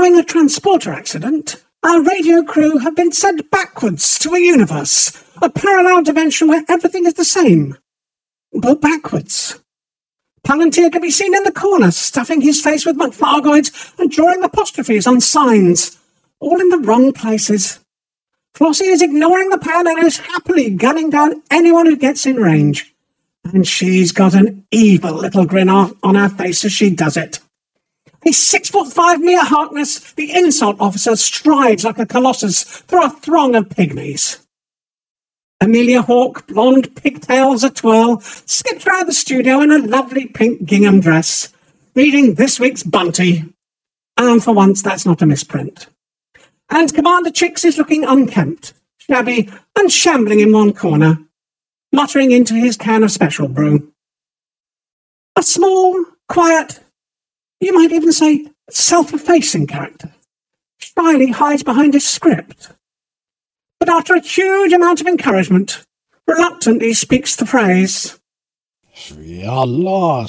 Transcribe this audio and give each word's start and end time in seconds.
Following 0.00 0.18
a 0.18 0.24
transporter 0.24 0.92
accident, 0.92 1.62
our 1.82 2.00
radio 2.00 2.42
crew 2.42 2.78
have 2.78 2.96
been 2.96 3.12
sent 3.12 3.50
backwards 3.50 4.18
to 4.20 4.32
a 4.32 4.40
universe, 4.40 5.12
a 5.42 5.50
parallel 5.50 6.02
dimension 6.02 6.48
where 6.48 6.64
everything 6.70 7.04
is 7.04 7.12
the 7.12 7.24
same, 7.26 7.76
but 8.50 8.80
backwards. 8.80 9.60
Palantir 10.42 10.90
can 10.90 11.02
be 11.02 11.10
seen 11.10 11.36
in 11.36 11.42
the 11.42 11.52
corner, 11.52 11.90
stuffing 11.90 12.40
his 12.40 12.62
face 12.62 12.86
with 12.86 12.96
McFargoids 12.96 13.92
and 13.98 14.10
drawing 14.10 14.42
apostrophes 14.42 15.06
on 15.06 15.20
signs, 15.20 15.98
all 16.38 16.58
in 16.58 16.70
the 16.70 16.78
wrong 16.78 17.12
places. 17.12 17.78
Flossie 18.54 18.86
is 18.86 19.02
ignoring 19.02 19.50
the 19.50 19.58
pan 19.58 19.86
and 19.86 20.02
is 20.02 20.16
happily 20.16 20.70
gunning 20.70 21.10
down 21.10 21.42
anyone 21.50 21.84
who 21.84 21.94
gets 21.94 22.24
in 22.24 22.36
range. 22.36 22.94
And 23.44 23.68
she's 23.68 24.12
got 24.12 24.32
an 24.32 24.66
evil 24.70 25.12
little 25.12 25.44
grin 25.44 25.68
on, 25.68 25.94
on 26.02 26.14
her 26.14 26.30
face 26.30 26.64
as 26.64 26.72
she 26.72 26.88
does 26.88 27.18
it. 27.18 27.40
A 28.26 28.32
six 28.32 28.68
foot 28.68 28.92
five 28.92 29.20
Mia 29.20 29.40
Harkness, 29.40 30.12
the 30.12 30.32
insult 30.32 30.76
officer, 30.78 31.16
strides 31.16 31.84
like 31.84 31.98
a 31.98 32.06
colossus 32.06 32.64
through 32.64 33.04
a 33.04 33.10
throng 33.10 33.54
of 33.54 33.68
pygmies. 33.70 34.44
Amelia 35.62 36.02
Hawke, 36.02 36.46
blonde 36.46 36.94
pigtails 36.96 37.64
a 37.64 37.70
twirl, 37.70 38.20
skips 38.20 38.86
round 38.86 39.08
the 39.08 39.12
studio 39.12 39.60
in 39.60 39.70
a 39.70 39.78
lovely 39.78 40.26
pink 40.26 40.64
gingham 40.64 41.00
dress, 41.00 41.52
reading 41.94 42.34
this 42.34 42.60
week's 42.60 42.82
Bunty. 42.82 43.44
And 44.16 44.42
for 44.42 44.52
once, 44.52 44.82
that's 44.82 45.06
not 45.06 45.22
a 45.22 45.26
misprint. 45.26 45.86
And 46.70 46.92
Commander 46.94 47.30
Chicks 47.30 47.64
is 47.64 47.78
looking 47.78 48.04
unkempt, 48.04 48.74
shabby, 48.98 49.48
and 49.78 49.90
shambling 49.90 50.40
in 50.40 50.52
one 50.52 50.72
corner, 50.72 51.18
muttering 51.92 52.30
into 52.30 52.54
his 52.54 52.76
can 52.76 53.02
of 53.02 53.10
special 53.10 53.48
brew. 53.48 53.92
A 55.36 55.42
small, 55.42 56.04
quiet, 56.28 56.80
you 57.60 57.72
might 57.74 57.92
even 57.92 58.12
say 58.12 58.46
self-effacing 58.70 59.66
character, 59.66 60.12
shyly 60.78 61.30
hides 61.30 61.62
behind 61.62 61.94
his 61.94 62.06
script. 62.06 62.70
But 63.78 63.88
after 63.88 64.14
a 64.14 64.20
huge 64.20 64.72
amount 64.72 65.00
of 65.00 65.06
encouragement, 65.06 65.84
reluctantly 66.26 66.94
speaks 66.94 67.36
the 67.36 67.46
phrase. 67.46 68.18
As 68.94 69.16
lo 69.16 70.26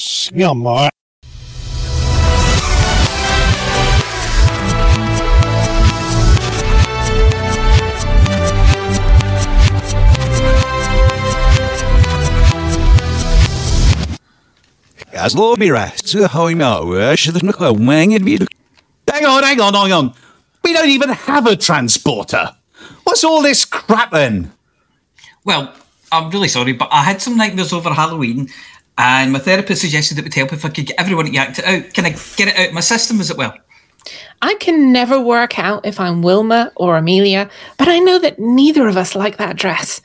mira, 15.58 15.92
so 16.04 16.24
uh, 16.24 16.28
how 16.28 16.48
now, 16.50 16.92
uh, 16.92 17.16
should 17.16 17.42
not 17.44 17.58
go 17.58 17.74
wang 17.74 18.14
and 18.14 18.26
be. 18.26 18.40
Hang 19.08 19.26
on, 19.26 19.44
hang 19.44 19.60
on, 19.60 19.74
hang 19.74 19.92
on. 19.92 20.14
We 20.64 20.74
don't 20.74 20.90
even 20.90 21.10
have 21.10 21.48
a 21.48 21.56
transporter. 21.56 22.56
What's 23.04 23.24
all 23.24 23.42
this 23.42 23.66
crap 23.66 24.12
then? 24.12 24.52
Well, 25.44 25.74
I'm 26.12 26.30
really 26.30 26.48
sorry, 26.48 26.74
but 26.74 26.90
I 26.92 27.04
had 27.04 27.22
some 27.22 27.38
nightmares 27.38 27.74
over 27.74 27.92
Halloween, 27.94 28.50
and 28.98 29.32
my 29.32 29.40
therapist 29.40 29.82
suggested 29.82 30.18
it 30.18 30.24
would 30.24 30.34
help 30.34 30.54
if 30.54 30.66
I 30.66 30.70
could 30.70 30.88
get 30.88 31.00
everyone 31.00 31.26
to 31.26 31.38
act 31.38 31.60
it 31.60 31.66
out. 31.66 31.94
Can 31.94 32.06
I 32.06 32.10
get 32.36 32.48
it 32.48 32.58
out 32.58 32.68
of 32.70 32.74
my 32.74 32.82
system 32.82 33.20
as 33.20 33.30
it 33.30 33.38
well? 33.38 33.54
I 34.42 34.56
can 34.56 34.92
never 34.92 35.20
work 35.20 35.60
out 35.60 35.86
if 35.86 36.00
I'm 36.00 36.22
Wilma 36.22 36.72
or 36.76 36.98
Amelia, 36.98 37.50
but 37.78 37.88
I 37.88 38.00
know 38.00 38.18
that 38.20 38.40
neither 38.40 38.88
of 38.88 38.98
us 38.98 39.16
like 39.16 39.38
that 39.38 39.56
dress. 39.56 40.02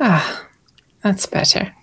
Ah, 0.00 0.46
that's 1.02 1.26
better. 1.26 1.74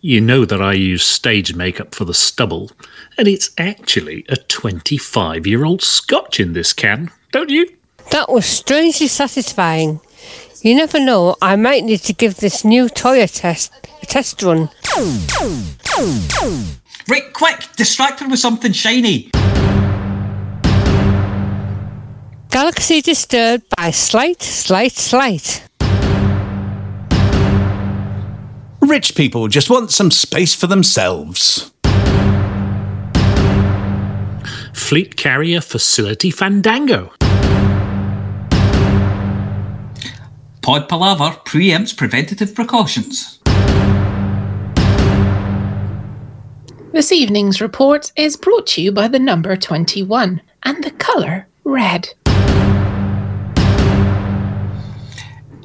You 0.00 0.20
know 0.20 0.44
that 0.44 0.60
I 0.60 0.72
use 0.72 1.04
stage 1.04 1.54
makeup 1.54 1.94
for 1.94 2.04
the 2.04 2.14
stubble, 2.14 2.72
and 3.16 3.28
it's 3.28 3.50
actually 3.56 4.24
a 4.28 4.36
25 4.36 5.46
year 5.46 5.64
old 5.64 5.82
scotch 5.82 6.40
in 6.40 6.52
this 6.52 6.72
can, 6.72 7.10
don't 7.30 7.50
you? 7.50 7.68
That 8.10 8.28
was 8.28 8.44
strangely 8.44 9.06
satisfying. 9.06 10.00
You 10.60 10.74
never 10.74 10.98
know, 10.98 11.36
I 11.40 11.56
might 11.56 11.84
need 11.84 12.00
to 12.00 12.12
give 12.12 12.36
this 12.36 12.64
new 12.64 12.86
Toya 12.86 13.28
test 13.32 13.72
a 14.02 14.06
test 14.06 14.42
run. 14.42 14.70
Rick, 17.08 17.32
quick, 17.32 17.66
distract 17.76 18.20
her 18.20 18.28
with 18.28 18.38
something 18.38 18.72
shiny. 18.72 19.30
Galaxy 22.50 23.00
disturbed 23.00 23.64
by 23.76 23.90
slight, 23.90 24.42
slight, 24.42 24.92
slight. 24.92 25.62
Rich 28.82 29.14
people 29.14 29.46
just 29.46 29.70
want 29.70 29.92
some 29.92 30.10
space 30.10 30.56
for 30.56 30.66
themselves. 30.66 31.70
Fleet 34.74 35.16
carrier 35.16 35.60
facility 35.60 36.32
fandango. 36.32 37.12
Pod 40.62 40.88
Palaver 40.88 41.36
preempts 41.44 41.96
preventative 41.96 42.56
precautions. 42.56 43.38
This 46.92 47.12
evening's 47.12 47.60
report 47.60 48.10
is 48.16 48.36
brought 48.36 48.66
to 48.68 48.82
you 48.82 48.90
by 48.90 49.06
the 49.06 49.20
number 49.20 49.54
21 49.56 50.42
and 50.64 50.82
the 50.82 50.90
colour 50.90 51.46
red. 51.62 52.08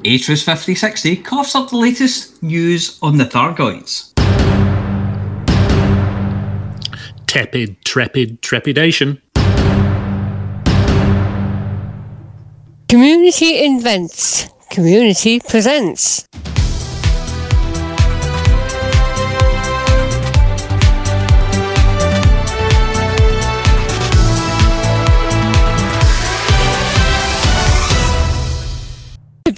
Atrus 0.08 0.42
5060 0.42 1.16
coughs 1.16 1.54
up 1.54 1.68
the 1.68 1.76
latest 1.76 2.42
news 2.42 2.98
on 3.02 3.18
the 3.18 3.26
Thargoids. 3.26 4.14
Tepid, 7.26 7.76
trepid, 7.84 8.40
trepidation. 8.40 9.20
Community 12.88 13.62
invents. 13.62 14.48
Community 14.70 15.40
presents. 15.40 16.26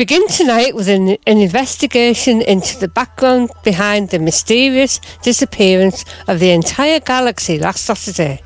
Begin 0.00 0.26
tonight 0.28 0.74
with 0.74 0.88
an, 0.88 1.10
an 1.26 1.36
investigation 1.36 2.40
into 2.40 2.78
the 2.78 2.88
background 2.88 3.50
behind 3.62 4.08
the 4.08 4.18
mysterious 4.18 4.98
disappearance 5.20 6.06
of 6.26 6.40
the 6.40 6.52
entire 6.52 6.98
galaxy 7.00 7.58
last 7.58 7.84
Saturday. 7.84 8.40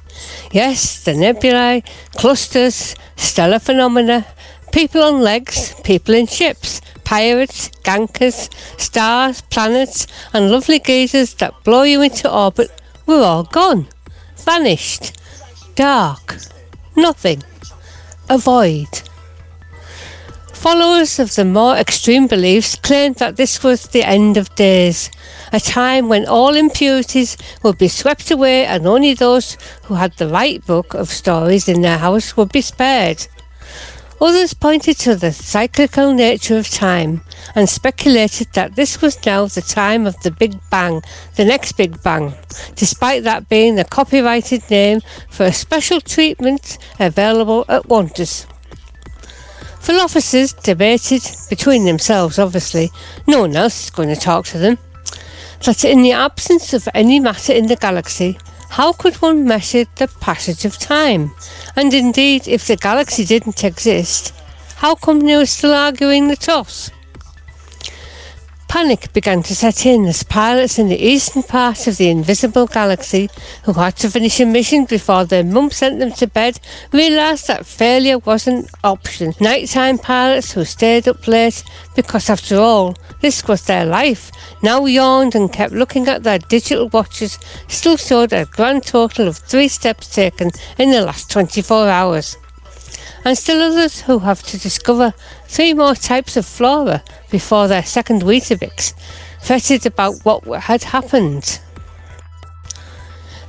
Yes, 0.50 1.04
the 1.04 1.14
nebulae, 1.14 1.84
clusters, 2.16 2.96
stellar 3.14 3.60
phenomena, 3.60 4.26
people 4.72 5.00
on 5.00 5.20
legs, 5.20 5.72
people 5.84 6.16
in 6.16 6.26
ships, 6.26 6.80
pirates, 7.04 7.68
gankers, 7.84 8.52
stars, 8.76 9.42
planets, 9.42 10.08
and 10.32 10.50
lovely 10.50 10.80
geysers 10.80 11.34
that 11.34 11.62
blow 11.62 11.84
you 11.84 12.02
into 12.02 12.28
orbit 12.28 12.82
were 13.06 13.22
all 13.22 13.44
gone, 13.44 13.86
vanished, 14.38 15.16
dark, 15.76 16.36
nothing, 16.96 17.44
a 18.28 18.38
void. 18.38 18.88
Followers 20.64 21.18
of 21.18 21.34
the 21.34 21.44
more 21.44 21.76
extreme 21.76 22.26
beliefs 22.26 22.74
claimed 22.74 23.16
that 23.16 23.36
this 23.36 23.62
was 23.62 23.88
the 23.88 24.02
end 24.02 24.38
of 24.38 24.54
days, 24.54 25.10
a 25.52 25.60
time 25.60 26.08
when 26.08 26.24
all 26.24 26.56
impurities 26.56 27.36
would 27.62 27.76
be 27.76 27.86
swept 27.86 28.30
away 28.30 28.64
and 28.64 28.86
only 28.86 29.12
those 29.12 29.58
who 29.82 29.92
had 29.96 30.16
the 30.16 30.26
right 30.26 30.64
book 30.64 30.94
of 30.94 31.10
stories 31.10 31.68
in 31.68 31.82
their 31.82 31.98
house 31.98 32.34
would 32.38 32.50
be 32.50 32.62
spared. 32.62 33.26
Others 34.22 34.54
pointed 34.54 34.96
to 35.00 35.14
the 35.14 35.32
cyclical 35.32 36.14
nature 36.14 36.56
of 36.56 36.70
time 36.70 37.20
and 37.54 37.68
speculated 37.68 38.48
that 38.54 38.74
this 38.74 39.02
was 39.02 39.22
now 39.26 39.44
the 39.44 39.60
time 39.60 40.06
of 40.06 40.18
the 40.22 40.30
Big 40.30 40.58
Bang, 40.70 41.02
the 41.36 41.44
next 41.44 41.72
Big 41.72 42.02
Bang, 42.02 42.32
despite 42.74 43.24
that 43.24 43.50
being 43.50 43.74
the 43.74 43.84
copyrighted 43.84 44.62
name 44.70 45.02
for 45.28 45.44
a 45.44 45.52
special 45.52 46.00
treatment 46.00 46.78
available 46.98 47.66
at 47.68 47.84
Wonders. 47.86 48.46
Philosophers 49.84 50.54
debated 50.54 51.22
between 51.50 51.84
themselves, 51.84 52.38
obviously, 52.38 52.90
no 53.26 53.40
one 53.40 53.54
else 53.54 53.84
is 53.84 53.90
going 53.90 54.08
to 54.08 54.16
talk 54.16 54.46
to 54.46 54.56
them, 54.56 54.78
that 55.66 55.84
in 55.84 56.00
the 56.00 56.12
absence 56.12 56.72
of 56.72 56.88
any 56.94 57.20
matter 57.20 57.52
in 57.52 57.66
the 57.66 57.76
galaxy, 57.76 58.38
how 58.70 58.94
could 58.94 59.14
one 59.16 59.46
measure 59.46 59.84
the 59.96 60.08
passage 60.08 60.64
of 60.64 60.78
time? 60.78 61.32
And 61.76 61.92
indeed, 61.92 62.48
if 62.48 62.66
the 62.66 62.76
galaxy 62.76 63.26
didn't 63.26 63.62
exist, 63.62 64.32
how 64.76 64.94
come 64.94 65.20
they 65.20 65.36
were 65.36 65.44
still 65.44 65.74
arguing 65.74 66.28
the 66.28 66.36
toss? 66.36 66.90
Panic 68.74 69.12
began 69.12 69.40
to 69.44 69.54
set 69.54 69.86
in 69.86 70.04
as 70.06 70.24
pilots 70.24 70.80
in 70.80 70.88
the 70.88 71.00
eastern 71.00 71.44
part 71.44 71.86
of 71.86 71.96
the 71.96 72.10
invisible 72.10 72.66
galaxy, 72.66 73.30
who 73.62 73.72
had 73.74 73.94
to 73.98 74.10
finish 74.10 74.40
a 74.40 74.44
mission 74.44 74.84
before 74.84 75.24
their 75.24 75.44
mum 75.44 75.70
sent 75.70 76.00
them 76.00 76.10
to 76.10 76.26
bed, 76.26 76.58
realised 76.90 77.46
that 77.46 77.66
failure 77.66 78.18
was 78.18 78.48
an 78.48 78.66
option. 78.82 79.32
Nighttime 79.38 79.96
pilots 79.96 80.50
who 80.50 80.64
stayed 80.64 81.06
up 81.06 81.28
late, 81.28 81.62
because 81.94 82.28
after 82.28 82.56
all, 82.56 82.96
this 83.20 83.46
was 83.46 83.64
their 83.64 83.86
life, 83.86 84.32
now 84.60 84.84
yawned 84.86 85.36
and 85.36 85.52
kept 85.52 85.72
looking 85.72 86.08
at 86.08 86.24
their 86.24 86.40
digital 86.40 86.88
watches, 86.88 87.38
still 87.68 87.96
showed 87.96 88.32
a 88.32 88.44
grand 88.44 88.84
total 88.84 89.28
of 89.28 89.36
three 89.36 89.68
steps 89.68 90.12
taken 90.12 90.50
in 90.78 90.90
the 90.90 91.00
last 91.00 91.30
24 91.30 91.88
hours 91.88 92.36
and 93.24 93.38
still 93.38 93.62
others 93.62 94.02
who 94.02 94.20
have 94.20 94.42
to 94.42 94.58
discover 94.58 95.14
three 95.46 95.72
more 95.72 95.94
types 95.94 96.36
of 96.36 96.44
flora 96.44 97.02
before 97.30 97.68
their 97.68 97.82
second 97.82 98.22
Weetabix, 98.22 98.94
fretted 99.42 99.86
about 99.86 100.24
what 100.24 100.44
had 100.62 100.84
happened. 100.84 101.60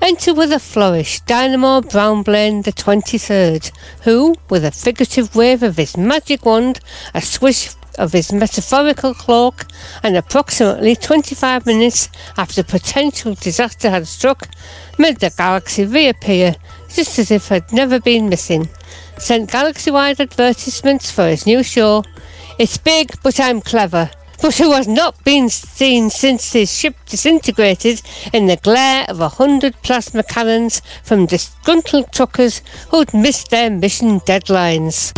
Enter 0.02 0.34
with 0.34 0.52
a 0.52 0.60
flourish 0.60 1.20
Dynamo 1.22 1.82
Brownblane 1.82 2.64
the 2.64 2.72
23rd, 2.72 3.72
who, 4.04 4.36
with 4.50 4.64
a 4.64 4.72
figurative 4.72 5.36
wave 5.36 5.64
of 5.64 5.78
his 5.78 5.98
magic 5.98 6.46
wand, 6.46 6.80
a 7.14 7.22
swish 7.22 7.70
of 7.98 8.12
his 8.12 8.32
metaphorical 8.32 9.14
cloak, 9.14 9.66
and 10.04 10.16
approximately 10.16 10.96
25 10.96 11.66
minutes 11.66 12.10
after 12.38 12.62
potential 12.62 13.34
disaster 13.36 13.90
had 13.90 14.06
struck, 14.06 14.50
made 15.00 15.18
the 15.20 15.34
galaxy 15.36 15.86
reappear 15.86 16.56
just 16.94 17.18
as 17.18 17.32
if 17.32 17.52
it 17.52 17.64
had 17.64 17.74
never 17.74 18.00
been 18.00 18.30
missing 18.30 18.70
sent 19.18 19.52
galaxy 19.52 19.92
wide 19.92 20.20
advertisements 20.20 21.12
for 21.12 21.28
his 21.28 21.46
new 21.46 21.64
show. 21.64 22.04
It's 22.60 22.78
big, 22.78 23.12
but 23.24 23.40
I'm 23.40 23.62
clever. 23.62 24.10
But 24.42 24.58
who 24.58 24.74
has 24.74 24.88
not 24.88 25.24
been 25.24 25.50
seen 25.50 26.10
since 26.10 26.54
his 26.54 26.72
ship 26.72 26.96
disintegrated 27.06 28.02
in 28.34 28.48
the 28.48 28.58
glare 28.58 29.06
of 29.08 29.20
a 29.20 29.30
hundred 29.30 29.82
plasma 29.82 30.24
cannons 30.24 30.82
from 31.04 31.26
disgruntled 31.26 32.12
truckers 32.12 32.62
who'd 32.92 33.14
missed 33.14 33.50
their 33.50 33.70
mission 33.70 34.20
deadlines. 34.22 35.14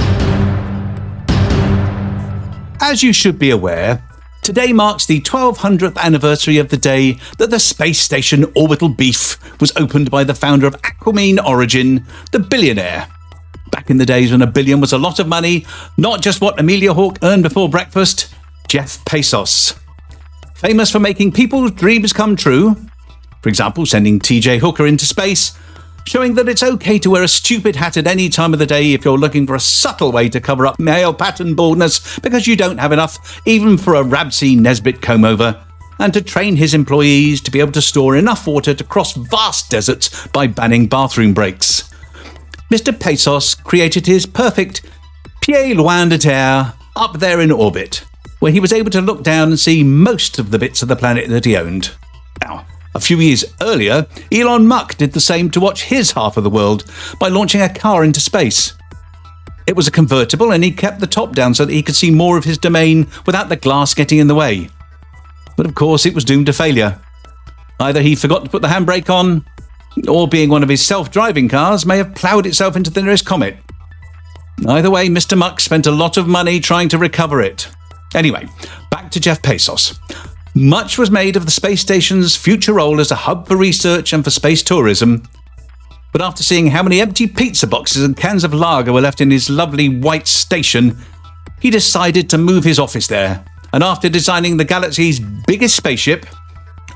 As 2.79 3.01
you 3.01 3.11
should 3.11 3.39
be 3.39 3.49
aware, 3.49 4.03
today 4.44 4.71
marks 4.71 5.07
the 5.07 5.19
1200th 5.21 5.97
anniversary 5.97 6.57
of 6.57 6.69
the 6.69 6.77
day 6.77 7.17
that 7.39 7.49
the 7.49 7.59
space 7.59 7.99
station 7.99 8.45
Orbital 8.55 8.89
Beef 8.89 9.38
was 9.59 9.75
opened 9.75 10.11
by 10.11 10.23
the 10.23 10.35
founder 10.35 10.67
of 10.67 10.75
Aquamine 10.83 11.39
Origin, 11.44 12.05
the 12.31 12.39
billionaire 12.39 13.07
Back 13.77 13.91
in 13.91 13.97
the 14.00 14.07
days 14.07 14.31
when 14.31 14.41
a 14.41 14.47
billion 14.47 14.81
was 14.81 14.91
a 14.91 14.97
lot 14.97 15.19
of 15.19 15.27
money, 15.27 15.63
not 15.97 16.24
just 16.24 16.41
what 16.41 16.59
Amelia 16.59 16.95
Hawke 16.95 17.19
earned 17.21 17.44
before 17.44 17.69
breakfast, 17.69 18.33
Jeff 18.68 19.06
Bezos. 19.06 19.77
Famous 20.56 20.89
for 20.89 21.00
making 21.00 21.31
people's 21.31 21.69
dreams 21.74 22.12
come 22.12 22.35
true, 22.35 22.75
for 23.44 23.50
example, 23.50 23.85
sending 23.85 24.19
TJ 24.19 24.57
Hooker 24.57 24.88
into 24.88 25.06
space, 25.06 25.56
showing 26.07 26.33
that 26.33 26.50
it's 26.50 26.63
okay 26.63 26.97
to 26.97 27.12
wear 27.12 27.21
a 27.21 27.27
stupid 27.27 27.75
hat 27.75 27.97
at 27.97 28.07
any 28.07 28.29
time 28.29 28.51
of 28.51 28.57
the 28.57 28.65
day 28.65 28.94
if 28.94 29.06
you're 29.06 29.15
looking 29.15 29.45
for 29.45 29.53
a 29.53 29.59
subtle 29.59 30.12
way 30.12 30.27
to 30.27 30.41
cover 30.41 30.65
up 30.65 30.80
male 30.80 31.13
pattern 31.13 31.53
baldness 31.53 32.18
because 32.21 32.47
you 32.47 32.56
don't 32.56 32.80
have 32.80 32.91
enough 32.91 33.39
even 33.45 33.77
for 33.77 33.94
a 33.94 34.01
Rab 34.01 34.33
C. 34.33 34.56
Nesbitt 34.56 35.03
comb 35.03 35.23
over, 35.23 35.63
and 36.00 36.12
to 36.15 36.21
train 36.23 36.56
his 36.56 36.73
employees 36.73 37.41
to 37.41 37.51
be 37.51 37.59
able 37.59 37.73
to 37.73 37.81
store 37.83 38.15
enough 38.15 38.47
water 38.47 38.73
to 38.73 38.83
cross 38.83 39.13
vast 39.13 39.69
deserts 39.69 40.25
by 40.30 40.47
banning 40.47 40.88
bathroom 40.88 41.35
breaks. 41.35 41.94
Mr. 42.72 42.92
Bezos 42.92 43.62
created 43.64 44.06
his 44.06 44.25
perfect 44.25 44.81
pied 45.42 45.78
loin 45.78 46.10
de 46.10 46.18
terre 46.18 46.74
up 46.98 47.19
there 47.19 47.40
in 47.40 47.52
orbit, 47.52 48.04
where 48.40 48.52
he 48.52 48.60
was 48.60 48.74
able 48.74 48.90
to 48.92 49.02
look 49.02 49.24
down 49.24 49.50
and 49.50 49.60
see 49.60 49.84
most 49.84 50.38
of 50.38 50.52
the 50.52 50.60
bits 50.60 50.81
of 50.81 50.90
the 50.90 50.96
planet 50.96 51.30
that 51.30 51.46
he 51.46 51.56
owned. 51.56 51.92
Now, 52.42 52.66
a 52.94 53.00
few 53.00 53.19
years 53.19 53.46
earlier, 53.62 54.06
Elon 54.31 54.68
Musk 54.68 54.98
did 54.98 55.14
the 55.14 55.22
same 55.22 55.50
to 55.52 55.60
watch 55.60 55.84
his 55.84 56.12
half 56.12 56.36
of 56.36 56.44
the 56.44 56.50
world 56.50 56.84
by 57.19 57.30
launching 57.30 57.62
a 57.62 57.74
car 57.74 58.04
into 58.04 58.19
space. 58.19 58.74
It 59.66 59.75
was 59.75 59.88
a 59.88 59.92
convertible 59.92 60.52
and 60.52 60.64
he 60.64 60.72
kept 60.72 61.00
the 61.00 61.08
top 61.08 61.36
down 61.36 61.54
so 61.54 61.66
that 61.66 61.74
he 61.74 61.84
could 61.84 61.96
see 61.96 62.12
more 62.12 62.38
of 62.38 62.46
his 62.46 62.58
domain 62.58 63.08
without 63.25 63.50
the 63.50 63.56
glass 63.56 63.94
getting 63.94 64.18
in 64.18 64.28
the 64.28 64.36
way. 64.36 64.69
But 65.56 65.66
of 65.66 65.75
course, 65.75 66.06
it 66.06 66.16
was 66.16 66.25
doomed 66.25 66.48
to 66.48 66.54
failure. 66.54 67.00
Either 67.80 68.02
he 68.02 68.16
forgot 68.16 68.44
to 68.44 68.50
put 68.50 68.62
the 68.62 68.68
handbrake 68.68 69.10
on, 69.10 69.46
or 70.07 70.27
being 70.27 70.49
one 70.49 70.63
of 70.63 70.69
his 70.69 70.85
self 70.85 71.11
driving 71.11 71.49
cars, 71.49 71.85
may 71.85 71.97
have 71.97 72.15
ploughed 72.15 72.45
itself 72.45 72.75
into 72.75 72.91
the 72.91 73.01
nearest 73.01 73.25
comet. 73.25 73.57
Either 74.67 74.89
way, 74.89 75.07
Mr. 75.07 75.38
Musk 75.38 75.59
spent 75.59 75.85
a 75.85 75.91
lot 75.91 76.17
of 76.17 76.27
money 76.27 76.59
trying 76.59 76.89
to 76.89 76.97
recover 76.97 77.41
it. 77.41 77.67
Anyway, 78.15 78.47
back 78.89 79.11
to 79.11 79.19
Jeff 79.19 79.41
Bezos. 79.41 79.99
Much 80.55 80.97
was 80.97 81.11
made 81.11 81.35
of 81.35 81.45
the 81.45 81.51
space 81.51 81.81
station's 81.81 82.35
future 82.35 82.73
role 82.73 82.99
as 82.99 83.11
a 83.11 83.15
hub 83.15 83.47
for 83.47 83.55
research 83.55 84.13
and 84.13 84.23
for 84.23 84.31
space 84.31 84.63
tourism. 84.63 85.21
But 86.11 86.21
after 86.21 86.41
seeing 86.41 86.67
how 86.67 86.81
many 86.81 86.99
empty 86.99 87.27
pizza 87.27 87.67
boxes 87.67 88.03
and 88.03 88.17
cans 88.17 88.44
of 88.44 88.53
lager 88.53 88.91
were 88.91 89.01
left 89.01 89.21
in 89.21 89.29
his 89.29 89.49
lovely 89.49 89.88
white 89.89 90.27
station, 90.27 90.97
he 91.61 91.69
decided 91.69 92.29
to 92.29 92.38
move 92.38 92.63
his 92.63 92.79
office 92.79 93.05
there. 93.05 93.45
And 93.73 93.83
after 93.83 94.09
designing 94.09 94.57
the 94.57 94.65
galaxy's 94.65 95.19
biggest 95.19 95.75
spaceship, 95.75 96.25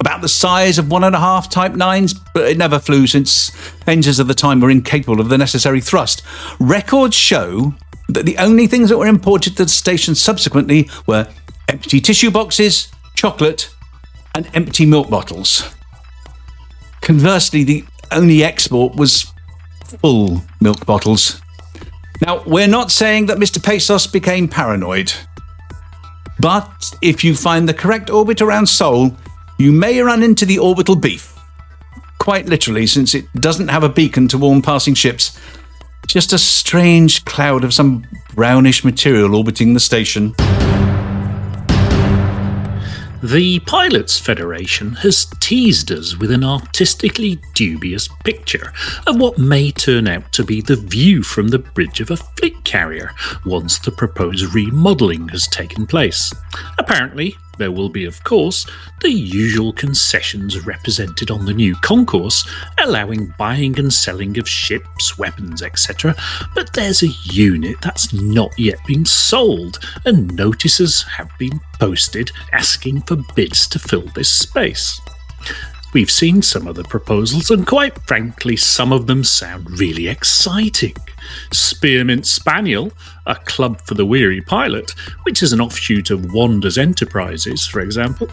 about 0.01 0.21
the 0.21 0.27
size 0.27 0.77
of 0.80 0.92
one 0.92 1.03
and 1.03 1.15
a 1.15 1.19
half 1.19 1.48
Type 1.48 1.74
9s, 1.74 2.19
but 2.33 2.50
it 2.50 2.57
never 2.57 2.80
flew 2.80 3.06
since 3.06 3.51
engines 3.88 4.19
of 4.19 4.27
the 4.27 4.33
time 4.33 4.59
were 4.59 4.71
incapable 4.71 5.21
of 5.21 5.30
the 5.30 5.38
necessary 5.38 5.80
thrust. 5.80 6.24
Records 6.59 7.15
show 7.15 7.74
that 8.09 8.25
the 8.25 8.38
only 8.39 8.65
things 8.65 8.89
that 8.89 8.98
were 8.98 9.07
imported 9.07 9.56
to 9.56 9.63
the 9.63 9.69
station 9.69 10.15
subsequently 10.15 10.89
were 11.06 11.27
empty 11.69 12.01
tissue 12.01 12.31
boxes, 12.31 12.92
chocolate, 13.15 13.74
and 14.33 14.50
empty 14.56 14.88
milk 14.88 15.09
bottles. 15.09 15.74
Conversely, 17.01 17.63
the 17.63 17.86
only 18.12 18.44
export 18.44 18.95
was 18.95 19.31
full 20.01 20.42
milk 20.59 20.83
bottles. 20.86 21.42
Now, 22.21 22.44
we're 22.45 22.68
not 22.68 22.92
saying 22.92 23.27
that 23.27 23.38
Mr. 23.38 23.59
Bezos 23.59 24.12
became 24.12 24.48
paranoid. 24.48 25.13
But 26.39 26.95
if 27.03 27.24
you 27.24 27.36
find 27.36 27.69
the 27.69 27.74
correct 27.74 28.09
orbit 28.09 28.42
around 28.42 28.65
Sol, 28.65 29.15
you 29.62 29.72
may 29.72 30.02
run 30.02 30.24
into 30.24 30.46
the 30.46 30.58
orbital 30.58 30.96
beef. 30.96 31.38
Quite 32.18 32.48
literally, 32.48 32.88
since 32.88 33.13
it 33.13 33.31
doesn't 33.34 33.68
have 33.68 33.84
a 33.84 33.90
beacon 33.90 34.28
to 34.30 34.38
warn 34.38 34.62
passing 34.62 34.96
ships, 34.96 35.40
just 36.08 36.34
a 36.34 36.38
strange 36.38 37.24
cloud 37.25 37.63
of 37.63 37.74
some 37.74 38.06
brownish 38.34 38.84
material 38.84 39.36
orbiting 39.36 39.74
the 39.74 39.80
station. 39.80 40.34
The 43.24 43.60
Pilots 43.68 44.18
Federation 44.18 44.94
has 44.94 45.28
teased 45.40 45.92
us 45.92 46.18
with 46.18 46.31
an 46.31 46.44
artistically 46.44 47.40
dubious 47.54 48.10
picture 48.24 48.74
of 49.06 49.19
what 49.19 49.38
may 49.38 49.69
turn 49.69 50.08
out 50.08 50.31
to 50.34 50.44
be 50.44 50.60
the 50.60 50.75
view 50.75 51.22
from 51.22 51.50
the 51.50 51.60
bridge 51.60 52.01
of 52.01 52.10
a 52.10 52.18
fleet 52.18 52.63
carrier 52.63 53.12
once 53.46 53.77
the 53.77 53.91
proposed 53.91 54.56
remodelling 54.56 55.27
has 55.27 55.48
taken 55.48 55.86
place. 55.86 56.34
Apparently, 56.80 57.36
there 57.62 57.72
will 57.72 57.89
be, 57.89 58.06
of 58.06 58.24
course, 58.24 58.65
the 59.01 59.12
usual 59.12 59.72
concessions 59.72 60.65
represented 60.65 61.30
on 61.30 61.46
the 61.46 61.53
new 61.53 61.75
concourse, 61.75 62.44
allowing 62.80 63.34
buying 63.38 63.77
and 63.77 63.94
selling 63.94 64.39
of 64.39 64.50
ships, 64.50 65.18
weapons, 65.20 65.62
etc. 65.62 66.15
But 66.56 66.74
there's 66.74 67.03
a 67.03 67.13
unit 67.25 67.77
that's 67.82 68.12
not 68.13 68.51
yet 68.58 68.80
been 68.88 69.06
sold, 69.06 69.77
and 70.06 70.36
notices 70.36 71.03
have 71.03 71.30
been 71.38 71.60
posted 71.80 72.32
asking 72.51 73.01
for 73.01 73.18
bids 73.36 73.68
to 73.70 73.80
fill 73.80 74.08
this 74.15 74.30
space. 74.30 75.00
We've 75.94 76.12
seen 76.12 76.41
some 76.41 76.68
of 76.68 76.75
the 76.75 76.86
proposals, 76.86 77.51
and 77.51 77.68
quite 77.68 78.00
frankly, 78.08 78.56
some 78.56 78.91
of 78.91 79.08
them 79.08 79.24
sound 79.24 79.80
really 79.80 80.08
exciting. 80.08 80.96
Spearmint 81.51 82.25
Spaniel, 82.25 82.91
a 83.25 83.36
club 83.36 83.82
for 83.82 83.94
the 83.94 84.06
weary 84.06 84.42
pilot, 84.42 84.92
which 85.24 85.44
is 85.44 85.54
an 85.54 85.62
offshoot 85.62 86.10
of 86.10 86.34
Wander's 86.34 86.78
Enterprises, 86.78 87.66
for 87.68 87.80
example. 87.82 88.28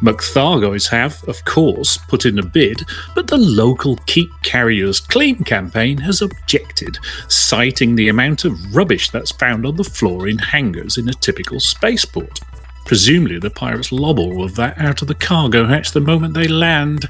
McThargoys 0.00 0.88
have, 0.88 1.22
of 1.28 1.44
course, 1.44 1.96
put 1.96 2.26
in 2.26 2.38
a 2.38 2.44
bid, 2.44 2.82
but 3.14 3.26
the 3.26 3.38
local 3.38 3.96
Keep 4.06 4.30
Carriers 4.42 5.00
Clean 5.00 5.42
campaign 5.44 5.98
has 5.98 6.22
objected, 6.22 6.98
citing 7.28 7.94
the 7.94 8.08
amount 8.08 8.44
of 8.44 8.74
rubbish 8.74 9.10
that's 9.10 9.32
found 9.32 9.66
on 9.66 9.76
the 9.76 9.84
floor 9.84 10.28
in 10.28 10.38
hangars 10.38 10.98
in 10.98 11.08
a 11.08 11.14
typical 11.14 11.60
spaceport. 11.60 12.40
Presumably, 12.84 13.38
the 13.38 13.50
pirates 13.50 13.92
lob 13.92 14.18
all 14.18 14.44
of 14.44 14.56
that 14.56 14.78
out 14.78 15.00
of 15.00 15.08
the 15.08 15.14
cargo 15.14 15.66
hatch 15.66 15.92
the 15.92 16.00
moment 16.00 16.34
they 16.34 16.48
land. 16.48 17.08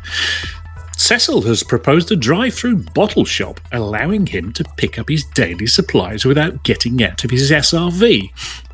Cecil 0.97 1.43
has 1.43 1.63
proposed 1.63 2.11
a 2.13 2.17
drive 2.17 2.55
through 2.55 2.77
bottle 2.77 3.25
shop, 3.25 3.61
allowing 3.73 4.27
him 4.27 4.53
to 4.55 4.65
pick 4.77 4.99
up 4.99 5.09
his 5.09 5.25
daily 5.25 5.67
supplies 5.67 6.25
without 6.25 6.63
getting 6.65 7.03
out 7.03 7.25
of 7.25 7.31
his 7.31 7.51
SRV. 7.51 8.31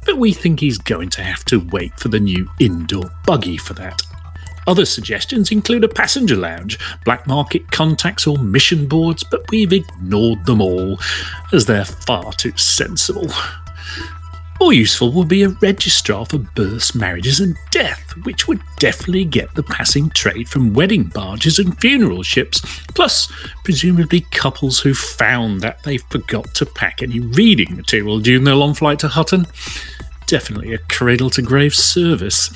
But 0.06 0.18
we 0.18 0.32
think 0.32 0.60
he's 0.60 0.78
going 0.78 1.10
to 1.10 1.22
have 1.22 1.44
to 1.46 1.60
wait 1.72 1.98
for 1.98 2.08
the 2.08 2.20
new 2.20 2.48
indoor 2.58 3.10
buggy 3.26 3.56
for 3.56 3.74
that. 3.74 4.02
Other 4.66 4.84
suggestions 4.84 5.50
include 5.50 5.82
a 5.82 5.88
passenger 5.88 6.36
lounge, 6.36 6.78
black 7.04 7.26
market 7.26 7.70
contacts, 7.72 8.26
or 8.26 8.38
mission 8.38 8.86
boards, 8.86 9.24
but 9.24 9.50
we've 9.50 9.72
ignored 9.72 10.44
them 10.46 10.60
all, 10.60 11.00
as 11.52 11.66
they're 11.66 11.84
far 11.84 12.32
too 12.34 12.56
sensible. 12.56 13.30
More 14.60 14.74
useful 14.74 15.10
would 15.12 15.28
be 15.28 15.42
a 15.42 15.48
registrar 15.48 16.26
for 16.26 16.36
births, 16.36 16.94
marriages, 16.94 17.40
and 17.40 17.56
death, 17.70 18.14
which 18.24 18.46
would 18.46 18.60
definitely 18.78 19.24
get 19.24 19.54
the 19.54 19.62
passing 19.62 20.10
trade 20.10 20.50
from 20.50 20.74
wedding 20.74 21.04
barges 21.04 21.58
and 21.58 21.80
funeral 21.80 22.22
ships, 22.22 22.60
plus, 22.88 23.32
presumably, 23.64 24.20
couples 24.32 24.78
who 24.78 24.92
found 24.92 25.62
that 25.62 25.82
they 25.84 25.96
forgot 25.96 26.52
to 26.54 26.66
pack 26.66 27.02
any 27.02 27.20
reading 27.20 27.74
material 27.74 28.20
during 28.20 28.44
their 28.44 28.54
long 28.54 28.74
flight 28.74 28.98
to 28.98 29.08
Hutton. 29.08 29.46
Definitely 30.26 30.74
a 30.74 30.78
cradle 30.90 31.30
to 31.30 31.42
grave 31.42 31.74
service. 31.74 32.50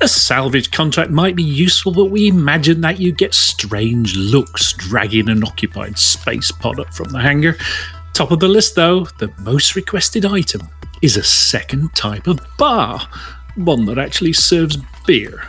A 0.00 0.08
salvage 0.08 0.72
contract 0.72 1.12
might 1.12 1.36
be 1.36 1.44
useful, 1.44 1.92
but 1.92 2.06
we 2.06 2.26
imagine 2.26 2.80
that 2.80 2.98
you 2.98 3.12
get 3.12 3.32
strange 3.32 4.16
looks 4.16 4.72
dragging 4.72 5.28
an 5.28 5.44
occupied 5.44 5.98
space 6.00 6.50
pod 6.50 6.80
up 6.80 6.92
from 6.92 7.10
the 7.10 7.20
hangar. 7.20 7.56
Top 8.12 8.32
of 8.32 8.40
the 8.40 8.48
list, 8.48 8.74
though, 8.74 9.04
the 9.18 9.32
most 9.38 9.76
requested 9.76 10.24
item 10.24 10.68
is 11.04 11.18
a 11.18 11.22
second 11.22 11.94
type 11.94 12.26
of 12.26 12.40
bar, 12.56 12.98
one 13.56 13.84
that 13.84 13.98
actually 13.98 14.32
serves 14.32 14.78
beer. 15.06 15.42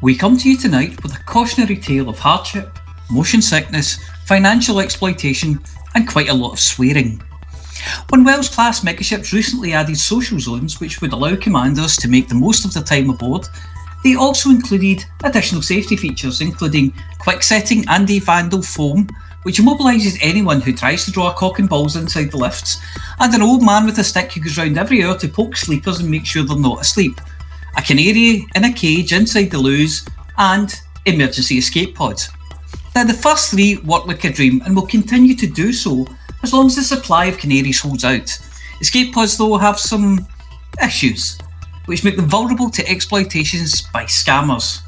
We 0.00 0.14
come 0.14 0.38
to 0.38 0.48
you 0.48 0.56
tonight 0.56 1.02
with 1.02 1.16
a 1.16 1.24
cautionary 1.24 1.74
tale 1.74 2.08
of 2.08 2.16
hardship, 2.16 2.78
motion 3.10 3.42
sickness, 3.42 3.98
financial 4.24 4.78
exploitation, 4.78 5.58
and 5.96 6.06
quite 6.06 6.28
a 6.28 6.32
lot 6.32 6.52
of 6.52 6.60
swearing. 6.60 7.20
When 8.10 8.22
Wells 8.22 8.48
class 8.48 8.84
megaships 8.84 9.32
recently 9.32 9.72
added 9.72 9.98
social 9.98 10.38
zones 10.38 10.78
which 10.78 11.00
would 11.00 11.12
allow 11.12 11.34
commanders 11.34 11.96
to 11.96 12.08
make 12.08 12.28
the 12.28 12.36
most 12.36 12.64
of 12.64 12.72
their 12.72 12.84
time 12.84 13.10
aboard, 13.10 13.48
they 14.04 14.14
also 14.14 14.50
included 14.50 15.04
additional 15.24 15.60
safety 15.60 15.96
features, 15.96 16.40
including 16.40 16.94
quick 17.18 17.42
setting 17.42 17.84
anti 17.88 18.20
vandal 18.20 18.62
foam, 18.62 19.08
which 19.42 19.58
immobilises 19.58 20.18
anyone 20.20 20.60
who 20.60 20.72
tries 20.72 21.04
to 21.04 21.10
draw 21.10 21.30
a 21.30 21.34
cock 21.34 21.58
and 21.58 21.68
balls 21.68 21.96
inside 21.96 22.30
the 22.30 22.36
lifts, 22.36 22.78
and 23.18 23.34
an 23.34 23.42
old 23.42 23.62
man 23.62 23.86
with 23.86 23.98
a 23.98 24.04
stick 24.04 24.32
who 24.32 24.40
goes 24.40 24.58
round 24.58 24.76
every 24.76 25.02
hour 25.02 25.16
to 25.18 25.28
poke 25.28 25.56
sleepers 25.56 26.00
and 26.00 26.10
make 26.10 26.26
sure 26.26 26.44
they're 26.44 26.58
not 26.58 26.80
asleep, 26.80 27.20
a 27.76 27.82
canary 27.82 28.46
in 28.54 28.64
a 28.64 28.72
cage 28.72 29.12
inside 29.12 29.50
the 29.50 29.58
loos, 29.58 30.06
and 30.38 30.80
emergency 31.06 31.58
escape 31.58 31.94
pods. 31.94 32.30
Now, 32.94 33.04
the 33.04 33.14
first 33.14 33.50
three 33.50 33.76
work 33.78 34.06
like 34.06 34.24
a 34.24 34.32
dream 34.32 34.62
and 34.64 34.74
will 34.74 34.86
continue 34.86 35.34
to 35.36 35.46
do 35.46 35.72
so 35.72 36.06
as 36.42 36.52
long 36.52 36.66
as 36.66 36.76
the 36.76 36.82
supply 36.82 37.26
of 37.26 37.38
canaries 37.38 37.80
holds 37.80 38.04
out. 38.04 38.38
Escape 38.80 39.14
pods, 39.14 39.36
though, 39.36 39.56
have 39.56 39.78
some 39.78 40.26
issues, 40.82 41.38
which 41.86 42.04
make 42.04 42.16
them 42.16 42.28
vulnerable 42.28 42.70
to 42.70 42.88
exploitations 42.88 43.82
by 43.92 44.04
scammers. 44.04 44.80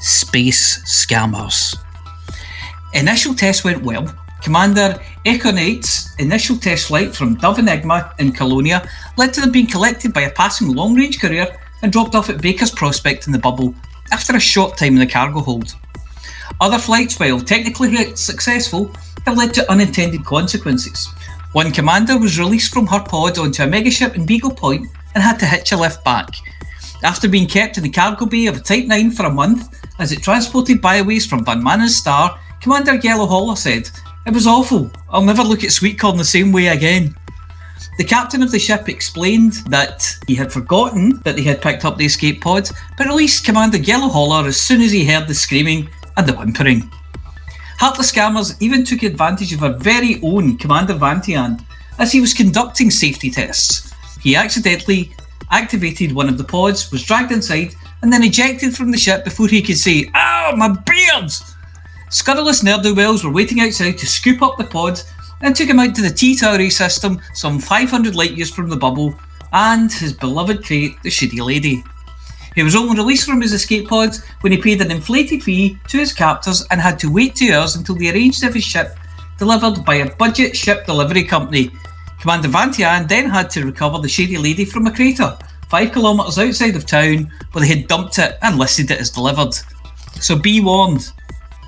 Space 0.00 0.82
scammers. 0.84 1.76
Initial 2.94 3.34
tests 3.34 3.64
went 3.64 3.82
well. 3.82 4.06
Commander 4.40 5.00
Econite's 5.24 6.14
initial 6.18 6.56
test 6.56 6.86
flight 6.86 7.14
from 7.14 7.34
Dove 7.34 7.58
Enigma 7.58 8.14
in 8.20 8.30
Colonia 8.30 8.88
led 9.16 9.34
to 9.34 9.40
them 9.40 9.50
being 9.50 9.66
collected 9.66 10.12
by 10.12 10.22
a 10.22 10.30
passing 10.30 10.68
long 10.68 10.94
range 10.94 11.20
courier 11.20 11.56
and 11.82 11.90
dropped 11.90 12.14
off 12.14 12.30
at 12.30 12.40
Baker's 12.40 12.70
Prospect 12.70 13.26
in 13.26 13.32
the 13.32 13.38
bubble 13.38 13.74
after 14.12 14.36
a 14.36 14.40
short 14.40 14.76
time 14.76 14.92
in 14.92 15.00
the 15.00 15.06
cargo 15.06 15.40
hold. 15.40 15.74
Other 16.60 16.78
flights, 16.78 17.18
while 17.18 17.40
technically 17.40 18.14
successful, 18.14 18.92
have 19.26 19.36
led 19.36 19.54
to 19.54 19.70
unintended 19.70 20.24
consequences. 20.24 21.08
One 21.52 21.72
commander 21.72 22.16
was 22.16 22.38
released 22.38 22.72
from 22.72 22.86
her 22.86 23.00
pod 23.00 23.38
onto 23.38 23.64
a 23.64 23.66
megaship 23.66 24.14
in 24.14 24.24
Beagle 24.24 24.54
Point 24.54 24.86
and 25.14 25.22
had 25.22 25.40
to 25.40 25.46
hitch 25.46 25.72
a 25.72 25.76
lift 25.76 26.04
back. 26.04 26.28
After 27.02 27.28
being 27.28 27.48
kept 27.48 27.76
in 27.76 27.82
the 27.82 27.90
cargo 27.90 28.26
bay 28.26 28.46
of 28.46 28.56
a 28.56 28.60
Type 28.60 28.86
9 28.86 29.10
for 29.10 29.26
a 29.26 29.30
month 29.30 29.82
as 29.98 30.12
it 30.12 30.22
transported 30.22 30.80
biowaste 30.80 31.28
from 31.28 31.44
Van 31.44 31.62
Maanen's 31.62 31.96
star, 31.96 32.38
Commander 32.64 32.94
Yellow 32.94 33.26
Holler 33.26 33.56
said, 33.56 33.90
It 34.24 34.32
was 34.32 34.46
awful. 34.46 34.90
I'll 35.10 35.22
never 35.22 35.42
look 35.42 35.64
at 35.64 35.68
Sweetcorn 35.68 36.16
the 36.16 36.24
same 36.24 36.50
way 36.50 36.68
again. 36.68 37.14
The 37.98 38.04
captain 38.04 38.42
of 38.42 38.50
the 38.50 38.58
ship 38.58 38.88
explained 38.88 39.52
that 39.68 40.16
he 40.26 40.34
had 40.34 40.50
forgotten 40.50 41.20
that 41.24 41.36
they 41.36 41.42
had 41.42 41.60
picked 41.60 41.84
up 41.84 41.98
the 41.98 42.06
escape 42.06 42.40
pod, 42.40 42.70
but 42.96 43.06
released 43.06 43.44
Commander 43.44 43.76
Yellow 43.76 44.08
Holler 44.08 44.48
as 44.48 44.58
soon 44.58 44.80
as 44.80 44.92
he 44.92 45.04
heard 45.04 45.28
the 45.28 45.34
screaming 45.34 45.90
and 46.16 46.26
the 46.26 46.32
whimpering. 46.32 46.90
Heartless 47.80 48.10
scammers 48.10 48.56
even 48.62 48.82
took 48.82 49.02
advantage 49.02 49.52
of 49.52 49.62
our 49.62 49.74
very 49.74 50.18
own 50.22 50.56
Commander 50.56 50.94
Vantian 50.94 51.62
as 51.98 52.12
he 52.12 52.20
was 52.22 52.32
conducting 52.32 52.90
safety 52.90 53.30
tests. 53.30 53.92
He 54.22 54.36
accidentally 54.36 55.14
activated 55.50 56.12
one 56.12 56.30
of 56.30 56.38
the 56.38 56.44
pods, 56.44 56.90
was 56.90 57.04
dragged 57.04 57.30
inside, 57.30 57.74
and 58.00 58.10
then 58.10 58.24
ejected 58.24 58.74
from 58.74 58.90
the 58.90 58.96
ship 58.96 59.22
before 59.22 59.48
he 59.48 59.60
could 59.60 59.76
say, 59.76 60.10
Ow, 60.14 60.54
my 60.56 60.68
beard! 60.68 61.30
Scurrilous 62.10 62.62
ne'er-do-wells 62.62 63.24
were 63.24 63.32
waiting 63.32 63.60
outside 63.60 63.98
to 63.98 64.06
scoop 64.06 64.42
up 64.42 64.56
the 64.56 64.64
pod 64.64 65.00
and 65.40 65.54
took 65.54 65.68
him 65.68 65.80
out 65.80 65.94
to 65.94 66.02
the 66.02 66.10
T-Tauri 66.10 66.70
system 66.70 67.20
some 67.34 67.58
500 67.58 68.14
light 68.14 68.32
years 68.32 68.50
from 68.50 68.68
the 68.68 68.76
bubble 68.76 69.14
and 69.52 69.92
his 69.92 70.12
beloved 70.12 70.64
crate, 70.64 71.00
the 71.02 71.10
Shitty 71.10 71.44
Lady. 71.44 71.82
He 72.54 72.62
was 72.62 72.76
only 72.76 72.96
released 72.96 73.26
from 73.26 73.40
his 73.40 73.52
escape 73.52 73.88
pods 73.88 74.24
when 74.40 74.52
he 74.52 74.58
paid 74.58 74.80
an 74.80 74.90
inflated 74.90 75.42
fee 75.42 75.78
to 75.88 75.98
his 75.98 76.12
captors 76.12 76.64
and 76.70 76.80
had 76.80 76.98
to 77.00 77.12
wait 77.12 77.34
two 77.34 77.52
hours 77.52 77.76
until 77.76 77.96
they 77.96 78.10
arranged 78.10 78.42
have 78.42 78.54
his 78.54 78.64
ship 78.64 78.96
delivered 79.38 79.84
by 79.84 79.96
a 79.96 80.14
budget 80.16 80.56
ship 80.56 80.86
delivery 80.86 81.24
company. 81.24 81.70
Commander 82.20 82.48
Vantian 82.48 83.08
then 83.08 83.28
had 83.28 83.50
to 83.50 83.64
recover 83.64 83.98
the 83.98 84.08
Shady 84.08 84.38
Lady 84.38 84.64
from 84.64 84.86
a 84.86 84.94
crater 84.94 85.36
five 85.74 85.92
kilometres 85.92 86.38
outside 86.38 86.76
of 86.76 86.86
town 86.86 87.28
where 87.50 87.62
they 87.64 87.74
had 87.74 87.88
dumped 87.88 88.18
it 88.20 88.38
and 88.42 88.58
listed 88.58 88.92
it 88.92 89.00
as 89.00 89.10
delivered. 89.10 89.52
So 90.20 90.38
be 90.38 90.60
warned, 90.60 91.10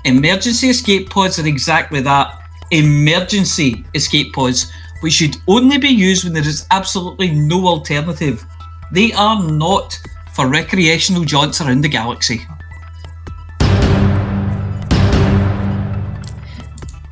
emergency 0.05 0.69
escape 0.69 1.09
pods 1.09 1.39
are 1.39 1.47
exactly 1.47 2.01
that 2.01 2.41
emergency 2.71 3.85
escape 3.93 4.33
pods, 4.33 4.71
which 5.01 5.13
should 5.13 5.37
only 5.47 5.77
be 5.77 5.89
used 5.89 6.23
when 6.23 6.33
there 6.33 6.47
is 6.47 6.65
absolutely 6.71 7.31
no 7.31 7.67
alternative. 7.67 8.45
They 8.91 9.11
are 9.13 9.41
not 9.43 9.99
for 10.33 10.47
recreational 10.47 11.23
jaunts 11.23 11.61
around 11.61 11.81
the 11.81 11.89
galaxy. 11.89 12.41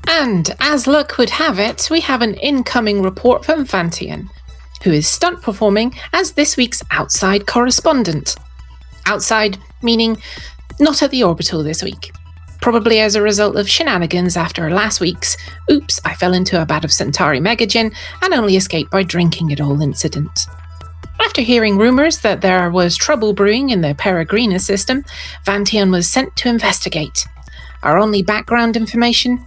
And 0.08 0.56
as 0.60 0.88
luck 0.88 1.18
would 1.18 1.32
have 1.32 1.60
it, 1.60 1.88
we 1.92 2.02
have 2.02 2.22
an 2.22 2.36
incoming 2.36 3.02
report 3.02 3.44
from 3.46 3.66
Vantian, 3.66 4.30
who 4.84 4.92
is 4.92 5.08
stunt 5.08 5.42
performing 5.42 5.94
as 6.14 6.32
this 6.32 6.58
week's 6.58 6.84
outside 6.92 7.46
correspondent. 7.46 8.36
Outside 9.06 9.58
meaning 9.82 10.22
not 10.80 11.04
at 11.04 11.12
the 11.12 11.24
orbital 11.24 11.64
this 11.64 11.84
week. 11.84 12.12
Probably 12.62 13.00
as 13.00 13.16
a 13.16 13.22
result 13.22 13.56
of 13.58 13.70
shenanigans 13.70 14.36
after 14.36 14.70
last 14.72 15.00
week's 15.00 15.38
oops, 15.70 16.00
I 16.04 16.16
fell 16.16 16.34
into 16.34 16.62
a 16.62 16.66
vat 16.66 16.84
of 16.84 16.92
Centauri 16.92 17.40
Megagin 17.40 17.94
and 18.22 18.34
only 18.34 18.56
escaped 18.56 18.92
by 18.92 19.04
drinking 19.04 19.52
it 19.52 19.62
all 19.62 19.82
incident. 19.82 20.48
After 21.20 21.42
hearing 21.42 21.78
rumours 21.78 22.20
that 22.20 22.42
there 22.42 22.70
was 22.70 22.98
trouble 22.98 23.34
brewing 23.34 23.70
in 23.70 23.82
the 23.82 23.96
Peregrina 23.96 24.60
system, 24.60 25.04
Vantian 25.46 25.92
was 25.92 26.10
sent 26.10 26.36
to 26.38 26.50
investigate. 26.50 27.26
Our 27.84 27.98
only 27.98 28.24
background 28.24 28.76
information 28.76 29.46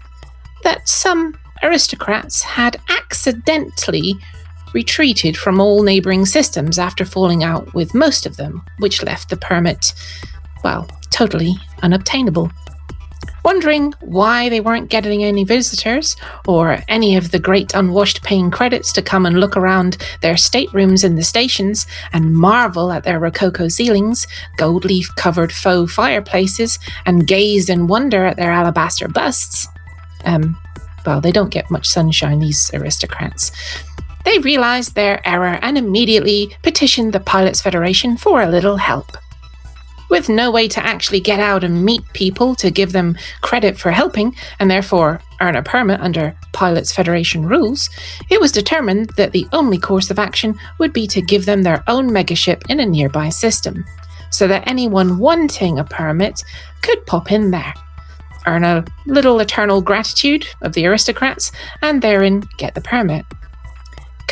that 0.62 0.88
some 0.88 1.37
aristocrats 1.62 2.43
had 2.43 2.81
accidentally 2.88 4.15
retreated 4.75 5.37
from 5.37 5.61
all 5.61 5.83
neighbouring 5.83 6.27
systems 6.27 6.79
after 6.79 7.05
falling 7.05 7.43
out 7.43 7.73
with 7.75 7.95
most 7.95 8.27
of 8.27 8.37
them, 8.37 8.62
which 8.79 9.03
left 9.03 9.29
the 9.29 9.37
permit, 9.37 9.93
well, 10.62 10.87
totally 11.11 11.57
unobtainable. 11.83 12.50
Wondering 13.45 13.95
why 14.00 14.49
they 14.49 14.61
weren't 14.61 14.90
getting 14.90 15.25
any 15.25 15.45
visitors 15.45 16.16
or 16.47 16.83
any 16.88 17.16
of 17.16 17.30
the 17.30 17.38
great 17.38 17.75
unwashed 17.75 18.23
paying 18.23 18.50
credits 18.50 18.92
to 18.92 19.02
come 19.02 19.25
and 19.26 19.40
look 19.40 19.57
around 19.57 19.97
their 20.21 20.37
staterooms 20.37 21.04
in 21.04 21.14
the 21.14 21.23
stations 21.23 21.87
and 22.12 22.35
marvel 22.35 22.92
at 22.92 23.04
their 23.04 23.18
rococo 23.18 23.68
ceilings, 23.68 24.26
gold 24.57 24.85
leaf 24.85 25.14
covered 25.16 25.52
faux 25.52 25.92
fireplaces, 25.92 26.78
and 27.07 27.26
gaze 27.26 27.68
in 27.68 27.87
wonder 27.87 28.25
at 28.25 28.37
their 28.37 28.50
alabaster 28.50 29.09
busts. 29.09 29.68
Um, 30.25 30.59
well, 31.07 31.21
they 31.21 31.33
don't 31.33 31.50
get 31.50 31.71
much 31.71 31.87
sunshine, 31.87 32.40
these 32.40 32.71
aristocrats. 32.75 33.52
They 34.25 34.38
realized 34.40 34.95
their 34.95 35.26
error 35.26 35.59
and 35.62 35.78
immediately 35.78 36.54
petitioned 36.62 37.12
the 37.14 37.21
Pilots 37.21 37.62
Federation 37.62 38.16
for 38.16 38.42
a 38.42 38.49
little 38.49 38.76
help. 38.76 39.16
With 40.11 40.29
no 40.29 40.50
way 40.50 40.69
to 40.69 40.85
actually 40.85 41.21
get 41.21 41.38
out 41.38 41.65
and 41.65 41.85
meet 41.85 42.03
people 42.15 42.55
to 42.57 42.71
give 42.71 42.93
them 42.93 43.17
credit 43.43 43.79
for 43.79 43.91
helping, 43.91 44.35
and 44.59 44.71
therefore 44.71 45.21
earn 45.41 45.57
a 45.57 45.62
permit 45.62 46.00
under 46.00 46.35
Pilots 46.53 46.93
Federation 46.93 47.45
rules, 47.45 47.91
it 48.31 48.41
was 48.41 48.50
determined 48.50 49.11
that 49.11 49.33
the 49.33 49.47
only 49.53 49.79
course 49.79 50.11
of 50.11 50.19
action 50.19 50.59
would 50.79 50.93
be 50.93 51.07
to 51.09 51.21
give 51.21 51.45
them 51.45 51.62
their 51.62 51.85
own 51.88 52.09
megaship 52.11 52.62
in 52.71 52.81
a 52.81 52.87
nearby 52.87 53.29
system, 53.29 53.85
so 54.31 54.49
that 54.49 54.67
anyone 54.67 55.19
wanting 55.19 55.79
a 55.79 55.85
permit 55.85 56.43
could 56.83 57.05
pop 57.07 57.31
in 57.31 57.50
there, 57.50 57.75
earn 58.47 58.65
a 58.65 58.85
little 59.07 59.41
eternal 59.41 59.83
gratitude 59.83 60.47
of 60.62 60.73
the 60.73 60.87
aristocrats, 60.87 61.53
and 61.83 62.00
therein 62.00 62.43
get 62.57 62.75
the 62.75 62.81
permit. 62.81 63.27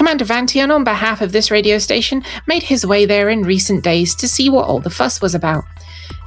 Commander 0.07 0.25
Vantian, 0.25 0.73
on 0.73 0.85
behalf 0.85 1.21
of 1.21 1.33
this 1.33 1.51
radio 1.51 1.79
station, 1.79 2.23
made 2.47 2.63
his 2.63 2.87
way 2.87 3.07
there 3.07 3.29
in 3.29 3.43
recent 3.43 3.83
days 3.83 4.15
to 4.15 4.29
see 4.29 4.49
what 4.49 4.69
all 4.69 4.79
the 4.79 4.89
fuss 4.89 5.21
was 5.21 5.35
about. 5.35 5.65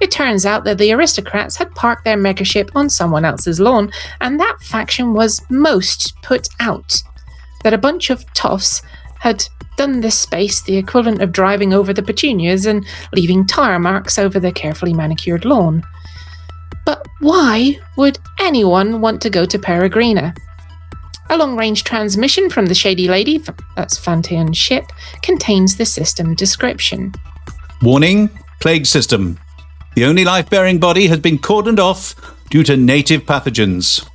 It 0.01 0.11
turns 0.11 0.45
out 0.45 0.65
that 0.65 0.77
the 0.77 0.91
aristocrats 0.91 1.55
had 1.55 1.73
parked 1.75 2.03
their 2.03 2.17
megaship 2.17 2.71
on 2.75 2.89
someone 2.89 3.23
else's 3.23 3.57
lawn, 3.57 3.89
and 4.19 4.37
that 4.37 4.57
faction 4.59 5.13
was 5.13 5.41
most 5.49 6.13
put 6.23 6.49
out. 6.59 7.01
that 7.63 7.73
a 7.73 7.77
bunch 7.77 8.09
of 8.09 8.25
toffs 8.33 8.81
had 9.19 9.45
done 9.77 10.01
this 10.01 10.19
space 10.19 10.61
the 10.61 10.75
equivalent 10.75 11.21
of 11.21 11.31
driving 11.31 11.73
over 11.73 11.93
the 11.93 12.03
petunias 12.03 12.65
and 12.65 12.85
leaving 13.13 13.47
tyre 13.47 13.79
marks 13.79 14.19
over 14.19 14.41
the 14.41 14.51
carefully 14.51 14.93
manicured 14.93 15.45
lawn. 15.45 15.81
But 16.85 17.07
why 17.21 17.79
would 17.95 18.19
anyone 18.41 18.99
want 18.99 19.21
to 19.21 19.29
go 19.29 19.45
to 19.45 19.57
Peregrina? 19.57 20.35
A 21.31 21.37
long 21.37 21.55
range 21.55 21.83
transmission 21.83 22.49
from 22.49 22.65
the 22.65 22.73
Shady 22.73 23.07
Lady, 23.07 23.39
that's 23.75 23.99
Vantian's 23.99 24.57
ship, 24.57 24.85
contains 25.21 25.77
the 25.77 25.85
system 25.85 26.33
description. 26.33 27.13
Warning 27.83 28.29
Plague 28.59 28.87
system. 28.87 29.39
The 29.95 30.05
only 30.05 30.25
life 30.25 30.49
bearing 30.49 30.79
body 30.79 31.07
has 31.07 31.19
been 31.19 31.37
cordoned 31.37 31.79
off 31.79 32.15
due 32.49 32.63
to 32.63 32.75
native 32.75 33.23
pathogens. 33.23 34.05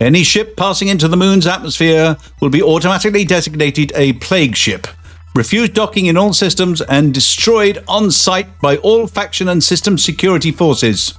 Any 0.00 0.24
ship 0.24 0.56
passing 0.56 0.88
into 0.88 1.06
the 1.06 1.16
moon's 1.16 1.46
atmosphere 1.46 2.16
will 2.40 2.50
be 2.50 2.62
automatically 2.62 3.24
designated 3.24 3.92
a 3.94 4.14
plague 4.14 4.56
ship, 4.56 4.88
refused 5.36 5.74
docking 5.74 6.06
in 6.06 6.16
all 6.16 6.32
systems, 6.32 6.82
and 6.82 7.14
destroyed 7.14 7.84
on 7.86 8.10
site 8.10 8.60
by 8.60 8.78
all 8.78 9.06
faction 9.06 9.48
and 9.48 9.62
system 9.62 9.96
security 9.96 10.50
forces. 10.50 11.14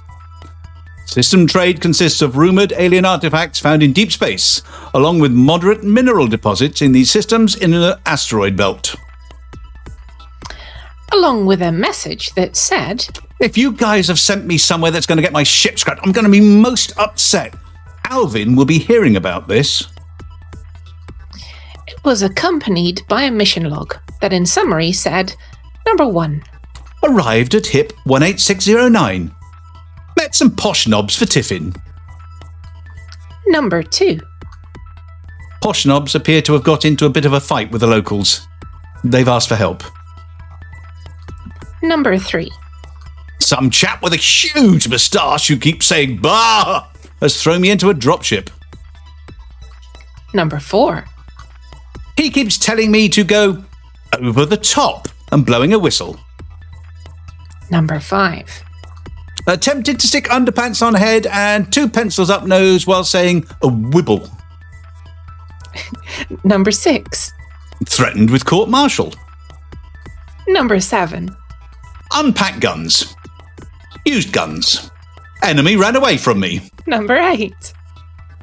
System 1.06 1.46
trade 1.46 1.80
consists 1.80 2.22
of 2.22 2.36
rumoured 2.36 2.72
alien 2.76 3.04
artifacts 3.04 3.60
found 3.60 3.82
in 3.82 3.92
deep 3.92 4.10
space, 4.10 4.62
along 4.94 5.20
with 5.20 5.32
moderate 5.32 5.84
mineral 5.84 6.26
deposits 6.26 6.82
in 6.82 6.92
these 6.92 7.10
systems 7.10 7.54
in 7.54 7.72
an 7.74 7.98
asteroid 8.06 8.56
belt. 8.56 8.94
Along 11.12 11.46
with 11.46 11.62
a 11.62 11.70
message 11.70 12.32
that 12.34 12.56
said, 12.56 13.06
If 13.38 13.56
you 13.56 13.72
guys 13.72 14.08
have 14.08 14.18
sent 14.18 14.46
me 14.46 14.58
somewhere 14.58 14.90
that's 14.90 15.06
going 15.06 15.18
to 15.18 15.22
get 15.22 15.32
my 15.32 15.44
ship 15.44 15.78
scrapped, 15.78 16.00
I'm 16.04 16.12
going 16.12 16.24
to 16.24 16.30
be 16.30 16.40
most 16.40 16.98
upset. 16.98 17.54
Alvin 18.10 18.56
will 18.56 18.64
be 18.64 18.78
hearing 18.78 19.16
about 19.16 19.46
this. 19.46 19.86
It 21.86 22.02
was 22.04 22.22
accompanied 22.22 23.02
by 23.08 23.22
a 23.22 23.30
mission 23.30 23.70
log 23.70 23.96
that, 24.20 24.32
in 24.32 24.46
summary, 24.46 24.90
said 24.92 25.34
Number 25.86 26.08
one, 26.08 26.42
Arrived 27.04 27.54
at 27.54 27.66
HIP 27.66 27.92
18609. 28.06 29.33
Met 30.16 30.34
some 30.34 30.54
posh 30.54 30.86
knobs 30.86 31.16
for 31.16 31.26
tiffin. 31.26 31.74
Number 33.46 33.82
two, 33.82 34.20
Posh 35.62 35.86
knobs 35.86 36.14
appear 36.14 36.42
to 36.42 36.52
have 36.52 36.62
got 36.62 36.84
into 36.84 37.06
a 37.06 37.10
bit 37.10 37.24
of 37.24 37.32
a 37.32 37.40
fight 37.40 37.70
with 37.70 37.80
the 37.80 37.86
locals. 37.86 38.46
They've 39.02 39.28
asked 39.28 39.48
for 39.48 39.56
help. 39.56 39.82
Number 41.82 42.18
three, 42.18 42.50
Some 43.40 43.70
chap 43.70 44.02
with 44.02 44.12
a 44.12 44.16
huge 44.16 44.88
moustache 44.88 45.48
who 45.48 45.56
keeps 45.56 45.86
saying 45.86 46.18
bah 46.18 46.88
has 47.20 47.42
thrown 47.42 47.60
me 47.62 47.70
into 47.70 47.90
a 47.90 47.94
dropship. 47.94 48.48
Number 50.34 50.58
four, 50.58 51.04
He 52.16 52.30
keeps 52.30 52.58
telling 52.58 52.90
me 52.90 53.08
to 53.10 53.24
go 53.24 53.64
over 54.18 54.46
the 54.46 54.56
top 54.56 55.08
and 55.32 55.44
blowing 55.46 55.72
a 55.72 55.78
whistle. 55.78 56.18
Number 57.70 58.00
five, 58.00 58.62
Attempted 59.46 60.00
to 60.00 60.06
stick 60.06 60.24
underpants 60.24 60.84
on 60.84 60.94
head 60.94 61.26
and 61.26 61.70
two 61.72 61.88
pencils 61.88 62.30
up 62.30 62.46
nose 62.46 62.86
while 62.86 63.04
saying 63.04 63.44
a 63.62 63.68
wibble. 63.68 64.30
Number 66.44 66.70
six, 66.70 67.32
Threatened 67.86 68.30
with 68.30 68.44
court 68.46 68.68
martial. 68.70 69.12
Number 70.48 70.80
seven, 70.80 71.34
Unpacked 72.14 72.60
guns. 72.60 73.14
Used 74.06 74.32
guns. 74.32 74.90
Enemy 75.42 75.76
ran 75.76 75.96
away 75.96 76.16
from 76.16 76.40
me. 76.40 76.70
Number 76.86 77.16
eight, 77.16 77.72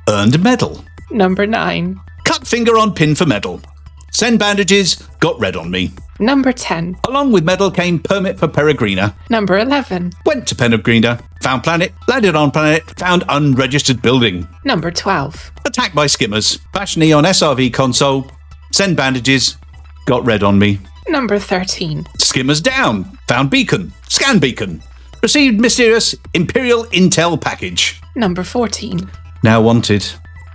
Earned 0.09 0.41
medal. 0.43 0.83
Number 1.09 1.47
nine, 1.47 1.99
Cut 2.25 2.45
finger 2.45 2.77
on 2.77 2.93
pin 2.93 3.15
for 3.15 3.25
medal. 3.25 3.61
Send 4.11 4.39
bandages, 4.39 4.95
got 5.19 5.39
red 5.39 5.55
on 5.55 5.71
me. 5.71 5.91
Number 6.19 6.51
10, 6.51 6.97
Along 7.07 7.31
with 7.31 7.43
medal 7.43 7.71
came 7.71 7.97
permit 7.97 8.37
for 8.37 8.47
Peregrina. 8.47 9.15
Number 9.29 9.57
11, 9.57 10.11
Went 10.25 10.47
to 10.49 10.55
Peregrina, 10.55 11.19
found 11.41 11.63
planet, 11.63 11.93
landed 12.07 12.35
on 12.35 12.51
planet, 12.51 12.83
found 12.99 13.23
unregistered 13.29 14.01
building. 14.01 14.47
Number 14.63 14.91
12, 14.91 15.51
Attacked 15.65 15.95
by 15.95 16.05
skimmers. 16.07 16.59
Fashioning 16.73 17.13
on 17.13 17.23
SRV 17.23 17.73
console. 17.73 18.29
Send 18.71 18.95
bandages, 18.97 19.57
got 20.05 20.23
red 20.25 20.43
on 20.43 20.59
me. 20.59 20.79
Number 21.07 21.39
13, 21.39 22.05
Skimmers 22.19 22.61
down. 22.61 23.17
Found 23.27 23.49
beacon. 23.49 23.91
Scan 24.07 24.37
beacon. 24.39 24.81
Received 25.23 25.59
mysterious 25.59 26.15
Imperial 26.33 26.85
Intel 26.87 27.39
package. 27.41 27.99
Number 28.15 28.43
14, 28.43 29.09
Now 29.43 29.61
wanted. 29.61 30.05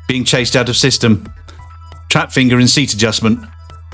Being 0.07 0.25
chased 0.25 0.55
out 0.55 0.69
of 0.69 0.77
system. 0.77 1.27
Trap 2.09 2.33
finger 2.33 2.59
and 2.59 2.69
seat 2.71 2.93
adjustment. 2.95 3.41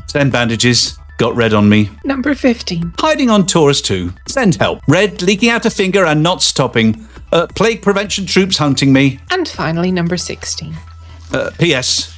Send 0.06 0.32
bandages. 0.32 0.98
Got 1.18 1.36
red 1.36 1.54
on 1.54 1.68
me. 1.68 1.90
Number 2.04 2.34
15, 2.34 2.94
Hiding 2.98 3.30
on 3.30 3.46
Taurus 3.46 3.80
2. 3.82 4.12
Send 4.28 4.56
help. 4.56 4.80
Red 4.88 5.22
leaking 5.22 5.50
out 5.50 5.64
a 5.66 5.70
finger 5.70 6.04
and 6.04 6.22
not 6.22 6.42
stopping. 6.42 7.06
Uh, 7.30 7.46
plague 7.54 7.80
prevention 7.82 8.26
troops 8.26 8.56
hunting 8.58 8.92
me. 8.92 9.20
and 9.30 9.46
finally 9.48 9.92
number 9.92 10.16
16. 10.16 10.74
Uh, 11.32 11.50
P.S. 11.58 12.12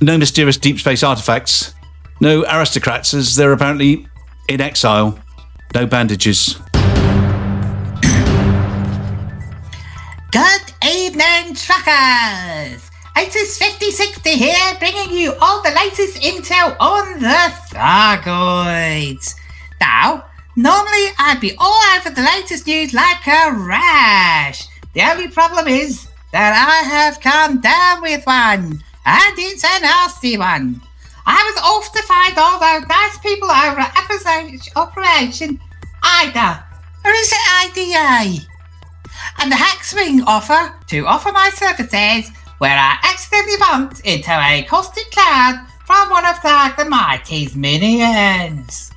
No 0.00 0.16
mysterious 0.16 0.56
deep 0.56 0.78
space 0.78 1.02
artifacts. 1.02 1.74
No 2.20 2.44
aristocrats, 2.44 3.12
as 3.14 3.36
they're 3.36 3.52
apparently 3.52 4.06
in 4.48 4.60
exile. 4.60 5.18
No 5.74 5.86
bandages. 5.86 6.58
Good 10.32 10.62
evening, 10.84 11.54
truckers! 11.54 12.89
ISIS 13.20 13.58
5060 13.58 14.30
here, 14.30 14.76
bringing 14.78 15.12
you 15.12 15.34
all 15.42 15.62
the 15.62 15.70
latest 15.72 16.22
intel 16.22 16.74
on 16.80 17.20
the 17.20 17.52
Thargoids. 17.68 19.34
Now, 19.78 20.24
normally 20.56 21.08
I'd 21.18 21.38
be 21.38 21.54
all 21.58 21.82
over 21.98 22.08
the 22.08 22.22
latest 22.22 22.66
news 22.66 22.94
like 22.94 23.26
a 23.26 23.52
rash. 23.52 24.66
The 24.94 25.02
only 25.02 25.28
problem 25.28 25.68
is 25.68 26.08
that 26.32 26.54
I 26.56 26.88
have 26.88 27.20
come 27.20 27.60
down 27.60 28.00
with 28.00 28.24
one, 28.24 28.82
and 29.04 29.34
it's 29.36 29.64
a 29.64 29.80
nasty 29.82 30.38
one. 30.38 30.80
I 31.26 31.44
was 31.44 31.62
off 31.62 31.92
to 31.92 32.02
find 32.04 32.38
all 32.38 32.58
those 32.58 32.88
nice 32.88 33.18
people 33.18 33.50
over 33.50 33.80
at 33.80 34.74
Operation 34.76 35.60
IDA. 36.02 36.64
Or 37.04 37.10
is 37.10 37.32
it 37.32 37.76
IDA? 37.76 38.46
and 39.38 39.50
the 39.50 39.56
Hackswing 39.56 40.22
offer 40.26 40.74
to 40.88 41.06
offer 41.06 41.32
my 41.32 41.50
services 41.50 42.30
where 42.60 42.76
I 42.76 42.98
accidentally 43.04 43.56
bumped 43.58 44.00
into 44.00 44.30
a 44.30 44.62
caustic 44.68 45.10
cloud 45.10 45.66
from 45.86 46.10
one 46.10 46.26
of 46.26 46.36
Thag 46.40 46.76
the 46.76 46.84
Mighty's 46.84 47.56
minions. 47.56 48.92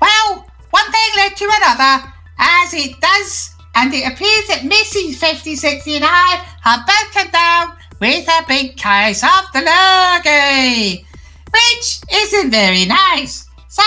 Well, 0.00 0.44
one 0.70 0.90
thing 0.90 1.10
led 1.14 1.36
to 1.36 1.44
another, 1.44 2.12
as 2.36 2.74
it 2.74 3.00
does, 3.00 3.54
and 3.76 3.94
it 3.94 4.12
appears 4.12 4.48
that 4.48 4.64
Missy 4.64 5.12
5060 5.12 5.96
and 5.96 6.04
I 6.04 6.42
have 6.62 6.84
both 6.84 7.12
come 7.14 7.30
down 7.30 7.76
with 8.00 8.26
a 8.28 8.44
big 8.48 8.76
case 8.76 9.22
of 9.22 9.52
the 9.52 9.62
lurgy, 9.62 11.06
which 11.54 12.00
isn't 12.12 12.50
very 12.50 12.86
nice. 12.86 13.46
So, 13.68 13.84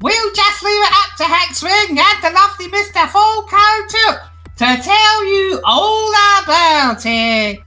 we'll 0.00 0.32
just 0.32 0.62
leave 0.62 0.84
it 0.84 0.92
up 0.94 1.16
to 1.16 1.24
Hexwing 1.24 1.98
and 1.98 2.22
the 2.22 2.30
lovely 2.30 2.68
Mr. 2.68 3.08
Falco 3.08 4.28
to 4.58 4.82
tell 4.82 5.24
you 5.24 5.60
all 5.64 6.12
about 6.44 7.04
it. 7.04 7.62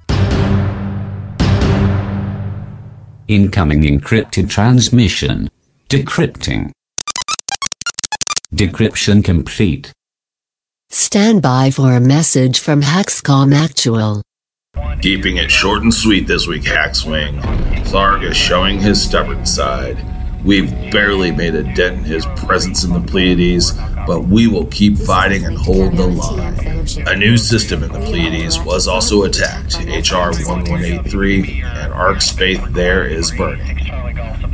Incoming 3.31 3.83
encrypted 3.83 4.49
transmission. 4.49 5.49
Decrypting. 5.87 6.69
Decryption 8.53 9.23
complete. 9.23 9.93
Stand 10.89 11.41
by 11.41 11.71
for 11.71 11.93
a 11.93 12.01
message 12.01 12.59
from 12.59 12.81
Haxcom 12.81 13.55
Actual. 13.55 14.21
Keeping 15.01 15.37
it 15.37 15.49
short 15.49 15.81
and 15.81 15.93
sweet 15.93 16.27
this 16.27 16.45
week, 16.45 16.63
Hackswing. 16.63 17.41
Tharg 17.85 18.29
is 18.29 18.35
showing 18.35 18.77
his 18.81 19.01
stubborn 19.01 19.45
side. 19.45 20.10
We've 20.43 20.71
barely 20.91 21.31
made 21.31 21.53
a 21.53 21.63
dent 21.75 21.99
in 21.99 22.03
his 22.03 22.25
presence 22.35 22.83
in 22.83 22.93
the 22.93 22.99
Pleiades, 22.99 23.73
but 24.07 24.21
we 24.21 24.47
will 24.47 24.65
keep 24.67 24.97
fighting 24.97 25.45
and 25.45 25.55
hold 25.57 25.95
the 25.97 26.07
line. 26.07 26.87
A 27.07 27.15
new 27.15 27.37
system 27.37 27.83
in 27.83 27.91
the 27.91 27.99
Pleiades 27.99 28.59
was 28.59 28.87
also 28.87 29.23
attacked, 29.23 29.77
HR 29.79 30.33
1183, 30.33 31.61
and 31.63 31.93
Ark's 31.93 32.31
faith 32.31 32.63
there 32.71 33.05
is 33.05 33.31
burning. 33.31 33.77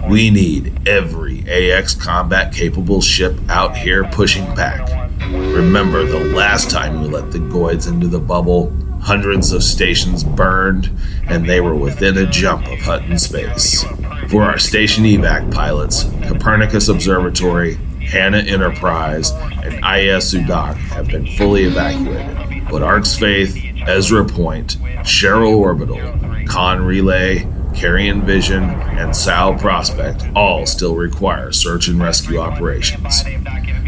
We 0.09 0.29
need 0.29 0.87
every 0.87 1.43
AX 1.49 1.95
combat 1.95 2.53
capable 2.53 3.01
ship 3.01 3.37
out 3.49 3.75
here 3.75 4.03
pushing 4.05 4.45
back. 4.55 4.89
Remember 5.31 6.05
the 6.05 6.23
last 6.35 6.69
time 6.69 7.01
we 7.01 7.07
let 7.07 7.31
the 7.31 7.39
Goids 7.39 7.87
into 7.87 8.07
the 8.07 8.19
bubble? 8.19 8.73
Hundreds 9.07 9.53
of 9.53 9.63
stations 9.63 10.21
burned, 10.21 10.91
and 11.29 11.49
they 11.49 11.61
were 11.61 11.73
within 11.73 12.17
a 12.17 12.25
jump 12.25 12.67
of 12.67 12.77
Hutton 12.79 13.17
space. 13.17 13.85
For 14.27 14.43
our 14.43 14.57
station 14.57 15.05
evac 15.05 15.49
pilots, 15.53 16.03
Copernicus 16.27 16.89
Observatory, 16.89 17.75
Hanna 18.01 18.39
Enterprise, 18.39 19.31
and 19.31 19.75
IS 19.75 20.33
Sudak 20.33 20.75
have 20.75 21.07
been 21.07 21.25
fully 21.37 21.63
evacuated. 21.63 22.67
But 22.69 22.83
Ark's 22.83 23.15
Faith, 23.15 23.55
Ezra 23.87 24.25
Point, 24.25 24.75
Cheryl 25.03 25.55
Orbital, 25.55 26.45
Con 26.45 26.83
Relay, 26.83 27.47
Carrion 27.77 28.23
Vision, 28.23 28.63
and 28.63 29.15
Sal 29.15 29.53
Prospect 29.53 30.25
all 30.35 30.65
still 30.65 30.95
require 30.95 31.51
search 31.51 31.87
and 31.87 32.01
rescue 32.01 32.39
operations. 32.39 33.23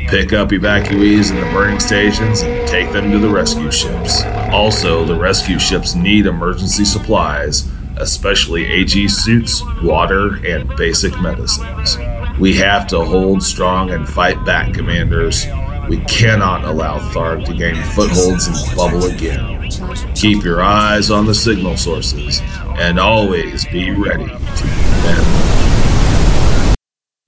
Pick 0.09 0.31
up 0.31 0.49
evacuees 0.49 1.31
in 1.31 1.37
the 1.37 1.49
burning 1.51 1.79
stations 1.79 2.41
and 2.41 2.67
take 2.67 2.91
them 2.91 3.11
to 3.11 3.17
the 3.17 3.27
rescue 3.27 3.71
ships. 3.71 4.23
Also, 4.51 5.03
the 5.05 5.19
rescue 5.19 5.57
ships 5.57 5.95
need 5.95 6.27
emergency 6.27 6.85
supplies, 6.85 7.67
especially 7.97 8.65
AG 8.65 9.07
suits, 9.07 9.63
water, 9.83 10.35
and 10.45 10.69
basic 10.77 11.19
medicines. 11.19 11.97
We 12.39 12.53
have 12.57 12.85
to 12.87 13.03
hold 13.03 13.41
strong 13.41 13.89
and 13.89 14.07
fight 14.07 14.45
back, 14.45 14.71
commanders. 14.73 15.45
We 15.89 15.97
cannot 16.01 16.65
allow 16.65 16.99
Tharg 16.99 17.45
to 17.45 17.53
gain 17.55 17.75
footholds 17.93 18.45
in 18.45 18.53
the 18.53 18.73
bubble 18.75 19.05
again. 19.05 19.67
Keep 20.13 20.43
your 20.43 20.61
eyes 20.61 21.09
on 21.09 21.25
the 21.25 21.33
signal 21.33 21.77
sources 21.77 22.41
and 22.77 22.99
always 22.99 23.65
be 23.65 23.89
ready 23.89 24.25
to 24.25 24.37
defend. 24.37 25.25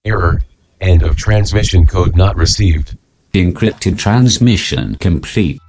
Error. 0.05 0.41
End 0.79 1.01
of 1.01 1.15
transmission 1.15 1.87
code 1.87 2.15
not 2.15 2.35
received. 2.35 2.95
Encrypted 3.33 3.97
transmission 3.97 4.93
complete. 4.95 5.59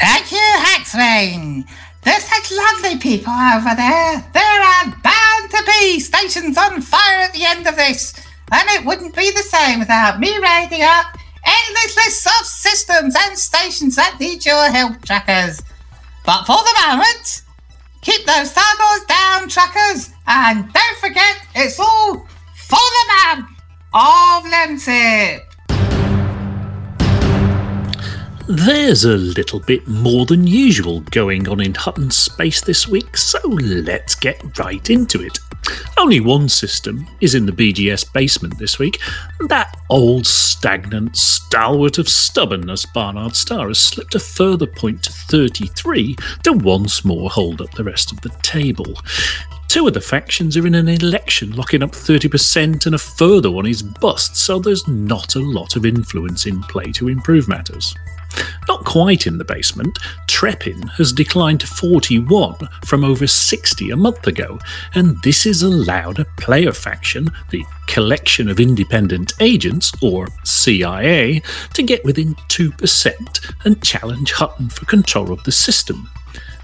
Thank 0.00 0.32
you, 0.32 0.38
Haxwing. 0.38 1.64
There's 2.04 2.24
such 2.24 2.52
lovely 2.52 2.96
people 2.96 3.34
over 3.34 3.74
there. 3.76 4.30
There 4.32 4.62
are 4.62 4.84
bound 5.04 5.50
to 5.50 5.62
be 5.66 6.00
stations 6.00 6.56
on 6.56 6.80
fire 6.80 7.20
at 7.20 7.34
the 7.34 7.44
end 7.44 7.66
of 7.66 7.76
this, 7.76 8.14
and 8.50 8.66
it 8.70 8.86
wouldn't 8.86 9.14
be 9.14 9.30
the 9.30 9.42
same 9.42 9.78
without 9.78 10.20
me 10.20 10.38
raiding 10.38 10.80
up 10.80 11.19
endless 11.50 11.96
lists 11.96 12.26
of 12.26 12.46
systems 12.46 13.14
and 13.18 13.38
stations 13.38 13.96
that 13.96 14.18
need 14.20 14.44
your 14.44 14.70
help, 14.70 15.04
trackers. 15.04 15.62
But 16.24 16.44
for 16.44 16.56
the 16.56 16.86
moment, 16.86 17.42
keep 18.02 18.24
those 18.26 18.52
Thargors 18.52 19.06
down, 19.06 19.48
trackers, 19.48 20.10
and 20.26 20.72
don't 20.72 20.98
forget 20.98 21.36
it's 21.54 21.80
all 21.80 22.26
for 22.54 22.76
the 22.76 23.04
man 23.08 23.46
of 23.92 24.44
Lemsip. 24.44 25.40
There's 28.46 29.04
a 29.04 29.16
little 29.16 29.60
bit 29.60 29.86
more 29.86 30.26
than 30.26 30.46
usual 30.46 31.00
going 31.12 31.48
on 31.48 31.60
in 31.60 31.74
Hutton 31.74 32.10
space 32.10 32.60
this 32.60 32.88
week, 32.88 33.16
so 33.16 33.38
let's 33.48 34.14
get 34.16 34.58
right 34.58 34.90
into 34.90 35.22
it. 35.22 35.38
Only 35.98 36.20
one 36.20 36.48
system 36.48 37.06
is 37.20 37.34
in 37.34 37.46
the 37.46 37.52
BGS 37.52 38.12
basement 38.12 38.58
this 38.58 38.78
week. 38.78 39.00
And 39.38 39.48
that 39.48 39.76
old, 39.90 40.26
stagnant, 40.26 41.16
stalwart 41.16 41.98
of 41.98 42.08
stubbornness 42.08 42.86
Barnard 42.86 43.36
Star 43.36 43.68
has 43.68 43.78
slipped 43.78 44.14
a 44.14 44.20
further 44.20 44.66
point 44.66 45.02
to 45.04 45.12
33 45.12 46.16
to 46.44 46.52
once 46.52 47.04
more 47.04 47.28
hold 47.30 47.60
up 47.60 47.72
the 47.72 47.84
rest 47.84 48.12
of 48.12 48.20
the 48.22 48.30
table. 48.42 48.94
Two 49.68 49.86
of 49.86 49.94
the 49.94 50.00
factions 50.00 50.56
are 50.56 50.66
in 50.66 50.74
an 50.74 50.88
election, 50.88 51.54
locking 51.54 51.82
up 51.82 51.92
30%, 51.92 52.86
and 52.86 52.94
a 52.94 52.98
further 52.98 53.52
one 53.52 53.66
is 53.66 53.82
bust, 53.82 54.36
so 54.36 54.58
there's 54.58 54.88
not 54.88 55.36
a 55.36 55.40
lot 55.40 55.76
of 55.76 55.86
influence 55.86 56.46
in 56.46 56.60
play 56.62 56.90
to 56.90 57.08
improve 57.08 57.46
matters. 57.46 57.94
Not 58.68 58.84
quite 58.84 59.26
in 59.26 59.38
the 59.38 59.44
basement, 59.44 59.98
Trepin 60.28 60.88
has 60.90 61.12
declined 61.12 61.60
to 61.60 61.66
41 61.66 62.56
from 62.84 63.04
over 63.04 63.26
60 63.26 63.90
a 63.90 63.96
month 63.96 64.26
ago, 64.26 64.58
and 64.94 65.20
this 65.22 65.44
has 65.44 65.62
allowed 65.62 66.18
a 66.18 66.24
player 66.38 66.72
faction, 66.72 67.30
the 67.50 67.64
Collection 67.86 68.48
of 68.48 68.60
Independent 68.60 69.32
Agents, 69.40 69.92
or 70.02 70.28
CIA, 70.44 71.42
to 71.74 71.82
get 71.82 72.04
within 72.04 72.34
2% 72.48 73.54
and 73.64 73.82
challenge 73.82 74.32
Hutton 74.32 74.68
for 74.68 74.86
control 74.86 75.32
of 75.32 75.42
the 75.44 75.52
system. 75.52 76.08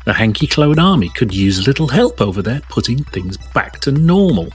The 0.07 0.13
Hanky 0.13 0.47
Clone 0.47 0.79
army 0.79 1.09
could 1.09 1.35
use 1.35 1.59
a 1.59 1.65
little 1.65 1.89
help 1.89 2.21
over 2.21 2.41
there 2.41 2.61
putting 2.69 3.03
things 3.03 3.37
back 3.37 3.81
to 3.81 3.91
normal. 3.91 4.53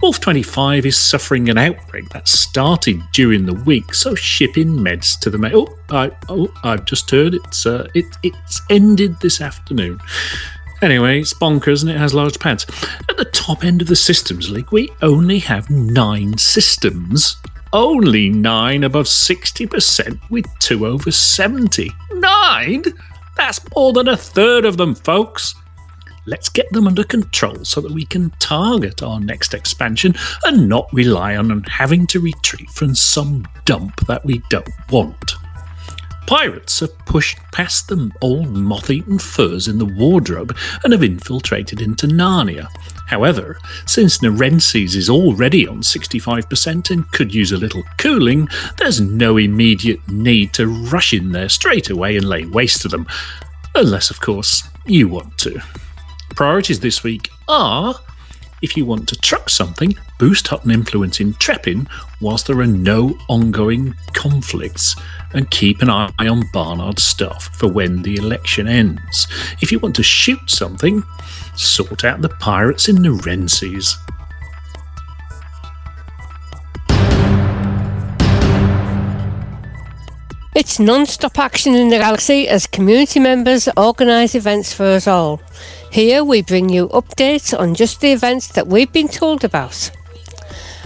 Wolf 0.00 0.20
25 0.20 0.86
is 0.86 0.96
suffering 0.96 1.48
an 1.48 1.58
outbreak 1.58 2.08
that 2.10 2.28
started 2.28 3.02
during 3.12 3.44
the 3.44 3.54
week, 3.54 3.92
so 3.92 4.14
shipping 4.14 4.68
meds 4.68 5.18
to 5.18 5.28
the 5.28 5.38
ma- 5.38 5.50
oh, 5.52 5.76
I, 5.90 6.12
oh, 6.28 6.48
I've 6.62 6.84
just 6.84 7.10
heard 7.10 7.34
it's 7.34 7.66
uh, 7.66 7.88
it, 7.94 8.04
it's 8.22 8.60
ended 8.70 9.18
this 9.20 9.40
afternoon. 9.40 9.98
Anyway, 10.82 11.20
it's 11.20 11.34
bonkers 11.34 11.82
and 11.82 11.90
it 11.90 11.96
has 11.96 12.14
large 12.14 12.38
pads. 12.38 12.64
At 13.08 13.16
the 13.16 13.24
top 13.24 13.64
end 13.64 13.82
of 13.82 13.88
the 13.88 13.96
systems 13.96 14.48
league, 14.48 14.70
we 14.70 14.88
only 15.02 15.40
have 15.40 15.68
nine 15.68 16.38
systems. 16.38 17.36
Only 17.72 18.28
nine 18.28 18.84
above 18.84 19.06
60% 19.06 20.20
with 20.30 20.46
two 20.60 20.86
over 20.86 21.10
70. 21.10 21.90
Nine? 22.12 22.84
That's 23.36 23.60
more 23.74 23.92
than 23.92 24.06
a 24.06 24.16
third 24.16 24.64
of 24.64 24.76
them, 24.76 24.94
folks. 24.94 25.54
Let's 26.28 26.50
get 26.50 26.70
them 26.72 26.86
under 26.86 27.04
control 27.04 27.64
so 27.64 27.80
that 27.80 27.90
we 27.90 28.04
can 28.04 28.28
target 28.38 29.02
our 29.02 29.18
next 29.18 29.54
expansion 29.54 30.14
and 30.44 30.68
not 30.68 30.92
rely 30.92 31.36
on 31.36 31.62
having 31.62 32.06
to 32.08 32.20
retreat 32.20 32.68
from 32.68 32.94
some 32.94 33.48
dump 33.64 34.06
that 34.06 34.26
we 34.26 34.42
don't 34.50 34.68
want. 34.90 35.36
Pirates 36.26 36.80
have 36.80 36.98
pushed 37.06 37.38
past 37.52 37.88
the 37.88 38.12
old 38.20 38.50
moth 38.50 38.90
eaten 38.90 39.18
furs 39.18 39.68
in 39.68 39.78
the 39.78 39.86
wardrobe 39.86 40.54
and 40.84 40.92
have 40.92 41.02
infiltrated 41.02 41.80
into 41.80 42.06
Narnia. 42.06 42.68
However, 43.06 43.58
since 43.86 44.18
Narenses 44.18 44.94
is 44.94 45.08
already 45.08 45.66
on 45.66 45.80
65% 45.80 46.90
and 46.90 47.10
could 47.10 47.34
use 47.34 47.52
a 47.52 47.56
little 47.56 47.84
cooling, 47.96 48.50
there's 48.76 49.00
no 49.00 49.38
immediate 49.38 50.06
need 50.10 50.52
to 50.52 50.66
rush 50.66 51.14
in 51.14 51.32
there 51.32 51.48
straight 51.48 51.88
away 51.88 52.18
and 52.18 52.28
lay 52.28 52.44
waste 52.44 52.82
to 52.82 52.88
them. 52.88 53.06
Unless, 53.74 54.10
of 54.10 54.20
course, 54.20 54.68
you 54.84 55.08
want 55.08 55.38
to. 55.38 55.62
Priorities 56.34 56.80
this 56.80 57.02
week 57.02 57.30
are 57.48 57.94
if 58.60 58.76
you 58.76 58.84
want 58.84 59.08
to 59.08 59.16
truck 59.16 59.48
something, 59.48 59.96
boost 60.18 60.48
Hutton 60.48 60.72
influence 60.72 61.20
in 61.20 61.34
Trepin 61.34 61.88
whilst 62.20 62.48
there 62.48 62.58
are 62.58 62.66
no 62.66 63.16
ongoing 63.28 63.94
conflicts, 64.14 64.96
and 65.32 65.48
keep 65.50 65.80
an 65.80 65.90
eye 65.90 66.10
on 66.18 66.42
Barnard's 66.52 67.04
Star 67.04 67.38
for 67.38 67.70
when 67.70 68.02
the 68.02 68.16
election 68.16 68.66
ends. 68.66 69.28
If 69.60 69.70
you 69.70 69.78
want 69.78 69.94
to 69.96 70.02
shoot 70.02 70.50
something, 70.50 71.04
sort 71.54 72.04
out 72.04 72.20
the 72.20 72.30
pirates 72.30 72.88
in 72.88 72.96
Narenses. 72.96 73.94
It's 80.56 80.80
non 80.80 81.06
stop 81.06 81.38
action 81.38 81.76
in 81.76 81.88
the 81.88 81.98
galaxy 81.98 82.48
as 82.48 82.66
community 82.66 83.20
members 83.20 83.68
organise 83.76 84.34
events 84.34 84.72
for 84.72 84.86
us 84.86 85.06
all. 85.06 85.40
Here 85.90 86.22
we 86.22 86.42
bring 86.42 86.68
you 86.68 86.88
updates 86.88 87.58
on 87.58 87.74
just 87.74 88.00
the 88.00 88.12
events 88.12 88.48
that 88.48 88.66
we've 88.66 88.92
been 88.92 89.08
told 89.08 89.42
about. 89.42 89.90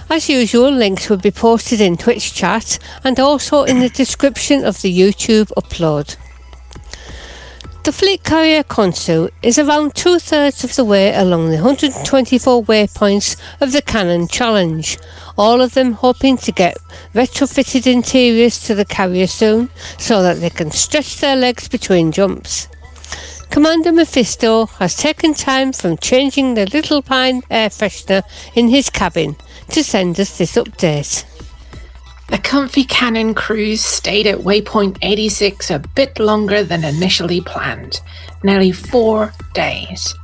As 0.08 0.28
usual, 0.28 0.70
links 0.70 1.10
will 1.10 1.16
be 1.16 1.32
posted 1.32 1.80
in 1.80 1.96
Twitch 1.96 2.32
chat 2.34 2.78
and 3.02 3.18
also 3.18 3.64
in 3.64 3.80
the 3.80 3.88
description 3.88 4.64
of 4.64 4.80
the 4.80 4.96
YouTube 4.96 5.50
upload. 5.56 6.16
The 7.82 7.92
fleet 7.92 8.22
carrier 8.22 8.62
Konsu 8.62 9.30
is 9.42 9.58
around 9.58 9.96
two 9.96 10.20
thirds 10.20 10.62
of 10.62 10.76
the 10.76 10.84
way 10.84 11.12
along 11.12 11.50
the 11.50 11.56
124 11.56 12.62
waypoints 12.62 13.36
of 13.60 13.72
the 13.72 13.82
Canonn 13.82 14.28
Challenge, 14.28 14.98
all 15.36 15.60
of 15.60 15.74
them 15.74 15.94
hoping 15.94 16.36
to 16.36 16.52
get 16.52 16.76
retrofitted 17.12 17.92
interiors 17.92 18.62
to 18.66 18.76
the 18.76 18.84
carrier 18.84 19.26
soon 19.26 19.68
so 19.98 20.22
that 20.22 20.40
they 20.40 20.50
can 20.50 20.70
stretch 20.70 21.18
their 21.18 21.34
legs 21.34 21.66
between 21.66 22.12
jumps. 22.12 22.68
Commander 23.52 23.92
Mephisto 23.92 24.64
has 24.78 24.96
taken 24.96 25.34
time 25.34 25.74
from 25.74 25.98
changing 25.98 26.54
the 26.54 26.64
Little 26.64 27.02
Pine 27.02 27.42
air 27.50 27.68
freshener 27.68 28.22
in 28.54 28.68
his 28.68 28.88
cabin 28.88 29.36
to 29.68 29.84
send 29.84 30.18
us 30.18 30.38
this 30.38 30.54
update. 30.54 31.26
The 32.30 32.38
Comfy 32.38 32.84
Canonn 32.84 33.34
cruise 33.34 33.84
stayed 33.84 34.26
at 34.26 34.38
waypoint 34.38 34.96
86 35.02 35.70
a 35.70 35.80
bit 35.80 36.18
longer 36.18 36.64
than 36.64 36.82
initially 36.82 37.42
planned, 37.42 38.00
nearly 38.42 38.72
four 38.72 39.34
days. 39.52 40.14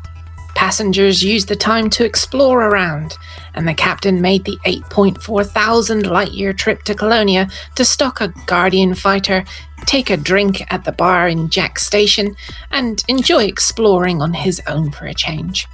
Passengers 0.54 1.22
used 1.22 1.48
the 1.48 1.54
time 1.54 1.90
to 1.90 2.06
explore 2.06 2.62
around, 2.62 3.14
and 3.54 3.68
the 3.68 3.74
captain 3.74 4.22
made 4.22 4.46
the 4.46 4.56
8.4 4.64 5.46
thousand 5.46 6.06
light 6.06 6.32
year 6.32 6.54
trip 6.54 6.82
to 6.84 6.94
Colonia 6.94 7.50
to 7.74 7.84
stock 7.84 8.22
a 8.22 8.28
Guardian 8.46 8.94
fighter, 8.94 9.44
take 9.86 10.10
a 10.10 10.16
drink 10.16 10.64
at 10.72 10.84
the 10.84 10.92
bar 10.92 11.28
in 11.28 11.48
Jaques 11.48 11.86
Station, 11.86 12.36
and 12.70 13.02
enjoy 13.08 13.44
exploring 13.44 14.20
on 14.20 14.34
his 14.34 14.60
own 14.66 14.90
for 14.90 15.06
a 15.06 15.14
change. 15.14 15.66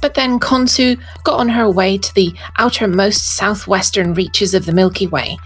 But 0.00 0.14
then 0.14 0.38
Konsu 0.38 1.00
got 1.24 1.40
on 1.40 1.48
her 1.48 1.70
way 1.70 1.96
to 1.98 2.14
the 2.14 2.34
outermost 2.58 3.36
southwestern 3.36 4.14
reaches 4.14 4.52
of 4.54 4.66
the 4.66 4.72
Milky 4.72 5.06
Way. 5.06 5.38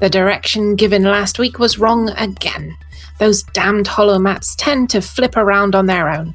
The 0.00 0.10
direction 0.10 0.76
given 0.76 1.02
last 1.02 1.38
week 1.38 1.58
was 1.58 1.78
wrong 1.78 2.10
again. 2.10 2.76
Those 3.18 3.42
damned 3.42 3.86
holo 3.86 4.18
maps 4.18 4.54
tend 4.56 4.90
to 4.90 5.00
flip 5.00 5.36
around 5.36 5.74
on 5.74 5.86
their 5.86 6.10
own. 6.10 6.34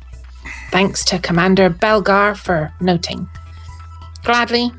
Thanks 0.72 1.04
to 1.06 1.20
Commander 1.20 1.70
Belgar 1.70 2.38
for 2.38 2.74
noting. 2.80 3.30
Gladly, 4.24 4.72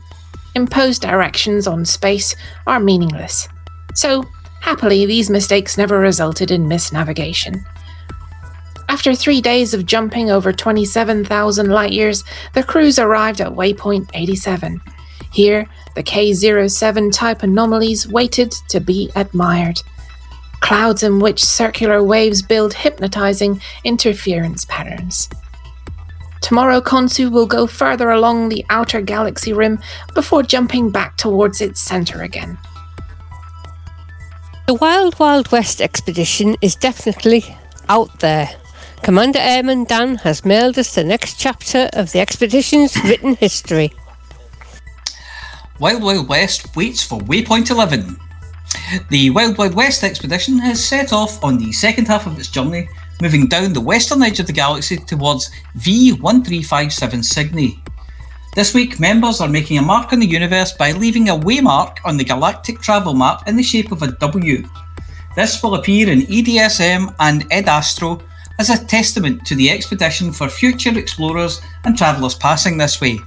imposed 0.55 1.03
directions 1.03 1.67
on 1.67 1.85
space 1.85 2.37
are 2.67 2.81
meaningless. 2.81 3.49
So, 3.95 4.25
happily, 4.61 5.07
these 5.07 5.31
mistakes 5.31 5.77
never 5.77 5.99
resulted 5.99 6.51
in 6.51 6.69
misnavigation. 6.69 7.65
After 8.89 9.15
three 9.15 9.41
days 9.41 9.73
of 9.73 9.87
jumping 9.87 10.31
over 10.31 10.53
27,000 10.53 11.71
light 11.71 11.93
years, 11.93 12.25
the 12.55 12.63
crews 12.63 12.99
arrived 12.99 13.41
at 13.41 13.53
waypoint 13.53 14.11
87. 14.15 14.81
Here, 15.33 15.67
the 15.95 16.03
K07 16.03 17.13
type 17.13 17.43
anomalies 17.43 18.09
waited 18.09 18.51
to 18.69 18.81
be 18.81 19.11
admired. 19.15 19.81
Clouds 20.61 21.03
in 21.03 21.21
which 21.21 21.43
circular 21.43 22.03
waves 22.03 22.43
build 22.43 22.75
hypnotizing 22.75 23.61
interference 23.85 24.65
patterns. 24.65 25.29
Tomorrow, 26.41 26.81
Konsu 26.81 27.31
will 27.31 27.47
go 27.47 27.67
further 27.67 28.11
along 28.11 28.49
the 28.49 28.65
outer 28.71 29.01
galaxy 29.01 29.53
rim 29.53 29.79
before 30.15 30.43
jumping 30.43 30.91
back 30.91 31.17
towards 31.17 31.61
its 31.61 31.81
center 31.81 32.23
again. 32.23 32.59
The 34.71 34.75
Wild 34.75 35.19
Wild 35.19 35.51
West 35.51 35.81
expedition 35.81 36.57
is 36.63 36.77
definitely 36.77 37.57
out 37.89 38.21
there. 38.21 38.51
Commander 39.03 39.41
Airman 39.41 39.83
Dan 39.83 40.15
has 40.19 40.45
mailed 40.45 40.79
us 40.79 40.95
the 40.95 41.03
next 41.03 41.41
chapter 41.41 41.91
of 41.93 42.13
the 42.13 42.21
expedition's 42.21 42.95
written 43.03 43.35
history. 43.35 43.93
Wild 45.81 46.05
Wild 46.05 46.29
West 46.29 46.77
waits 46.77 47.03
for 47.03 47.19
Waypoint 47.19 47.73
11. 47.73 48.17
The 49.09 49.31
Wild 49.31 49.59
Wild 49.59 49.75
West 49.75 50.05
expedition 50.05 50.61
has 50.61 50.85
set 50.85 51.13
off 51.13 51.43
on 51.43 51.59
the 51.59 51.73
second 51.73 52.07
half 52.07 52.29
of 52.29 52.39
its 52.39 52.49
journey, 52.49 52.89
moving 53.21 53.49
down 53.49 53.73
the 53.73 53.81
western 53.81 54.23
edge 54.23 54.39
of 54.39 54.47
the 54.47 54.53
galaxy 54.53 54.99
towards 54.99 55.51
V1357 55.79 57.25
Cygni. 57.25 57.77
This 58.53 58.75
week, 58.75 58.99
members 58.99 59.41
are 59.41 59.49
making 59.49 59.79
a 59.79 59.83
mark 59.83 60.13
on 60.13 60.19
the 60.19 60.27
universe 60.27 60.73
by 60.73 60.91
leaving 60.91 61.29
a 61.29 61.37
waymark 61.37 61.99
on 62.05 62.17
the 62.17 62.25
galactic 62.25 62.81
travel 62.81 63.15
map 63.15 63.47
in 63.47 63.55
the 63.55 63.63
shape 63.63 63.93
of 63.93 64.03
a 64.03 64.11
W. 64.11 64.69
This 65.37 65.63
will 65.63 65.77
appear 65.77 66.11
in 66.11 66.23
EDSM 66.23 67.15
and 67.21 67.49
EDASTRO 67.53 68.21
as 68.59 68.69
a 68.69 68.85
testament 68.85 69.47
to 69.47 69.55
the 69.55 69.71
expedition 69.71 70.33
for 70.33 70.49
future 70.49 70.99
explorers 70.99 71.63
and 71.85 71.97
travellers 71.97 72.35
passing 72.35 72.77
this 72.77 73.01
way. 73.01 73.21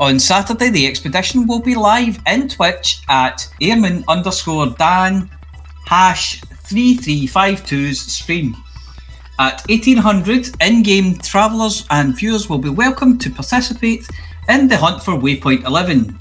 On 0.00 0.18
Saturday, 0.18 0.70
the 0.70 0.86
expedition 0.86 1.46
will 1.46 1.60
be 1.60 1.74
live 1.74 2.18
in 2.26 2.48
Twitch 2.48 3.02
at 3.10 3.46
airman 3.60 4.04
underscore 4.08 4.68
Dan 4.78 5.28
hash 5.84 6.40
3352's 6.40 8.00
stream. 8.00 8.56
At 9.38 9.62
1800, 9.68 10.50
in 10.62 10.82
game 10.82 11.18
travellers 11.18 11.86
and 11.90 12.16
viewers 12.16 12.48
will 12.48 12.58
be 12.58 12.70
welcome 12.70 13.18
to 13.18 13.30
participate 13.30 14.08
in 14.50 14.66
the 14.66 14.76
hunt 14.76 15.00
for 15.00 15.12
Waypoint 15.12 15.64
11 15.64 16.18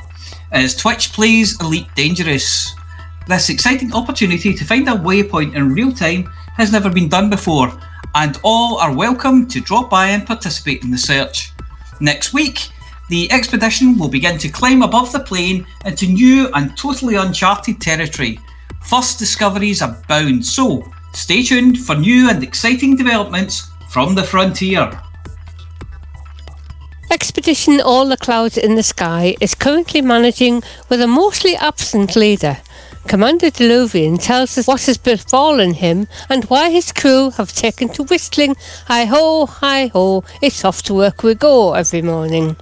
as 0.51 0.75
Twitch 0.75 1.11
plays 1.13 1.59
Elite 1.61 1.87
Dangerous. 1.95 2.75
This 3.27 3.49
exciting 3.49 3.91
opportunity 3.91 4.53
to 4.53 4.65
find 4.65 4.87
a 4.87 4.91
waypoint 4.91 5.55
in 5.55 5.73
real 5.73 5.91
time 5.91 6.31
has 6.53 6.71
never 6.71 6.91
been 6.91 7.09
done 7.09 7.31
before, 7.31 7.73
and 8.13 8.39
all 8.43 8.77
are 8.77 8.95
welcome 8.95 9.47
to 9.47 9.59
drop 9.59 9.89
by 9.89 10.09
and 10.09 10.27
participate 10.27 10.83
in 10.83 10.91
the 10.91 10.97
search. 10.97 11.53
Next 12.01 12.31
week, 12.31 12.69
the 13.09 13.31
expedition 13.31 13.97
will 13.97 14.09
begin 14.09 14.37
to 14.37 14.49
climb 14.49 14.83
above 14.83 15.11
the 15.11 15.21
plane 15.21 15.65
into 15.85 16.05
new 16.05 16.51
and 16.53 16.77
totally 16.77 17.15
uncharted 17.15 17.81
territory. 17.81 18.39
First 18.83 19.17
discoveries 19.17 19.81
abound, 19.81 20.45
so 20.45 20.87
stay 21.13 21.41
tuned 21.41 21.79
for 21.79 21.95
new 21.95 22.29
and 22.29 22.43
exciting 22.43 22.95
developments 22.95 23.71
from 23.89 24.13
the 24.13 24.23
frontier. 24.23 25.01
Expedition 27.11 27.81
All 27.81 28.07
the 28.07 28.17
Clouds 28.17 28.55
in 28.55 28.75
the 28.75 28.83
Sky 28.83 29.35
is 29.41 29.55
currently 29.55 29.99
managing 29.99 30.61
with 30.89 31.01
a 31.01 31.07
mostly 31.07 31.55
absent 31.55 32.15
leader. 32.15 32.57
Commander 33.07 33.49
Deluvian 33.49 34.19
tells 34.19 34.55
us 34.59 34.67
what 34.67 34.85
has 34.85 34.99
befallen 34.99 35.73
him 35.73 36.07
and 36.29 36.45
why 36.45 36.69
his 36.69 36.91
crew 36.91 37.31
have 37.31 37.51
taken 37.51 37.89
to 37.89 38.03
whistling 38.03 38.55
Hi 38.85 39.05
ho, 39.05 39.47
hi 39.47 39.87
ho, 39.87 40.23
it's 40.39 40.63
off 40.63 40.83
to 40.83 40.93
work 40.93 41.23
we 41.23 41.33
go 41.33 41.73
every 41.73 42.03
morning. 42.03 42.55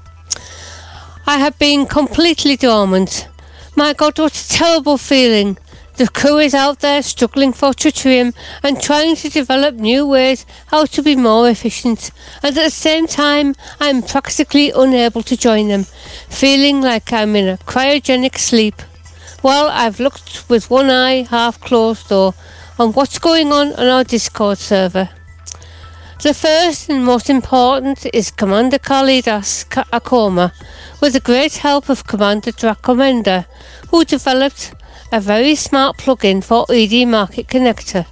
I 1.25 1.39
have 1.39 1.59
been 1.59 1.85
completely 1.85 2.55
dormant. 2.55 3.27
My 3.75 3.91
God, 3.91 4.17
what 4.17 4.33
a 4.33 4.49
terrible 4.49 4.97
feeling. 4.97 5.57
The 5.97 6.07
crew 6.07 6.37
is 6.37 6.53
out 6.53 6.81
there 6.81 7.01
struggling 7.01 7.53
for 7.53 7.71
tritium 7.71 8.35
and 8.61 8.79
trying 8.79 9.15
to 9.15 9.29
develop 9.29 9.73
new 9.73 10.05
ways 10.05 10.45
how 10.67 10.85
to 10.85 11.01
be 11.01 11.15
more 11.15 11.49
efficient. 11.49 12.11
And 12.43 12.55
at 12.55 12.63
the 12.63 12.69
same 12.69 13.07
time, 13.07 13.55
I'm 13.79 14.03
practically 14.03 14.69
unable 14.69 15.23
to 15.23 15.35
join 15.35 15.69
them, 15.69 15.85
feeling 16.29 16.81
like 16.81 17.11
I'm 17.11 17.35
in 17.35 17.47
a 17.47 17.57
cryogenic 17.57 18.37
sleep. 18.37 18.75
Well, 19.41 19.69
I've 19.69 19.99
looked 19.99 20.47
with 20.47 20.69
one 20.69 20.91
eye 20.91 21.23
half 21.23 21.59
closed 21.59 22.09
though 22.09 22.35
on 22.77 22.93
what's 22.93 23.17
going 23.17 23.51
on 23.51 23.73
on 23.73 23.87
our 23.87 24.03
Discord 24.03 24.59
server. 24.59 25.09
The 26.21 26.35
first 26.35 26.89
and 26.89 27.05
most 27.05 27.27
important 27.27 28.05
is 28.13 28.29
Commander 28.29 28.77
Kalidas 28.77 29.65
Akoma, 29.91 30.51
with 31.01 31.13
the 31.13 31.19
great 31.19 31.57
help 31.57 31.89
of 31.89 32.05
Commander 32.05 32.51
Dracomenda, 32.51 33.47
who 33.89 34.05
developed 34.05 34.73
a 35.11 35.21
very 35.21 35.55
smart 35.55 35.97
plugin 35.97 36.43
for 36.43 36.65
ED 36.69 37.07
Market 37.07 37.47
Connector. 37.47 38.05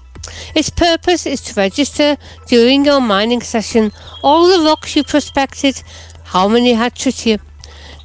Its 0.55 0.69
purpose 0.69 1.25
is 1.25 1.41
to 1.41 1.53
register 1.59 2.17
during 2.47 2.85
your 2.85 3.01
mining 3.01 3.41
session 3.41 3.91
all 4.23 4.47
the 4.47 4.63
rocks 4.63 4.95
you 4.95 5.03
prospected, 5.03 5.83
how 6.23 6.47
many 6.47 6.73
had 6.73 6.95
tritium, 6.95 7.41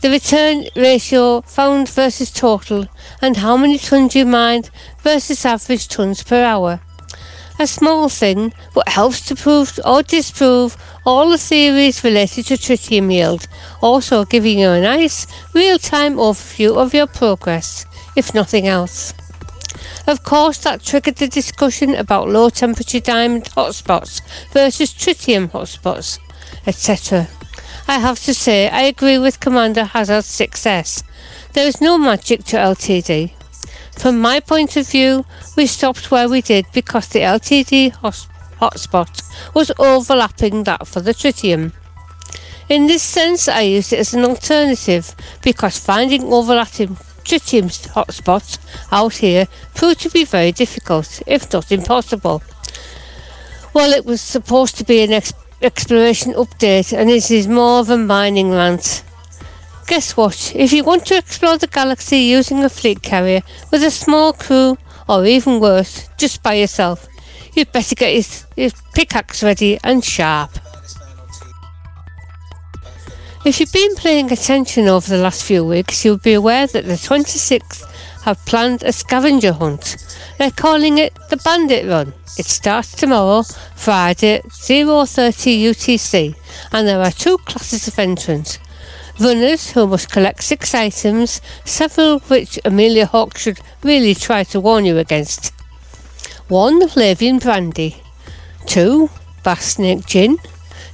the 0.00 0.10
return 0.10 0.64
ratio 0.74 1.40
found 1.42 1.88
versus 1.88 2.32
total, 2.32 2.86
and 3.22 3.36
how 3.36 3.56
many 3.56 3.78
tons 3.78 4.16
you 4.16 4.26
mined 4.26 4.70
versus 4.98 5.44
average 5.44 5.88
tons 5.88 6.22
per 6.22 6.42
hour. 6.42 6.80
A 7.58 7.66
small 7.66 8.08
thing, 8.08 8.54
but 8.74 8.88
helps 8.88 9.20
to 9.26 9.36
prove 9.36 9.78
or 9.84 10.02
disprove 10.02 10.76
all 11.04 11.28
the 11.30 11.38
theories 11.38 12.02
related 12.02 12.46
to 12.46 12.54
tritium 12.54 13.12
yield, 13.12 13.46
also 13.82 14.24
giving 14.24 14.58
you 14.58 14.70
a 14.70 14.80
nice 14.80 15.26
real-time 15.54 16.16
overview 16.16 16.76
of 16.76 16.94
your 16.94 17.06
progress 17.06 17.86
if 18.16 18.34
nothing 18.34 18.66
else. 18.66 19.14
Of 20.06 20.22
course, 20.22 20.58
that 20.58 20.82
triggered 20.82 21.16
the 21.16 21.28
discussion 21.28 21.94
about 21.94 22.28
low 22.28 22.48
temperature 22.50 23.00
diamond 23.00 23.44
hotspots 23.44 24.22
versus 24.52 24.92
tritium 24.92 25.50
hotspots, 25.50 26.18
etc. 26.66 27.28
I 27.86 27.98
have 27.98 28.20
to 28.20 28.34
say, 28.34 28.68
I 28.68 28.82
agree 28.82 29.18
with 29.18 29.40
Commander 29.40 29.84
Hazard's 29.84 30.26
success. 30.26 31.02
There 31.52 31.66
is 31.66 31.80
no 31.80 31.98
magic 31.98 32.44
to 32.44 32.56
LTD. 32.56 33.32
From 33.98 34.20
my 34.20 34.40
point 34.40 34.76
of 34.76 34.88
view, 34.88 35.26
we 35.56 35.66
stopped 35.66 36.10
where 36.10 36.28
we 36.28 36.40
did 36.40 36.66
because 36.72 37.08
the 37.08 37.20
LTD 37.20 37.92
hotspot 38.60 39.22
was 39.54 39.72
overlapping 39.78 40.64
that 40.64 40.86
for 40.86 41.00
the 41.00 41.12
tritium. 41.12 41.72
In 42.68 42.86
this 42.86 43.02
sense, 43.02 43.48
I 43.48 43.62
used 43.62 43.92
it 43.92 43.98
as 43.98 44.14
an 44.14 44.24
alternative 44.24 45.14
because 45.42 45.78
finding 45.78 46.32
overlapping 46.32 46.96
tritium 47.30 47.70
hotspots 47.94 48.58
out 48.90 49.14
here 49.14 49.46
proved 49.76 50.00
to 50.00 50.10
be 50.10 50.24
very 50.24 50.50
difficult, 50.50 51.22
if 51.26 51.52
not 51.52 51.70
impossible. 51.70 52.42
Well, 53.72 53.92
it 53.92 54.04
was 54.04 54.20
supposed 54.20 54.76
to 54.78 54.84
be 54.84 55.02
an 55.02 55.12
ex- 55.12 55.32
exploration 55.62 56.32
update, 56.32 56.92
and 56.92 57.08
this 57.08 57.30
is 57.30 57.46
more 57.46 57.78
of 57.78 57.88
a 57.88 57.96
mining 57.96 58.50
rant. 58.50 59.04
Guess 59.86 60.16
what? 60.16 60.52
If 60.56 60.72
you 60.72 60.82
want 60.82 61.06
to 61.06 61.18
explore 61.18 61.56
the 61.56 61.68
galaxy 61.68 62.18
using 62.18 62.64
a 62.64 62.68
fleet 62.68 63.00
carrier 63.02 63.42
with 63.70 63.84
a 63.84 63.92
small 63.92 64.32
crew, 64.32 64.76
or 65.08 65.24
even 65.24 65.60
worse, 65.60 66.08
just 66.18 66.42
by 66.42 66.54
yourself, 66.54 67.06
you'd 67.54 67.70
better 67.70 67.94
get 67.94 68.12
your, 68.12 68.64
your 68.64 68.70
pickaxe 68.92 69.44
ready 69.44 69.78
and 69.84 70.04
sharp. 70.04 70.58
If 73.42 73.58
you've 73.58 73.72
been 73.72 73.94
paying 73.94 74.30
attention 74.30 74.86
over 74.86 75.08
the 75.08 75.22
last 75.22 75.44
few 75.44 75.64
weeks, 75.64 76.04
you'll 76.04 76.18
be 76.18 76.34
aware 76.34 76.66
that 76.66 76.84
the 76.84 76.92
26th 76.92 77.90
have 78.24 78.44
planned 78.44 78.82
a 78.82 78.92
scavenger 78.92 79.54
hunt. 79.54 79.96
They're 80.36 80.50
calling 80.50 80.98
it 80.98 81.14
the 81.30 81.38
Bandit 81.38 81.86
Run. 81.86 82.12
It 82.36 82.44
starts 82.44 82.92
tomorrow, 82.94 83.44
Friday, 83.74 84.42
0.30 84.48 85.62
UTC, 85.62 86.36
and 86.70 86.86
there 86.86 87.00
are 87.00 87.10
two 87.10 87.38
classes 87.38 87.88
of 87.88 87.98
entrants. 87.98 88.58
Runners 89.18 89.70
who 89.70 89.86
must 89.86 90.12
collect 90.12 90.42
six 90.42 90.74
items, 90.74 91.40
several 91.64 92.16
of 92.16 92.28
which 92.28 92.58
Amelia 92.66 93.06
Hawke 93.06 93.38
should 93.38 93.60
really 93.82 94.14
try 94.14 94.44
to 94.44 94.60
warn 94.60 94.84
you 94.84 94.98
against. 94.98 95.54
1. 96.48 96.80
Lavian 96.94 97.38
Brandy. 97.38 98.02
2. 98.66 99.08
Bast 99.42 99.76
Snake 99.76 100.04
Gin. 100.04 100.36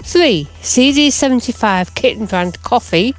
3. 0.06 0.46
CD75 0.62 1.96
Kitten 1.96 2.26
Brand 2.26 2.62
Coffee. 2.62 3.12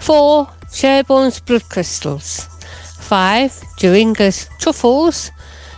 4. 0.00 0.48
Sherborne's 0.72 1.38
Blood 1.38 1.68
Crystals. 1.68 2.46
5. 3.00 3.52
Deuringas 3.78 4.48
Truffles. 4.58 5.30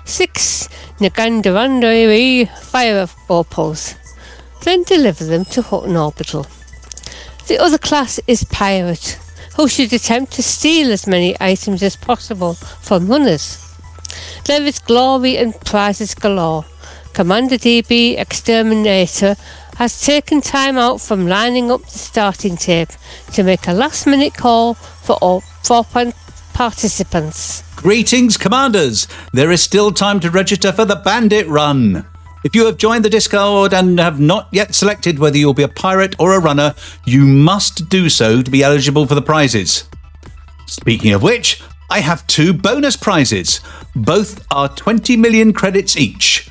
6. 0.05 0.69
Ngadandari 1.01 2.49
Fire 2.61 3.09
Opals. 3.29 3.97
Then 4.63 4.85
deliver 4.85 5.25
them 5.25 5.45
to 5.47 5.63
Hutton 5.63 5.97
Orbital. 5.97 6.47
The 7.49 7.59
other 7.59 7.79
class 7.79 8.21
is 8.29 8.45
Pirate, 8.45 9.19
who 9.57 9.67
should 9.67 9.93
attempt 9.93 10.33
to 10.35 10.45
steal 10.45 10.93
as 10.93 11.09
many 11.09 11.37
items 11.41 11.83
as 11.83 11.97
possible 11.97 12.55
from 12.55 13.09
runners. 13.09 13.59
There 14.45 14.63
is 14.63 14.79
glory 14.79 15.39
and 15.39 15.61
prizes 15.63 16.15
galore. 16.15 16.65
Commander 17.15 17.57
DB 17.57 18.17
Exterminator 18.17 19.37
has 19.77 20.01
taken 20.01 20.41
time 20.41 20.79
out 20.79 21.01
from 21.01 21.27
lining 21.27 21.71
up 21.71 21.83
the 21.83 21.99
starting 21.99 22.57
tape 22.57 22.89
to 23.33 23.43
make 23.43 23.69
a 23.69 23.73
last 23.73 24.07
minute 24.07 24.35
call 24.35 24.75
for 24.75 25.17
all 25.17 25.41
four 25.41 25.85
pan- 25.85 26.15
participants. 26.55 27.63
Greetings, 27.77 28.39
commanders! 28.39 29.07
There 29.35 29.51
is 29.51 29.63
still 29.63 29.93
time 29.93 30.19
to 30.21 30.31
register 30.31 30.73
for 30.73 30.87
the 30.87 30.97
Bandit 30.97 31.47
Run. 31.47 32.07
If 32.43 32.55
you 32.55 32.65
have 32.65 32.79
joined 32.79 33.05
the 33.05 33.11
Discord 33.11 33.75
and 33.75 33.99
have 34.01 34.19
not 34.19 34.49
yet 34.51 34.75
selected 34.75 35.19
whether 35.19 35.37
you'll 35.37 35.53
be 35.53 35.63
a 35.63 35.69
pirate 35.69 36.17
or 36.19 36.35
a 36.35 36.41
runner, 36.41 36.75
you 37.05 37.27
must 37.27 37.91
do 37.91 38.09
so 38.09 38.41
to 38.41 38.51
be 38.51 38.63
eligible 38.63 39.07
for 39.07 39.15
the 39.15 39.21
prizes. 39.21 39.85
Speaking 40.67 41.13
of 41.13 41.23
which, 41.23 41.61
I 41.91 42.01
have 42.01 42.27
two 42.27 42.55
bonus 42.55 42.97
prizes. 42.97 43.61
Both 43.95 44.47
are 44.51 44.69
20 44.69 45.17
million 45.19 45.53
credits 45.53 45.97
each. 45.99 46.49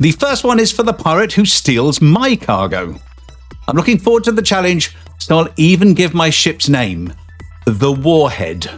The 0.00 0.12
first 0.12 0.44
one 0.44 0.60
is 0.60 0.70
for 0.70 0.84
the 0.84 0.92
pirate 0.92 1.32
who 1.32 1.44
steals 1.44 2.00
my 2.00 2.36
cargo. 2.36 3.00
I'm 3.66 3.76
looking 3.76 3.98
forward 3.98 4.24
to 4.24 4.32
the 4.32 4.42
challenge, 4.42 4.96
so 5.18 5.38
I'll 5.38 5.48
even 5.56 5.92
give 5.92 6.14
my 6.14 6.30
ship's 6.30 6.68
name 6.68 7.12
the 7.66 7.92
Warhead. 7.92 8.70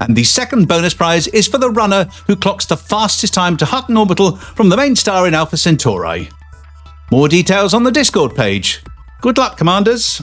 And 0.00 0.16
the 0.16 0.24
second 0.24 0.68
bonus 0.68 0.94
prize 0.94 1.26
is 1.28 1.46
for 1.46 1.58
the 1.58 1.70
runner 1.70 2.04
who 2.26 2.36
clocks 2.36 2.66
the 2.66 2.76
fastest 2.76 3.34
time 3.34 3.56
to 3.58 3.64
Hutton 3.64 3.96
Orbital 3.96 4.36
from 4.36 4.68
the 4.68 4.76
main 4.76 4.96
star 4.96 5.26
in 5.26 5.34
Alpha 5.34 5.56
Centauri. 5.56 6.28
More 7.10 7.28
details 7.28 7.74
on 7.74 7.82
the 7.82 7.90
Discord 7.90 8.34
page. 8.34 8.80
Good 9.20 9.38
luck, 9.38 9.58
Commanders. 9.58 10.22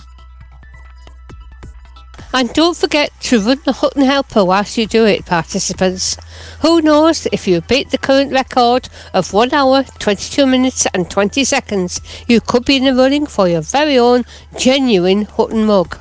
And 2.31 2.53
don't 2.53 2.77
forget 2.77 3.11
to 3.21 3.39
run 3.39 3.59
the 3.65 3.73
Hutton 3.73 4.03
Helper 4.03 4.45
whilst 4.45 4.77
you 4.77 4.85
do 4.85 5.03
it, 5.05 5.25
participants. 5.25 6.15
Who 6.61 6.79
knows 6.79 7.27
if 7.31 7.47
you 7.47 7.61
beat 7.61 7.89
the 7.89 7.97
current 7.97 8.31
record 8.31 8.87
of 9.15 9.33
1 9.33 9.51
hour, 9.51 9.83
22 9.97 10.45
minutes, 10.45 10.85
and 10.93 11.09
20 11.09 11.43
seconds, 11.43 11.99
you 12.27 12.39
could 12.39 12.65
be 12.65 12.77
in 12.77 12.83
the 12.83 12.93
running 12.93 13.25
for 13.25 13.47
your 13.47 13.61
very 13.61 13.97
own 13.97 14.25
genuine 14.57 15.23
Hutton 15.23 15.65
mug. 15.65 15.97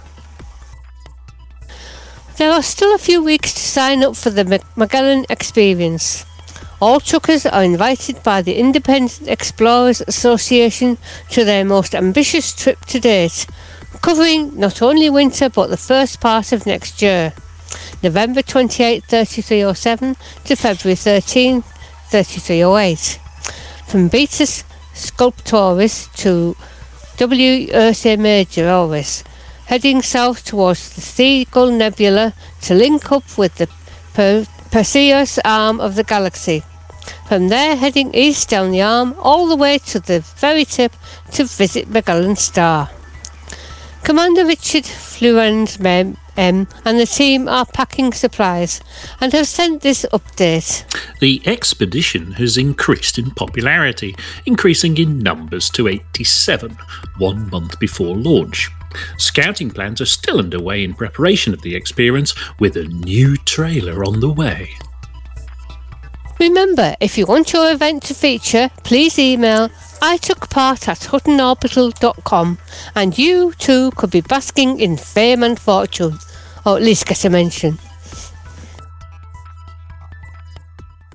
There 2.36 2.52
are 2.52 2.62
still 2.62 2.94
a 2.94 2.98
few 2.98 3.24
weeks 3.24 3.54
to 3.54 3.60
sign 3.60 4.04
up 4.04 4.14
for 4.14 4.28
the 4.28 4.44
Mag- 4.44 4.62
Magellan 4.76 5.24
Experience. 5.30 6.26
All 6.80 7.00
truckers 7.00 7.46
are 7.46 7.64
invited 7.64 8.22
by 8.22 8.42
the 8.42 8.54
Independent 8.54 9.26
Explorers 9.26 10.02
Association 10.06 10.98
to 11.30 11.44
their 11.44 11.64
most 11.64 11.94
ambitious 11.94 12.54
trip 12.54 12.84
to 12.86 13.00
date, 13.00 13.46
covering 14.00 14.58
not 14.58 14.82
only 14.82 15.10
winter 15.10 15.48
but 15.48 15.68
the 15.68 15.76
first 15.76 16.20
part 16.20 16.52
of 16.52 16.66
next 16.66 17.02
year. 17.02 17.32
November 18.02 18.42
28 18.42 19.04
3307 19.04 20.16
to 20.44 20.56
February 20.56 20.96
13 20.96 21.62
3308. 22.10 23.20
From 23.86 24.08
Beatus 24.08 24.64
Sculptoris 24.94 26.12
to 26.16 26.56
W. 27.18 27.68
Ursa 27.74 28.16
Major 28.16 28.70
Oris, 28.70 29.24
heading 29.66 30.02
south 30.02 30.44
towards 30.44 30.94
the 30.94 31.00
Seagull 31.00 31.70
Nebula 31.70 32.34
to 32.62 32.74
link 32.74 33.10
up 33.10 33.36
with 33.36 33.56
the 33.56 33.68
per- 34.14 34.46
Perseus 34.70 35.38
arm 35.44 35.80
of 35.80 35.94
the 35.94 36.04
galaxy. 36.04 36.62
From 37.26 37.48
there, 37.48 37.76
heading 37.76 38.14
east 38.14 38.50
down 38.50 38.70
the 38.70 38.82
arm 38.82 39.14
all 39.18 39.46
the 39.46 39.56
way 39.56 39.78
to 39.78 40.00
the 40.00 40.20
very 40.36 40.64
tip 40.64 40.92
to 41.32 41.44
visit 41.44 41.88
Magellan 41.88 42.36
Star. 42.36 42.90
Commander 44.04 44.46
Richard 44.46 44.84
Fluend 44.84 45.78
Mem 45.80 46.16
M 46.38 46.68
and 46.84 46.98
the 46.98 47.04
team 47.06 47.48
are 47.48 47.66
packing 47.66 48.12
supplies 48.12 48.80
and 49.20 49.32
have 49.32 49.48
sent 49.48 49.82
this 49.82 50.06
update. 50.12 50.84
The 51.18 51.42
expedition 51.44 52.32
has 52.32 52.56
increased 52.56 53.18
in 53.18 53.32
popularity, 53.32 54.14
increasing 54.46 54.96
in 54.98 55.18
numbers 55.18 55.68
to 55.70 55.88
87, 55.88 56.78
one 57.18 57.50
month 57.50 57.78
before 57.80 58.16
launch. 58.16 58.70
Scouting 59.18 59.70
plans 59.70 60.00
are 60.00 60.06
still 60.06 60.38
underway 60.38 60.84
in 60.84 60.94
preparation 60.94 61.52
of 61.52 61.62
the 61.62 61.74
experience, 61.74 62.34
with 62.58 62.76
a 62.76 62.84
new 62.84 63.36
trailer 63.38 64.04
on 64.04 64.20
the 64.20 64.30
way. 64.30 64.76
Remember, 66.38 66.94
if 67.00 67.18
you 67.18 67.26
want 67.26 67.52
your 67.52 67.72
event 67.72 68.04
to 68.04 68.14
feature, 68.14 68.70
please 68.84 69.18
email 69.18 69.70
I 70.00 70.16
took 70.18 70.48
part 70.48 70.88
at 70.88 70.98
huttonorbital.com 70.98 72.58
and 72.94 73.18
you 73.18 73.52
too 73.58 73.90
could 73.92 74.10
be 74.10 74.20
basking 74.20 74.78
in 74.78 74.96
fame 74.96 75.42
and 75.42 75.58
fortune, 75.58 76.18
or 76.64 76.76
at 76.76 76.82
least 76.82 77.06
get 77.06 77.24
a 77.24 77.30
mention. 77.30 77.78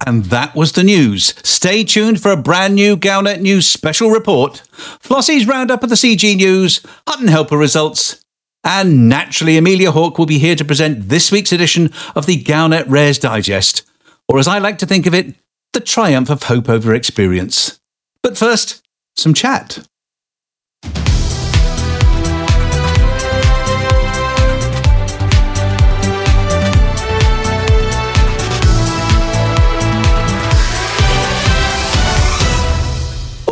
And 0.06 0.26
that 0.26 0.54
was 0.54 0.74
the 0.74 0.84
news. 0.84 1.34
Stay 1.44 1.86
tuned 1.86 2.22
for 2.22 2.32
a 2.32 2.38
brand 2.38 2.76
new 2.76 2.98
Galnet 2.98 3.40
News 3.40 3.66
special 3.68 4.10
report, 4.10 4.64
Flossie's 4.74 5.48
roundup 5.48 5.82
of 5.82 5.90
the 5.90 5.96
CG 5.96 6.36
News, 6.36 6.86
Hutton 7.08 7.30
Helper 7.30 7.58
results, 7.58 8.24
and 8.66 9.10
naturally, 9.10 9.58
Amelia 9.58 9.92
Hawke 9.92 10.18
will 10.18 10.26
be 10.26 10.40
here 10.40 10.56
to 10.56 10.64
present 10.64 11.10
this 11.10 11.32
week's 11.32 11.52
edition 11.52 11.92
of 12.16 12.26
the 12.26 12.42
Galnet 12.42 12.86
Rares 12.88 13.20
Digest, 13.20 13.84
or 14.28 14.40
as 14.40 14.48
I 14.48 14.60
like 14.60 14.78
to 14.80 14.86
think 14.86 15.06
of 15.06 15.14
it, 15.14 15.36
the 15.74 15.80
triumph 15.80 16.30
of 16.30 16.44
hope 16.44 16.70
over 16.70 16.94
experience. 16.94 17.80
But 18.22 18.38
first, 18.38 18.82
some 19.16 19.34
chat. 19.34 19.86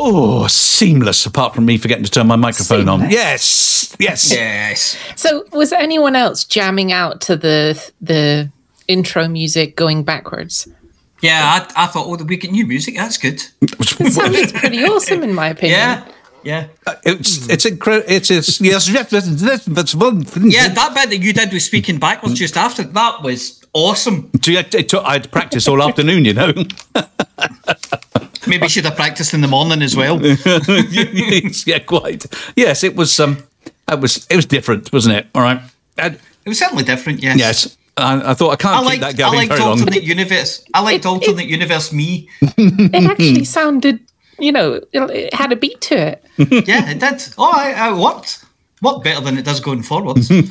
Oh, 0.03 0.47
seamless, 0.47 1.27
apart 1.27 1.53
from 1.53 1.65
me 1.65 1.77
forgetting 1.77 2.03
to 2.03 2.09
turn 2.09 2.25
my 2.25 2.35
microphone 2.35 2.89
on. 2.89 3.11
Yes, 3.11 3.95
yes. 3.99 4.31
Yes. 4.31 4.97
So, 5.15 5.45
was 5.51 5.71
anyone 5.71 6.15
else 6.15 6.43
jamming 6.43 6.91
out 6.91 7.21
to 7.21 7.35
the 7.35 7.91
the 8.01 8.49
intro 8.91 9.27
music 9.27 9.75
going 9.75 10.03
backwards? 10.03 10.67
Yeah, 11.21 11.65
I, 11.75 11.83
I 11.83 11.87
thought, 11.87 12.07
oh, 12.07 12.23
we 12.23 12.35
get 12.37 12.51
new 12.51 12.65
music. 12.65 12.95
That's 12.95 13.17
good. 13.17 13.43
It 13.61 14.11
sounded 14.11 14.53
pretty 14.53 14.83
awesome, 14.83 15.23
in 15.23 15.33
my 15.33 15.49
opinion. 15.55 15.79
Yeah. 15.79 16.05
Yeah. 16.43 16.67
It's 17.03 17.47
it's 17.49 17.65
incredible. 17.65 18.09
It's 18.09 18.31
it's 18.31 18.59
yes 18.59 18.89
yes 18.89 19.11
yes 19.11 19.27
yes. 19.41 19.65
That's 19.65 19.93
one. 19.93 20.25
Yeah, 20.41 20.69
that 20.69 20.95
bit 20.95 21.09
that 21.11 21.17
you 21.21 21.33
did 21.33 21.53
with 21.53 21.61
speaking 21.61 21.99
backwards 21.99 22.39
just 22.39 22.57
after, 22.57 22.81
that 22.81 23.21
was 23.21 23.63
awesome. 23.73 24.31
So 24.41 24.49
yeah, 24.51 24.63
it 24.73 24.89
took, 24.89 25.03
I'd 25.05 25.31
practice 25.31 25.67
all 25.67 25.83
afternoon, 25.83 26.25
you 26.25 26.33
know. 26.33 26.51
Maybe 28.47 28.63
you 28.63 28.69
should 28.69 28.85
have 28.85 28.95
practiced 28.95 29.35
in 29.35 29.41
the 29.41 29.47
morning 29.47 29.83
as 29.83 29.95
well. 29.95 30.19
yeah, 31.67 31.79
quite. 31.79 32.25
Yes, 32.55 32.83
it 32.83 32.95
was. 32.95 33.19
Um, 33.19 33.43
it 33.87 33.99
was. 33.99 34.25
It 34.29 34.35
was 34.35 34.47
different, 34.47 34.91
wasn't 34.91 35.17
it? 35.17 35.27
All 35.35 35.43
right. 35.43 35.61
And, 35.97 36.15
It 36.15 36.49
was 36.49 36.57
certainly 36.57 36.83
different, 36.83 37.21
yes. 37.21 37.37
yes. 37.37 37.77
I, 37.97 38.31
I 38.31 38.33
thought 38.33 38.51
I 38.51 38.55
can't 38.55 38.75
I 38.75 38.79
keep 38.79 39.01
liked, 39.01 39.17
that 39.17 39.25
I 39.25 39.27
going 39.27 39.37
liked 39.37 39.49
very 39.49 39.61
long. 39.61 39.79
alternate 39.79 40.03
universe. 40.03 40.63
I 40.73 40.81
liked 40.81 41.05
alternate 41.05 41.47
universe 41.47 41.91
me. 41.91 42.29
It 42.57 43.09
actually 43.09 43.43
sounded, 43.43 43.99
you 44.39 44.51
know, 44.51 44.73
it, 44.73 44.87
it 44.93 45.33
had 45.33 45.51
a 45.51 45.55
beat 45.55 45.81
to 45.81 45.95
it. 45.97 46.23
yeah, 46.67 46.89
it 46.89 46.99
did. 46.99 47.33
Oh, 47.37 47.51
I, 47.53 47.73
I 47.73 47.91
worked. 47.99 48.45
Worked 48.81 49.03
better 49.03 49.21
than 49.21 49.37
it 49.37 49.45
does 49.45 49.59
going 49.59 49.83
forwards. 49.83 50.31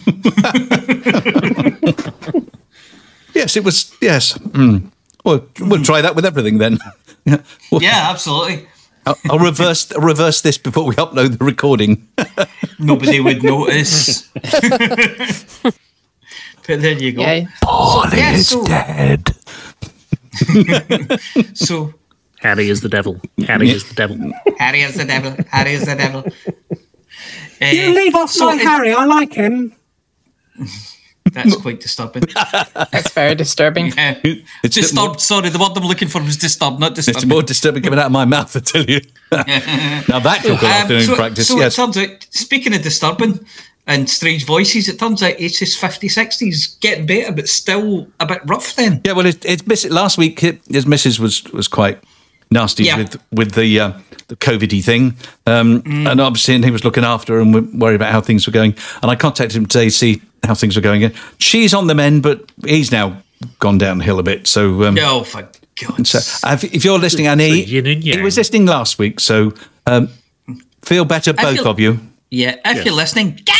Yes, 3.34 3.56
it 3.56 3.64
was. 3.64 3.94
Yes. 4.00 4.36
Mm. 4.38 4.90
Well, 5.24 5.46
we'll 5.60 5.82
try 5.82 6.00
that 6.00 6.16
with 6.16 6.24
everything 6.24 6.58
then. 6.58 6.78
Yeah. 7.24 7.42
Well, 7.70 7.82
yeah, 7.82 8.08
absolutely. 8.10 8.66
I'll, 9.06 9.16
I'll 9.30 9.38
reverse 9.38 9.90
I'll 9.92 10.02
reverse 10.02 10.40
this 10.42 10.58
before 10.58 10.84
we 10.84 10.94
upload 10.96 11.38
the 11.38 11.44
recording. 11.44 12.08
Nobody 12.78 13.20
would 13.20 13.42
notice. 13.42 14.28
But 16.70 16.80
there 16.82 16.92
you 16.98 17.12
go. 17.12 17.22
Yeah. 17.22 17.46
Polly 17.62 18.18
yeah, 18.18 18.32
is 18.32 18.48
so- 18.48 18.64
dead. 18.64 19.34
So 21.54 21.92
Harry 22.40 22.68
is 22.70 22.80
the 22.80 22.88
devil. 22.88 23.20
Harry 23.46 23.70
is 23.70 23.88
the 23.88 23.94
devil. 23.94 24.16
Harry 24.58 24.82
is 24.82 24.94
the 24.96 25.04
devil. 25.04 25.34
Harry 25.50 25.72
is 25.74 25.84
the 25.86 25.96
devil. 25.96 26.22
You 27.60 27.90
Uh, 27.90 27.92
leave 28.00 28.14
off 28.14 28.30
so 28.30 28.46
my 28.46 28.54
it- 28.54 28.62
Harry. 28.62 28.92
I 28.92 29.04
like 29.04 29.32
him. 29.34 29.74
That's 31.32 31.54
quite 31.56 31.78
disturbing. 31.80 32.22
That's 32.92 33.12
very 33.12 33.34
disturbing. 33.34 33.86
Yeah. 33.88 34.18
It's 34.64 34.76
a 34.78 34.80
bit 34.80 34.94
more- 34.94 35.08
Disturbed. 35.12 35.20
Sorry, 35.20 35.48
the 35.50 35.58
word 35.58 35.72
I'm 35.76 35.84
looking 35.84 36.08
for 36.08 36.22
was 36.22 36.38
disturbed, 36.38 36.80
not 36.80 36.96
It's 36.98 37.26
more 37.26 37.42
disturbing 37.42 37.82
coming 37.82 37.98
out 37.98 38.06
of 38.06 38.12
my 38.12 38.24
mouth, 38.24 38.56
I 38.56 38.60
tell 38.60 38.84
you. 38.94 39.00
now 40.12 40.20
that 40.26 40.38
took 40.42 40.62
an 40.62 40.70
Um, 40.70 40.72
afternoon 40.80 41.02
so, 41.10 41.16
practice. 41.16 41.48
so 41.48 41.58
yes. 41.58 41.74
it 41.74 41.76
turns 41.76 41.96
out, 41.98 42.26
speaking 42.30 42.72
of 42.74 42.80
disturbing 42.82 43.32
and 43.90 44.08
strange 44.08 44.46
voices, 44.46 44.88
it 44.88 44.98
turns 44.98 45.22
out 45.22 45.34
it's 45.38 45.60
Aces 45.62 45.76
5060s 45.76 46.80
getting 46.80 47.06
better, 47.06 47.32
but 47.32 47.48
still 47.48 48.06
a 48.20 48.26
bit 48.26 48.40
rough 48.46 48.74
then. 48.76 49.00
Yeah, 49.04 49.12
well, 49.12 49.26
it, 49.26 49.44
it's 49.44 49.66
miss 49.66 49.84
last 49.90 50.16
week. 50.18 50.40
His 50.40 50.86
missus 50.86 51.18
was 51.18 51.42
was 51.52 51.68
quite 51.68 51.98
nasty 52.50 52.84
Yeah. 52.84 52.98
with 52.98 53.16
with 53.32 53.52
the 53.52 53.80
uh, 53.80 53.92
the 54.28 54.36
COVIDy 54.36 54.82
thing, 54.82 55.16
um, 55.46 55.82
Mm. 55.82 56.10
and 56.10 56.20
obviously, 56.20 56.54
and 56.54 56.64
he 56.64 56.70
was 56.70 56.84
looking 56.84 57.04
after 57.04 57.34
her 57.34 57.40
and 57.40 57.80
worried 57.80 57.96
about 57.96 58.12
how 58.12 58.20
things 58.20 58.46
were 58.46 58.52
going. 58.52 58.74
And 59.02 59.10
I 59.10 59.16
contacted 59.16 59.56
him 59.56 59.66
today 59.66 59.86
to 59.86 59.90
see 59.90 60.22
how 60.44 60.54
things 60.54 60.76
were 60.76 60.82
going. 60.82 61.12
She's 61.38 61.74
on 61.74 61.86
the 61.88 61.94
mend, 61.94 62.22
but 62.22 62.50
he's 62.64 62.90
now 62.92 63.16
gone 63.58 63.78
downhill 63.78 64.18
a 64.18 64.22
bit. 64.22 64.46
So 64.46 64.84
um, 64.84 64.94
No, 64.94 65.24
fine. 65.24 65.46
So, 66.04 66.18
uh, 66.46 66.52
if, 66.54 66.64
if 66.74 66.84
you're 66.84 66.98
listening, 66.98 67.26
and 67.26 67.40
he, 67.40 67.62
he 67.64 68.20
was 68.22 68.36
listening 68.36 68.66
last 68.66 68.98
week, 68.98 69.18
so 69.18 69.52
um, 69.86 70.08
feel 70.82 71.04
better, 71.06 71.32
I 71.38 71.42
both 71.42 71.64
of 71.66 71.80
you. 71.80 71.98
Yeah, 72.30 72.56
if 72.64 72.76
Yes. 72.76 72.84
you're 72.84 72.94
listening, 72.94 73.40
get 73.44 73.46
well 73.46 73.46
soon. 73.46 73.59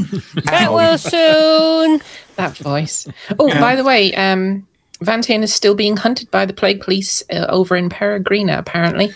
Get 0.46 0.72
well 0.72 0.98
soon. 0.98 2.00
That 2.36 2.56
voice. 2.56 3.06
Oh, 3.38 3.48
by 3.60 3.76
the 3.76 3.84
way, 3.84 4.14
um, 4.14 4.66
Vantian 5.00 5.42
is 5.42 5.54
still 5.54 5.74
being 5.74 5.96
hunted 5.96 6.30
by 6.30 6.46
the 6.46 6.52
plague 6.52 6.80
police 6.80 7.22
uh, 7.30 7.46
over 7.48 7.76
in 7.76 7.88
Peregrina, 7.88 8.58
apparently. 8.58 9.12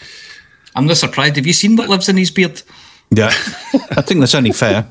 I'm 0.74 0.86
not 0.86 0.96
surprised. 0.96 1.36
Have 1.36 1.46
you 1.46 1.52
seen 1.52 1.76
what 1.76 1.88
lives 1.88 2.08
in 2.08 2.16
his 2.16 2.30
beard? 2.30 2.62
Yeah, 3.10 3.28
I 3.92 4.02
think 4.02 4.20
that's 4.20 4.34
only 4.34 4.52
fair. 4.52 4.86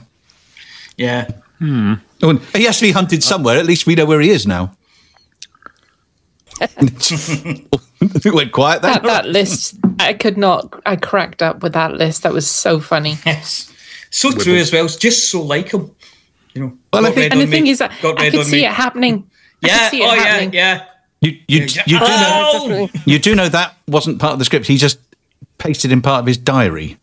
Yeah. 0.98 1.30
Well, 1.60 2.38
He 2.54 2.64
has 2.64 2.80
to 2.80 2.86
be 2.86 2.92
hunted 2.92 3.24
somewhere. 3.24 3.58
At 3.58 3.66
least 3.66 3.86
we 3.86 3.96
know 3.96 4.06
where 4.06 4.22
he 4.22 4.30
is 4.30 4.48
now. 4.48 4.76
it 6.60 8.34
went 8.34 8.52
quiet 8.52 8.82
then. 8.82 8.94
That, 8.94 9.04
that 9.04 9.28
list, 9.28 9.78
I 10.00 10.14
could 10.14 10.38
not, 10.38 10.82
I 10.86 10.96
cracked 10.96 11.42
up 11.42 11.62
with 11.62 11.74
that 11.74 11.94
list. 11.94 12.24
That 12.24 12.34
was 12.34 12.50
so 12.50 12.80
funny. 12.80 13.18
Yes. 13.26 13.72
So 14.16 14.32
true 14.32 14.55
as 14.55 14.72
well. 14.72 14.86
It's 14.86 14.95
just 14.95 15.30
so 15.30 15.41
like 15.41 15.72
him. 15.74 15.91
You 16.53 16.61
know. 16.61 16.78
Well, 16.93 17.05
I 17.05 17.09
got 17.09 17.16
think- 17.16 17.32
And 17.34 17.41
the 17.41 17.45
on 17.45 17.51
thing 17.51 17.63
me, 17.63 17.70
is 17.72 17.80
that 17.80 17.91
got 18.01 18.20
I 18.20 18.30
could 18.30 18.45
see 18.45 18.61
me. 18.61 18.66
it 18.66 18.72
happening. 18.72 19.30
I 19.63 19.68
Yeah. 19.68 19.78
could 19.80 19.89
see 19.91 20.01
it 20.03 20.05
Oh 20.09 20.13
yeah. 20.13 20.24
happening. 20.24 20.53
Yeah. 20.53 20.86
You, 21.22 21.32
you, 21.47 21.59
you, 21.88 21.99
do 21.99 21.99
know, 21.99 22.51
Oh! 22.53 22.89
you 23.05 23.20
do 23.20 23.36
know 23.36 23.49
that 23.49 23.76
wasn't 23.88 24.20
part 24.20 24.34
of 24.34 24.39
the 24.39 24.45
script. 24.45 24.68
He 24.68 24.78
just 24.78 24.99
pasted 25.57 25.91
in 25.91 26.01
part 26.01 26.22
of 26.22 26.28
his 26.28 26.38
diary. 26.38 26.97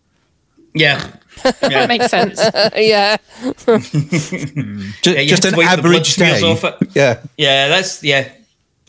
Yeah. 0.74 1.06
That 1.60 1.88
makes 1.88 2.08
sense. 2.08 2.38
yeah. 2.76 3.16
Ju- 3.66 5.12
Yeah, 5.12 5.24
just 5.24 5.44
an 5.44 5.52
to 5.52 5.56
wipe 5.58 5.76
the 5.76 5.82
blood 5.82 5.96
average 5.96 6.16
day. 6.16 6.40
off 6.42 6.62
it. 6.64 6.74
Yeah. 6.94 7.20
Yeah. 7.36 7.68
That's 7.68 8.02
yeah. 8.04 8.28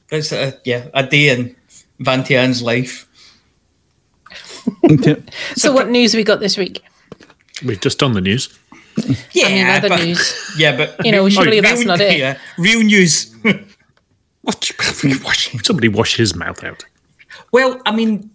That's 0.09 0.31
a, 0.31 0.53
yeah 0.63 0.85
a 0.93 1.03
day 1.05 1.29
in 1.29 1.55
Vantian's 1.99 2.61
life. 2.61 3.07
So, 5.55 5.71
what 5.71 5.89
news 5.89 6.15
we 6.15 6.23
got 6.23 6.39
this 6.39 6.57
week? 6.57 6.83
We've 7.63 7.79
just 7.79 7.99
done 7.99 8.13
the 8.13 8.21
news. 8.21 8.57
Yeah. 9.31 9.45
I 9.47 9.49
mean, 9.49 9.67
other 9.67 9.89
but, 9.89 10.03
news. 10.03 10.39
Yeah, 10.57 10.77
but 10.77 11.05
You 11.05 11.11
know, 11.11 11.27
surely 11.29 11.51
real- 11.51 11.63
that's 11.63 11.85
not 11.85 11.99
it. 12.01 12.17
Yeah, 12.19 12.37
real 12.57 12.81
news. 12.81 13.33
What? 14.41 14.71
Are 14.77 15.07
we 15.07 15.17
washing? 15.19 15.61
Somebody 15.61 15.87
wash 15.87 16.17
his 16.17 16.35
mouth 16.35 16.61
out. 16.65 16.83
Well, 17.53 17.81
I 17.85 17.95
mean, 17.95 18.29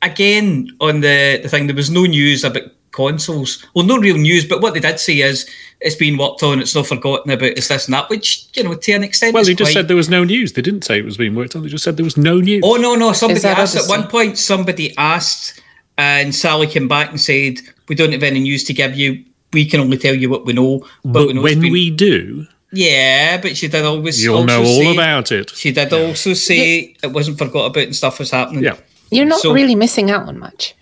again, 0.00 0.68
on 0.80 1.00
the, 1.02 1.40
the 1.42 1.48
thing, 1.50 1.66
there 1.66 1.76
was 1.76 1.90
no 1.90 2.06
news 2.06 2.42
about 2.42 2.62
consoles. 2.92 3.62
Well, 3.74 3.84
no 3.84 3.98
real 3.98 4.16
news, 4.16 4.46
but 4.46 4.62
what 4.62 4.72
they 4.72 4.80
did 4.80 4.98
say 4.98 5.18
is 5.18 5.46
it's 5.80 5.94
been 5.94 6.16
worked 6.16 6.42
on, 6.42 6.58
it's 6.60 6.74
not 6.74 6.86
forgotten 6.86 7.30
about, 7.30 7.50
it's 7.50 7.68
this 7.68 7.84
and 7.86 7.92
that, 7.92 8.08
which, 8.08 8.48
you 8.54 8.64
know, 8.64 8.74
to 8.74 8.92
an 8.92 9.04
extent. 9.04 9.34
Well, 9.34 9.42
is 9.42 9.48
they 9.48 9.54
just 9.54 9.68
quite- 9.68 9.74
said 9.74 9.88
there 9.88 9.96
was 9.96 10.08
no 10.08 10.24
news. 10.24 10.54
They 10.54 10.62
didn't 10.62 10.84
say 10.84 10.98
it 10.98 11.04
was 11.04 11.18
being 11.18 11.34
worked 11.34 11.54
on. 11.54 11.62
They 11.64 11.68
just 11.68 11.84
said 11.84 11.98
there 11.98 12.04
was 12.04 12.16
no 12.16 12.38
news. 12.40 12.62
Oh, 12.64 12.76
no, 12.76 12.94
no. 12.94 13.12
Somebody 13.12 13.44
asked 13.46 13.76
at 13.76 13.88
one 13.88 14.08
point, 14.08 14.38
somebody 14.38 14.96
asked, 14.96 15.60
and 15.98 16.34
Sally 16.34 16.66
came 16.66 16.88
back 16.88 17.10
and 17.10 17.20
said, 17.20 17.58
We 17.88 17.94
don't 17.94 18.12
have 18.12 18.22
any 18.22 18.40
news 18.40 18.64
to 18.64 18.72
give 18.72 18.96
you. 18.96 19.24
We 19.52 19.66
can 19.66 19.80
only 19.80 19.98
tell 19.98 20.14
you 20.14 20.30
what 20.30 20.46
we 20.46 20.52
know. 20.54 20.78
But, 21.04 21.12
but 21.12 21.26
we 21.28 21.32
know 21.34 21.42
when 21.42 21.60
been- 21.60 21.72
we 21.72 21.90
do, 21.90 22.46
Yeah, 22.72 23.38
but 23.40 23.56
she 23.56 23.68
did 23.68 23.84
always. 23.84 24.22
you'll 24.22 24.36
also 24.36 24.46
know 24.46 24.60
all 24.60 24.80
say- 24.80 24.92
about 24.94 25.32
it. 25.32 25.50
She 25.50 25.72
did 25.72 25.92
also 25.92 26.32
say 26.34 26.94
it 27.02 27.12
wasn't 27.12 27.38
forgot 27.38 27.66
about 27.66 27.84
and 27.84 27.96
stuff 27.96 28.18
was 28.18 28.30
happening. 28.30 28.64
Yeah. 28.64 28.76
You're 29.10 29.26
not 29.26 29.40
So- 29.40 29.52
really 29.52 29.74
missing 29.74 30.10
out 30.10 30.26
on 30.28 30.38
much. 30.38 30.74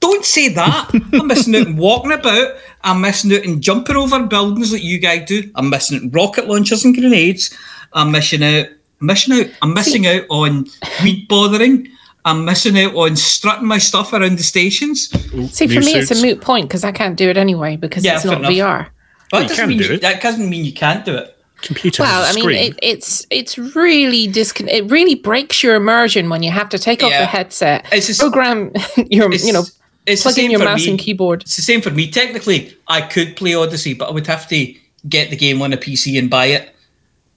Don't 0.00 0.24
say 0.24 0.48
that. 0.48 0.90
I'm 1.12 1.28
missing 1.28 1.54
out 1.54 1.66
and 1.68 1.78
walking 1.78 2.10
about. 2.12 2.56
I'm 2.82 3.00
missing 3.00 3.32
out 3.32 3.44
and 3.46 3.62
jumping 3.62 3.94
over 3.94 4.20
buildings 4.26 4.72
like 4.72 4.82
you 4.82 4.98
guys 4.98 5.26
do. 5.28 5.48
I'm 5.54 5.70
missing 5.70 5.98
out 5.98 6.02
on 6.02 6.10
rocket 6.10 6.48
launchers 6.48 6.84
and 6.84 6.92
grenades. 6.92 7.56
I'm 7.92 8.10
missing 8.10 8.42
out. 8.42 8.66
Missing 9.00 9.34
out. 9.40 9.46
I'm 9.62 9.74
missing 9.74 10.06
out 10.08 10.24
on 10.28 10.66
weed 11.04 11.28
bothering. 11.28 11.88
I'm 12.24 12.44
missing 12.44 12.78
out 12.78 12.94
on 12.94 13.16
strutting 13.16 13.66
my 13.66 13.78
stuff 13.78 14.12
around 14.12 14.38
the 14.38 14.42
stations. 14.44 15.08
See, 15.52 15.66
for 15.66 15.80
New 15.80 15.86
me, 15.86 15.94
it's 15.94 16.10
a 16.10 16.22
moot 16.22 16.40
point 16.40 16.68
because 16.68 16.84
I 16.84 16.92
can't 16.92 17.16
do 17.16 17.28
it 17.28 17.36
anyway 17.36 17.76
because 17.76 18.04
Yeah, 18.04 18.16
it's 18.16 18.24
not 18.24 18.38
enough. 18.38 18.52
VR. 18.52 18.88
But 19.30 19.42
you 19.42 19.48
that 19.48 19.48
doesn't 19.48 19.68
mean 19.68 19.78
do 19.78 19.92
you, 19.92 19.98
that 19.98 20.22
doesn't 20.22 20.48
mean 20.50 20.64
you 20.64 20.72
can't 20.72 21.04
do 21.04 21.16
it. 21.16 21.36
Computer 21.62 22.02
Well, 22.02 22.24
has 22.24 22.28
I 22.28 22.30
a 22.30 22.34
mean, 22.34 22.44
screen. 22.44 22.72
it, 22.72 22.78
it's 22.82 23.26
it's 23.30 23.56
really 23.58 24.28
discon- 24.28 24.68
It 24.68 24.90
really 24.90 25.14
breaks 25.14 25.62
your 25.62 25.74
immersion 25.74 26.28
when 26.28 26.42
you 26.42 26.50
have 26.50 26.68
to 26.70 26.78
take 26.78 27.02
off 27.02 27.10
Yeah. 27.10 27.20
the 27.20 27.26
headset, 27.26 27.86
It's 27.92 28.08
just- 28.08 28.20
program 28.20 28.72
your, 29.10 29.32
It's, 29.32 29.46
you 29.46 29.52
know, 29.52 29.64
it's 30.06 30.22
the 30.22 30.28
plug 30.28 30.38
in 30.38 30.42
same 30.42 30.50
your 30.50 30.60
for 30.60 30.64
mouse 30.66 30.84
me. 30.84 30.90
and 30.90 30.98
keyboard. 30.98 31.42
It's 31.42 31.56
the 31.56 31.62
same 31.62 31.80
for 31.80 31.90
me. 31.90 32.10
Technically, 32.10 32.76
I 32.88 33.00
could 33.00 33.36
play 33.36 33.54
Odyssey, 33.54 33.94
but 33.94 34.08
I 34.08 34.12
would 34.12 34.26
have 34.26 34.48
to 34.48 34.74
get 35.08 35.30
the 35.30 35.36
game 35.36 35.62
on 35.62 35.72
a 35.72 35.76
PC 35.76 36.18
and 36.18 36.28
buy 36.28 36.46
it, 36.46 36.74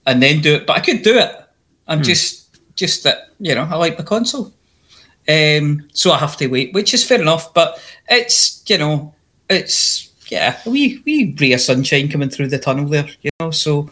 and 0.06 0.22
then 0.22 0.40
do 0.40 0.54
it. 0.54 0.66
But 0.66 0.76
I 0.76 0.80
could 0.80 1.02
do 1.02 1.16
it. 1.18 1.32
I'm 1.88 1.98
hmm. 1.98 2.04
just 2.04 2.58
just 2.74 3.04
that 3.04 3.30
you 3.40 3.54
know 3.54 3.62
I 3.70 3.76
like 3.76 3.96
the 3.96 4.02
console, 4.02 4.52
um, 5.28 5.88
so 5.92 6.12
I 6.12 6.18
have 6.18 6.36
to 6.38 6.46
wait, 6.46 6.72
which 6.72 6.94
is 6.94 7.04
fair 7.04 7.20
enough. 7.20 7.52
But 7.54 7.80
it's 8.08 8.62
you 8.66 8.78
know 8.78 9.14
it's 9.48 10.10
yeah 10.28 10.60
we 10.66 11.02
we 11.04 11.36
ray 11.40 11.52
of 11.52 11.60
sunshine 11.60 12.08
coming 12.08 12.30
through 12.30 12.48
the 12.48 12.58
tunnel 12.58 12.86
there, 12.86 13.08
you 13.22 13.30
know. 13.40 13.50
So 13.50 13.90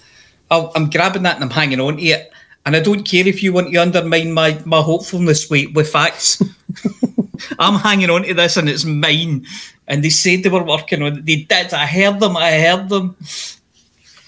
I'll, 0.51 0.73
I'm 0.75 0.91
grabbing 0.91 1.23
that 1.23 1.37
and 1.37 1.45
I'm 1.45 1.51
hanging 1.51 1.81
on 1.81 1.97
to 1.97 2.03
it. 2.03 2.33
And 2.67 2.75
I 2.75 2.81
don't 2.81 3.05
care 3.05 3.27
if 3.27 3.43
you 3.43 3.53
want 3.53 3.73
to 3.73 3.79
undermine 3.79 4.33
my, 4.33 4.61
my 4.65 4.81
hopefulness 4.81 5.51
with, 5.51 5.75
with 5.75 5.91
facts. 5.91 6.43
I'm 7.59 7.79
hanging 7.79 8.11
on 8.11 8.23
to 8.23 8.35
this 8.35 8.57
and 8.57 8.69
it's 8.69 8.85
mine. 8.85 9.47
And 9.87 10.03
they 10.03 10.11
said 10.11 10.43
they 10.43 10.49
were 10.49 10.65
working 10.65 11.03
on 11.03 11.19
it. 11.19 11.27
They 11.27 11.37
did. 11.43 11.75
I 11.75 11.87
heard 11.87 12.21
them. 12.21 12.37
I 12.37 12.53
heard 12.59 12.89
them. 12.89 13.17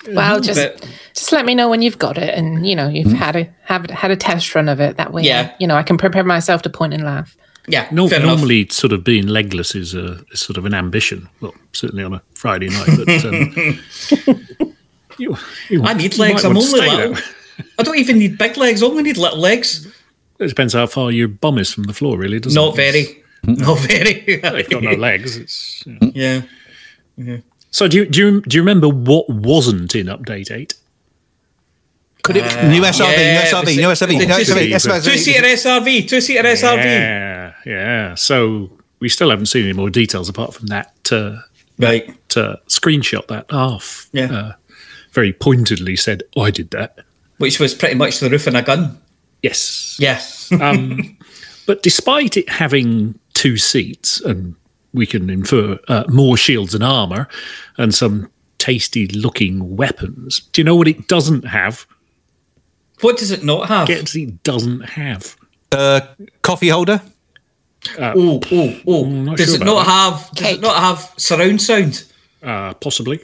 Well, 0.09 0.36
mm-hmm. 0.36 0.42
just 0.42 0.80
But- 0.80 0.88
just 1.14 1.32
let 1.32 1.46
me 1.46 1.54
know 1.54 1.68
when 1.68 1.82
you've 1.82 1.98
got 1.98 2.18
it, 2.18 2.34
and 2.34 2.66
you 2.66 2.76
know 2.76 2.88
you've 2.88 3.09
mm-hmm. 3.09 3.16
had 3.16 3.36
a 3.36 3.48
have 3.64 3.88
had 3.90 4.11
a 4.11 4.16
test 4.16 4.54
run 4.54 4.68
of 4.68 4.80
it. 4.80 4.96
That 4.96 5.12
way, 5.12 5.22
Yeah. 5.22 5.52
you 5.59 5.66
know 5.66 5.76
I 5.76 5.82
can 5.82 5.96
prepare 5.96 6.24
myself 6.24 6.62
to 6.62 6.70
point 6.70 6.94
and 6.94 7.04
laugh. 7.04 7.36
Yeah, 7.68 7.88
No, 7.90 8.09
fair 8.09 8.20
enough. 8.20 8.38
normally, 8.38 8.68
sort 8.70 8.92
of 8.92 9.02
being 9.02 9.26
legless 9.26 9.74
is, 9.74 9.92
a, 9.92 10.24
is 10.30 10.40
sort 10.40 10.57
of 10.57 10.66
an 10.66 10.74
ambition. 10.74 11.28
Well, 11.40 11.52
certainly 11.72 12.04
on 12.04 12.14
a 12.14 12.22
Friday 12.34 12.68
night. 12.68 12.88
But 12.96 13.24
um, 13.24 14.74
you, 15.18 15.36
you, 15.68 15.82
I 15.82 15.94
need 15.94 16.14
you 16.14 16.20
legs. 16.20 16.44
I'm 16.44 16.57
only 16.57 16.62
stay 16.62 16.88
little. 16.88 17.16
I 17.78 17.82
don't 17.82 17.98
even 17.98 18.18
need 18.18 18.38
big 18.38 18.57
legs. 18.57 18.82
I 18.82 18.86
only 18.86 19.02
need 19.02 19.16
little 19.16 19.38
legs. 19.38 19.86
It 20.38 20.48
depends 20.48 20.74
how 20.74 20.86
far 20.86 21.11
your 21.11 21.28
bum 21.28 21.59
is 21.59 21.72
from 21.72 21.84
the 21.84 21.94
floor, 21.94 22.18
really, 22.18 22.38
doesn't 22.38 22.54
Not 22.54 22.66
it? 22.66 22.66
Not 22.68 22.76
very. 22.76 23.22
Hmm. 23.44 23.52
Not 23.54 23.78
very. 23.80 24.24
You've 24.26 24.70
got 24.70 24.82
no 24.82 24.92
legs. 24.92 25.36
It's, 25.36 25.82
yeah. 25.86 26.42
yeah. 27.16 27.38
So, 27.76 27.86
do 27.88 27.98
you, 27.98 28.06
do, 28.06 28.18
you, 28.18 28.40
do 28.40 28.56
you 28.56 28.62
remember 28.62 28.88
what 28.88 29.28
wasn't 29.28 29.94
in 29.94 30.06
Update 30.06 30.50
8? 30.50 30.72
Could 32.22 32.38
it 32.38 32.44
new 32.70 32.80
SRV, 32.80 33.16
new 33.18 33.40
SRV, 33.50 33.76
new 33.76 33.88
SRV, 33.88 34.08
new 34.08 34.26
SRV, 34.26 34.70
SRV. 34.70 35.04
Two 35.04 35.18
seater 35.18 35.42
SRV. 35.42 36.08
Two 36.08 36.20
seater 36.22 36.42
SRV. 36.42 36.84
Yeah, 36.84 37.52
yeah. 37.66 38.14
So, 38.14 38.70
we 39.00 39.10
still 39.10 39.28
haven't 39.28 39.46
seen 39.46 39.64
any 39.64 39.74
more 39.74 39.90
details 39.90 40.30
apart 40.30 40.54
from 40.54 40.68
that 40.68 41.12
uh, 41.12 41.36
Right. 41.78 42.08
uh, 42.34 42.56
screenshot 42.66 43.26
that 43.28 43.44
half 43.50 44.08
Yeah. 44.14 44.32
uh, 44.32 44.52
very 45.12 45.34
pointedly 45.34 45.96
said, 45.96 46.22
oh, 46.34 46.44
I 46.44 46.50
did 46.50 46.70
that. 46.70 47.00
Which 47.36 47.60
was 47.60 47.74
pretty 47.74 47.96
much 47.96 48.20
the 48.20 48.30
roof 48.30 48.46
and 48.46 48.56
a 48.56 48.62
gun. 48.62 48.98
Yes. 49.42 49.98
Yes. 50.00 50.50
Um, 50.50 51.18
but 51.66 51.82
despite 51.82 52.38
it 52.38 52.48
having 52.48 53.18
two 53.34 53.58
seats, 53.58 54.18
and 54.22 54.54
we 54.97 55.07
can 55.07 55.30
infer 55.30 55.78
uh, 55.88 56.05
more 56.09 56.36
shields 56.36 56.74
and 56.74 56.82
armor 56.82 57.28
and 57.78 57.94
some 57.94 58.30
tasty 58.59 59.07
looking 59.09 59.76
weapons, 59.76 60.40
do 60.53 60.61
you 60.61 60.64
know 60.64 60.74
what 60.74 60.88
it 60.88 61.07
doesn't 61.07 61.44
have? 61.47 61.86
What 63.03 63.18
does 63.18 63.30
it 63.30 63.44
not 63.44 63.68
have? 63.68 63.86
Get 63.86 64.14
it 64.16 64.42
doesn't 64.42 64.80
have. 64.80 65.36
Uh, 65.70 66.01
coffee 66.42 66.68
holder. 66.70 67.01
oh, 67.99 68.40
oh, 68.51 68.80
oh. 68.86 69.36
Does 69.36 69.47
sure 69.51 69.57
it 69.62 69.64
not 69.64 69.84
that. 69.84 69.90
have? 69.90 70.30
Does 70.34 70.47
Cake. 70.47 70.59
it 70.59 70.61
not 70.62 70.76
have 70.80 71.12
surround 71.18 71.61
sound? 71.61 72.05
Uh, 72.42 72.72
possibly. 72.74 73.20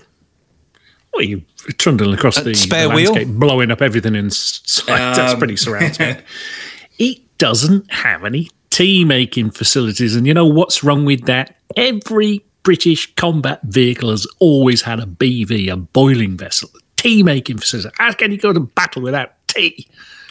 Well, 1.14 1.22
you 1.24 1.42
trundling 1.78 2.14
across 2.14 2.36
the, 2.36 2.44
the 2.44 2.54
spare 2.54 2.88
wheel? 2.88 3.12
landscape, 3.12 3.28
blowing 3.38 3.70
up 3.70 3.82
everything 3.82 4.14
in 4.14 4.30
sight. 4.30 4.86
That's 5.16 5.32
Um, 5.32 5.38
pretty 5.38 5.56
surround 5.56 5.94
sound. 5.96 6.22
it 6.98 7.20
doesn't 7.38 7.90
have 7.90 8.24
any 8.24 8.50
tea 8.72 9.04
making 9.04 9.50
facilities, 9.50 10.16
and 10.16 10.26
you 10.26 10.34
know 10.34 10.46
what's 10.46 10.82
wrong 10.82 11.04
with 11.04 11.26
that? 11.26 11.56
Every 11.76 12.44
British 12.62 13.14
combat 13.14 13.60
vehicle 13.64 14.10
has 14.10 14.26
always 14.38 14.82
had 14.82 14.98
a 15.00 15.06
BV, 15.06 15.70
a 15.70 15.76
boiling 15.76 16.36
vessel, 16.36 16.70
tea 16.96 17.22
making 17.22 17.58
facility. 17.58 17.90
How 17.98 18.12
can 18.12 18.30
you 18.32 18.38
go 18.38 18.52
to 18.52 18.60
battle 18.60 19.02
without 19.02 19.32
tea? 19.48 19.86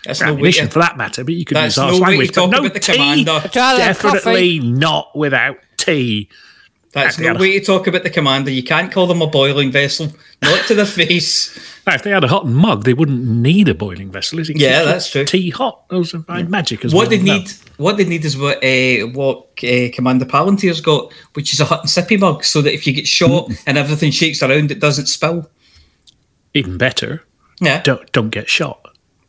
That's 0.06 0.22
Or 0.22 0.28
no 0.28 0.34
way 0.36 0.52
for 0.52 0.80
that 0.80 0.98
matter, 0.98 1.24
but 1.24 1.36
you 1.36 1.46
could 1.46 1.58
That's 1.58 1.78
use 1.78 1.84
harsh 1.84 1.94
no 2.00 2.00
way 2.00 2.06
to 2.06 2.10
language. 2.10 2.32
talk 2.32 2.50
but 2.52 2.58
no 2.58 2.64
about 2.66 2.74
the 2.74 2.80
tea, 2.80 2.94
commander. 2.94 3.32
I'd 3.32 3.56
rather 3.56 3.84
have 3.84 4.02
definitely 4.02 4.60
not 4.60 5.16
without 5.16 5.58
tea. 5.78 6.28
That's 6.94 7.16
They 7.18 7.32
no 7.32 7.40
way 7.40 7.58
to 7.60 7.66
talk 7.66 7.86
about 7.88 8.04
the 8.04 8.10
commander. 8.10 8.50
You 8.52 8.64
can't 8.64 8.92
call 8.92 9.08
them 9.08 9.22
a 9.22 9.28
boiling 9.28 9.72
vessel. 9.72 10.12
Not 10.42 10.66
to 10.68 10.74
the 10.76 10.86
face. 11.00 11.58
Now, 11.88 11.94
if 11.96 12.04
they 12.04 12.10
had 12.10 12.24
a 12.24 12.28
hot 12.28 12.48
mug, 12.48 12.84
they 12.84 12.94
wouldn't 12.94 13.24
need 13.26 13.70
a 13.70 13.74
boiling 13.76 14.12
vessel. 14.12 14.40
Is 14.40 14.50
it? 14.50 14.58
Yeah, 14.58 14.84
that's 14.84 15.10
true. 15.10 15.24
Tea 15.24 15.52
hot. 15.52 15.88
Those 15.90 16.14
are 16.16 16.22
fine 16.24 16.50
magic 16.50 16.84
as 16.84 16.94
What 16.94 17.08
well. 17.10 17.18
What 17.20 17.26
they 17.26 17.32
No. 17.32 17.38
need, 17.38 17.52
what 17.82 17.98
they 17.98 18.06
need 18.06 18.24
is 18.26 18.38
what 18.38 18.64
uh, 18.64 19.08
what 19.14 19.38
uh, 19.64 19.90
Commander 19.94 20.26
Palantir's 20.26 20.82
got, 20.82 21.12
which 21.34 21.54
is 21.54 21.60
a 21.60 21.66
hot 21.66 21.82
and 21.82 21.90
sippy 21.90 22.20
mug, 22.20 22.44
so 22.44 22.62
that 22.62 22.74
if 22.74 22.86
you 22.88 22.94
get 22.94 23.08
shot 23.08 23.50
Mm. 23.50 23.64
and 23.68 23.78
everything 23.78 24.12
shakes 24.12 24.42
around, 24.44 24.72
it 24.72 24.80
doesn't 24.80 25.08
spill. 25.08 25.50
even 26.54 26.78
better. 26.78 27.24
Yeah. 27.60 27.82
Don't 27.82 28.12
don't 28.12 28.30
get 28.30 28.50
shot. 28.50 28.78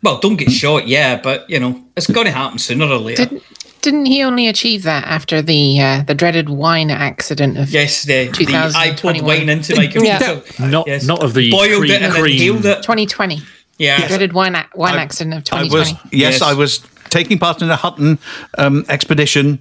Well, 0.03 0.19
don't 0.19 0.37
get 0.37 0.51
shot, 0.51 0.89
yeah, 0.89 1.21
but 1.21 1.49
you 1.49 1.61
know 1.61 1.81
it's 1.97 2.07
going 2.11 2.27
to 2.27 2.33
happen 2.33 2.59
sooner 2.59 2.87
or 2.87 2.99
later. 2.99 3.25
Didn't 3.27 3.43
didn't 3.83 4.07
he 4.07 4.23
only 4.23 4.47
achieve 4.49 4.83
that 4.85 5.05
after 5.05 5.43
the 5.43 5.81
uh, 5.81 6.03
the 6.03 6.15
dreaded 6.15 6.49
wine 6.49 6.91
accident 6.91 7.59
of 7.59 7.71
yes, 7.71 8.03
the, 8.05 8.29
the 8.29 8.55
I 8.77 8.89
poured 8.97 9.17
2021? 9.17 9.25
wine 9.27 9.49
into 9.49 9.77
my 9.77 9.87
computer. 9.87 10.43
Not 10.67 10.87
Yes. 10.87 11.05
not 11.05 11.23
of 11.23 11.35
the 11.35 11.51
boiled 11.51 11.81
cream, 11.81 11.93
it 11.93 12.03
and 12.03 12.13
cream. 12.15 12.39
peeled 12.39 12.67
it. 12.67 12.83
2020. 12.83 13.41
Yeah. 13.79 14.01
The 14.03 14.07
dreaded 14.09 14.33
wine 14.33 14.57
wine 14.75 14.95
I- 14.95 15.03
accident 15.03 15.35
of 15.35 15.41
I 15.55 15.63
2020. 15.69 15.93
was 15.93 16.13
yes, 16.13 16.43
I 16.43 16.55
was 16.55 16.79
taking 17.13 17.39
part 17.39 17.63
in 17.63 17.71
a 17.71 17.77
Hutton 17.77 18.19
um, 18.59 18.85
expedition, 18.89 19.61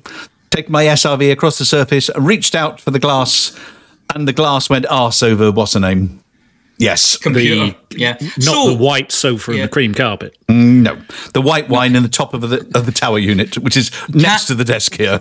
taking 0.50 0.72
my 0.72 0.86
SRV 0.86 1.32
across 1.32 1.58
the 1.60 1.66
surface, 1.66 2.10
reached 2.16 2.56
out 2.56 2.80
for 2.82 2.92
the 2.92 3.00
glass, 3.00 3.58
and 4.16 4.28
the 4.28 4.34
glass 4.34 4.70
went 4.70 4.86
arse 4.90 5.22
over 5.22 5.52
what's 5.52 5.74
her 5.74 5.80
name. 5.80 6.24
Yes, 6.78 7.16
Computer. 7.18 7.76
yeah. 7.92 8.18
Not 8.22 8.42
So- 8.42 8.70
the 8.72 8.76
white 8.78 9.12
sofa 9.12 9.52
and 9.52 9.62
the 9.62 9.68
cream 9.68 9.94
carpet. 9.94 10.36
Mm, 10.48 10.82
No, 10.82 10.98
the 11.34 11.42
white 11.42 11.70
wine 11.70 11.96
in 11.96 12.02
the 12.02 12.10
top 12.10 12.34
of 12.34 12.42
the 12.50 12.58
of 12.74 12.86
the 12.88 12.92
tower 12.92 13.20
unit, 13.20 13.56
which 13.60 13.78
is 13.78 13.92
next 14.10 14.46
to 14.48 14.56
the 14.56 14.64
desk 14.66 14.96
here. 14.98 15.20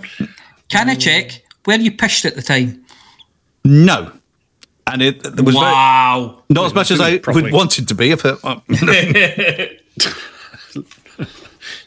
Can 0.69 0.89
I 0.89 0.95
check 0.95 1.43
where 1.65 1.79
you 1.79 1.91
pished 1.91 2.25
at 2.25 2.35
the 2.35 2.41
time? 2.41 2.83
No, 3.63 4.11
and 4.87 5.03
it, 5.03 5.23
it 5.23 5.41
was 5.41 5.53
very- 5.53 5.65
wow, 5.67 6.41
not 6.49 6.65
as 6.65 6.73
much 6.73 6.89
as 6.89 6.99
I 6.99 7.19
Properly. 7.19 7.43
would 7.43 7.53
want 7.53 7.77
it 7.77 7.87
to 7.89 7.93
be. 7.95 8.09
If 8.09 8.25
it, 8.25 8.37
uh, 8.43 8.59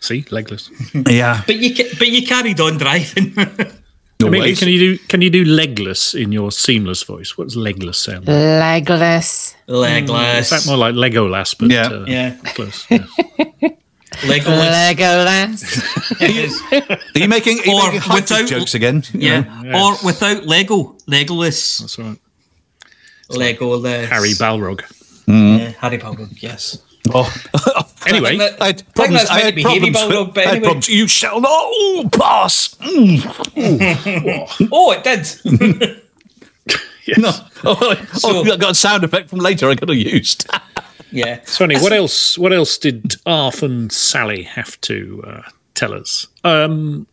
See, 0.05 0.25
legless. 0.31 0.71
yeah, 1.09 1.43
But 1.47 1.57
you 1.57 1.75
ca- 1.75 1.95
but 1.99 2.09
you 2.09 2.27
carried 2.27 2.61
on 2.61 2.77
driving. 2.79 3.33
Amelia, 4.23 4.41
Always. 4.43 4.59
can 4.59 4.69
you 4.69 4.79
do 4.79 4.99
can 5.09 5.21
you 5.23 5.31
do 5.31 5.45
legless 5.45 6.15
in 6.15 6.31
your 6.33 6.51
seamless 6.53 7.03
voice? 7.03 7.37
What's 7.39 7.57
legless 7.57 7.99
sound? 7.99 8.27
like? 8.29 8.37
Legless. 8.89 9.55
Legless. 9.67 10.53
Is 10.53 10.65
that 10.65 10.67
more 10.71 10.77
like 10.79 10.95
Legolas? 10.95 11.55
But 11.59 11.71
Yeah. 11.71 11.89
uh, 11.89 12.05
Yeah. 12.07 12.37
close. 12.55 12.87
yeah. 12.91 13.07
Legolas. 14.29 14.95
Legolas. 14.95 15.61
are 17.15 17.19
you 17.19 17.29
making, 17.29 17.59
are 17.61 17.67
you 17.67 17.75
Or 17.75 17.93
making 17.93 18.13
without- 18.15 18.47
jokes 18.49 18.75
again? 18.75 19.03
You 19.13 19.21
Yeah. 19.21 19.63
know? 19.63 19.79
Or 19.81 19.97
without 20.05 20.47
Lego. 20.47 20.97
Legolas. 21.09 21.79
That's 21.81 21.99
right. 21.99 22.19
Legolas. 23.31 24.07
Harry 24.09 24.35
Balrog. 24.35 24.81
Yeah, 25.27 25.73
Harry 25.81 25.99
Balrog, 25.99 26.31
yes. 26.43 26.79
Oh. 27.13 27.29
Anyway, 28.07 28.35
I 28.35 28.37
that- 28.39 28.63
I 28.63 28.67
had 28.67 28.95
problems. 28.95 29.21
that's 29.23 29.31
I 29.31 29.41
had 29.41 29.49
to 29.51 29.55
be 29.57 29.63
problems. 29.63 29.97
Balrog, 29.97 30.39
I 30.39 30.41
had 30.41 30.49
anyway. 30.51 30.65
problems. 30.65 30.89
You 30.89 31.07
shall 31.09 31.41
not 31.41 31.51
all 31.51 32.09
pass. 32.11 32.75
Mm. 32.77 34.69
Oh, 34.73 34.93
it 34.93 35.05
did. 35.05 36.01
No. 37.19 37.31
Oh, 37.65 37.95
So- 38.15 38.29
oh, 38.39 38.53
I 38.53 38.57
got 38.57 38.71
a 38.71 38.75
sound 38.75 39.05
effect 39.05 39.29
from 39.29 39.39
later. 39.41 39.69
I 39.69 39.75
could 39.75 39.91
have 39.91 39.99
used. 39.99 40.49
yeah. 41.13 41.41
Sonny, 41.45 41.77
what 41.77 41.93
else? 41.93 42.39
What 42.39 42.53
else 42.55 42.79
did 42.79 43.17
Arthur 43.27 43.67
and 43.67 43.93
Sally 43.93 44.43
have 44.45 44.81
to 44.83 45.23
uh, 45.27 45.43
tell 45.75 45.93
us? 45.93 46.27
Um, 46.45 47.07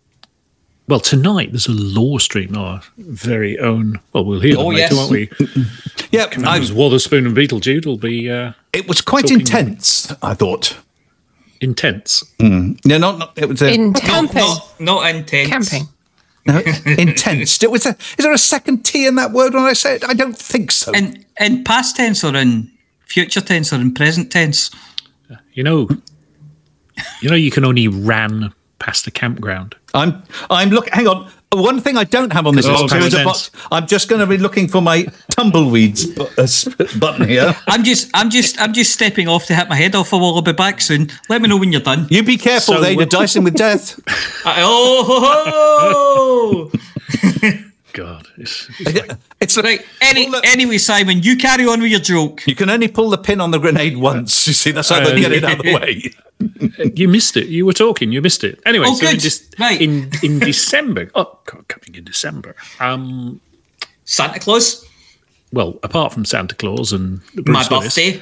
well, 0.91 0.99
tonight 0.99 1.51
there's 1.51 1.67
a 1.67 1.71
law 1.71 2.17
stream, 2.17 2.55
our 2.57 2.81
very 2.97 3.57
own. 3.57 3.99
Well, 4.13 4.25
we'll 4.25 4.41
hear 4.41 4.55
them 4.57 4.65
Oh, 4.65 4.67
later, 4.67 4.79
yes. 4.79 4.93
won't 4.93 5.11
we? 5.11 5.29
Yeah, 6.11 6.23
I, 6.23 6.27
Commanders 6.27 6.73
Wotherspoon 6.73 7.25
and 7.25 7.35
Beetlejude 7.35 7.85
will 7.85 7.97
be 7.97 8.29
uh, 8.29 8.51
it 8.73 8.85
was 8.89 8.99
quite 8.99 9.21
Talking- 9.21 9.39
intense. 9.39 10.13
I 10.21 10.33
thought. 10.33 10.75
intense. 11.61 12.23
No, 12.39 12.75
not, 12.85 13.17
not 13.19 13.31
it 13.37 13.47
was 13.47 13.61
a, 13.61 13.73
In 13.73 13.91
Not, 13.93 14.01
camping. 14.01 14.37
not, 14.41 14.75
not 14.81 15.15
intense. 15.15 15.69
Camping. 15.69 15.87
no, 16.45 16.59
intense. 16.97 17.63
It 17.63 17.71
was 17.71 17.85
a, 17.85 17.91
is 18.17 18.25
there 18.25 18.33
a 18.33 18.37
second 18.37 18.83
T 18.83 19.05
in 19.07 19.15
that 19.15 19.31
word 19.31 19.53
when 19.53 19.63
I 19.63 19.71
say 19.73 19.95
it? 19.95 20.03
I 20.03 20.13
don't 20.13 20.37
think 20.37 20.71
so. 20.71 20.91
In, 20.91 21.23
in 21.39 21.63
past 21.63 21.95
tense 21.95 22.23
or 22.25 22.35
in 22.35 22.69
future 23.05 23.39
tense 23.41 23.71
or 23.71 23.77
in 23.77 23.93
present 23.93 24.31
tense? 24.33 24.69
You 25.53 25.63
know, 25.63 25.87
you 27.21 27.29
know, 27.29 27.35
you 27.35 27.51
can 27.51 27.63
only 27.63 27.87
ran 27.87 28.51
past 28.79 29.05
the 29.05 29.11
campground. 29.11 29.75
I'm 29.93 30.23
I'm 30.49 30.69
look. 30.69 30.89
Hang 30.89 31.07
on. 31.07 31.29
One 31.53 31.81
thing 31.81 31.97
I 31.97 32.05
don't 32.05 32.31
have 32.31 32.47
on 32.47 32.55
this 32.55 32.65
Oh, 32.65 32.83
list 32.83 32.95
is 32.95 33.13
a 33.13 33.25
box. 33.25 33.51
I'm 33.73 33.85
just 33.85 34.07
going 34.07 34.21
to 34.21 34.25
be 34.25 34.37
looking 34.37 34.69
for 34.69 34.81
my 34.81 35.05
tumbleweeds 35.31 36.05
bu- 36.05 36.23
uh, 36.37 36.47
button 36.97 37.27
here. 37.27 37.53
I'm 37.67 37.83
just, 37.83 38.09
I'm 38.13 38.29
just, 38.29 38.57
I'm 38.61 38.71
just 38.71 38.93
stepping 38.93 39.27
off 39.27 39.47
to 39.47 39.55
hit 39.55 39.67
my 39.67 39.75
head 39.75 39.93
off 39.93 40.13
a 40.13 40.17
wall. 40.17 40.35
I'll 40.35 40.41
be 40.41 40.53
back 40.53 40.79
soon. 40.79 41.09
Let 41.27 41.41
me 41.41 41.49
know 41.49 41.57
when 41.57 41.73
you're 41.73 41.81
done. 41.81 42.07
You 42.09 42.23
be 42.23 42.37
careful, 42.37 42.75
So 42.75 42.79
there. 42.79 42.91
You're 42.91 42.99
we're- 42.99 43.09
dicing 43.09 43.43
with 43.43 43.55
death. 43.67 43.99
I- 44.45 44.61
oh, 44.61 46.69
ho, 46.71 46.71
ho. 46.71 47.61
God, 47.93 48.27
it's, 48.37 48.69
it's 48.79 48.95
like- 49.07 49.17
It's 49.39 49.57
right. 49.57 49.81
Any, 50.01 50.29
Well, 50.29 50.41
anyway, 50.43 50.77
Simon, 50.77 51.21
you 51.23 51.35
carry 51.37 51.65
on 51.67 51.81
with 51.81 51.91
your 51.91 51.99
joke. 51.99 52.45
You 52.47 52.55
can 52.55 52.69
only 52.69 52.87
pull 52.87 53.09
the 53.09 53.17
pin 53.17 53.41
on 53.41 53.51
the 53.51 53.59
grenade 53.59 53.97
once. 53.97 54.47
You 54.47 54.53
see, 54.53 54.71
that's 54.71 54.89
how 54.89 55.03
they 55.03 55.19
get 55.19 55.31
it 55.31 55.43
out 55.43 55.59
of 55.59 55.65
the 55.65 55.73
way. 55.75 56.91
you 56.95 57.07
missed 57.07 57.37
it. 57.37 57.47
You 57.47 57.65
were 57.65 57.73
talking. 57.73 58.11
You 58.11 58.21
missed 58.21 58.43
it. 58.43 58.59
Anyway, 58.65 58.85
Oh, 58.87 58.95
so 58.95 59.05
in, 59.07 59.11
good. 59.13 59.19
Dec- 59.21 59.59
Right. 59.59 59.81
in 59.81 60.09
in 60.23 60.39
December. 60.39 61.11
Oh, 61.15 61.39
God, 61.45 61.67
coming 61.67 61.95
in 61.97 62.03
December. 62.03 62.55
Um, 62.79 63.39
Santa 64.05 64.39
Claus, 64.39 64.85
well, 65.53 65.79
apart 65.83 66.13
from 66.13 66.25
Santa 66.25 66.55
Claus 66.55 66.91
and 66.93 67.21
my 67.35 67.41
Bruce 67.43 67.69
Willis 67.69 67.95
birthday, 67.95 68.21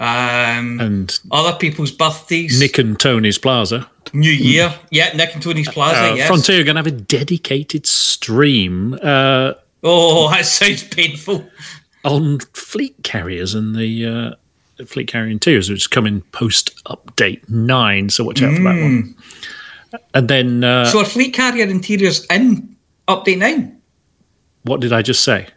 um, 0.00 0.80
and 0.80 1.18
other 1.30 1.56
people's 1.58 1.90
birthdays, 1.92 2.58
Nick 2.60 2.78
and 2.78 2.98
Tony's 2.98 3.38
Plaza, 3.38 3.88
New 4.12 4.30
Year, 4.30 4.74
yeah, 4.90 5.12
Nick 5.16 5.34
and 5.34 5.42
Tony's 5.42 5.68
Plaza, 5.68 6.12
uh, 6.12 6.14
yes. 6.14 6.26
Frontier 6.28 6.60
are 6.60 6.64
going 6.64 6.76
to 6.76 6.80
have 6.80 6.86
a 6.86 6.90
dedicated 6.90 7.86
stream 7.86 8.94
uh, 9.02 9.54
Oh, 9.82 10.28
that 10.32 10.44
sounds 10.46 10.84
painful. 10.84 11.44
on 12.04 12.38
fleet 12.54 12.94
carriers 13.02 13.54
and 13.54 13.74
the 13.74 14.36
uh, 14.78 14.84
fleet 14.86 15.08
carrier 15.08 15.30
interiors, 15.30 15.70
which 15.70 15.80
is 15.82 15.86
coming 15.86 16.20
post 16.32 16.82
update 16.84 17.48
nine. 17.48 18.10
So 18.10 18.24
watch 18.24 18.42
out 18.42 18.54
for 18.56 18.62
that 18.62 18.80
one. 18.82 19.14
And 20.14 20.28
then 20.28 20.64
uh, 20.64 20.84
So, 20.86 21.00
are 21.00 21.04
fleet 21.04 21.34
carrier 21.34 21.66
interiors 21.66 22.24
in 22.26 22.76
update 23.08 23.38
nine? 23.38 23.78
what 24.64 24.80
did 24.80 24.92
I 24.92 25.02
just 25.02 25.22
say? 25.24 25.48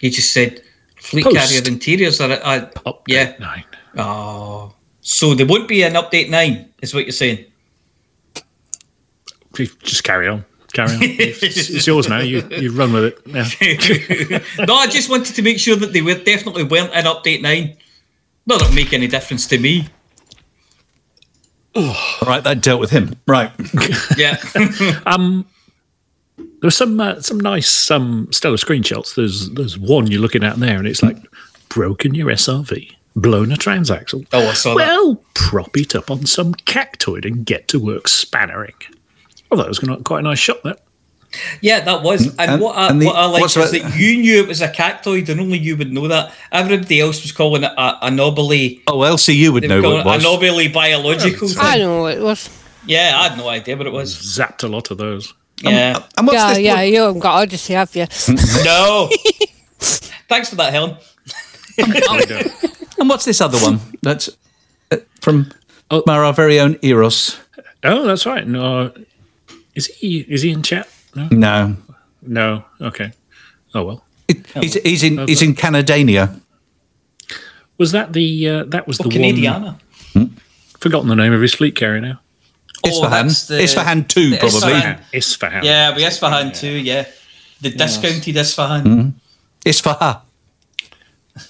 You 0.00 0.10
just 0.10 0.32
said 0.32 0.62
fleet 0.96 1.24
Post. 1.24 1.36
carrier 1.36 1.62
interiors 1.66 2.20
are, 2.20 2.32
are 2.42 2.60
Update 2.86 3.02
yeah. 3.08 3.34
nine. 3.38 3.64
Oh, 3.96 4.74
so 5.02 5.34
there 5.34 5.46
won't 5.46 5.68
be 5.68 5.82
an 5.82 5.92
update 5.94 6.30
nine, 6.30 6.72
is 6.80 6.94
what 6.94 7.04
you're 7.04 7.12
saying. 7.12 7.44
Just 9.54 10.04
carry 10.04 10.28
on. 10.28 10.44
Carry 10.72 10.94
on. 10.94 11.00
It's, 11.02 11.42
it's 11.70 11.86
yours 11.86 12.08
now. 12.08 12.20
You 12.20 12.46
you 12.50 12.72
run 12.72 12.92
with 12.92 13.04
it. 13.04 13.18
Yeah. 13.26 14.38
no, 14.66 14.74
I 14.74 14.86
just 14.86 15.10
wanted 15.10 15.34
to 15.34 15.42
make 15.42 15.58
sure 15.58 15.76
that 15.76 15.92
they 15.92 16.00
were 16.02 16.14
definitely 16.14 16.64
weren't 16.64 16.92
in 16.94 17.04
update 17.04 17.42
nine. 17.42 17.76
Not 18.46 18.58
that 18.58 18.64
it'll 18.66 18.74
make 18.74 18.92
any 18.92 19.06
difference 19.06 19.46
to 19.48 19.58
me. 19.58 19.86
Right, 22.26 22.42
that 22.44 22.60
dealt 22.60 22.80
with 22.80 22.90
him. 22.90 23.16
Right. 23.26 23.50
Yeah. 24.16 24.36
um, 25.06 25.46
There's 26.60 26.76
some 26.76 27.00
uh, 27.00 27.20
some 27.20 27.40
nice 27.40 27.90
um, 27.90 28.28
stellar 28.30 28.56
screenshots. 28.56 29.14
There's 29.14 29.50
there's 29.50 29.78
one 29.78 30.10
you're 30.10 30.20
looking 30.20 30.44
at 30.44 30.56
there, 30.58 30.78
and 30.78 30.86
it's 30.86 31.02
like 31.02 31.16
broken 31.68 32.14
your 32.14 32.28
SRV, 32.28 32.94
blown 33.16 33.52
a 33.52 33.56
transaxle. 33.56 34.26
Oh, 34.32 34.48
I 34.48 34.52
saw 34.54 34.70
that. 34.74 34.86
Well, 34.86 35.22
prop 35.34 35.76
it 35.76 35.94
up 35.94 36.10
on 36.10 36.26
some 36.26 36.54
cactoid 36.54 37.24
and 37.24 37.44
get 37.44 37.68
to 37.68 37.78
work 37.80 38.04
spannering. 38.04 38.74
I 39.52 39.56
thought 39.56 39.66
it 39.66 39.68
was 39.68 39.78
gonna, 39.78 39.98
quite 40.02 40.20
a 40.20 40.22
nice 40.22 40.38
shot. 40.38 40.62
there. 40.64 40.76
Yeah, 41.62 41.80
that 41.80 42.02
was. 42.02 42.26
And, 42.26 42.40
and- 42.40 42.60
what 42.60 42.76
I, 42.76 42.88
and 42.88 43.00
the- 43.00 43.06
what 43.06 43.16
I 43.16 43.24
like 43.26 43.44
is 43.44 43.54
that- 43.54 43.70
that 43.72 43.96
you 43.96 44.18
knew 44.18 44.42
it 44.42 44.48
was 44.48 44.60
a 44.60 44.68
cactoid 44.68 45.28
and 45.28 45.40
only 45.40 45.58
you 45.58 45.76
would 45.76 45.92
know 45.92 46.08
that. 46.08 46.32
Everybody 46.50 47.00
else 47.00 47.22
was 47.22 47.32
calling 47.32 47.62
it 47.64 47.72
a, 47.76 48.06
a 48.06 48.10
nobly, 48.10 48.82
Oh, 48.86 48.98
LCU 48.98 49.50
would 49.52 49.68
know 49.68 49.80
were 49.80 49.88
what 49.88 49.96
it 49.96 50.00
it 50.00 50.06
a 50.06 50.08
was. 50.10 50.22
nobly 50.22 50.68
biological 50.68 51.48
I 51.58 51.72
thing. 51.72 51.80
know 51.82 52.00
what 52.02 52.16
it 52.18 52.22
was. 52.22 52.50
Yeah, 52.86 53.12
I 53.16 53.28
had 53.28 53.38
no 53.38 53.48
idea 53.48 53.76
what 53.76 53.86
it 53.86 53.92
was. 53.92 54.14
zapped 54.14 54.62
a 54.64 54.68
lot 54.68 54.90
of 54.90 54.98
those. 54.98 55.32
Yeah. 55.62 56.02
And 56.18 56.26
what's 56.26 56.36
Yeah, 56.36 56.48
this 56.54 56.58
yeah, 56.58 56.74
one? 56.74 56.88
you 56.92 57.00
haven't 57.00 57.20
got 57.20 57.34
Odyssey, 57.42 57.74
have 57.74 57.94
you? 57.94 58.06
no. 58.64 59.08
Thanks 60.28 60.48
for 60.50 60.56
that, 60.56 60.72
Helen. 60.72 60.96
And 62.98 63.08
what's 63.08 63.24
this 63.24 63.40
other 63.40 63.58
one? 63.58 63.80
That's 64.02 64.28
uh, 64.90 64.98
from 65.20 65.50
Oh. 65.90 66.02
our 66.08 66.32
very 66.32 66.60
own 66.60 66.78
Eros. 66.82 67.38
Oh, 67.84 68.04
that's 68.04 68.26
right. 68.26 68.46
No, 68.46 68.92
is 69.74 69.86
he 69.86 70.20
is 70.28 70.42
he 70.42 70.50
in 70.50 70.62
chat? 70.62 70.88
No, 71.14 71.28
No, 71.30 71.76
no. 72.22 72.64
Okay. 72.80 73.12
Oh 73.74 73.84
well. 73.84 74.04
It- 74.28 74.46
he's, 74.54 74.74
he's 74.82 75.02
in 75.02 75.26
he's 75.26 75.42
in 75.42 75.54
Canadania. 75.54 76.40
Was 77.78 77.92
that 77.92 78.12
the 78.12 78.48
uh, 78.48 78.64
that 78.68 78.86
was 78.86 79.00
Oh, 79.00 79.04
the 79.04 79.08
one? 79.08 79.18
Canadiana. 79.34 79.78
Forgotten 80.78 81.08
the 81.08 81.14
name 81.16 81.32
of 81.32 81.40
his 81.40 81.54
fleet 81.54 81.76
carrier 81.76 82.00
now. 82.00 82.20
Isfahan. 82.84 83.26
that's 83.28 83.46
the- 83.46 83.60
Isfahan 83.62 84.04
two, 84.06 84.30
the 84.30 84.36
probably. 84.38 84.58
Isfahan. 84.58 85.00
Isfahan. 85.12 85.64
Yeah, 85.64 85.96
we 85.96 86.04
Isfahan 86.04 86.52
too, 86.52 86.70
yeah. 86.72 87.06
The 87.60 87.70
discounted 87.70 88.36
Isfahan. 88.36 88.84
Mm-hmm. 88.84 89.08
Isfahan. 89.64 90.16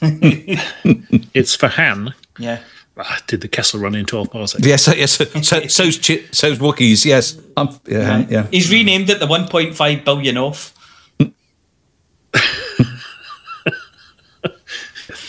It's 1.35 1.57
for 1.57 1.69
Han. 1.69 2.15
Yeah. 2.39 2.61
Ah, 2.97 3.19
did 3.27 3.41
the 3.41 3.49
Kessel 3.49 3.81
run 3.81 3.95
in 3.95 4.05
12 4.05 4.31
parsecs? 4.31 4.67
Yes, 4.67 4.87
yes. 4.89 5.13
So, 5.49 5.67
so's 5.67 5.99
chi- 5.99 6.23
so's 6.31 6.59
Wookiees. 6.59 7.05
Yes, 7.05 7.33
I'm, 7.57 7.69
yeah, 7.87 8.27
yeah. 8.29 8.47
He's 8.51 8.71
renamed 8.71 9.11
it 9.11 9.21
the 9.21 9.27
1.5 9.27 10.05
billion 10.05 10.37
off. 10.39 10.75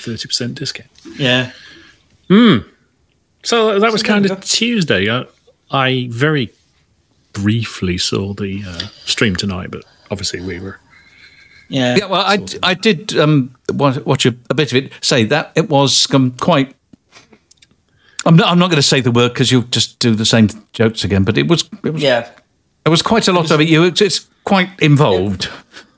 30% 0.04 0.56
discount. 0.56 0.90
Yeah. 1.18 1.52
Hmm. 2.28 2.58
So 3.44 3.80
that 3.80 3.92
was 3.92 4.02
So 4.02 4.08
kind 4.08 4.26
of 4.26 4.32
go. 4.32 4.38
Tuesday. 4.42 5.10
I, 5.10 5.26
I 5.72 6.08
very 6.12 6.52
briefly 7.34 7.98
saw 7.98 8.34
the 8.34 8.64
uh, 8.66 8.88
stream 9.06 9.36
tonight, 9.36 9.72
but 9.72 9.84
obviously 10.12 10.42
we 10.42 10.60
were. 10.60 10.80
Yeah. 11.70 11.96
Yeah, 11.96 12.06
well, 12.06 12.22
I, 12.22 12.46
I 12.62 12.74
did 12.74 13.18
um, 13.18 13.56
watch 13.70 14.26
a, 14.26 14.36
a 14.50 14.54
bit 14.54 14.72
of 14.72 14.78
it. 14.84 14.92
Say 15.02 15.24
that 15.26 15.52
it 15.56 15.70
was 15.70 16.12
um, 16.14 16.32
quite. 16.40 16.76
I'm 18.26 18.36
not. 18.36 18.50
I'm 18.50 18.60
not 18.60 18.70
going 18.70 18.82
to 18.82 18.88
say 18.88 19.02
the 19.02 19.12
word 19.12 19.30
because 19.30 19.52
you'll 19.52 19.64
just 19.64 20.00
do 20.00 20.16
the 20.16 20.26
same 20.26 20.50
jokes 20.72 21.04
again. 21.04 21.24
But 21.24 21.38
it 21.38 21.48
was. 21.48 21.70
It 21.84 21.92
was. 21.94 22.02
Yeah. 22.02 22.30
There 22.84 22.92
was 22.92 23.02
quite 23.02 23.28
a 23.28 23.32
lot 23.34 23.50
of 23.52 23.62
it. 23.62 23.68
You. 23.68 23.84
It's, 23.84 24.02
it's 24.02 24.28
quite 24.44 24.70
involved. 24.80 25.50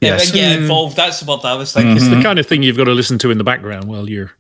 Yes. 0.01 0.34
Yeah, 0.34 0.51
get 0.51 0.61
involved. 0.61 0.95
That's 0.95 1.23
what 1.23 1.43
I 1.45 1.55
was 1.55 1.73
thinking. 1.73 1.95
It's 1.97 2.07
the 2.07 2.21
kind 2.21 2.38
of 2.39 2.45
thing 2.45 2.63
you've 2.63 2.78
got 2.78 2.84
to 2.86 2.93
listen 2.93 3.17
to 3.19 3.32
in 3.32 3.38
the 3.38 3.43
background 3.43 3.86
while 3.86 4.09
you're 4.09 4.32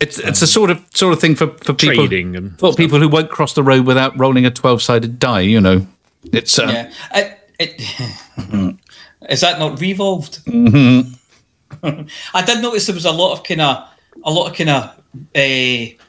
It's 0.00 0.18
it's 0.18 0.40
the 0.40 0.46
sort 0.46 0.70
of 0.70 0.84
sort 0.92 1.14
of 1.14 1.20
thing 1.20 1.34
for, 1.34 1.48
for 1.58 1.72
people 1.72 2.06
trading 2.06 2.36
and 2.36 2.58
for 2.58 2.74
people 2.74 2.98
who 2.98 3.08
won't 3.08 3.30
cross 3.30 3.54
the 3.54 3.62
road 3.62 3.86
without 3.86 4.18
rolling 4.18 4.44
a 4.44 4.50
twelve 4.50 4.82
sided 4.82 5.18
die. 5.18 5.40
You 5.40 5.60
know, 5.60 5.86
it's 6.32 6.58
uh, 6.58 6.66
Yeah. 6.68 6.92
I, 7.10 7.36
it, 7.58 7.80
is 9.30 9.40
that 9.40 9.58
not 9.58 9.80
revolved? 9.80 10.44
mhm. 10.44 11.18
I 12.34 12.42
did 12.44 12.60
notice 12.62 12.86
there 12.86 12.94
was 12.94 13.06
a 13.06 13.12
lot 13.12 13.32
of 13.32 13.42
kind 13.44 13.60
of 13.62 13.88
a 14.24 14.30
lot 14.30 14.50
of 14.50 14.56
kind 14.56 14.70
of 14.70 14.84
uh, 15.34 16.04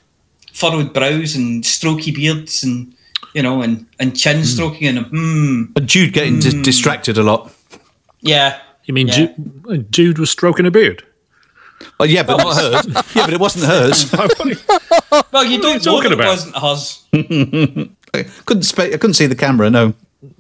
furrowed 0.58 0.94
brows 0.94 1.36
and 1.36 1.64
strokey 1.64 2.14
beards 2.14 2.64
and 2.64 2.94
you 3.34 3.42
know 3.44 3.62
and 3.62 3.86
and 4.00 4.18
chin 4.18 4.44
stroking 4.44 4.88
and 4.98 5.06
mm, 5.08 5.74
But 5.74 5.86
Jude 5.86 6.14
getting 6.14 6.40
dis- 6.40 6.54
distracted 6.64 7.18
a 7.18 7.24
lot. 7.24 7.52
yeah. 8.22 8.60
You 8.86 8.94
mean 8.94 9.08
Yeah. 9.10 9.28
Jude, 9.68 9.92
Jude 9.92 10.18
was 10.20 10.32
stroking 10.32 10.66
a 10.66 10.72
beard? 10.72 11.04
Well, 12.00 12.10
yeah, 12.10 12.24
but 12.24 12.38
not 12.38 12.56
hers. 12.62 12.88
yeah, 13.16 13.26
but 13.26 13.34
it 13.34 13.40
wasn't 13.40 13.66
hers. 13.66 14.12
Well, 15.32 15.44
you 15.46 15.62
don't 15.62 15.84
know 15.86 15.92
talking 15.94 16.12
that 16.12 16.20
it 16.20 16.26
wasn't 16.26 16.56
hers. 16.58 17.04
I 18.14 18.24
couldn't 18.46 18.64
spe- 18.64 18.80
I 18.94 18.98
couldn't 18.98 19.14
see 19.16 19.26
the 19.28 19.36
camera. 19.36 19.70
No. 19.70 19.94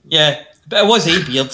Yeah, 0.05 0.43
but 0.67 0.83
it 0.83 0.87
was 0.87 1.07
a 1.07 1.23
beard. 1.25 1.51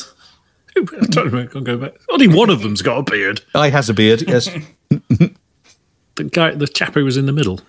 I 0.78 1.06
don't 1.08 1.34
know. 1.34 1.48
I'll 1.56 1.62
go 1.62 1.78
back. 1.78 1.94
Only 2.12 2.28
one 2.28 2.50
of 2.50 2.62
them's 2.62 2.82
got 2.82 2.98
a 3.00 3.04
beard. 3.04 3.42
I 3.56 3.70
has 3.70 3.90
a 3.90 3.94
beard. 3.94 4.24
Yes. 4.28 4.50
The 6.16 6.24
guy, 6.32 6.52
the 6.52 6.68
chap 6.68 6.94
who 6.94 7.04
was 7.06 7.18
in 7.18 7.26
the 7.26 7.32
middle, 7.34 7.60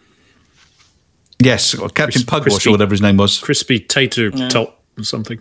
yes. 1.41 1.75
or 1.75 1.89
Captain 1.89 2.23
Crisp- 2.23 2.29
Pugwash 2.29 2.43
crispy. 2.55 2.69
or 2.71 2.73
whatever 2.73 2.93
his 2.93 3.01
name 3.03 3.17
was. 3.17 3.39
crispy 3.39 3.81
tater 3.81 4.31
Yeah. 4.35 4.49
top 4.49 4.83
or 4.99 5.05
something. 5.05 5.41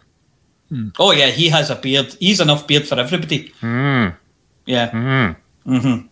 Oh 0.98 1.12
yeah, 1.12 1.28
he 1.28 1.50
has 1.50 1.70
a 1.70 1.76
beard. 1.76 2.16
He's 2.20 2.39
enough 2.39 2.66
beard 2.66 2.88
for 2.88 3.00
everybody. 3.00 3.54
Mm. 3.62 4.16
Yeah. 4.66 4.89
Mm. 4.91 5.36
hmm 5.66 6.08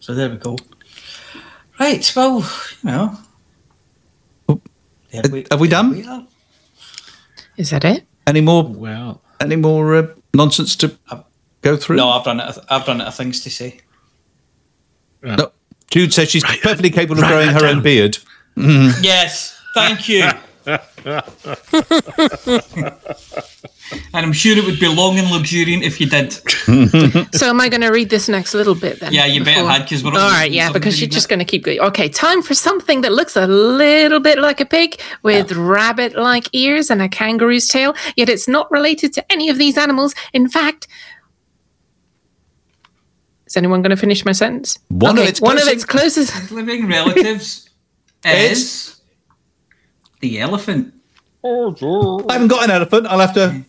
So 0.00 0.14
there 0.14 0.30
we 0.30 0.36
go. 0.36 0.56
Right. 1.78 2.10
Well, 2.16 2.38
you 2.82 2.90
know. 2.90 3.18
There 5.10 5.22
we- 5.30 5.46
Have 5.50 5.60
we 5.60 5.68
done? 5.68 5.90
we. 5.92 6.06
Is 7.56 7.70
that 7.70 7.84
it? 7.84 8.06
Any 8.26 8.40
more? 8.40 8.62
Well, 8.64 9.20
Any 9.40 9.56
more 9.56 9.94
uh, 9.96 10.06
nonsense 10.34 10.74
to 10.76 10.96
go 11.62 11.76
through? 11.76 11.96
No, 11.96 12.08
I've 12.10 12.26
run 12.26 12.40
out. 12.40 12.56
Of, 12.56 12.64
I've 12.68 12.86
run 12.88 13.00
out 13.00 13.08
of 13.08 13.14
things 13.14 13.40
to 13.40 13.50
say. 13.50 13.80
No. 15.22 15.52
Jude 15.90 16.12
says 16.12 16.28
she's 16.30 16.44
perfectly 16.44 16.90
capable 16.90 17.16
of 17.16 17.22
write 17.22 17.28
growing 17.30 17.46
that 17.52 17.60
her 17.62 17.66
own 17.68 17.76
down. 17.76 17.82
Beard. 18.58 18.94
Yes, 19.02 19.58
thank 19.74 20.08
you. 20.08 20.28
and 24.12 24.26
I'm 24.26 24.32
sure 24.34 24.56
it 24.56 24.64
would 24.64 24.78
be 24.78 24.88
long 24.88 25.18
and 25.18 25.30
luxuriant 25.30 25.82
if 25.82 25.98
you 26.00 26.06
did. 26.08 26.32
So 27.34 27.48
am 27.48 27.60
I 27.60 27.68
going 27.70 27.80
to 27.80 27.88
read 27.88 28.10
this 28.10 28.28
next 28.28 28.52
little 28.52 28.74
bit 28.74 29.00
then? 29.00 29.12
Yeah, 29.12 29.24
you 29.26 29.42
better 29.42 29.66
had 29.66 29.84
because 29.84 30.04
we're 30.04 30.10
All 30.12 30.30
right, 30.30 30.50
yeah, 30.50 30.70
because 30.70 31.00
you're 31.00 31.08
just 31.08 31.28
going 31.30 31.38
to 31.38 31.44
keep 31.44 31.64
going. 31.64 31.80
Okay, 31.80 32.08
time 32.08 32.42
for 32.42 32.54
something 32.54 33.00
that 33.00 33.12
looks 33.12 33.36
a 33.36 33.46
little 33.46 34.20
bit 34.20 34.38
like 34.38 34.60
a 34.60 34.66
pig 34.66 35.00
with 35.22 35.52
rabbit 35.52 36.16
like 36.16 36.48
ears 36.52 36.90
and 36.90 37.00
a 37.00 37.08
kangaroo's 37.08 37.66
tail, 37.66 37.94
yet 38.16 38.28
it's 38.28 38.46
not 38.48 38.70
related 38.70 39.12
to 39.14 39.32
any 39.32 39.48
of 39.48 39.56
these 39.58 39.78
animals. 39.78 40.14
In 40.34 40.48
fact, 40.48 40.86
is 43.46 43.56
anyone 43.56 43.80
going 43.80 43.90
to 43.90 43.96
finish 43.96 44.24
my 44.24 44.32
sentence? 44.32 44.78
One 44.88 45.16
of 45.16 45.22
Okay, 45.22 45.30
its 45.30 45.40
one 45.40 45.56
of 45.56 45.66
its 45.66 45.84
closest. 45.86 46.50
living 46.50 46.86
relatives 46.86 47.67
is 48.24 49.00
the 50.20 50.40
elephant. 50.40 50.94
I 51.44 52.32
haven't 52.32 52.48
got 52.48 52.64
an 52.64 52.70
elephant. 52.70 53.06
I'll 53.06 53.20
have 53.20 53.34
to. 53.34 53.64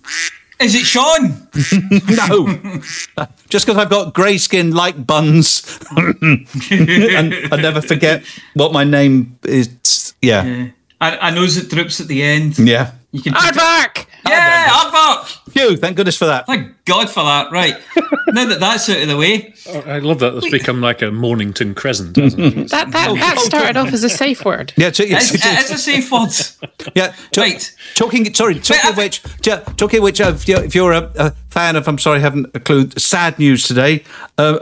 Is 0.59 0.75
it 0.75 0.85
Sean? 0.85 1.47
no. 2.09 3.25
Just 3.49 3.65
because 3.65 3.77
I've 3.77 3.89
got 3.89 4.13
grey 4.13 4.37
skin 4.37 4.71
like 4.71 5.07
buns, 5.07 5.79
and 5.95 7.35
I 7.51 7.55
never 7.61 7.81
forget 7.81 8.25
what 8.55 8.73
my 8.73 8.83
name 8.83 9.39
is. 9.43 10.13
Yeah. 10.21 10.43
Yeah. 10.43 10.67
I, 10.99 11.17
I 11.17 11.29
knows 11.31 11.55
it 11.55 11.69
droops 11.69 12.01
at 12.01 12.07
the 12.07 12.21
end. 12.23 12.59
Yeah. 12.59 12.91
You 13.11 13.21
can. 13.23 13.33
Aardvark! 13.33 14.05
Yeah, 14.27 14.67
aardvark. 14.69 15.51
Phew, 15.51 15.75
thank 15.77 15.97
goodness 15.97 16.15
for 16.17 16.25
that. 16.25 16.45
Thank 16.45 16.83
God 16.85 17.09
for 17.09 17.23
that. 17.23 17.51
Right. 17.51 17.73
now 18.27 18.45
that 18.45 18.59
that's 18.59 18.87
out 18.89 19.01
of 19.01 19.07
the 19.07 19.17
way, 19.17 19.53
I 19.87 19.97
love 19.99 20.19
that. 20.19 20.35
That's 20.35 20.49
become 20.51 20.79
like 20.79 21.01
a 21.01 21.09
Mornington 21.09 21.73
Crescent, 21.73 22.15
hasn't 22.17 22.43
it? 22.57 22.69
That, 22.69 22.91
that, 22.91 23.15
that 23.15 23.39
started 23.39 23.77
off 23.77 23.93
as 23.93 24.03
a 24.03 24.09
safe 24.09 24.45
word. 24.45 24.73
Yeah, 24.77 24.91
so, 24.91 25.03
it's, 25.07 25.33
it's 25.33 25.71
a 25.71 25.77
safe 25.77 26.11
word. 26.11 26.29
yeah. 26.95 27.15
to- 27.31 27.41
Right. 27.41 27.75
Talking, 27.95 28.31
sorry, 28.33 28.59
talking 28.59 28.91
of 28.91 28.97
which, 28.97 29.21
yeah, 29.43 29.57
talking 29.77 29.97
of 29.99 30.03
which, 30.03 30.21
uh, 30.21 30.33
if 30.35 30.47
you're, 30.47 30.63
if 30.63 30.75
you're 30.75 30.91
a, 30.91 31.11
a 31.17 31.31
fan 31.49 31.75
of, 31.75 31.87
I'm 31.87 31.97
sorry, 31.97 32.19
I 32.19 32.21
haven't 32.21 32.55
a 32.55 32.59
clue. 32.59 32.89
Sad 32.91 33.39
news 33.39 33.63
today. 33.63 34.03
Uh, 34.37 34.59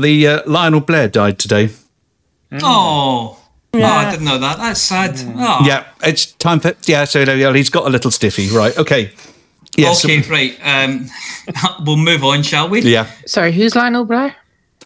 the 0.00 0.26
uh, 0.26 0.42
Lionel 0.46 0.80
Blair 0.80 1.08
died 1.08 1.38
today. 1.38 1.70
Oh. 2.62 3.35
Oh, 3.82 3.86
I 3.86 4.10
didn't 4.10 4.24
know 4.26 4.38
that. 4.38 4.58
That's 4.58 4.80
sad. 4.80 5.14
Oh. 5.36 5.62
Yeah, 5.66 5.84
it's 6.02 6.26
time 6.32 6.60
for 6.60 6.74
yeah. 6.86 7.04
So 7.04 7.20
yeah, 7.22 7.52
he's 7.52 7.70
got 7.70 7.86
a 7.86 7.90
little 7.90 8.10
stiffy, 8.10 8.48
right? 8.50 8.76
Okay. 8.78 9.12
Yes. 9.76 10.04
Okay, 10.04 10.20
right. 10.30 10.58
Um, 10.62 11.08
we'll 11.84 11.96
move 11.98 12.24
on, 12.24 12.42
shall 12.42 12.68
we? 12.68 12.80
Yeah. 12.80 13.10
Sorry, 13.26 13.52
who's 13.52 13.76
Lionel 13.76 14.04
Blair? 14.06 14.34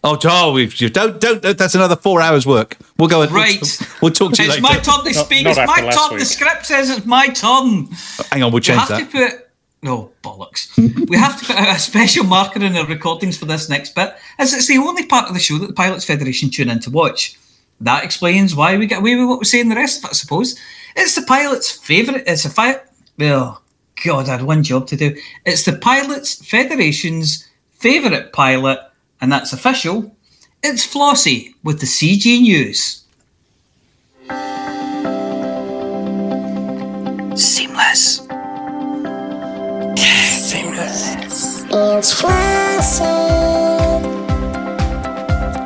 Oh, 0.03 0.17
oh, 0.25 0.51
we 0.53 0.65
you 0.75 0.89
don't 0.89 1.19
don't. 1.21 1.41
That's 1.41 1.75
another 1.75 1.95
four 1.95 2.21
hours 2.21 2.45
work. 2.45 2.75
We'll 2.97 3.07
go. 3.07 3.21
and- 3.21 3.31
Right. 3.31 3.61
We'll, 4.01 4.11
talk 4.11 4.33
to 4.33 4.43
you 4.43 4.49
It's 4.49 4.61
later. 4.61 4.61
my 4.63 4.79
turn 4.79 5.05
to 5.05 5.13
speak. 5.13 5.43
not 5.43 5.57
it's 5.57 5.67
my 5.67 5.81
last 5.85 6.09
turn. 6.09 6.19
The 6.19 6.25
script 6.25 6.65
says 6.65 6.89
it's 6.89 7.05
my 7.05 7.27
turn. 7.27 7.87
Hang 8.31 8.41
on, 8.43 8.51
we'll 8.51 8.53
We 8.53 8.61
change 8.61 8.79
have 8.79 8.89
that. 8.89 9.11
to 9.11 9.17
put 9.29 9.47
no 9.83 10.11
bollocks. 10.23 10.75
we 11.09 11.17
have 11.17 11.39
to 11.39 11.45
put 11.45 11.55
a 11.57 11.77
special 11.79 12.23
marker 12.23 12.63
in 12.63 12.73
the 12.73 12.83
recordings 12.85 13.37
for 13.37 13.45
this 13.45 13.69
next 13.69 13.93
bit, 13.95 14.15
as 14.39 14.53
it's 14.53 14.67
the 14.67 14.77
only 14.77 15.05
part 15.05 15.27
of 15.27 15.33
the 15.35 15.39
show 15.39 15.57
that 15.59 15.67
the 15.67 15.73
Pilots 15.73 16.03
Federation 16.05 16.49
tune 16.49 16.69
in 16.69 16.79
to 16.79 16.89
watch. 16.89 17.37
That 17.81 18.03
explains 18.03 18.55
why 18.55 18.77
we 18.77 18.85
get 18.85 18.99
away 18.99 19.15
with 19.15 19.27
what 19.27 19.39
we 19.39 19.45
say 19.45 19.59
in 19.59 19.69
the 19.69 19.75
rest 19.75 19.99
of 19.99 20.05
it, 20.05 20.11
I 20.11 20.13
suppose. 20.13 20.57
It's 20.95 21.15
the 21.15 21.23
pilot's 21.23 21.71
favourite. 21.71 22.23
It's 22.27 22.45
a 22.45 22.49
fi- 22.49 22.81
well, 23.17 23.61
God, 24.05 24.29
I 24.29 24.33
had 24.33 24.43
one 24.43 24.63
job 24.63 24.87
to 24.87 24.95
do. 24.95 25.15
It's 25.45 25.63
the 25.65 25.73
Pilots 25.73 26.43
Federation's 26.45 27.47
favourite 27.73 28.33
pilot, 28.33 28.79
and 29.19 29.31
that's 29.31 29.53
official. 29.53 30.15
It's 30.63 30.85
Flossie 30.85 31.55
with 31.63 31.79
the 31.79 31.87
CG 31.87 32.41
News. 32.41 33.03
Seamless. 37.35 38.19
Seamless. 39.97 41.63
It's 41.73 42.13
Flossie. 42.13 43.05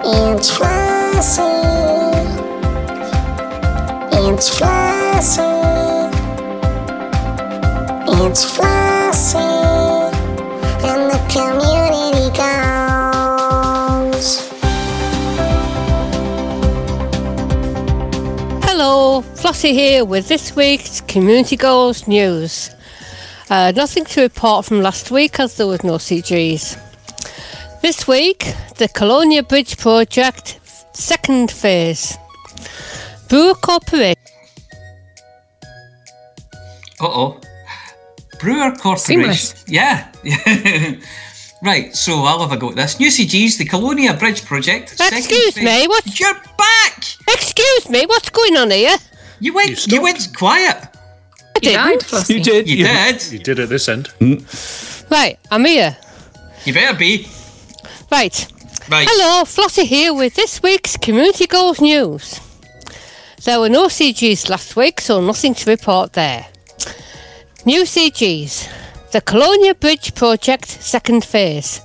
It's 0.05 0.57
Flossie. 0.57 1.74
It's 4.27 4.49
Flossie. 4.49 5.43
It's 8.25 8.43
Flossie. 8.57 9.37
And 10.83 11.11
the 11.11 11.19
community 11.29 12.29
goes. 12.35 14.27
Hello, 18.63 19.21
Flossie 19.35 19.73
here 19.73 20.03
with 20.03 20.27
this 20.27 20.55
week's 20.55 21.01
Community 21.01 21.55
Goals 21.55 22.07
news. 22.07 22.71
Uh, 23.51 23.71
nothing 23.75 24.05
to 24.05 24.21
report 24.21 24.65
from 24.65 24.81
last 24.81 25.11
week 25.11 25.39
as 25.39 25.55
there 25.57 25.67
was 25.67 25.83
no 25.83 25.97
CGs. 25.97 26.79
This 27.83 28.07
week, 28.07 28.55
the 28.77 28.87
Colonia 28.87 29.43
Bridge 29.43 29.77
project, 29.77 30.59
second 30.93 31.51
phase. 31.51 32.17
Brewer 33.35 33.53
Corporation. 33.55 34.15
Uh 37.01 37.05
oh. 37.05 37.41
Brewer 38.39 38.71
Corporation. 38.71 38.97
Seamless. 38.97 39.65
Yeah. 39.67 40.09
right, 41.61 41.93
so 41.93 42.13
I'll 42.23 42.39
have 42.47 42.53
a 42.53 42.57
go 42.57 42.69
at 42.69 42.77
this. 42.77 42.97
New 42.97 43.09
CG's 43.09 43.57
the 43.57 43.65
Colonia 43.65 44.13
Bridge 44.13 44.45
Project. 44.45 44.93
Excuse 44.93 45.53
phase- 45.53 45.65
me, 45.65 45.85
what? 45.85 46.17
You're 46.17 46.33
back! 46.57 47.03
Excuse 47.27 47.89
me, 47.89 48.05
what's 48.05 48.29
going 48.29 48.55
on 48.55 48.71
here? 48.71 48.95
You 49.41 49.53
went 49.53 49.85
you, 49.85 50.01
went 50.01 50.33
quiet. 50.33 50.87
I 50.87 51.59
You 51.61 51.71
died, 51.73 51.99
didn't. 51.99 52.29
You 52.29 52.41
did. 52.41 52.69
You 52.69 52.85
did. 52.85 53.31
You 53.33 53.39
did 53.39 53.59
at 53.59 53.67
this 53.67 53.89
end. 53.89 54.13
Right, 55.11 55.37
I'm 55.51 55.65
here. 55.65 55.97
You 56.63 56.73
better 56.73 56.97
be. 56.97 57.27
Right. 58.09 58.47
Right. 58.87 59.07
Hello, 59.09 59.43
Flossie 59.43 59.83
here 59.83 60.13
with 60.13 60.35
this 60.35 60.63
week's 60.63 60.95
Community 60.95 61.47
Goals 61.47 61.81
news. 61.81 62.39
There 63.45 63.59
were 63.59 63.69
no 63.69 63.85
CGs 63.85 64.49
last 64.49 64.75
week, 64.75 64.99
so 64.99 65.21
nothing 65.21 65.53
to 65.53 65.69
report 65.69 66.13
there. 66.13 66.47
New 67.63 67.83
CGs. 67.83 68.67
The 69.11 69.21
Colonia 69.21 69.75
Bridge 69.75 70.15
Project 70.15 70.67
Second 70.67 71.23
Phase. 71.23 71.79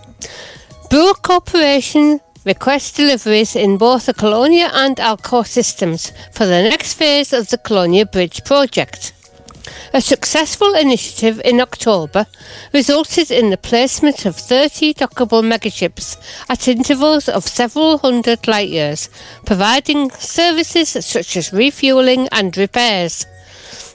Brewer 0.88 1.12
Corporation 1.12 2.20
requests 2.46 2.96
deliveries 2.96 3.56
in 3.56 3.76
both 3.76 4.06
the 4.06 4.14
Colonia 4.14 4.70
and 4.72 4.96
Alcor 4.96 5.46
systems 5.46 6.12
for 6.32 6.46
the 6.46 6.62
next 6.62 6.94
phase 6.94 7.34
of 7.34 7.50
the 7.50 7.58
Colonia 7.58 8.06
Bridge 8.06 8.42
project. 8.46 9.12
A 9.92 10.00
successful 10.00 10.74
initiative 10.74 11.40
in 11.44 11.60
October 11.60 12.26
resulted 12.72 13.30
in 13.30 13.50
the 13.50 13.56
placement 13.56 14.24
of 14.24 14.36
30 14.36 14.94
dockable 14.94 15.42
megaships 15.42 16.16
at 16.48 16.68
intervals 16.68 17.28
of 17.28 17.46
several 17.46 17.98
hundred 17.98 18.46
light 18.46 18.68
years, 18.68 19.10
providing 19.44 20.10
services 20.10 20.90
such 21.04 21.36
as 21.36 21.52
refueling 21.52 22.28
and 22.30 22.56
repairs. 22.56 23.26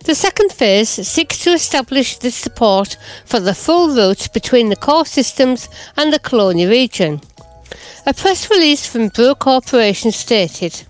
The 0.06 0.16
second 0.16 0.52
phase 0.52 0.90
seeks 0.90 1.40
to 1.46 1.54
establish 1.54 2.18
the 2.18 2.30
support 2.30 2.98
for 3.26 3.40
the 3.40 3.56
full 3.56 3.96
route 3.96 4.30
between 4.34 4.70
the 4.70 4.76
core 4.76 5.06
systems 5.06 5.68
and 5.98 6.14
the 6.14 6.20
Colonia 6.20 6.70
region. 6.70 7.22
A 8.06 8.14
press 8.14 8.52
release 8.52 8.86
from 8.86 9.08
Brewer 9.08 9.34
Corporation 9.34 10.12
stated, 10.12 10.84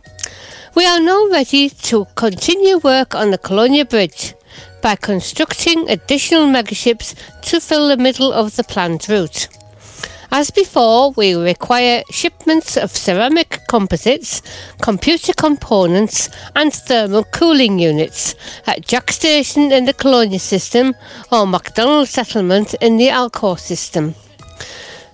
We 0.75 0.85
are 0.85 0.99
now 0.99 1.29
ready 1.29 1.69
to 1.69 2.07
continue 2.15 2.77
work 2.79 3.15
on 3.15 3.31
the 3.31 3.37
Colonia 3.37 3.85
Bridge 3.85 4.33
by 4.85 4.95
constructing 4.95 5.89
additional 5.89 6.45
megaships 6.45 7.15
to 7.41 7.59
fill 7.59 7.87
the 7.87 7.97
middle 7.97 8.31
of 8.31 8.55
the 8.55 8.63
planned 8.63 9.09
route. 9.09 9.47
As 10.31 10.51
before, 10.51 11.09
we 11.17 11.33
require 11.33 12.03
shipments 12.11 12.77
of 12.77 12.91
ceramic 12.91 13.61
composites, 13.67 14.43
computer 14.83 15.33
components, 15.33 16.29
and 16.55 16.71
thermal 16.71 17.23
cooling 17.23 17.79
units 17.79 18.35
at 18.67 18.85
Jaques 18.85 19.15
Station 19.15 19.71
in 19.71 19.85
the 19.85 19.93
Colonia 19.93 20.37
system 20.37 20.93
or 21.31 21.47
McDonald 21.47 22.07
settlement 22.07 22.75
in 22.75 22.97
the 22.97 23.07
Alcor 23.07 23.57
system. 23.57 24.13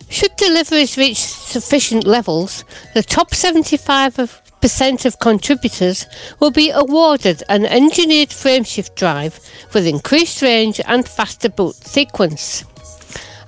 Should 0.10 0.36
deliveries 0.36 0.98
reach 0.98 1.20
sufficient 1.20 2.04
levels, 2.04 2.66
the 2.94 3.04
top 3.04 3.34
75 3.34 4.20
of 4.20 4.42
percent 4.62 5.06
of 5.06 5.20
contributors 5.20 6.06
will 6.40 6.52
be 6.52 6.70
awarded 6.70 7.44
an 7.50 7.66
engineered 7.66 8.30
frameshift 8.30 8.96
drive 8.96 9.40
with 9.74 9.88
increased 9.88 10.42
range 10.42 10.80
and 10.86 11.08
faster 11.08 11.50
boot 11.50 11.76
sequence. 11.76 12.64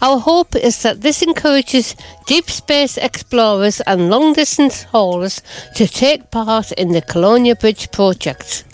Our 0.01 0.19
hope 0.19 0.55
is 0.55 0.81
that 0.83 0.99
this 0.99 1.21
encourages 1.21 1.95
deep 2.25 2.49
space 2.49 2.97
explorers 2.97 3.79
and 3.81 4.09
long 4.09 4.33
distance 4.33 4.83
haulers 4.83 5.41
to 5.75 5.87
take 5.87 6.29
part 6.29 6.73
in 6.73 6.89
the 6.89 7.01
Colonia 7.01 7.55
Bridge 7.55 7.89
project. 7.91 8.72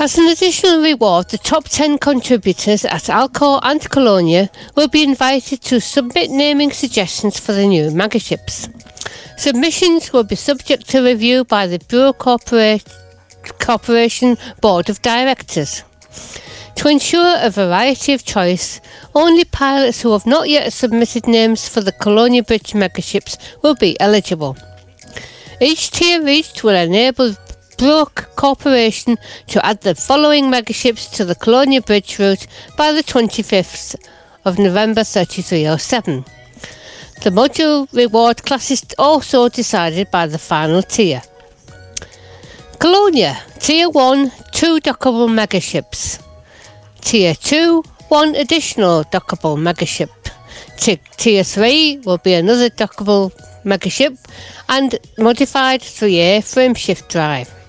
As 0.00 0.16
an 0.16 0.28
additional 0.28 0.80
reward, 0.80 1.28
the 1.28 1.36
top 1.36 1.64
10 1.68 1.98
contributors 1.98 2.86
at 2.86 3.10
Alcor 3.10 3.60
and 3.62 3.86
Colonia 3.90 4.48
will 4.74 4.88
be 4.88 5.02
invited 5.02 5.60
to 5.60 5.78
submit 5.78 6.30
naming 6.30 6.70
suggestions 6.70 7.38
for 7.38 7.52
the 7.52 7.66
new 7.66 7.90
megaships. 7.90 8.72
Submissions 9.38 10.10
will 10.10 10.24
be 10.24 10.36
subject 10.36 10.88
to 10.88 11.04
review 11.04 11.44
by 11.44 11.66
the 11.66 11.80
Brewer 11.80 12.14
Corpora- 12.14 12.80
Corporation 13.58 14.38
Board 14.62 14.88
of 14.88 15.02
Directors. 15.02 15.84
To 16.76 16.88
ensure 16.88 17.36
a 17.38 17.50
variety 17.50 18.14
of 18.14 18.24
choice, 18.24 18.80
only 19.14 19.44
pilots 19.44 20.00
who 20.00 20.12
have 20.12 20.24
not 20.24 20.48
yet 20.48 20.72
submitted 20.72 21.26
names 21.26 21.68
for 21.68 21.82
the 21.82 21.92
Colonia 21.92 22.42
Bridge 22.42 22.72
megaships 22.72 23.36
will 23.62 23.74
be 23.74 24.00
eligible. 24.00 24.56
Each 25.60 25.90
tier 25.90 26.24
reached 26.24 26.64
will 26.64 26.74
enable 26.74 27.36
Brook 27.80 28.28
Corporation 28.36 29.16
to 29.46 29.64
add 29.64 29.80
the 29.80 29.94
following 29.94 30.50
megaships 30.50 31.10
to 31.16 31.24
the 31.24 31.34
Colonia 31.34 31.80
Bridge 31.80 32.18
route 32.18 32.46
by 32.76 32.92
the 32.92 33.02
25th 33.02 33.96
of 34.44 34.58
November 34.58 35.02
3307. 35.02 36.26
The 37.22 37.30
module 37.30 37.90
reward 37.94 38.44
class 38.44 38.70
is 38.70 38.84
also 38.98 39.48
decided 39.48 40.10
by 40.10 40.26
the 40.26 40.36
final 40.36 40.82
tier. 40.82 41.22
Colonia, 42.78 43.38
Tier 43.60 43.88
1, 43.88 44.30
2 44.52 44.80
dockable 44.80 45.30
megaships. 45.30 46.22
Tier 47.00 47.34
2, 47.34 47.82
1 48.08 48.34
additional 48.34 49.04
dockable 49.04 49.56
megaship. 49.56 50.10
T- 50.76 51.00
tier 51.16 51.44
3 51.44 52.02
will 52.04 52.18
be 52.18 52.34
another 52.34 52.68
dockable 52.68 53.32
megaship 53.64 54.18
and 54.68 54.98
modified 55.16 55.80
3A 55.80 56.40
frameshift 56.40 57.08
drive. 57.08 57.59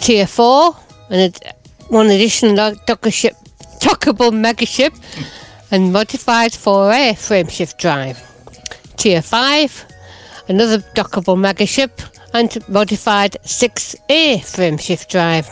Tier 0.00 0.26
4, 0.26 0.76
and 1.10 1.38
one 1.88 2.06
additional 2.06 2.56
dock- 2.56 2.86
dockaship, 2.86 3.34
dockable 3.80 4.32
megaship 4.32 4.94
and 5.70 5.92
modified 5.92 6.52
4A 6.52 7.12
frameshift 7.12 7.76
drive. 7.78 8.18
Tier 8.96 9.22
5, 9.22 9.86
another 10.48 10.78
dockable 10.94 11.36
megaship 11.36 11.90
and 12.32 12.56
modified 12.68 13.36
6A 13.44 14.38
frameshift 14.38 15.08
drive. 15.08 15.46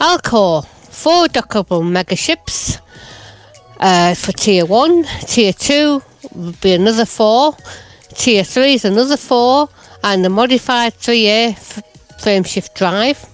Alcor, 0.00 0.64
four 0.66 1.26
dockable 1.26 1.82
megaships 1.82 2.80
uh, 3.78 4.14
for 4.14 4.32
Tier 4.32 4.64
1. 4.64 5.04
Tier 5.26 5.52
2 5.52 6.02
will 6.34 6.52
be 6.62 6.72
another 6.72 7.04
four. 7.04 7.54
Tier 8.14 8.42
3 8.42 8.74
is 8.74 8.84
another 8.84 9.16
four 9.16 9.68
and 10.02 10.24
the 10.24 10.30
modified 10.30 10.94
3A 10.94 11.84
f- 12.18 12.24
frameshift 12.24 12.74
drive. 12.74 13.26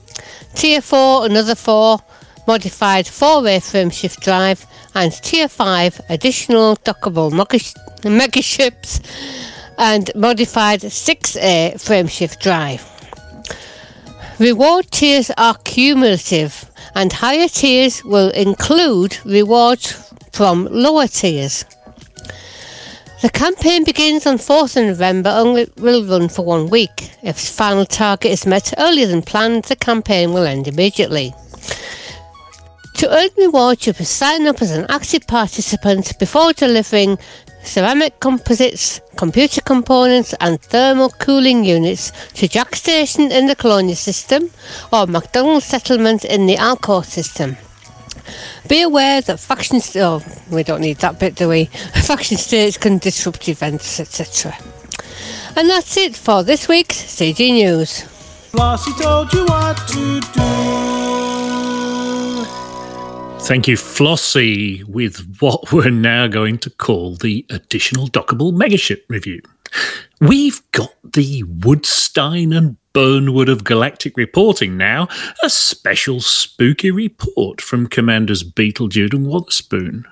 Tier 0.55 0.81
4, 0.81 1.27
another 1.27 1.55
four. 1.55 1.99
Modified 2.47 3.07
4A 3.07 3.59
frameshift 3.61 4.21
drive. 4.21 4.67
And 4.95 5.13
Tier 5.13 5.49
5, 5.49 6.01
additional 6.09 6.77
dockable 6.77 7.33
megash- 7.33 7.75
megaships 8.03 9.01
and 9.79 10.11
modified 10.15 10.81
6A 10.81 11.75
frameshift 11.75 12.39
drive. 12.41 12.83
Reward 14.39 14.91
tiers 14.91 15.31
are 15.37 15.55
cumulative, 15.65 16.71
and 16.95 17.13
higher 17.13 17.49
tiers 17.49 18.05
will 18.05 18.31
include 18.31 19.19
rewards 19.25 20.13
from 20.33 20.69
lower 20.71 21.07
tiers. 21.07 21.65
The 23.25 23.31
campaign 23.31 23.85
begins 23.85 24.27
on 24.27 24.37
4th 24.37 24.77
of 24.77 24.85
November 24.85 25.31
and 25.31 25.67
will 25.79 26.05
run 26.05 26.29
for 26.29 26.45
one 26.45 26.69
week. 26.69 27.11
If 27.23 27.37
the 27.37 27.53
final 27.57 27.87
target 27.87 28.31
is 28.31 28.45
met 28.45 28.75
earlier 28.77 29.07
than 29.07 29.23
planned, 29.23 29.65
the 29.65 29.77
campaign 29.77 30.35
will 30.35 30.45
end 30.45 30.69
immediately. 30.69 31.33
To 32.97 33.11
earn 33.11 33.31
rewards, 33.39 33.87
you 33.87 33.95
must 33.99 34.15
sign 34.15 34.47
up 34.47 34.61
as 34.61 34.73
an 34.73 34.85
active 34.91 35.27
participant 35.27 36.19
before 36.19 36.53
delivering 36.53 37.17
ceramic 37.63 38.21
composites, 38.21 39.01
computer 39.17 39.63
components, 39.63 40.35
and 40.39 40.61
thermal 40.61 41.09
cooling 41.09 41.65
units 41.65 42.13
to 42.35 42.47
Jaques 42.47 42.81
Station 42.81 43.33
in 43.33 43.47
the 43.47 43.57
Colonia 43.57 43.97
system 43.97 44.51
or 44.93 45.07
McDonald 45.07 45.63
settlement 45.63 46.27
in 46.27 46.45
the 46.45 46.57
Alcor 46.57 47.03
system. 47.03 47.57
Be 48.69 48.83
aware 48.83 49.21
that 49.21 49.41
faction 49.41 49.81
st- 49.81 50.05
oh, 50.05 50.23
we 50.51 50.63
don't 50.63 50.81
need 50.81 50.99
that 50.99 51.19
bit, 51.19 51.35
do 51.35 51.49
we? 51.49 51.65
Faction 52.05 52.37
states 52.37 52.79
can 52.79 52.99
disrupt 52.99 53.49
events, 53.49 54.01
etc. 54.01 54.57
And 55.57 55.69
that's 55.69 55.97
it 55.97 56.17
for 56.17 56.43
this 56.43 56.69
week's 56.69 56.97
CG 56.97 57.39
News. 57.53 58.03
Flossie 58.51 58.93
told 59.01 59.33
you 59.33 59.45
what 59.47 59.77
to 59.89 60.21
do. 60.21 60.65
Thank 63.45 63.69
you, 63.69 63.77
Flossie, 63.77 64.83
with 64.85 65.37
what 65.39 65.71
we're 65.71 65.91
now 65.91 66.27
going 66.27 66.57
to 66.59 66.71
call 66.71 67.17
the 67.17 67.45
additional 67.51 68.09
dockable 68.09 68.53
megaship 68.53 69.03
review. 69.09 69.43
We've 70.21 70.63
got 70.73 70.95
the 71.03 71.43
Woodstein 71.43 72.57
and 72.57 72.79
Burnwood 72.95 73.49
of 73.49 73.65
galactic 73.65 74.17
reporting 74.17 74.77
now, 74.77 75.09
a 75.43 75.51
special 75.51 76.21
spooky 76.21 76.93
report 76.93 77.61
from 77.61 77.89
Commanders 77.89 78.45
Beetlejude 78.45 79.13
and 79.13 79.27
Wotherspoon. 79.27 80.07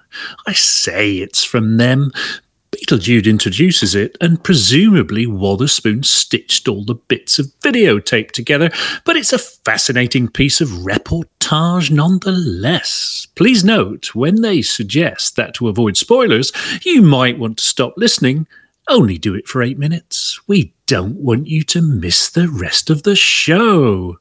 I 0.47 0.53
say 0.53 1.19
it's 1.19 1.45
from 1.45 1.77
them. 1.77 2.11
Beetlejude 2.73 3.27
introduces 3.27 3.95
it, 3.95 4.17
and 4.21 4.43
presumably 4.43 5.27
Wotherspoon 5.27 6.03
stitched 6.03 6.67
all 6.67 6.85
the 6.85 6.97
bits 6.97 7.39
of 7.39 7.47
videotape 7.61 8.33
together, 8.33 8.71
but 9.05 9.17
it's 9.17 9.33
a 9.33 9.39
fascinating 9.39 10.27
piece 10.27 10.61
of 10.61 10.69
reportage 10.69 11.91
nonetheless. 11.91 13.29
Please 13.37 13.63
note, 13.63 14.15
when 14.15 14.41
they 14.43 14.61
suggest 14.61 15.37
that 15.37 15.55
to 15.55 15.69
avoid 15.69 15.97
spoilers, 15.97 16.51
you 16.85 17.01
might 17.01 17.39
want 17.39 17.59
to 17.59 17.65
stop 17.65 17.95
listening. 17.97 18.49
Only 18.89 19.19
do 19.19 19.35
it 19.35 19.47
for 19.47 19.63
eight 19.63 19.79
minutes. 19.79 20.41
We 20.49 20.75
don't 20.93 21.17
want 21.17 21.47
you 21.47 21.63
to 21.63 21.81
miss 21.81 22.29
the 22.29 22.47
rest 22.49 22.91
of 22.91 23.03
the 23.03 23.17
show. 23.17 24.19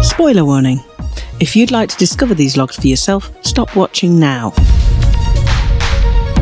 Spoiler 0.00 0.46
warning. 0.46 0.80
If 1.40 1.56
you'd 1.56 1.72
like 1.72 1.88
to 1.88 1.96
discover 1.96 2.34
these 2.34 2.56
logs 2.56 2.76
for 2.76 2.86
yourself, 2.86 3.30
stop 3.44 3.74
watching 3.74 4.18
now. 4.20 4.50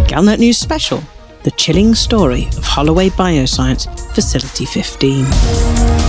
Galnet 0.08 0.38
News 0.38 0.58
Special 0.58 1.02
The 1.44 1.50
Chilling 1.52 1.94
Story 1.94 2.46
of 2.58 2.64
Holloway 2.64 3.08
Bioscience 3.08 3.88
Facility 4.14 4.66
15. 4.66 6.01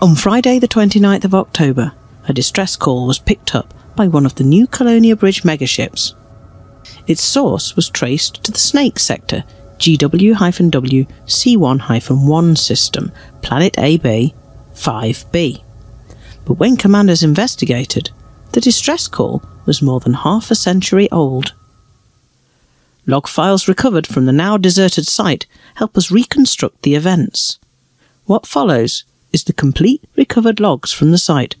On 0.00 0.14
Friday, 0.14 0.60
the 0.60 0.68
29th 0.68 1.24
of 1.24 1.34
October, 1.34 1.90
a 2.28 2.32
distress 2.32 2.76
call 2.76 3.08
was 3.08 3.18
picked 3.18 3.56
up 3.56 3.74
by 3.96 4.06
one 4.06 4.24
of 4.24 4.36
the 4.36 4.44
new 4.44 4.68
Colonia 4.68 5.16
Bridge 5.16 5.42
megaships. 5.42 6.14
Its 7.08 7.20
source 7.20 7.74
was 7.74 7.90
traced 7.90 8.44
to 8.44 8.52
the 8.52 8.60
Snake 8.60 9.00
Sector 9.00 9.42
GW 9.78 10.70
W 10.70 11.04
C1 11.26 12.28
1 12.28 12.56
system, 12.56 13.10
Planet 13.42 13.76
AB 13.76 14.34
5B. 14.72 15.64
But 16.44 16.54
when 16.54 16.76
commanders 16.76 17.24
investigated, 17.24 18.10
the 18.52 18.60
distress 18.60 19.08
call 19.08 19.42
was 19.66 19.82
more 19.82 19.98
than 19.98 20.14
half 20.14 20.52
a 20.52 20.54
century 20.54 21.10
old. 21.10 21.54
Log 23.04 23.26
files 23.26 23.66
recovered 23.66 24.06
from 24.06 24.26
the 24.26 24.32
now 24.32 24.56
deserted 24.56 25.08
site 25.08 25.46
help 25.74 25.98
us 25.98 26.12
reconstruct 26.12 26.82
the 26.82 26.94
events. 26.94 27.58
What 28.26 28.46
follows 28.46 29.02
is 29.32 29.44
the 29.44 29.52
complete 29.52 30.02
recovered 30.16 30.60
logs 30.60 30.92
from 30.92 31.10
the 31.10 31.18
site. 31.18 31.56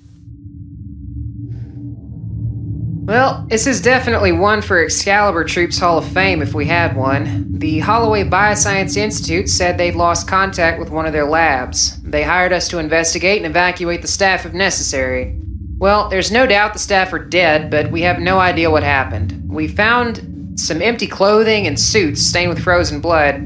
Well, 3.08 3.46
this 3.48 3.66
is 3.66 3.80
definitely 3.80 4.32
one 4.32 4.60
for 4.60 4.84
Excalibur 4.84 5.42
Troops 5.44 5.78
Hall 5.78 5.96
of 5.96 6.06
Fame 6.06 6.42
if 6.42 6.52
we 6.52 6.66
had 6.66 6.94
one. 6.94 7.46
The 7.58 7.78
Holloway 7.78 8.24
Bioscience 8.24 8.98
Institute 8.98 9.48
said 9.48 9.78
they'd 9.78 9.94
lost 9.94 10.28
contact 10.28 10.78
with 10.78 10.90
one 10.90 11.06
of 11.06 11.14
their 11.14 11.24
labs. 11.24 11.98
They 12.02 12.22
hired 12.22 12.52
us 12.52 12.68
to 12.68 12.78
investigate 12.78 13.38
and 13.38 13.46
evacuate 13.46 14.02
the 14.02 14.08
staff 14.08 14.44
if 14.44 14.52
necessary. 14.52 15.40
Well, 15.78 16.10
there's 16.10 16.30
no 16.30 16.46
doubt 16.46 16.74
the 16.74 16.78
staff 16.78 17.10
are 17.14 17.18
dead, 17.18 17.70
but 17.70 17.90
we 17.90 18.02
have 18.02 18.18
no 18.18 18.40
idea 18.40 18.70
what 18.70 18.82
happened. 18.82 19.42
We 19.48 19.68
found 19.68 20.58
some 20.60 20.82
empty 20.82 21.06
clothing 21.06 21.66
and 21.66 21.80
suits 21.80 22.20
stained 22.20 22.50
with 22.50 22.62
frozen 22.62 23.00
blood. 23.00 23.40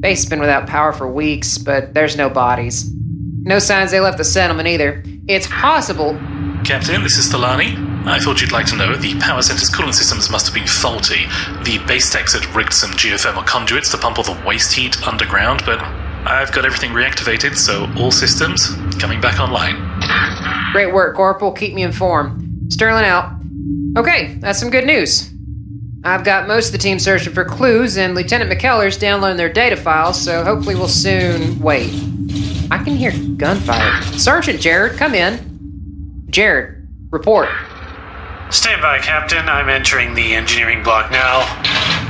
Base's 0.00 0.24
been 0.24 0.40
without 0.40 0.66
power 0.66 0.92
for 0.94 1.06
weeks, 1.12 1.58
but 1.58 1.92
there's 1.92 2.16
no 2.16 2.30
bodies. 2.30 2.90
No 3.44 3.58
signs 3.58 3.90
they 3.90 4.00
left 4.00 4.18
the 4.18 4.24
settlement 4.24 4.68
either. 4.68 5.02
It's 5.26 5.48
possible. 5.48 6.14
Captain, 6.64 7.02
this 7.02 7.18
is 7.18 7.32
Thalani. 7.32 8.06
I 8.06 8.20
thought 8.20 8.40
you'd 8.40 8.52
like 8.52 8.66
to 8.66 8.76
know 8.76 8.94
the 8.94 9.18
power 9.18 9.42
center's 9.42 9.68
cooling 9.68 9.92
systems 9.92 10.30
must 10.30 10.46
have 10.46 10.54
been 10.54 10.66
faulty. 10.66 11.26
The 11.64 11.82
base 11.86 12.10
techs 12.10 12.34
had 12.34 12.46
rigged 12.54 12.72
some 12.72 12.92
geothermal 12.92 13.44
conduits 13.44 13.90
to 13.90 13.98
pump 13.98 14.18
all 14.18 14.24
the 14.24 14.40
waste 14.46 14.72
heat 14.72 15.06
underground, 15.06 15.62
but 15.66 15.80
I've 15.80 16.52
got 16.52 16.64
everything 16.64 16.90
reactivated, 16.92 17.56
so 17.56 17.88
all 17.96 18.12
systems 18.12 18.76
coming 19.00 19.20
back 19.20 19.40
online. 19.40 19.74
Great 20.72 20.92
work, 20.92 21.16
Corporal. 21.16 21.50
Keep 21.50 21.74
me 21.74 21.82
informed. 21.82 22.72
Sterling 22.72 23.04
out. 23.04 23.32
Okay, 23.96 24.34
that's 24.40 24.60
some 24.60 24.70
good 24.70 24.86
news. 24.86 25.30
I've 26.04 26.24
got 26.24 26.48
most 26.48 26.66
of 26.66 26.72
the 26.72 26.78
team 26.78 27.00
searching 27.00 27.32
for 27.32 27.44
clues, 27.44 27.96
and 27.96 28.14
Lieutenant 28.14 28.50
McKellar's 28.50 28.96
downloading 28.96 29.36
their 29.36 29.52
data 29.52 29.76
files, 29.76 30.20
so 30.20 30.44
hopefully 30.44 30.74
we'll 30.76 30.88
soon. 30.88 31.58
Wait. 31.60 31.92
I 32.72 32.82
can 32.82 32.96
hear 32.96 33.12
gunfire. 33.36 34.00
Sergeant 34.16 34.58
Jared, 34.58 34.96
come 34.96 35.14
in. 35.14 36.24
Jared, 36.30 36.88
report. 37.10 37.50
Stand 38.48 38.80
by, 38.80 38.98
Captain. 38.98 39.46
I'm 39.46 39.68
entering 39.68 40.14
the 40.14 40.32
engineering 40.32 40.82
block 40.82 41.10
now. 41.10 41.40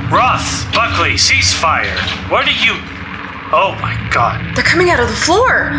Roth, 0.09 0.63
Buckley, 0.73 1.15
ceasefire. 1.15 1.91
What 2.31 2.47
are 2.47 2.51
you. 2.63 2.79
Oh 3.51 3.77
my 3.81 3.91
god. 4.13 4.55
They're 4.55 4.63
coming 4.63 4.89
out 4.89 5.01
of 5.01 5.09
the 5.09 5.15
floor. 5.17 5.69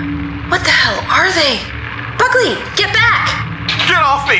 What 0.52 0.62
the 0.62 0.68
hell 0.68 1.00
are 1.08 1.32
they? 1.32 1.56
Buckley, 2.18 2.52
get 2.76 2.92
back! 2.92 3.40
Get 3.88 4.02
off 4.02 4.28
me! 4.28 4.36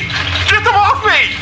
Get 0.51 0.63
them 0.63 0.75
off 0.75 1.03
me! 1.07 1.39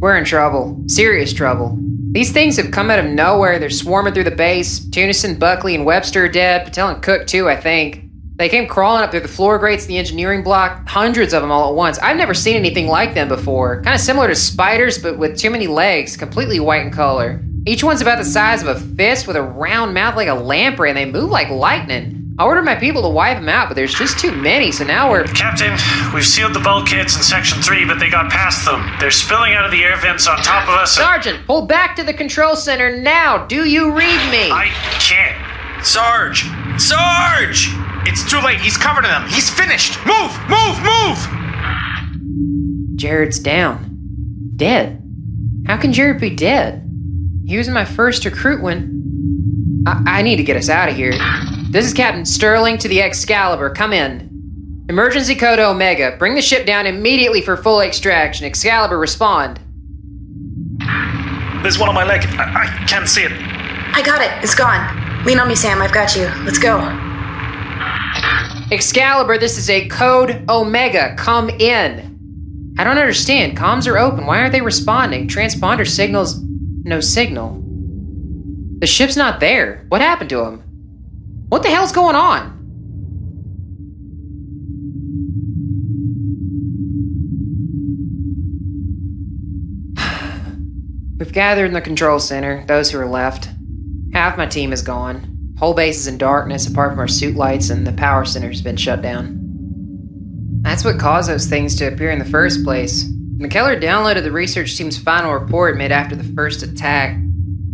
We're 0.00 0.16
in 0.16 0.24
trouble. 0.24 0.82
Serious 0.88 1.32
trouble. 1.32 1.78
These 2.12 2.32
things 2.32 2.56
have 2.56 2.70
come 2.70 2.90
out 2.90 2.98
of 2.98 3.06
nowhere. 3.06 3.58
They're 3.58 3.70
swarming 3.70 4.14
through 4.14 4.24
the 4.24 4.30
base. 4.30 4.80
Tunison, 4.80 5.38
Buckley, 5.38 5.74
and 5.74 5.84
Webster 5.84 6.24
are 6.24 6.28
dead. 6.28 6.64
Patel 6.64 6.88
and 6.88 7.02
Cook, 7.02 7.26
too, 7.26 7.48
I 7.48 7.56
think. 7.56 8.04
They 8.36 8.48
came 8.48 8.66
crawling 8.66 9.02
up 9.02 9.10
through 9.10 9.20
the 9.20 9.28
floor 9.28 9.58
grates 9.58 9.84
of 9.84 9.88
the 9.88 9.96
engineering 9.96 10.42
block, 10.42 10.86
hundreds 10.86 11.32
of 11.32 11.40
them 11.40 11.50
all 11.50 11.70
at 11.70 11.74
once. 11.74 11.98
I've 11.98 12.18
never 12.18 12.34
seen 12.34 12.56
anything 12.56 12.86
like 12.86 13.14
them 13.14 13.28
before. 13.28 13.82
Kind 13.82 13.94
of 13.94 14.00
similar 14.00 14.28
to 14.28 14.34
spiders, 14.34 14.98
but 14.98 15.18
with 15.18 15.38
too 15.38 15.48
many 15.48 15.66
legs, 15.66 16.18
completely 16.18 16.60
white 16.60 16.82
in 16.82 16.90
color. 16.90 17.42
Each 17.66 17.82
one's 17.82 18.02
about 18.02 18.18
the 18.18 18.24
size 18.24 18.62
of 18.62 18.68
a 18.68 18.78
fist 18.78 19.26
with 19.26 19.36
a 19.36 19.42
round 19.42 19.94
mouth 19.94 20.16
like 20.16 20.28
a 20.28 20.34
lamprey, 20.34 20.90
and 20.90 20.98
they 20.98 21.06
move 21.06 21.30
like 21.30 21.48
lightning. 21.48 22.15
I 22.38 22.44
ordered 22.44 22.64
my 22.64 22.74
people 22.74 23.00
to 23.00 23.08
wipe 23.08 23.38
them 23.38 23.48
out, 23.48 23.68
but 23.68 23.76
there's 23.76 23.94
just 23.94 24.18
too 24.18 24.30
many, 24.30 24.70
so 24.70 24.84
now 24.84 25.10
we're. 25.10 25.24
Captain, 25.24 25.72
we've 26.14 26.26
sealed 26.26 26.52
the 26.52 26.60
bulkheads 26.60 27.16
in 27.16 27.22
Section 27.22 27.62
3, 27.62 27.86
but 27.86 27.98
they 27.98 28.10
got 28.10 28.30
past 28.30 28.66
them. 28.66 28.86
They're 29.00 29.10
spilling 29.10 29.54
out 29.54 29.64
of 29.64 29.70
the 29.70 29.82
air 29.82 29.96
vents 29.96 30.26
on 30.26 30.36
top 30.38 30.64
of 30.68 30.74
us. 30.74 30.94
Sergeant, 30.94 31.46
pull 31.46 31.64
back 31.64 31.96
to 31.96 32.04
the 32.04 32.12
control 32.12 32.54
center 32.54 32.94
now. 33.00 33.46
Do 33.46 33.66
you 33.66 33.90
read 33.90 34.30
me? 34.30 34.50
I 34.50 34.66
can't. 35.00 35.34
Sarge! 35.82 36.44
Sarge! 36.78 37.68
It's 38.06 38.28
too 38.30 38.40
late. 38.40 38.60
He's 38.60 38.76
covered 38.76 39.04
in 39.06 39.10
them. 39.10 39.26
He's 39.28 39.48
finished. 39.48 39.96
Move! 40.04 40.38
Move! 40.50 40.78
Move! 40.82 41.18
Jared's 42.96 43.38
down. 43.38 43.98
Dead. 44.56 45.02
How 45.66 45.78
can 45.78 45.94
Jared 45.94 46.20
be 46.20 46.36
dead? 46.36 46.82
He 47.46 47.56
was 47.56 47.68
my 47.68 47.86
first 47.86 48.26
recruit 48.26 48.62
when. 48.62 49.84
I, 49.86 50.18
I 50.18 50.22
need 50.22 50.36
to 50.36 50.44
get 50.44 50.56
us 50.56 50.68
out 50.68 50.90
of 50.90 50.96
here. 50.96 51.12
This 51.68 51.84
is 51.84 51.92
Captain 51.92 52.24
Sterling 52.24 52.78
to 52.78 52.88
the 52.88 53.02
Excalibur. 53.02 53.70
Come 53.70 53.92
in. 53.92 54.86
Emergency 54.88 55.34
code 55.34 55.58
Omega. 55.58 56.14
Bring 56.16 56.36
the 56.36 56.40
ship 56.40 56.64
down 56.64 56.86
immediately 56.86 57.42
for 57.42 57.56
full 57.56 57.80
extraction. 57.80 58.46
Excalibur, 58.46 58.96
respond. 58.96 59.58
There's 61.62 61.76
one 61.76 61.88
on 61.88 61.94
my 61.96 62.04
leg. 62.04 62.24
I, 62.38 62.82
I 62.82 62.86
can't 62.86 63.08
see 63.08 63.22
it. 63.24 63.32
I 63.32 64.00
got 64.04 64.22
it. 64.22 64.30
It's 64.44 64.54
gone. 64.54 65.24
Lean 65.24 65.40
on 65.40 65.48
me, 65.48 65.56
Sam. 65.56 65.82
I've 65.82 65.92
got 65.92 66.14
you. 66.14 66.26
Let's 66.44 66.58
go. 66.58 66.78
Excalibur, 68.70 69.36
this 69.36 69.58
is 69.58 69.68
a 69.68 69.88
code 69.88 70.44
Omega. 70.48 71.16
Come 71.18 71.50
in. 71.50 72.74
I 72.78 72.84
don't 72.84 72.98
understand. 72.98 73.56
Comms 73.56 73.88
are 73.88 73.98
open. 73.98 74.24
Why 74.24 74.38
aren't 74.38 74.52
they 74.52 74.60
responding? 74.60 75.26
Transponder 75.26 75.86
signals. 75.86 76.40
No 76.84 77.00
signal. 77.00 77.60
The 78.78 78.86
ship's 78.86 79.16
not 79.16 79.40
there. 79.40 79.84
What 79.88 80.00
happened 80.00 80.30
to 80.30 80.44
him? 80.44 80.62
What 81.48 81.62
the 81.62 81.70
hell's 81.70 81.92
going 81.92 82.16
on? 82.16 82.54
We've 91.18 91.32
gathered 91.32 91.66
in 91.66 91.72
the 91.72 91.80
control 91.80 92.18
center, 92.18 92.64
those 92.66 92.90
who 92.90 92.98
are 92.98 93.06
left. 93.06 93.48
Half 94.12 94.36
my 94.36 94.46
team 94.46 94.72
is 94.72 94.82
gone. 94.82 95.54
Whole 95.58 95.72
base 95.72 95.98
is 95.98 96.08
in 96.08 96.18
darkness 96.18 96.66
apart 96.66 96.90
from 96.90 96.98
our 96.98 97.06
suit 97.06 97.36
lights, 97.36 97.70
and 97.70 97.86
the 97.86 97.92
power 97.92 98.24
center's 98.24 98.60
been 98.60 98.76
shut 98.76 99.00
down. 99.00 99.38
That's 100.62 100.84
what 100.84 100.98
caused 100.98 101.30
those 101.30 101.46
things 101.46 101.76
to 101.76 101.86
appear 101.86 102.10
in 102.10 102.18
the 102.18 102.24
first 102.24 102.64
place. 102.64 103.04
McKellar 103.38 103.80
downloaded 103.80 104.24
the 104.24 104.32
research 104.32 104.76
team's 104.76 104.98
final 104.98 105.32
report 105.32 105.76
made 105.76 105.92
after 105.92 106.16
the 106.16 106.34
first 106.34 106.64
attack. 106.64 107.16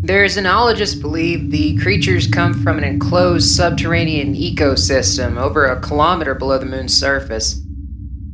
Their 0.04 0.24
xenologists 0.24 1.00
believe 1.00 1.52
the 1.52 1.78
creatures 1.78 2.26
come 2.26 2.54
from 2.54 2.76
an 2.76 2.82
enclosed 2.82 3.54
subterranean 3.54 4.34
ecosystem 4.34 5.40
over 5.40 5.66
a 5.66 5.80
kilometer 5.80 6.34
below 6.34 6.58
the 6.58 6.66
moon's 6.66 6.92
surface. 6.92 7.62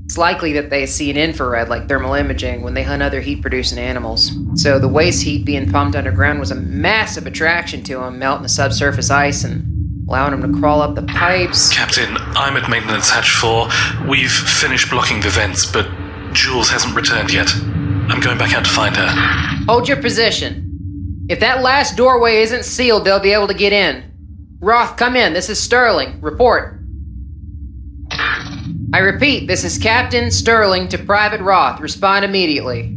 It's 0.07 0.17
likely 0.17 0.55
that 0.55 0.71
they 0.71 0.87
see 0.87 1.11
an 1.11 1.19
infrared 1.19 1.69
like 1.69 1.87
thermal 1.87 2.15
imaging 2.15 2.63
when 2.63 2.73
they 2.73 2.83
hunt 2.83 3.03
other 3.03 3.21
heat 3.21 3.43
producing 3.43 3.77
animals. 3.79 4.33
So 4.55 4.79
the 4.79 4.89
waste 4.89 5.23
heat 5.23 5.45
being 5.45 5.71
pumped 5.71 5.95
underground 5.95 6.41
was 6.41 6.51
a 6.51 6.55
massive 6.55 7.27
attraction 7.27 7.83
to 7.83 7.99
them, 7.99 8.19
melting 8.19 8.45
the 8.45 8.49
subsurface 8.49 9.11
ice 9.11 9.45
and 9.45 10.09
allowing 10.09 10.41
them 10.41 10.51
to 10.51 10.59
crawl 10.59 10.81
up 10.81 10.95
the 10.95 11.03
pipes. 11.03 11.71
Captain, 11.71 12.17
I'm 12.19 12.57
at 12.57 12.71
maintenance 12.71 13.11
hatch 13.11 13.29
4. 13.33 13.69
We've 14.09 14.33
finished 14.33 14.89
blocking 14.89 15.21
the 15.21 15.29
vents, 15.29 15.71
but 15.71 15.87
Jules 16.33 16.71
hasn't 16.71 16.97
returned 16.97 17.31
yet. 17.31 17.55
I'm 17.55 18.21
going 18.21 18.39
back 18.39 18.55
out 18.55 18.65
to 18.65 18.71
find 18.71 18.97
her. 18.97 19.09
Hold 19.67 19.87
your 19.87 19.99
position. 19.99 20.68
If 21.29 21.41
that 21.41 21.63
last 21.63 21.97
doorway 21.97 22.39
isn't 22.39 22.65
sealed, 22.65 23.05
they'll 23.05 23.21
be 23.21 23.33
able 23.33 23.49
to 23.49 23.55
get 23.55 23.73
in. 23.75 24.11
Roth, 24.61 24.97
come 24.97 25.15
in. 25.15 25.35
This 25.35 25.51
is 25.51 25.61
Sterling. 25.61 26.21
Report. 26.23 26.81
I 28.91 29.01
repeat, 29.01 29.47
this 29.47 29.65
is 29.65 29.77
Captain 29.77 30.31
Sterling 30.31 30.89
to 30.89 30.99
Private 30.99 31.43
Roth. 31.43 31.81
Respond 31.81 32.25
immediately. 32.25 32.97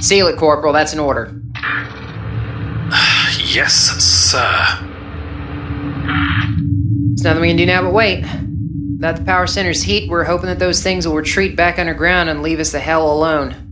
Seal 0.00 0.26
it, 0.26 0.36
Corporal. 0.36 0.74
That's 0.74 0.92
an 0.92 0.98
order. 1.00 1.34
Yes, 3.38 3.72
sir. 3.72 4.78
There's 7.08 7.22
nothing 7.24 7.40
we 7.40 7.48
can 7.48 7.56
do 7.56 7.64
now 7.64 7.80
but 7.82 7.94
wait. 7.94 8.22
Without 8.96 9.16
the 9.16 9.24
power 9.24 9.46
center's 9.46 9.82
heat, 9.82 10.10
we're 10.10 10.24
hoping 10.24 10.48
that 10.48 10.58
those 10.58 10.82
things 10.82 11.06
will 11.06 11.14
retreat 11.14 11.56
back 11.56 11.78
underground 11.78 12.28
and 12.28 12.42
leave 12.42 12.60
us 12.60 12.72
the 12.72 12.80
hell 12.80 13.10
alone. 13.10 13.65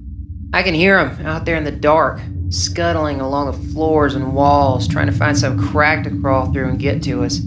I 0.55 0.63
can 0.63 0.73
hear 0.73 1.05
them 1.05 1.27
out 1.27 1.45
there 1.45 1.57
in 1.57 1.65
the 1.65 1.73
dark, 1.73 2.21
scuttling 2.49 3.21
along 3.21 3.47
the 3.47 3.73
floors 3.73 4.15
and 4.15 4.37
walls, 4.37 4.87
trying 4.87 5.07
to 5.07 5.13
find 5.13 5.37
some 5.37 5.59
crack 5.59 6.05
to 6.05 6.21
crawl 6.21 6.53
through 6.53 6.69
and 6.69 6.79
get 6.79 7.03
to 7.03 7.25
us. 7.25 7.41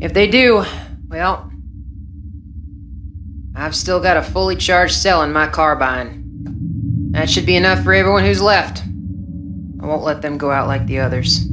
If 0.00 0.14
they 0.14 0.28
do, 0.28 0.64
well, 1.08 1.52
I've 3.54 3.76
still 3.76 4.00
got 4.00 4.16
a 4.16 4.22
fully 4.22 4.56
charged 4.56 4.94
cell 4.94 5.22
in 5.24 5.32
my 5.34 5.46
carbine. 5.46 7.10
That 7.10 7.28
should 7.28 7.44
be 7.44 7.56
enough 7.56 7.84
for 7.84 7.92
everyone 7.92 8.24
who's 8.24 8.40
left. 8.40 8.82
I 9.82 9.84
won't 9.84 10.04
let 10.04 10.22
them 10.22 10.38
go 10.38 10.50
out 10.50 10.68
like 10.68 10.86
the 10.86 11.00
others. 11.00 11.44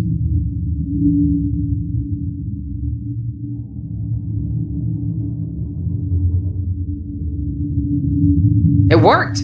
It 8.89 9.01
worked! 9.01 9.41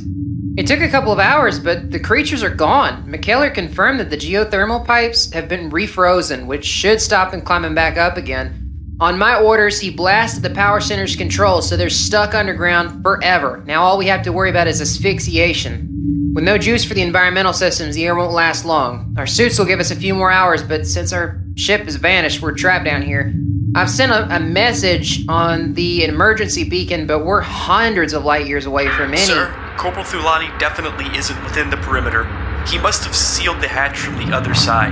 It 0.60 0.68
took 0.68 0.82
a 0.82 0.89
couple 0.89 1.14
of 1.14 1.20
hours, 1.20 1.57
but 1.57 1.89
the 1.89 2.01
creatures 2.01 2.43
are 2.43 2.49
gone. 2.49 3.10
McKellar 3.10 3.53
confirmed 3.53 3.97
that 4.01 4.10
the 4.10 4.18
geothermal 4.18 4.86
pipes 4.86 5.32
have 5.32 5.47
been 5.47 5.72
refrozen, 5.72 6.47
which 6.47 6.66
should 6.66 6.99
stop 6.99 7.32
them 7.32 7.39
climbing 7.39 7.74
back 7.74 7.95
up 7.95 8.18
again. 8.18 8.70
On 8.99 9.18
my 9.18 9.39
orders, 9.39 9.80
he 9.80 9.89
blasted 9.89 10.43
the 10.43 10.49
power 10.49 10.82
center's 10.82 11.16
controls, 11.16 11.70
so 11.70 11.78
they're 11.78 11.89
stuck 11.89 12.36
underground 12.36 13.01
forever. 13.01 13.64
Now 13.68 13.84
all 13.84 13.97
we 13.97 14.07
have 14.07 14.22
to 14.24 14.34
worry 14.34 14.49
about 14.49 14.68
is 14.68 14.82
asphyxiation. 14.82 16.34
With 16.36 16.43
no 16.43 16.57
juice 16.57 16.84
for 16.84 16.93
the 16.93 17.03
environmental 17.03 17.53
systems, 17.53 17.95
the 17.95 18.05
air 18.05 18.16
won't 18.16 18.34
last 18.34 18.66
long. 18.66 19.16
Our 19.18 19.28
suits 19.28 19.57
will 19.57 19.66
give 19.66 19.80
us 19.80 19.91
a 19.91 19.95
few 19.95 20.14
more 20.14 20.30
hours, 20.30 20.62
but 20.62 20.86
since 20.86 21.14
our 21.14 21.41
ship 21.55 21.86
has 21.86 21.95
vanished, 21.95 22.41
we're 22.41 22.53
trapped 22.53 22.84
down 22.84 23.01
here. 23.01 23.34
I've 23.76 23.89
sent 23.89 24.12
a, 24.12 24.36
a 24.36 24.41
message 24.41 25.26
on 25.30 25.74
the 25.76 26.03
emergency 26.03 26.68
beacon, 26.68 27.07
but 27.07 27.24
we're 27.24 27.39
hundreds 27.39 28.12
of 28.12 28.26
light 28.26 28.45
years 28.45 28.66
away 28.66 28.89
from 28.89 29.14
any. 29.14 29.22
Sir, 29.22 29.69
Corporal 29.80 30.04
Thulani 30.04 30.60
definitely 30.60 31.06
isn't 31.18 31.42
within 31.42 31.70
the 31.70 31.78
perimeter. 31.78 32.26
He 32.68 32.78
must 32.78 33.06
have 33.06 33.16
sealed 33.16 33.62
the 33.62 33.70
hatch 33.70 33.98
from 33.98 34.18
the 34.18 34.36
other 34.36 34.54
side. 34.54 34.92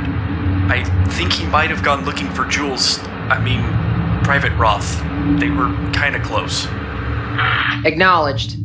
I 0.71 0.85
think 1.09 1.33
he 1.33 1.45
might 1.45 1.69
have 1.71 1.83
gone 1.83 2.05
looking 2.05 2.29
for 2.29 2.45
Jules. 2.45 2.99
I 3.27 3.37
mean, 3.37 3.59
Private 4.23 4.53
Roth. 4.53 4.97
They 5.41 5.49
were 5.49 5.75
kinda 5.91 6.21
close. 6.21 6.67
Acknowledged. 7.83 8.55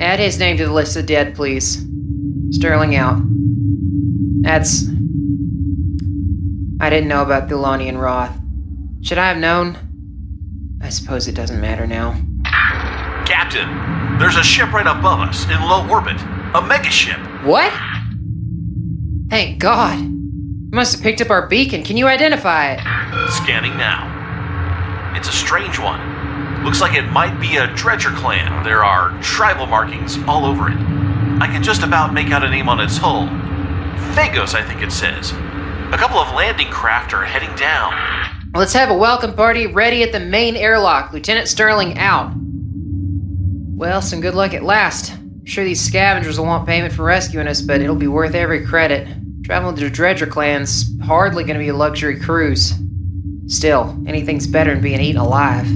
Add 0.00 0.18
his 0.18 0.38
name 0.38 0.56
to 0.56 0.64
the 0.64 0.72
list 0.72 0.96
of 0.96 1.04
dead, 1.04 1.34
please. 1.34 1.84
Sterling 2.52 2.96
out. 2.96 3.20
That's. 4.40 4.88
I 6.80 6.88
didn't 6.88 7.08
know 7.08 7.20
about 7.20 7.50
Thulani 7.50 7.90
and 7.90 8.00
Roth. 8.00 8.32
Should 9.02 9.18
I 9.18 9.28
have 9.28 9.36
known? 9.36 9.76
I 10.80 10.88
suppose 10.88 11.28
it 11.28 11.34
doesn't 11.34 11.60
matter 11.60 11.86
now. 11.86 12.18
Captain, 13.26 13.68
there's 14.18 14.36
a 14.36 14.42
ship 14.42 14.72
right 14.72 14.86
above 14.86 15.20
us 15.20 15.44
in 15.44 15.60
low 15.62 15.88
orbit. 15.88 16.16
A 16.54 16.60
megaship. 16.62 17.44
What? 17.44 17.72
Thank 19.30 19.58
God. 19.58 19.98
You 19.98 20.70
must 20.72 20.94
have 20.94 21.02
picked 21.02 21.20
up 21.20 21.30
our 21.30 21.46
beacon. 21.46 21.82
Can 21.82 21.96
you 21.96 22.06
identify 22.06 22.72
it? 22.72 22.80
Scanning 23.30 23.76
now. 23.76 25.14
It's 25.16 25.28
a 25.28 25.32
strange 25.32 25.78
one. 25.78 26.64
Looks 26.64 26.80
like 26.80 26.94
it 26.94 27.06
might 27.12 27.38
be 27.40 27.56
a 27.56 27.68
Dredger 27.74 28.10
clan. 28.10 28.64
There 28.64 28.84
are 28.84 29.20
tribal 29.22 29.66
markings 29.66 30.18
all 30.26 30.44
over 30.44 30.68
it. 30.68 30.76
I 31.40 31.46
can 31.46 31.62
just 31.62 31.82
about 31.82 32.12
make 32.12 32.30
out 32.30 32.42
a 32.44 32.50
name 32.50 32.68
on 32.68 32.80
its 32.80 32.96
hull. 32.96 33.26
Phagos, 34.14 34.54
I 34.54 34.62
think 34.62 34.82
it 34.82 34.90
says. 34.90 35.32
A 35.32 35.96
couple 35.96 36.18
of 36.18 36.34
landing 36.34 36.68
craft 36.68 37.14
are 37.14 37.24
heading 37.24 37.54
down. 37.56 37.92
Let's 38.54 38.72
have 38.72 38.90
a 38.90 38.96
welcome 38.96 39.34
party 39.34 39.66
ready 39.66 40.02
at 40.02 40.12
the 40.12 40.20
main 40.20 40.56
airlock. 40.56 41.12
Lieutenant 41.12 41.48
Sterling 41.48 41.98
out. 41.98 42.32
Well, 43.78 44.02
some 44.02 44.20
good 44.20 44.34
luck 44.34 44.54
at 44.54 44.64
last. 44.64 45.12
I'm 45.12 45.46
sure 45.46 45.64
these 45.64 45.80
scavengers 45.80 46.36
will 46.36 46.46
want 46.46 46.66
payment 46.66 46.92
for 46.92 47.04
rescuing 47.04 47.46
us, 47.46 47.62
but 47.62 47.80
it'll 47.80 47.94
be 47.94 48.08
worth 48.08 48.34
every 48.34 48.66
credit. 48.66 49.06
Traveling 49.44 49.76
to 49.76 49.84
the 49.84 49.88
Dredger 49.88 50.26
clan's 50.26 50.90
hardly 51.00 51.44
to 51.54 51.60
be 51.60 51.68
a 51.68 51.76
luxury 51.76 52.18
cruise. 52.18 52.74
Still, 53.46 53.96
anything's 54.04 54.48
better 54.48 54.72
than 54.72 54.82
being 54.82 55.00
eaten 55.00 55.20
alive. 55.20 55.68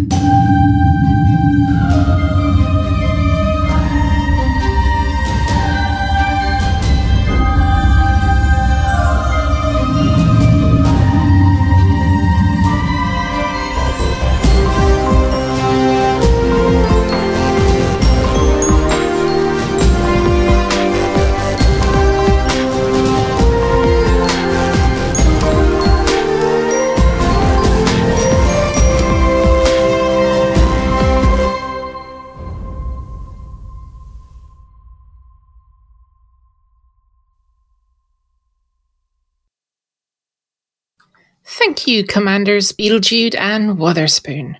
Thank 41.83 41.97
you, 41.97 42.05
Commanders 42.05 42.71
Beetlejude 42.71 43.35
and 43.37 43.77
Witherspoon. 43.77 44.57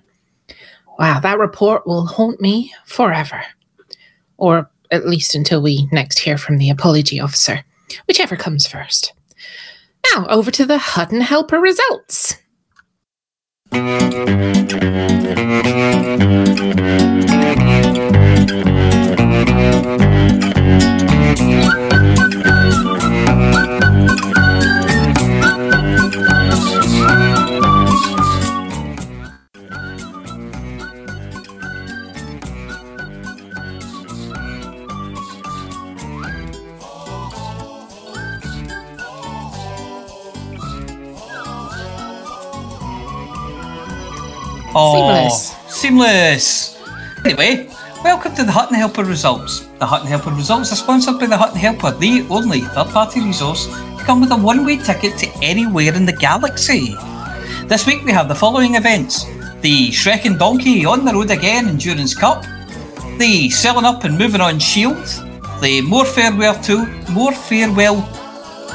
Wow, 0.99 1.21
that 1.21 1.39
report 1.39 1.87
will 1.87 2.05
haunt 2.05 2.41
me 2.41 2.73
forever. 2.83 3.41
Or 4.35 4.69
at 4.91 5.07
least 5.07 5.33
until 5.33 5.61
we 5.61 5.87
next 5.89 6.19
hear 6.19 6.37
from 6.37 6.57
the 6.57 6.69
apology 6.69 7.21
officer, 7.21 7.63
whichever 8.09 8.35
comes 8.35 8.67
first. 8.67 9.13
Now, 10.13 10.27
over 10.27 10.51
to 10.51 10.65
the 10.65 10.77
Hutton 10.77 11.21
Helper 11.21 11.61
results. 11.61 12.35
Oh, 44.75 45.29
Seamless. 45.29 45.55
Seamless. 45.69 46.79
Anyway, 47.23 47.69
welcome 48.03 48.33
to 48.33 48.43
the 48.43 48.51
Hutton 48.51 48.75
Helper 48.75 49.03
results. 49.03 49.67
The 49.77 49.85
Hutton 49.85 50.07
Helper 50.07 50.31
results 50.31 50.71
are 50.71 50.75
sponsored 50.75 51.19
by 51.19 51.27
the 51.27 51.37
Hutton 51.37 51.59
Helper, 51.59 51.91
the 51.91 52.25
only 52.31 52.61
third 52.61 52.87
party 52.87 53.21
resource 53.21 53.67
to 54.03 54.07
come 54.07 54.21
with 54.21 54.31
a 54.31 54.35
one 54.35 54.65
way 54.65 54.77
ticket 54.77 55.17
to 55.17 55.27
anywhere 55.41 55.93
in 55.93 56.05
the 56.05 56.11
galaxy. 56.11 56.95
This 57.67 57.85
week 57.85 58.03
we 58.03 58.11
have 58.11 58.27
the 58.27 58.35
following 58.35 58.75
events 58.75 59.25
the 59.61 59.89
Shrek 59.89 60.25
and 60.25 60.37
Donkey 60.37 60.85
on 60.85 61.05
the 61.05 61.13
road 61.13 61.31
again 61.31 61.69
Endurance 61.69 62.13
Cup, 62.13 62.43
the 63.17 63.49
Selling 63.49 63.85
Up 63.85 64.03
and 64.03 64.17
Moving 64.17 64.41
On 64.41 64.59
Shield, 64.59 65.05
the 65.61 65.81
More 65.81 66.05
Farewell 66.05 66.61
to 66.63 66.85
More 67.11 67.31
Farewell 67.31 67.97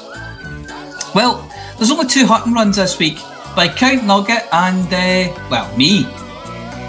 Well, 1.14 1.48
there's 1.78 1.92
only 1.92 2.08
two 2.08 2.26
Hutton 2.26 2.54
runs 2.54 2.78
this 2.78 2.98
week 3.00 3.20
by 3.56 3.68
Count 3.68 4.06
Nugget 4.06 4.48
and, 4.54 4.88
uh, 4.88 5.48
well, 5.50 5.76
me. 5.78 6.06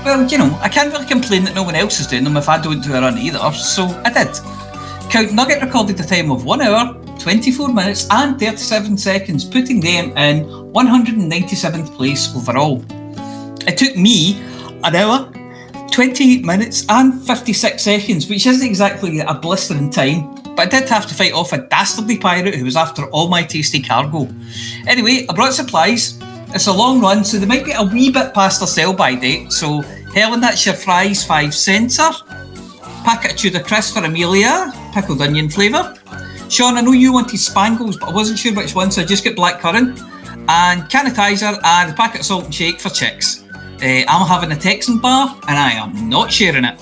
Well, 0.04 0.26
you 0.26 0.38
know, 0.38 0.58
I 0.60 0.68
can't 0.68 0.92
really 0.92 1.06
complain 1.06 1.44
that 1.44 1.54
no 1.54 1.62
one 1.62 1.74
else 1.74 2.00
is 2.00 2.06
doing 2.06 2.24
them 2.24 2.36
if 2.36 2.48
I 2.48 2.60
don't 2.60 2.82
do 2.82 2.94
a 2.94 3.00
run 3.00 3.18
either, 3.18 3.38
so 3.52 3.84
I 4.04 4.10
did. 4.12 4.34
Count 5.10 5.32
Nugget 5.32 5.62
recorded 5.62 5.98
a 6.00 6.04
time 6.04 6.30
of 6.30 6.44
1 6.44 6.60
hour, 6.62 6.94
24 7.18 7.72
minutes, 7.72 8.06
and 8.10 8.38
37 8.38 8.96
seconds, 8.96 9.44
putting 9.44 9.80
them 9.80 10.16
in 10.16 10.44
197th 10.72 11.96
place 11.96 12.34
overall. 12.34 12.84
It 13.66 13.78
took 13.78 13.96
me 13.96 14.40
an 14.82 14.96
hour, 14.96 15.30
28 15.92 16.44
minutes, 16.44 16.86
and 16.88 17.22
56 17.26 17.82
seconds, 17.82 18.28
which 18.28 18.46
isn't 18.46 18.66
exactly 18.66 19.20
a 19.20 19.34
blistering 19.34 19.90
time, 19.90 20.34
but 20.56 20.60
I 20.60 20.80
did 20.80 20.88
have 20.88 21.06
to 21.06 21.14
fight 21.14 21.32
off 21.32 21.52
a 21.52 21.58
dastardly 21.58 22.16
pirate 22.18 22.54
who 22.54 22.64
was 22.64 22.76
after 22.76 23.04
all 23.10 23.28
my 23.28 23.42
tasty 23.42 23.82
cargo. 23.82 24.28
Anyway, 24.86 25.26
I 25.28 25.34
brought 25.34 25.52
supplies. 25.52 26.18
It's 26.54 26.66
a 26.66 26.72
long 26.72 27.00
run, 27.00 27.24
so 27.24 27.38
they 27.38 27.46
might 27.46 27.64
be 27.64 27.72
a 27.72 27.82
wee 27.82 28.10
bit 28.10 28.34
past 28.34 28.60
their 28.60 28.66
sell 28.66 28.92
by 28.92 29.14
date. 29.14 29.52
So, 29.52 29.82
Helen, 30.14 30.40
that's 30.40 30.64
your 30.64 30.74
Fry's, 30.74 31.24
five 31.24 31.54
center. 31.54 32.10
Packet 33.04 33.32
of 33.32 33.36
Tudor 33.36 33.60
crisp 33.60 33.94
for 33.94 34.04
Amelia, 34.04 34.72
pickled 34.94 35.20
onion 35.20 35.50
flavour. 35.50 35.94
Sean, 36.48 36.76
I 36.76 36.80
know 36.80 36.92
you 36.92 37.12
wanted 37.12 37.38
spangles, 37.38 37.96
but 37.96 38.10
I 38.10 38.12
wasn't 38.12 38.38
sure 38.38 38.54
which 38.54 38.74
one, 38.74 38.90
so 38.90 39.02
I 39.02 39.04
just 39.04 39.24
got 39.24 39.34
black 39.34 39.60
currant. 39.60 39.98
And 40.48 40.82
canitizer 40.84 41.58
and 41.64 41.90
a 41.90 41.94
packet 41.94 42.20
of 42.20 42.26
salt 42.26 42.44
and 42.44 42.54
shake 42.54 42.80
for 42.80 42.90
chicks. 42.90 43.41
Uh, 43.82 44.04
I'm 44.08 44.28
having 44.28 44.52
a 44.52 44.56
Texan 44.56 44.98
bar, 44.98 45.36
and 45.48 45.58
I 45.58 45.72
am 45.72 46.08
not 46.08 46.32
sharing 46.32 46.64
it. 46.64 46.80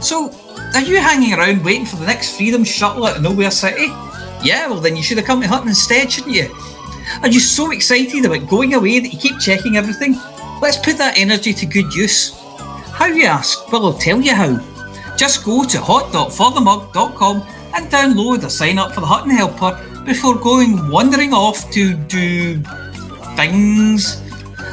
So, 0.00 0.32
are 0.74 0.80
you 0.80 1.00
hanging 1.00 1.34
around 1.34 1.64
waiting 1.64 1.86
for 1.86 1.96
the 1.96 2.06
next 2.06 2.36
Freedom 2.36 2.64
shuttle 2.64 3.06
out 3.06 3.16
of 3.16 3.22
Nowhere 3.22 3.50
City? 3.50 3.86
Yeah, 4.42 4.68
well 4.68 4.80
then 4.80 4.96
you 4.96 5.02
should 5.02 5.18
have 5.18 5.26
come 5.26 5.40
to 5.40 5.48
Hutton 5.48 5.68
instead, 5.68 6.12
shouldn't 6.12 6.34
you? 6.34 6.54
Are 7.22 7.28
you 7.28 7.40
so 7.40 7.70
excited 7.70 8.24
about 8.24 8.48
going 8.48 8.74
away 8.74 8.98
that 8.98 9.12
you 9.12 9.18
keep 9.18 9.38
checking 9.38 9.76
everything? 9.76 10.20
Let's 10.60 10.76
put 10.76 10.98
that 10.98 11.16
energy 11.16 11.52
to 11.54 11.66
good 11.66 11.94
use. 11.94 12.34
How 12.92 13.06
you 13.06 13.26
ask? 13.26 13.70
Well, 13.72 13.86
I'll 13.86 13.92
tell 13.92 14.20
you 14.20 14.34
how. 14.34 14.58
Just 15.16 15.44
go 15.44 15.64
to 15.64 15.80
hot.forthemug.com 15.80 17.42
and 17.74 17.86
download 17.90 18.44
or 18.44 18.50
sign 18.50 18.78
up 18.78 18.92
for 18.92 19.00
the 19.00 19.06
Hutton 19.06 19.30
Helper 19.30 20.02
before 20.04 20.34
going 20.34 20.90
wandering 20.90 21.32
off 21.32 21.70
to 21.72 21.94
do 21.94 22.60
things. 23.36 24.25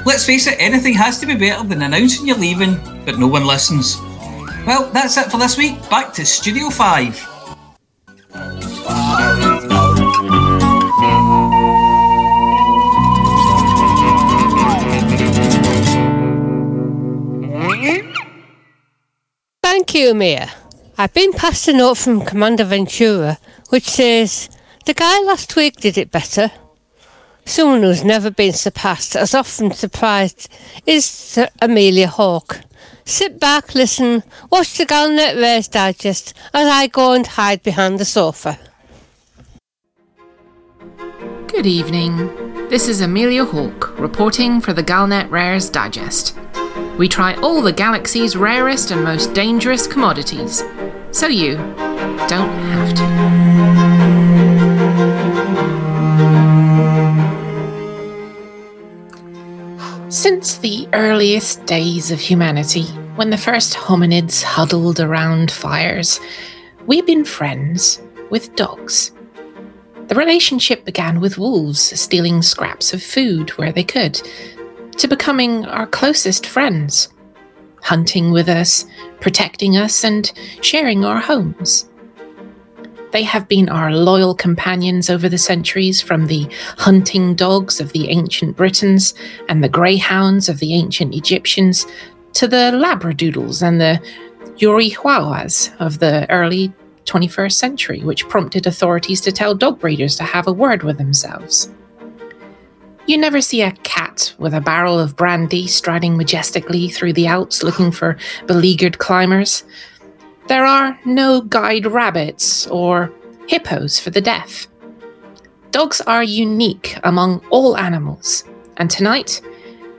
Let's 0.05 0.25
face 0.25 0.47
it, 0.47 0.55
anything 0.59 0.93
has 0.93 1.19
to 1.19 1.25
be 1.25 1.35
better 1.35 1.67
than 1.67 1.81
announcing 1.81 2.27
you're 2.27 2.37
leaving, 2.37 2.75
but 3.05 3.17
no 3.17 3.27
one 3.27 3.45
listens. 3.45 3.97
Well, 4.65 4.89
that's 4.91 5.17
it 5.17 5.31
for 5.31 5.37
this 5.37 5.57
week. 5.57 5.77
Back 5.89 6.13
to 6.13 6.25
Studio 6.25 6.69
5. 6.69 7.29
Thank 19.61 19.95
you, 19.95 20.13
Mia. 20.13 20.51
I've 20.97 21.13
been 21.13 21.33
passed 21.33 21.67
a 21.67 21.73
note 21.73 21.97
from 21.97 22.25
Commander 22.25 22.63
Ventura 22.63 23.39
which 23.69 23.89
says, 23.89 24.49
The 24.85 24.93
guy 24.93 25.19
last 25.23 25.55
week 25.55 25.77
did 25.77 25.97
it 25.97 26.11
better. 26.11 26.51
Someone 27.45 27.83
who's 27.83 28.03
never 28.03 28.31
been 28.31 28.53
surpassed, 28.53 29.15
as 29.15 29.35
often 29.35 29.71
surprised, 29.71 30.49
is 30.85 31.37
Amelia 31.61 32.07
Hawke. 32.07 32.61
Sit 33.05 33.39
back, 33.39 33.75
listen, 33.75 34.23
watch 34.49 34.77
the 34.77 34.85
Galnet 34.85 35.35
Rares 35.35 35.67
Digest 35.67 36.33
as 36.53 36.67
I 36.67 36.87
go 36.87 37.11
and 37.11 37.27
hide 37.27 37.61
behind 37.61 37.99
the 37.99 38.05
sofa. 38.05 38.59
Good 41.47 41.65
evening. 41.65 42.17
This 42.69 42.87
is 42.87 43.01
Amelia 43.01 43.45
Hawke 43.45 43.99
reporting 43.99 44.61
for 44.61 44.73
the 44.73 44.83
Galnet 44.83 45.29
Rares 45.29 45.69
Digest. 45.69 46.35
We 46.97 47.07
try 47.07 47.35
all 47.35 47.61
the 47.61 47.73
galaxy's 47.73 48.35
rarest 48.35 48.91
and 48.91 49.03
most 49.03 49.33
dangerous 49.33 49.85
commodities, 49.85 50.63
so 51.11 51.27
you 51.27 51.57
don't 52.27 52.49
have 52.71 52.93
to. 52.95 53.62
Since 60.13 60.59
the 60.59 60.87
earliest 60.93 61.65
days 61.65 62.11
of 62.11 62.19
humanity, 62.19 62.83
when 63.15 63.31
the 63.31 63.37
first 63.37 63.73
hominids 63.73 64.43
huddled 64.43 64.99
around 64.99 65.49
fires, 65.49 66.19
we've 66.85 67.07
been 67.07 67.25
friends 67.25 67.99
with 68.29 68.55
dogs. 68.55 69.11
The 70.09 70.13
relationship 70.13 70.85
began 70.85 71.19
with 71.19 71.39
wolves 71.39 71.99
stealing 71.99 72.43
scraps 72.43 72.93
of 72.93 73.01
food 73.01 73.49
where 73.57 73.71
they 73.71 73.83
could, 73.83 74.21
to 74.97 75.07
becoming 75.07 75.65
our 75.65 75.87
closest 75.87 76.45
friends, 76.45 77.09
hunting 77.81 78.29
with 78.29 78.49
us, 78.49 78.85
protecting 79.19 79.77
us, 79.77 80.03
and 80.03 80.31
sharing 80.61 81.03
our 81.03 81.21
homes. 81.21 81.89
They 83.13 83.23
have 83.23 83.47
been 83.47 83.69
our 83.69 83.93
loyal 83.93 84.33
companions 84.33 85.07
over 85.07 85.29
the 85.29 85.37
centuries, 85.37 86.01
from 86.01 86.25
the 86.25 86.47
hunting 86.79 87.35
dogs 87.35 87.79
of 87.79 87.93
the 87.93 88.09
ancient 88.09 88.57
Britons 88.57 89.13
and 89.47 89.63
the 89.63 89.69
greyhounds 89.69 90.49
of 90.49 90.57
the 90.57 90.73
ancient 90.73 91.13
Egyptians 91.13 91.85
to 92.33 92.47
the 92.47 92.71
Labradoodles 92.73 93.61
and 93.61 93.79
the 93.79 94.01
Yurihuahuas 94.57 95.79
of 95.79 95.99
the 95.99 96.27
early 96.31 96.73
21st 97.05 97.51
century, 97.51 97.99
which 97.99 98.27
prompted 98.27 98.65
authorities 98.65 99.21
to 99.21 99.31
tell 99.31 99.53
dog 99.53 99.79
breeders 99.79 100.15
to 100.15 100.23
have 100.23 100.47
a 100.47 100.51
word 100.51 100.81
with 100.81 100.97
themselves. 100.97 101.69
You 103.05 103.17
never 103.19 103.41
see 103.41 103.61
a 103.61 103.73
cat 103.83 104.33
with 104.39 104.55
a 104.55 104.61
barrel 104.61 104.99
of 104.99 105.15
brandy 105.15 105.67
striding 105.67 106.17
majestically 106.17 106.89
through 106.89 107.13
the 107.13 107.27
Alps 107.27 107.61
looking 107.61 107.91
for 107.91 108.17
beleaguered 108.47 108.97
climbers. 108.97 109.65
There 110.47 110.65
are 110.65 110.99
no 111.05 111.41
guide 111.41 111.85
rabbits 111.85 112.67
or 112.67 113.13
hippos 113.47 113.99
for 113.99 114.09
the 114.09 114.21
deaf. 114.21 114.67
Dogs 115.71 116.01
are 116.01 116.23
unique 116.23 116.97
among 117.03 117.43
all 117.49 117.77
animals, 117.77 118.43
and 118.77 118.89
tonight 118.89 119.41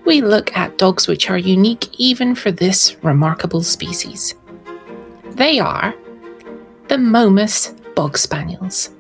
we 0.04 0.20
look 0.20 0.54
at 0.54 0.76
dogs 0.76 1.08
which 1.08 1.30
are 1.30 1.38
unique 1.38 1.88
even 1.98 2.34
for 2.34 2.52
this 2.52 2.96
remarkable 3.02 3.62
species. 3.62 4.34
They 5.30 5.58
are 5.58 5.94
the 6.88 6.98
Momus 6.98 7.74
Bog 7.96 8.18
Spaniels. 8.18 8.90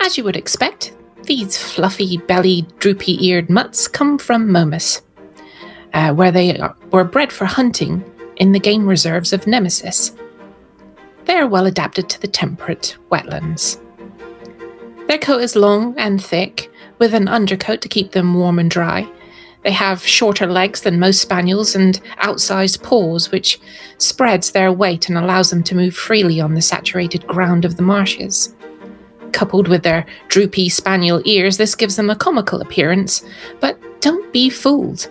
As 0.00 0.18
you 0.18 0.24
would 0.24 0.36
expect, 0.36 0.94
these 1.22 1.56
fluffy 1.56 2.18
bellied, 2.18 2.78
droopy 2.78 3.26
eared 3.26 3.48
mutts 3.48 3.88
come 3.88 4.18
from 4.18 4.52
Momus, 4.52 5.00
uh, 5.94 6.12
where 6.12 6.30
they 6.30 6.58
are, 6.58 6.76
were 6.92 7.02
bred 7.02 7.32
for 7.32 7.46
hunting 7.46 8.04
in 8.36 8.52
the 8.52 8.60
game 8.60 8.86
reserves 8.86 9.32
of 9.32 9.46
Nemesis. 9.46 10.14
They 11.24 11.34
are 11.34 11.48
well 11.48 11.66
adapted 11.66 12.08
to 12.08 12.20
the 12.20 12.28
temperate 12.28 12.96
wetlands. 13.10 13.80
Their 15.08 15.18
coat 15.18 15.42
is 15.42 15.56
long 15.56 15.94
and 15.98 16.22
thick, 16.22 16.70
with 16.98 17.14
an 17.14 17.28
undercoat 17.28 17.80
to 17.82 17.88
keep 17.88 18.12
them 18.12 18.34
warm 18.34 18.58
and 18.58 18.70
dry. 18.70 19.08
They 19.62 19.72
have 19.72 20.06
shorter 20.06 20.46
legs 20.46 20.82
than 20.82 21.00
most 21.00 21.20
spaniels 21.20 21.74
and 21.74 22.00
outsized 22.22 22.82
paws, 22.82 23.32
which 23.32 23.60
spreads 23.98 24.52
their 24.52 24.72
weight 24.72 25.08
and 25.08 25.18
allows 25.18 25.50
them 25.50 25.62
to 25.64 25.74
move 25.74 25.94
freely 25.96 26.40
on 26.40 26.54
the 26.54 26.62
saturated 26.62 27.26
ground 27.26 27.64
of 27.64 27.76
the 27.76 27.82
marshes. 27.82 28.54
Coupled 29.32 29.68
with 29.68 29.82
their 29.82 30.06
droopy 30.28 30.68
spaniel 30.68 31.20
ears, 31.24 31.56
this 31.56 31.74
gives 31.74 31.96
them 31.96 32.10
a 32.10 32.16
comical 32.16 32.60
appearance. 32.60 33.24
But 33.60 33.78
don't 34.00 34.32
be 34.32 34.48
fooled. 34.48 35.10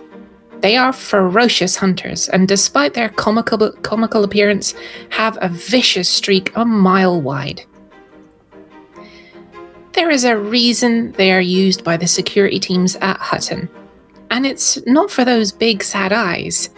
They 0.60 0.76
are 0.76 0.92
ferocious 0.92 1.76
hunters, 1.76 2.28
and 2.28 2.48
despite 2.48 2.94
their 2.94 3.10
comical, 3.10 3.70
comical 3.82 4.24
appearance, 4.24 4.74
have 5.10 5.38
a 5.40 5.48
vicious 5.48 6.08
streak 6.08 6.50
a 6.56 6.64
mile 6.64 7.20
wide. 7.20 7.62
There 9.92 10.10
is 10.10 10.24
a 10.24 10.36
reason 10.36 11.12
they 11.12 11.32
are 11.32 11.40
used 11.40 11.84
by 11.84 11.96
the 11.96 12.06
security 12.06 12.58
teams 12.58 12.96
at 12.96 13.18
Hutton, 13.18 13.68
and 14.30 14.44
it's 14.46 14.84
not 14.86 15.10
for 15.10 15.24
those 15.24 15.52
big 15.52 15.82
sad 15.82 16.12
eyes. 16.12 16.70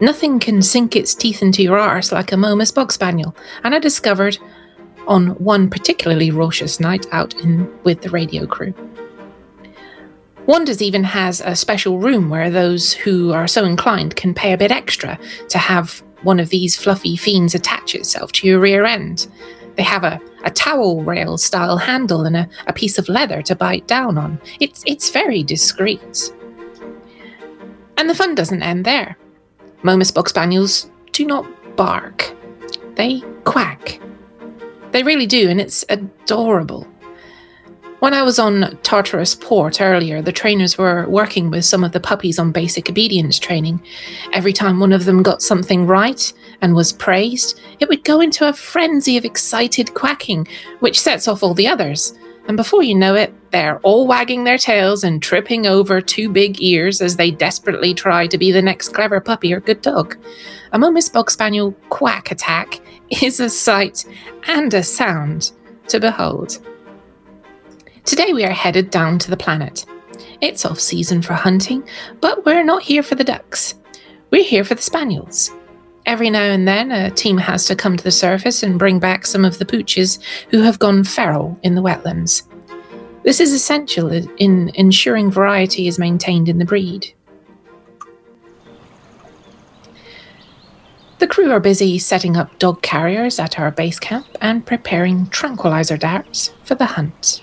Nothing 0.00 0.38
can 0.38 0.62
sink 0.62 0.94
its 0.94 1.14
teeth 1.14 1.42
into 1.42 1.62
your 1.62 1.78
arse 1.78 2.12
like 2.12 2.32
a 2.32 2.36
Momus 2.36 2.70
Bog 2.70 2.92
Spaniel, 2.92 3.34
and 3.64 3.74
I 3.74 3.78
discovered 3.78 4.38
on 5.08 5.28
one 5.42 5.70
particularly 5.70 6.30
raucous 6.30 6.78
night 6.78 7.06
out 7.10 7.34
in 7.34 7.68
with 7.82 8.02
the 8.02 8.10
radio 8.10 8.46
crew. 8.46 8.74
Wonders 10.48 10.80
even 10.80 11.04
has 11.04 11.42
a 11.42 11.54
special 11.54 11.98
room 11.98 12.30
where 12.30 12.48
those 12.48 12.94
who 12.94 13.34
are 13.34 13.46
so 13.46 13.66
inclined 13.66 14.16
can 14.16 14.32
pay 14.32 14.54
a 14.54 14.56
bit 14.56 14.70
extra 14.70 15.18
to 15.50 15.58
have 15.58 16.02
one 16.22 16.40
of 16.40 16.48
these 16.48 16.74
fluffy 16.74 17.16
fiends 17.16 17.54
attach 17.54 17.94
itself 17.94 18.32
to 18.32 18.46
your 18.48 18.58
rear 18.58 18.86
end. 18.86 19.28
They 19.76 19.82
have 19.82 20.04
a, 20.04 20.18
a 20.44 20.50
towel 20.50 21.02
rail 21.02 21.36
style 21.36 21.76
handle 21.76 22.24
and 22.24 22.34
a, 22.34 22.48
a 22.66 22.72
piece 22.72 22.96
of 22.96 23.10
leather 23.10 23.42
to 23.42 23.54
bite 23.54 23.86
down 23.86 24.16
on. 24.16 24.40
It's, 24.58 24.82
it's 24.86 25.10
very 25.10 25.42
discreet. 25.42 26.32
And 27.98 28.08
the 28.08 28.14
fun 28.14 28.34
doesn't 28.34 28.62
end 28.62 28.86
there. 28.86 29.18
Momus 29.82 30.10
Bog 30.10 30.30
Spaniels 30.30 30.90
do 31.12 31.26
not 31.26 31.46
bark, 31.76 32.34
they 32.94 33.20
quack. 33.44 34.00
They 34.92 35.02
really 35.02 35.26
do, 35.26 35.50
and 35.50 35.60
it's 35.60 35.84
adorable. 35.90 36.88
When 38.00 38.14
I 38.14 38.22
was 38.22 38.38
on 38.38 38.78
Tartarus 38.84 39.34
Port 39.34 39.80
earlier, 39.80 40.22
the 40.22 40.30
trainers 40.30 40.78
were 40.78 41.08
working 41.08 41.50
with 41.50 41.64
some 41.64 41.82
of 41.82 41.90
the 41.90 41.98
puppies 41.98 42.38
on 42.38 42.52
basic 42.52 42.88
obedience 42.88 43.40
training. 43.40 43.82
Every 44.32 44.52
time 44.52 44.78
one 44.78 44.92
of 44.92 45.04
them 45.04 45.20
got 45.20 45.42
something 45.42 45.84
right 45.84 46.32
and 46.60 46.76
was 46.76 46.92
praised, 46.92 47.60
it 47.80 47.88
would 47.88 48.04
go 48.04 48.20
into 48.20 48.48
a 48.48 48.52
frenzy 48.52 49.16
of 49.16 49.24
excited 49.24 49.94
quacking, 49.94 50.46
which 50.78 51.00
sets 51.00 51.26
off 51.26 51.42
all 51.42 51.54
the 51.54 51.66
others. 51.66 52.16
And 52.46 52.56
before 52.56 52.84
you 52.84 52.94
know 52.94 53.16
it, 53.16 53.34
they're 53.50 53.80
all 53.80 54.06
wagging 54.06 54.44
their 54.44 54.58
tails 54.58 55.02
and 55.02 55.20
tripping 55.20 55.66
over 55.66 56.00
two 56.00 56.28
big 56.28 56.62
ears 56.62 57.02
as 57.02 57.16
they 57.16 57.32
desperately 57.32 57.94
try 57.94 58.28
to 58.28 58.38
be 58.38 58.52
the 58.52 58.62
next 58.62 58.90
clever 58.90 59.20
puppy 59.20 59.52
or 59.52 59.58
good 59.58 59.82
dog. 59.82 60.16
A 60.70 60.78
Momus 60.78 61.08
Bog 61.08 61.32
Spaniel 61.32 61.72
quack 61.88 62.30
attack 62.30 62.80
is 63.22 63.40
a 63.40 63.50
sight 63.50 64.04
and 64.46 64.72
a 64.72 64.84
sound 64.84 65.50
to 65.88 65.98
behold. 65.98 66.60
Today 68.08 68.32
we 68.32 68.42
are 68.42 68.50
headed 68.50 68.88
down 68.88 69.18
to 69.18 69.30
the 69.30 69.36
planet. 69.36 69.84
It's 70.40 70.64
off 70.64 70.80
season 70.80 71.20
for 71.20 71.34
hunting, 71.34 71.86
but 72.22 72.46
we're 72.46 72.64
not 72.64 72.82
here 72.82 73.02
for 73.02 73.16
the 73.16 73.22
ducks. 73.22 73.74
We're 74.30 74.44
here 74.44 74.64
for 74.64 74.74
the 74.74 74.80
spaniels. 74.80 75.52
Every 76.06 76.30
now 76.30 76.40
and 76.40 76.66
then, 76.66 76.90
a 76.90 77.10
team 77.10 77.36
has 77.36 77.66
to 77.66 77.76
come 77.76 77.98
to 77.98 78.02
the 78.02 78.10
surface 78.10 78.62
and 78.62 78.78
bring 78.78 78.98
back 78.98 79.26
some 79.26 79.44
of 79.44 79.58
the 79.58 79.66
pooches 79.66 80.20
who 80.48 80.62
have 80.62 80.78
gone 80.78 81.04
feral 81.04 81.58
in 81.62 81.74
the 81.74 81.82
wetlands. 81.82 82.44
This 83.24 83.40
is 83.40 83.52
essential 83.52 84.10
in 84.10 84.70
ensuring 84.70 85.30
variety 85.30 85.86
is 85.86 85.98
maintained 85.98 86.48
in 86.48 86.56
the 86.56 86.64
breed. 86.64 87.12
The 91.18 91.26
crew 91.26 91.52
are 91.52 91.60
busy 91.60 91.98
setting 91.98 92.38
up 92.38 92.58
dog 92.58 92.80
carriers 92.80 93.38
at 93.38 93.60
our 93.60 93.70
base 93.70 94.00
camp 94.00 94.28
and 94.40 94.64
preparing 94.64 95.26
tranquilizer 95.26 95.98
darts 95.98 96.54
for 96.64 96.74
the 96.74 96.86
hunt. 96.86 97.42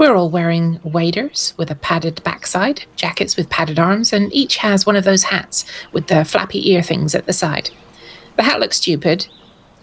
We're 0.00 0.16
all 0.16 0.30
wearing 0.30 0.80
waders 0.82 1.52
with 1.58 1.70
a 1.70 1.74
padded 1.74 2.24
backside, 2.24 2.86
jackets 2.96 3.36
with 3.36 3.50
padded 3.50 3.78
arms, 3.78 4.14
and 4.14 4.32
each 4.32 4.56
has 4.56 4.86
one 4.86 4.96
of 4.96 5.04
those 5.04 5.24
hats 5.24 5.66
with 5.92 6.06
the 6.06 6.24
flappy 6.24 6.70
ear 6.70 6.80
things 6.80 7.14
at 7.14 7.26
the 7.26 7.34
side. 7.34 7.68
The 8.36 8.44
hat 8.44 8.60
looks 8.60 8.78
stupid, 8.78 9.26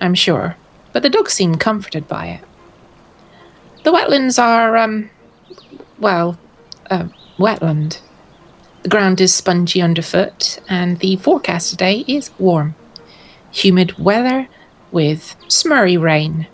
I'm 0.02 0.16
sure, 0.16 0.58
but 0.92 1.04
the 1.04 1.12
dogs 1.12 1.34
seem 1.34 1.54
comforted 1.54 2.08
by 2.08 2.30
it. 2.30 2.42
The 3.84 3.92
wetlands 3.92 4.42
are, 4.42 4.76
um, 4.76 5.12
well, 6.00 6.40
a 6.88 7.12
wetland. 7.38 8.02
The 8.82 8.90
ground 8.90 9.22
is 9.22 9.36
spongy 9.36 9.84
underfoot, 9.84 10.60
and 10.68 10.98
the 10.98 11.18
forecast 11.18 11.70
today 11.70 12.04
is 12.08 12.32
warm. 12.40 12.74
Humid 13.52 14.00
weather 14.00 14.48
with 14.92 15.36
smurry 15.48 15.96
rain. 15.96 16.48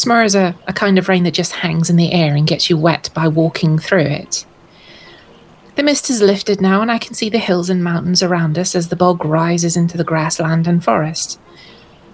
Smur 0.00 0.24
is 0.24 0.34
a, 0.34 0.54
a 0.66 0.72
kind 0.72 0.98
of 0.98 1.10
rain 1.10 1.24
that 1.24 1.34
just 1.34 1.52
hangs 1.52 1.90
in 1.90 1.96
the 1.96 2.12
air 2.12 2.34
and 2.34 2.46
gets 2.46 2.70
you 2.70 2.78
wet 2.78 3.10
by 3.12 3.28
walking 3.28 3.78
through 3.78 4.00
it. 4.00 4.46
The 5.76 5.82
mist 5.82 6.08
has 6.08 6.22
lifted 6.22 6.58
now, 6.58 6.80
and 6.80 6.90
I 6.90 6.96
can 6.96 7.12
see 7.12 7.28
the 7.28 7.36
hills 7.36 7.68
and 7.68 7.84
mountains 7.84 8.22
around 8.22 8.58
us 8.58 8.74
as 8.74 8.88
the 8.88 8.96
bog 8.96 9.26
rises 9.26 9.76
into 9.76 9.98
the 9.98 10.04
grassland 10.04 10.66
and 10.66 10.82
forest. 10.82 11.38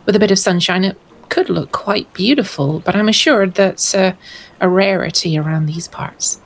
With 0.05 0.17
a 0.17 0.19
bit 0.19 0.33
of 0.33 0.39
sunshine, 0.41 0.83
it 0.83 0.99
could 1.29 1.49
look 1.49 1.71
quite 1.71 2.13
beautiful, 2.13 2.81
but 2.81 2.97
I'm 2.97 3.09
assured 3.09 3.55
that's 3.55 3.95
a, 3.95 4.19
a 4.61 4.69
rarity 4.69 5.39
around 5.39 5.67
these 5.67 5.87
parts. 5.87 6.41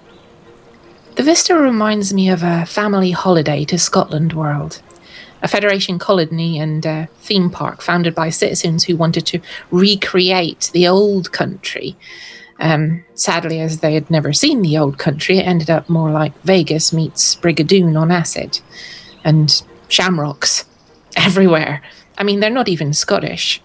The 1.17 1.23
vista 1.23 1.57
reminds 1.57 2.13
me 2.13 2.29
of 2.29 2.43
a 2.43 2.67
family 2.67 3.13
holiday 3.13 3.65
to 3.65 3.79
Scotland 3.79 4.35
World, 4.35 4.83
a 5.43 5.49
Federation 5.49 5.99
colony 5.99 6.59
and 6.59 6.87
uh, 6.87 7.07
theme 7.19 7.51
park 7.51 7.83
founded 7.83 8.15
by 8.15 8.31
citizens 8.31 8.85
who 8.85 8.97
wanted 8.97 9.27
to 9.27 9.41
recreate 9.71 10.71
the 10.73 10.87
old 10.87 11.33
country. 11.33 11.97
Um, 12.59 13.05
sadly, 13.15 13.61
as 13.61 13.81
they 13.81 13.95
had 13.95 14.11
never 14.11 14.33
seen 14.33 14.61
the 14.61 14.77
old 14.77 14.99
country, 14.99 15.39
it 15.39 15.47
ended 15.47 15.71
up 15.71 15.89
more 15.89 16.11
like 16.11 16.39
Vegas 16.43 16.93
meets 16.93 17.37
Brigadoon 17.37 17.99
on 17.99 18.11
acid, 18.11 18.61
and 19.25 19.63
shamrocks 19.89 20.67
everywhere. 21.17 21.83
I 22.19 22.23
mean, 22.23 22.41
they're 22.41 22.51
not 22.51 22.69
even 22.69 22.93
Scottish. 22.93 23.63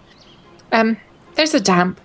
Um, 0.72 0.96
there's 1.34 1.54
a 1.54 1.60
damp, 1.60 2.00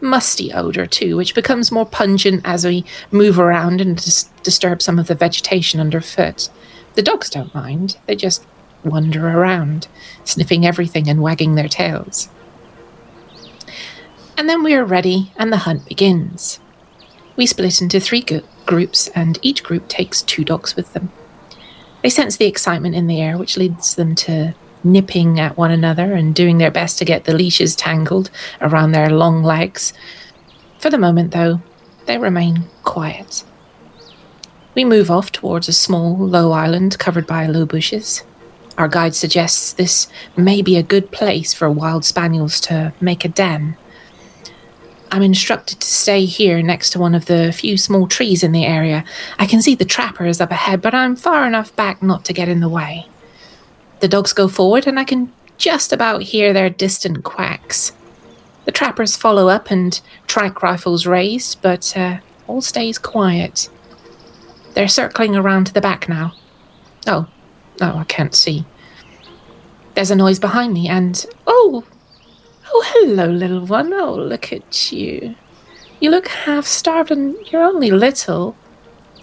musty 0.00 0.52
odour 0.52 0.86
too, 0.86 1.16
which 1.16 1.34
becomes 1.34 1.72
more 1.72 1.86
pungent 1.86 2.42
as 2.44 2.64
we 2.64 2.84
move 3.10 3.38
around 3.38 3.80
and 3.80 3.96
dis- 3.96 4.30
disturb 4.42 4.80
some 4.80 4.98
of 4.98 5.08
the 5.08 5.14
vegetation 5.14 5.80
underfoot. 5.80 6.48
The 6.94 7.02
dogs 7.02 7.28
don't 7.28 7.54
mind, 7.54 7.98
they 8.06 8.14
just 8.14 8.46
wander 8.86 9.28
around, 9.28 9.88
sniffing 10.24 10.64
everything 10.64 11.08
and 11.08 11.22
wagging 11.22 11.54
their 11.54 11.68
tails. 11.68 12.28
And 14.38 14.48
then 14.48 14.62
we 14.62 14.74
are 14.74 14.84
ready, 14.84 15.32
and 15.36 15.52
the 15.52 15.58
hunt 15.58 15.86
begins. 15.86 16.60
We 17.36 17.46
split 17.46 17.80
into 17.80 18.00
three 18.00 18.22
go- 18.22 18.42
groups, 18.64 19.08
and 19.08 19.38
each 19.42 19.62
group 19.62 19.88
takes 19.88 20.22
two 20.22 20.44
dogs 20.44 20.76
with 20.76 20.92
them. 20.92 21.10
They 22.02 22.10
sense 22.10 22.36
the 22.36 22.46
excitement 22.46 22.94
in 22.94 23.06
the 23.06 23.20
air, 23.20 23.38
which 23.38 23.56
leads 23.56 23.94
them 23.94 24.14
to 24.16 24.54
nipping 24.84 25.40
at 25.40 25.56
one 25.56 25.70
another 25.70 26.14
and 26.14 26.34
doing 26.34 26.58
their 26.58 26.70
best 26.70 26.98
to 26.98 27.04
get 27.04 27.24
the 27.24 27.34
leashes 27.34 27.74
tangled 27.74 28.30
around 28.60 28.92
their 28.92 29.10
long 29.10 29.42
legs. 29.42 29.92
For 30.78 30.90
the 30.90 30.98
moment, 30.98 31.32
though, 31.32 31.60
they 32.06 32.18
remain 32.18 32.64
quiet. 32.84 33.44
We 34.74 34.84
move 34.84 35.10
off 35.10 35.32
towards 35.32 35.68
a 35.68 35.72
small, 35.72 36.16
low 36.16 36.52
island 36.52 36.98
covered 36.98 37.26
by 37.26 37.46
low 37.46 37.64
bushes. 37.64 38.22
Our 38.78 38.88
guide 38.88 39.14
suggests 39.14 39.72
this 39.72 40.08
may 40.36 40.60
be 40.60 40.76
a 40.76 40.82
good 40.82 41.10
place 41.10 41.54
for 41.54 41.70
wild 41.70 42.04
spaniels 42.04 42.60
to 42.62 42.92
make 43.00 43.24
a 43.24 43.28
den. 43.28 43.76
I'm 45.10 45.22
instructed 45.22 45.80
to 45.80 45.86
stay 45.86 46.24
here 46.24 46.60
next 46.62 46.90
to 46.90 46.98
one 46.98 47.14
of 47.14 47.26
the 47.26 47.52
few 47.52 47.78
small 47.78 48.06
trees 48.06 48.42
in 48.42 48.52
the 48.52 48.66
area. 48.66 49.04
I 49.38 49.46
can 49.46 49.62
see 49.62 49.74
the 49.74 49.84
trappers 49.84 50.40
up 50.40 50.50
ahead, 50.50 50.82
but 50.82 50.94
I'm 50.94 51.16
far 51.16 51.46
enough 51.46 51.74
back 51.76 52.02
not 52.02 52.24
to 52.26 52.32
get 52.32 52.48
in 52.48 52.60
the 52.60 52.68
way. 52.68 53.06
The 54.00 54.08
dogs 54.08 54.32
go 54.32 54.48
forward, 54.48 54.86
and 54.86 54.98
I 54.98 55.04
can 55.04 55.32
just 55.56 55.92
about 55.92 56.22
hear 56.22 56.52
their 56.52 56.68
distant 56.68 57.24
quacks. 57.24 57.92
The 58.66 58.72
trappers 58.72 59.16
follow 59.16 59.48
up 59.48 59.70
and 59.70 59.98
track 60.26 60.62
rifles 60.62 61.06
raised, 61.06 61.62
but 61.62 61.96
uh, 61.96 62.18
all 62.46 62.60
stays 62.60 62.98
quiet. 62.98 63.70
They're 64.74 64.88
circling 64.88 65.34
around 65.34 65.68
to 65.68 65.72
the 65.72 65.80
back 65.80 66.08
now. 66.08 66.34
Oh, 67.06 67.28
oh, 67.80 67.98
I 67.98 68.04
can't 68.04 68.34
see. 68.34 68.64
There's 69.94 70.10
a 70.10 70.16
noise 70.16 70.38
behind 70.38 70.74
me, 70.74 70.88
and 70.88 71.24
oh, 71.46 71.84
oh, 72.72 72.84
hello, 72.86 73.26
little 73.26 73.64
one. 73.64 73.92
Oh, 73.92 74.14
look 74.14 74.52
at 74.52 74.92
you. 74.92 75.34
You 76.00 76.10
look 76.10 76.28
half 76.28 76.66
starved, 76.66 77.10
and 77.10 77.34
you're 77.50 77.62
only 77.62 77.90
little. 77.90 78.56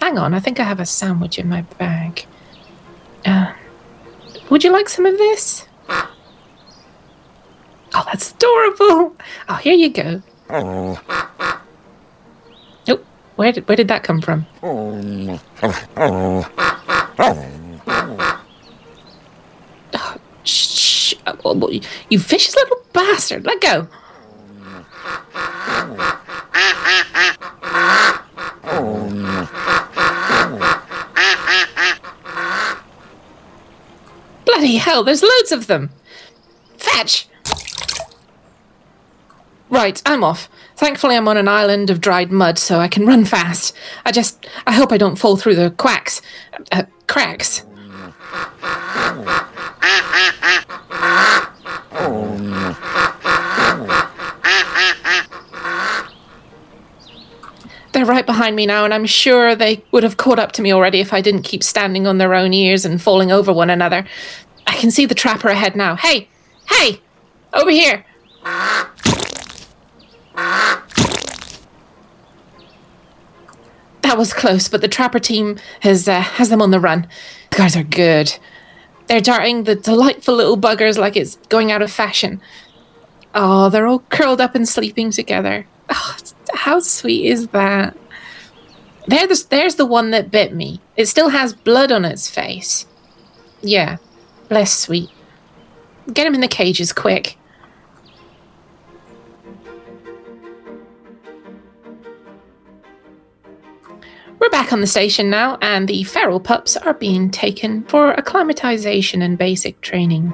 Hang 0.00 0.18
on, 0.18 0.34
I 0.34 0.40
think 0.40 0.58
I 0.58 0.64
have 0.64 0.80
a 0.80 0.86
sandwich 0.86 1.38
in 1.38 1.48
my 1.48 1.62
bag. 1.78 2.26
Uh, 3.24 3.52
would 4.50 4.64
you 4.64 4.70
like 4.70 4.88
some 4.88 5.06
of 5.06 5.16
this? 5.16 5.66
Oh, 7.96 8.02
that's 8.06 8.32
adorable. 8.32 9.14
Oh, 9.48 9.54
here 9.54 9.74
you 9.74 9.88
go. 9.88 10.20
Oh, 10.50 11.00
where 13.36 13.50
did 13.50 13.66
where 13.68 13.76
did 13.76 13.88
that 13.88 14.04
come 14.04 14.20
from? 14.20 14.46
Shh, 20.44 21.14
shh. 21.14 21.14
Oh, 21.26 21.70
you 22.08 22.18
vicious 22.18 22.54
little 22.54 22.78
bastard. 22.92 23.44
Let 23.44 23.60
go. 23.60 23.88
Bloody 34.44 34.76
hell, 34.76 35.02
there's 35.04 35.22
loads 35.22 35.52
of 35.52 35.66
them. 35.66 35.90
Fetch! 36.78 37.28
Right, 39.68 40.00
I'm 40.06 40.22
off. 40.22 40.48
Thankfully, 40.76 41.16
I'm 41.16 41.28
on 41.28 41.36
an 41.36 41.48
island 41.48 41.90
of 41.90 42.00
dried 42.00 42.30
mud, 42.30 42.58
so 42.58 42.78
I 42.78 42.88
can 42.88 43.06
run 43.06 43.24
fast. 43.24 43.74
I 44.04 44.12
just. 44.12 44.46
I 44.66 44.72
hope 44.72 44.92
I 44.92 44.98
don't 44.98 45.16
fall 45.16 45.36
through 45.36 45.56
the 45.56 45.70
quacks. 45.72 46.20
Uh, 46.70 46.84
cracks. 47.06 47.64
They're 57.92 58.04
right 58.04 58.26
behind 58.26 58.56
me 58.56 58.66
now, 58.66 58.84
and 58.84 58.92
I'm 58.92 59.06
sure 59.06 59.54
they 59.54 59.84
would 59.92 60.02
have 60.02 60.16
caught 60.16 60.40
up 60.40 60.50
to 60.52 60.62
me 60.62 60.72
already 60.72 60.98
if 60.98 61.12
I 61.12 61.20
didn't 61.20 61.42
keep 61.42 61.62
standing 61.62 62.08
on 62.08 62.18
their 62.18 62.34
own 62.34 62.52
ears 62.52 62.84
and 62.84 63.00
falling 63.00 63.30
over 63.30 63.52
one 63.52 63.70
another. 63.70 64.04
I 64.66 64.74
can 64.74 64.90
see 64.90 65.06
the 65.06 65.14
trapper 65.14 65.48
ahead 65.48 65.76
now. 65.76 65.94
Hey! 65.94 66.28
Hey! 66.68 67.00
Over 67.52 67.70
here! 67.70 68.04
That 74.02 74.18
was 74.18 74.32
close, 74.34 74.68
but 74.68 74.80
the 74.80 74.88
trapper 74.88 75.20
team 75.20 75.58
has 75.80 76.08
uh, 76.08 76.20
has 76.20 76.48
them 76.48 76.60
on 76.60 76.72
the 76.72 76.80
run. 76.80 77.06
The 77.50 77.56
guys 77.56 77.76
are 77.76 77.84
good. 77.84 78.36
They're 79.06 79.20
darting 79.20 79.64
the 79.64 79.74
delightful 79.74 80.34
little 80.34 80.56
buggers 80.56 80.98
like 80.98 81.16
it's 81.16 81.36
going 81.48 81.70
out 81.70 81.82
of 81.82 81.92
fashion. 81.92 82.40
Oh, 83.34 83.68
they're 83.68 83.86
all 83.86 84.00
curled 84.10 84.40
up 84.40 84.54
and 84.54 84.68
sleeping 84.68 85.10
together. 85.10 85.66
Oh, 85.90 86.16
how 86.54 86.80
sweet 86.80 87.26
is 87.26 87.48
that? 87.48 87.96
There, 89.06 89.26
the, 89.26 89.44
there's 89.50 89.74
the 89.74 89.84
one 89.86 90.10
that 90.12 90.30
bit 90.30 90.54
me. 90.54 90.80
It 90.96 91.06
still 91.06 91.28
has 91.28 91.52
blood 91.52 91.92
on 91.92 92.04
its 92.04 92.30
face. 92.30 92.86
Yeah, 93.60 93.96
less 94.50 94.78
sweet. 94.78 95.10
Get 96.12 96.26
him 96.26 96.34
in 96.34 96.40
the 96.40 96.48
cages 96.48 96.92
quick. 96.92 97.36
Back 104.54 104.72
on 104.72 104.80
the 104.80 104.86
station 104.86 105.30
now, 105.30 105.58
and 105.62 105.88
the 105.88 106.04
feral 106.04 106.38
pups 106.38 106.76
are 106.76 106.94
being 106.94 107.28
taken 107.28 107.82
for 107.86 108.12
acclimatization 108.12 109.20
and 109.20 109.36
basic 109.36 109.80
training. 109.80 110.32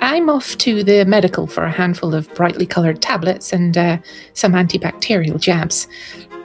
I'm 0.00 0.28
off 0.28 0.58
to 0.58 0.84
the 0.84 1.06
medical 1.06 1.46
for 1.46 1.64
a 1.64 1.70
handful 1.70 2.14
of 2.14 2.28
brightly 2.34 2.66
coloured 2.66 3.00
tablets 3.00 3.54
and 3.54 3.78
uh, 3.78 3.96
some 4.34 4.52
antibacterial 4.52 5.40
jabs. 5.40 5.88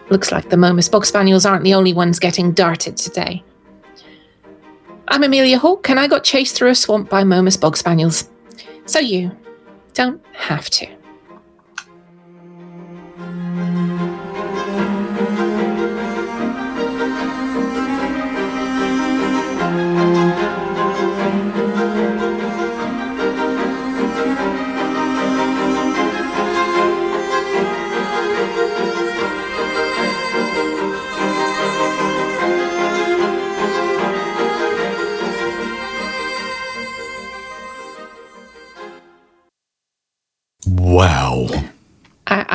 Looks 0.09 0.31
like 0.31 0.49
the 0.49 0.55
Momus 0.55 0.87
Bog 0.87 1.05
Spaniels 1.05 1.45
aren't 1.45 1.65
the 1.65 1.73
only 1.73 1.91
ones 1.91 2.17
getting 2.17 2.53
darted 2.53 2.95
today. 2.95 3.43
I'm 5.09 5.23
Amelia 5.23 5.59
Hawke, 5.59 5.89
and 5.89 5.99
I 5.99 6.07
got 6.07 6.23
chased 6.23 6.55
through 6.55 6.69
a 6.69 6.75
swamp 6.75 7.09
by 7.09 7.25
Momus 7.25 7.57
Bog 7.57 7.75
Spaniels. 7.75 8.29
So 8.85 8.99
you 8.99 9.35
don't 9.93 10.25
have 10.31 10.69
to. 10.69 11.00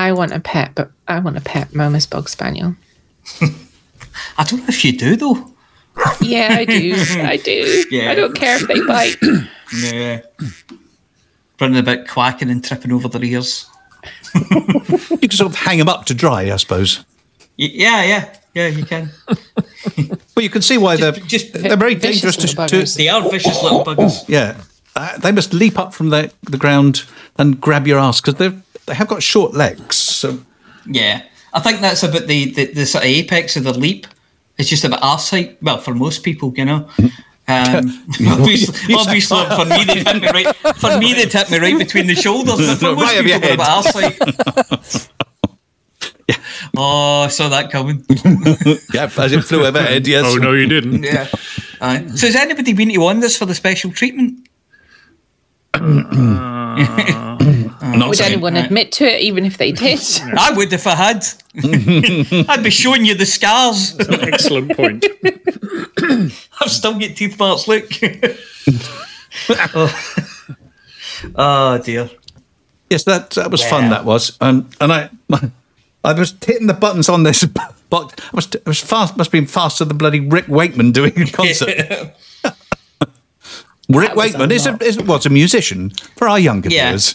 I, 0.07 0.11
I 0.11 0.13
want 0.13 0.33
a 0.33 0.41
pet, 0.41 0.73
but 0.75 0.91
I 1.09 1.19
want 1.19 1.37
a 1.37 1.41
pet 1.41 1.75
Momus 1.75 2.07
Bog 2.07 2.29
Spaniel. 2.29 2.77
I 4.39 4.45
don't 4.45 4.61
know 4.61 4.67
if 4.69 4.85
you 4.85 4.93
do 4.97 5.17
though. 5.17 5.53
Yeah, 6.21 6.57
I 6.59 6.65
do. 6.67 6.95
I 7.35 7.37
do. 7.39 7.85
Yeah. 7.91 8.11
I 8.11 8.15
don't 8.15 8.35
care 8.35 8.57
if 8.57 8.67
they 8.69 8.81
bite. 8.81 9.17
Yeah. 9.75 10.21
Running 11.61 11.79
about 11.79 12.07
quacking 12.07 12.51
and 12.51 12.63
tripping 12.63 12.93
over 12.93 13.09
their 13.09 13.25
ears. 13.25 13.67
You 14.35 15.19
can 15.19 15.31
sort 15.31 15.51
of 15.53 15.57
hang 15.57 15.79
them 15.79 15.89
up 15.89 16.05
to 16.07 16.15
dry, 16.15 16.53
I 16.53 16.57
suppose. 16.57 16.99
Y- 17.59 17.71
Yeah, 17.73 18.05
yeah, 18.05 18.35
yeah. 18.55 18.67
You 18.69 18.85
can. 18.85 19.11
Well, 20.37 20.43
you 20.43 20.51
can 20.51 20.63
see 20.63 20.79
why 20.79 20.97
they're 20.97 21.13
just 21.13 21.53
they're 21.55 21.77
very 21.77 21.95
dangerous 21.97 22.37
to, 22.37 22.47
to. 22.69 22.85
They 22.97 23.09
are 23.09 23.29
vicious 23.29 23.61
little 23.63 23.83
buggers. 23.85 24.29
Yeah, 24.29 24.61
uh, 24.95 25.19
they 25.19 25.33
must 25.33 25.53
leap 25.55 25.79
up 25.79 25.93
from 25.95 26.11
the 26.11 26.31
the 26.43 26.59
ground 26.59 27.05
and 27.39 27.61
grab 27.61 27.87
your 27.89 27.99
ass 27.99 28.21
because 28.21 28.35
they 28.37 28.57
they 28.87 28.95
have 28.95 29.09
got 29.09 29.23
short 29.23 29.55
legs. 29.55 29.97
So 29.97 30.39
Yeah, 30.87 31.23
I 31.53 31.61
think 31.61 31.81
that's 31.81 32.03
about 32.03 32.27
the, 32.27 32.53
the, 32.53 32.67
the 32.67 32.87
sort 32.87 33.05
of 33.05 33.11
apex 33.11 33.57
of 33.57 33.65
the 33.65 33.73
leap. 33.79 34.07
It's 34.59 34.69
just 34.71 34.85
about 34.85 35.03
arse 35.03 35.31
height. 35.31 35.59
Well, 35.63 35.79
for 35.79 35.95
most 35.95 36.23
people, 36.23 36.53
you 36.57 36.65
know. 36.65 36.89
Um, 37.49 38.05
obviously, 38.27 38.93
obviously 38.97 39.45
for 39.57 39.65
me, 39.67 39.85
they 39.85 40.03
hit 40.03 40.21
me 40.21 40.29
right. 40.31 40.57
For 40.75 40.99
me, 40.99 41.13
they 41.13 41.27
hit 41.29 41.49
me 41.49 41.59
right 41.59 41.79
between 41.79 42.09
the 42.09 42.17
shoulders. 42.17 42.57
But 42.59 42.79
for 42.79 42.97
most 42.97 43.05
Right 43.15 43.25
people, 43.25 43.39
they're 43.39 43.51
head. 43.51 43.55
about 43.55 43.87
arse 43.87 43.93
height. 43.93 44.19
Oh, 46.77 47.23
I 47.23 47.29
saw 47.29 47.49
that 47.49 47.71
coming. 47.71 48.05
yeah, 48.93 49.09
as 49.17 49.33
it 49.33 49.43
flew 49.45 49.65
overhead. 49.65 50.09
Yes. 50.09 50.25
Oh 50.27 50.39
no, 50.39 50.55
you 50.55 50.67
didn't. 50.67 51.05
Yeah. 51.05 51.29
Aye. 51.81 52.09
So, 52.17 52.27
has 52.27 52.35
anybody 52.35 52.73
been 52.73 52.89
to 52.89 52.99
Wonders 52.99 53.37
for 53.37 53.47
the 53.47 53.55
special 53.55 53.93
treatment? 53.93 54.49
Would 57.93 58.21
anyone 58.21 58.57
admit 58.57 58.93
to 58.93 59.05
it, 59.05 59.21
even 59.23 59.45
if 59.45 59.59
they 59.59 59.73
did? 59.85 60.01
I 60.39 60.53
would 60.55 60.73
if 60.73 60.87
I 60.87 60.95
had. 60.95 61.25
I'd 62.49 62.63
be 62.63 62.71
showing 62.71 63.05
you 63.05 63.15
the 63.15 63.27
scars. 63.27 63.95
An 63.99 64.21
Excellent 64.33 64.77
point. 64.77 65.05
I've 66.61 66.71
still 66.71 66.99
got 66.99 67.17
teeth 67.17 67.39
marks. 67.39 67.67
Look. 67.69 67.91
oh. 69.75 70.25
Oh, 71.35 71.79
dear. 71.79 72.11
Yes, 72.91 73.05
that 73.05 73.31
that 73.33 73.51
was 73.51 73.65
fun. 73.65 73.91
That 73.91 74.05
was, 74.05 74.37
um, 74.41 74.69
and 74.81 74.93
I 74.93 75.11
I 76.05 76.13
was 76.13 76.35
hitting 76.45 76.69
the 76.69 76.75
buttons 76.75 77.09
on 77.09 77.25
this, 77.25 77.45
but 77.45 78.21
I 78.21 78.31
was 78.37 78.47
it 78.55 78.65
was 78.67 78.81
fast. 78.81 79.17
Must 79.17 79.29
have 79.29 79.33
been 79.33 79.47
faster 79.49 79.85
than 79.85 79.97
bloody 79.97 80.21
Rick 80.21 80.47
Wakeman 80.49 80.93
doing 80.93 81.19
a 81.21 81.27
concert. 81.27 82.15
Rick 83.89 84.09
That 84.09 84.17
was 84.17 84.35
a 84.35 84.39
Wakeman 84.39 84.53
is 84.53 84.67
a, 84.67 84.77
is 84.85 84.99
was 85.03 85.27
a 85.27 85.31
musician 85.31 85.91
for 86.17 86.29
our 86.29 86.39
younger 86.39 86.69
Yeah. 86.69 86.89
viewers. 86.97 87.15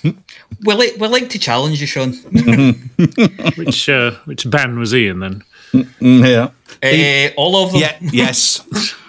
We 0.64 0.74
like, 0.76 0.98
we 0.98 1.08
like 1.08 1.30
to 1.30 1.40
challenge 1.40 1.82
you, 1.82 1.88
Sean. 1.88 2.14
which 3.56 3.90
uh, 3.90 4.12
which 4.26 4.50
band 4.50 4.78
was 4.78 4.92
he 4.92 5.08
in 5.08 5.20
then? 5.20 5.44
Mm, 5.74 6.28
yeah. 6.28 6.50
Eh, 6.82 7.32
all 7.38 7.64
of 7.64 7.72
them. 7.72 7.82
Yeah. 7.82 7.98
Yes. 8.02 8.62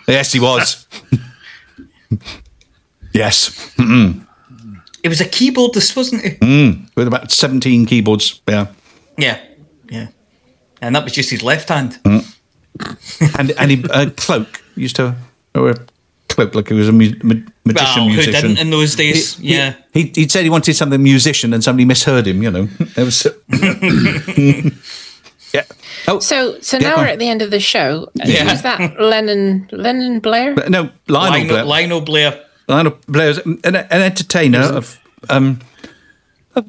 yes, 0.09 0.33
he 0.33 0.41
was. 0.41 0.87
yes. 3.13 3.51
Mm-mm. 3.77 4.27
It 5.03 5.09
was 5.09 5.21
a 5.21 5.25
keyboardist, 5.25 5.97
wasn't 5.97 6.25
it? 6.25 6.41
Mm. 6.41 6.95
With 6.97 7.09
about 7.09 7.31
seventeen 7.31 7.87
keyboards. 7.87 8.41
Yeah. 8.49 8.69
Yeah. 9.19 9.39
Yeah. 9.91 10.09
And 10.81 10.97
that 10.97 11.05
was 11.05 11.13
just 11.13 11.31
his 11.31 11.43
left 11.43 11.69
hand. 11.69 11.99
Mm. 12.05 13.39
and 13.39 13.51
and 13.53 13.71
he, 13.71 13.85
a 13.91 14.11
cloak 14.11 14.63
used 14.77 14.97
to 14.97 15.15
wear 15.55 15.73
a 15.73 15.79
cloak 16.35 16.55
like 16.55 16.69
he 16.69 16.75
was 16.75 16.89
a 16.89 16.93
mu- 16.93 17.15
ma- 17.23 17.35
magician 17.65 18.03
Well, 18.03 18.09
who 18.09 18.17
musician. 18.17 18.43
didn't 18.43 18.59
in 18.59 18.71
those 18.71 18.95
days? 18.97 19.37
He- 19.37 19.49
he- 19.49 19.55
yeah. 19.55 19.75
He, 19.93 20.11
he 20.15 20.29
said 20.29 20.45
he 20.45 20.51
wanted 20.51 20.75
something 20.75 21.03
musician 21.03 21.53
and 21.55 21.63
somebody 21.63 21.85
misheard 21.85 22.27
him, 22.27 22.43
you 22.43 22.51
know. 22.51 22.69
It 22.97 23.05
was 23.05 23.27
Yeah. 25.55 25.65
Oh, 26.09 26.19
So, 26.19 26.59
so 26.61 26.79
Yeah, 26.79 26.89
now 26.91 26.97
we're 26.97 27.03
on. 27.03 27.09
at 27.09 27.19
the 27.19 27.29
end 27.29 27.43
of 27.43 27.51
the 27.51 27.61
show. 27.61 28.09
Yeah. 28.15 28.49
Who's 28.49 28.63
that? 28.63 28.99
Lennon, 29.01 29.69
Lennon 29.71 30.21
Blair. 30.21 30.55
No, 30.69 30.91
Lionel, 31.09 31.09
Lionel, 31.09 31.47
Blair. 31.49 31.65
Lionel 31.65 32.01
Blair. 32.01 32.45
Lionel 32.69 32.99
Blair's 33.07 33.39
an, 33.39 33.61
an 33.65 33.77
entertainer 34.03 34.61
of 34.61 34.99
um, 35.29 35.59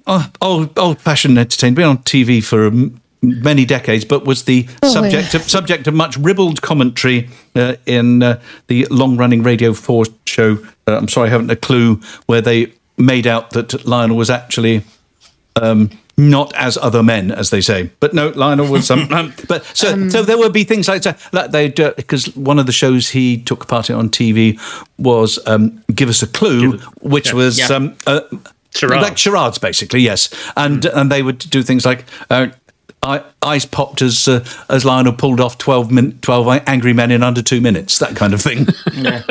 uh, 0.06 0.28
old 0.42 0.78
old 0.78 1.00
fashioned 1.00 1.38
entertainer. 1.38 1.76
Been 1.76 1.86
on 1.86 1.98
TV 2.00 2.44
for 2.44 2.68
um, 2.68 3.00
many 3.24 3.66
decades, 3.66 4.06
but 4.06 4.26
was 4.26 4.44
the 4.44 4.68
Oh, 4.84 4.90
subject 4.94 5.34
yeah. 5.34 5.40
of 5.40 5.50
subject 5.50 5.88
of 5.88 5.94
much 5.94 6.18
ribald 6.18 6.62
commentary 6.62 7.30
uh, 7.56 7.76
in 7.86 8.22
uh, 8.22 8.40
the 8.68 8.86
long 8.92 9.18
running 9.18 9.42
Radio 9.44 9.74
Four 9.74 10.06
show. 10.26 10.58
Uh, 10.88 10.98
I'm 10.98 11.08
sorry, 11.08 11.30
I 11.30 11.32
haven't 11.32 11.50
a 11.50 11.56
clue 11.56 12.02
where 12.28 12.42
they 12.42 12.74
made 12.98 13.26
out 13.26 13.52
that 13.52 13.86
Lionel 13.86 14.18
was 14.18 14.30
actually. 14.30 14.84
Um, 15.56 15.90
not 16.16 16.54
as 16.56 16.78
other 16.78 17.02
men, 17.02 17.32
as 17.32 17.50
they 17.50 17.60
say, 17.62 17.90
but 18.00 18.14
no, 18.14 18.30
Lionel 18.30 18.68
was 18.68 18.86
some. 18.86 19.12
Um, 19.12 19.34
but 19.48 19.66
so, 19.76 20.10
so 20.10 20.22
there 20.22 20.38
would 20.38 20.54
be 20.54 20.64
things 20.64 20.88
like 20.88 21.02
that. 21.04 21.20
Like 21.34 21.50
they 21.50 21.70
because 21.70 22.36
one 22.36 22.60
of 22.60 22.68
the 22.68 22.72
shows 22.72 23.10
he 23.10 23.42
took 23.42 23.68
part 23.68 23.90
in 23.90 23.96
on 23.96 24.10
TV 24.10 24.60
was 25.00 25.40
um, 25.48 25.84
"Give 25.94 26.10
Us 26.10 26.22
a 26.22 26.28
Clue," 26.28 26.78
which 27.02 27.30
yeah. 27.30 27.34
was 27.34 27.58
Yeah. 27.58 27.66
um, 27.76 27.96
uh, 28.06 28.22
Charades. 28.76 29.02
like 29.04 29.18
charades, 29.18 29.58
basically. 29.58 30.02
Yes, 30.02 30.30
and 30.56 30.86
and 30.86 31.12
they 31.12 31.24
would 31.24 31.40
do 31.40 31.64
things 31.64 31.84
like. 31.84 32.06
I, 33.04 33.24
eyes 33.42 33.66
popped 33.66 34.02
as 34.02 34.28
uh, 34.28 34.46
as 34.70 34.86
Lionel 34.86 35.14
pulled 35.14 35.40
off 35.42 35.58
12, 35.58 35.92
min- 35.92 36.20
12 36.22 36.64
angry 36.68 36.94
men 36.94 37.12
in 37.12 37.22
under 37.24 37.42
two 37.42 37.60
minutes, 37.62 38.00
that 38.00 38.16
kind 38.16 38.34
of 38.34 38.42
thing. 38.42 38.68
Yeah. 38.94 39.24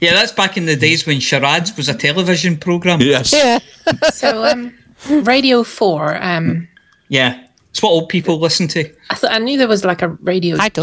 Yeah, 0.00 0.12
that's 0.14 0.32
back 0.32 0.56
in 0.56 0.66
the 0.66 0.76
days 0.76 1.06
when 1.06 1.18
charades 1.20 1.74
was 1.76 1.88
a 1.88 1.94
television 1.94 2.56
program. 2.58 3.00
Yes. 3.00 3.32
Yeah. 3.32 3.58
So, 4.12 4.44
um, 4.44 4.74
Radio 5.08 5.62
4, 5.62 6.22
um, 6.22 6.68
Yeah. 7.08 7.40
It's 7.70 7.82
what 7.82 7.90
old 7.90 8.08
people 8.08 8.38
listen 8.38 8.68
to. 8.68 8.88
I 9.10 9.14
thought 9.14 9.32
I 9.32 9.38
knew 9.38 9.58
there 9.58 9.66
was 9.68 9.84
like 9.84 10.00
a 10.02 10.08
Radio 10.08 10.56
I 10.58 10.68
2. 10.68 10.82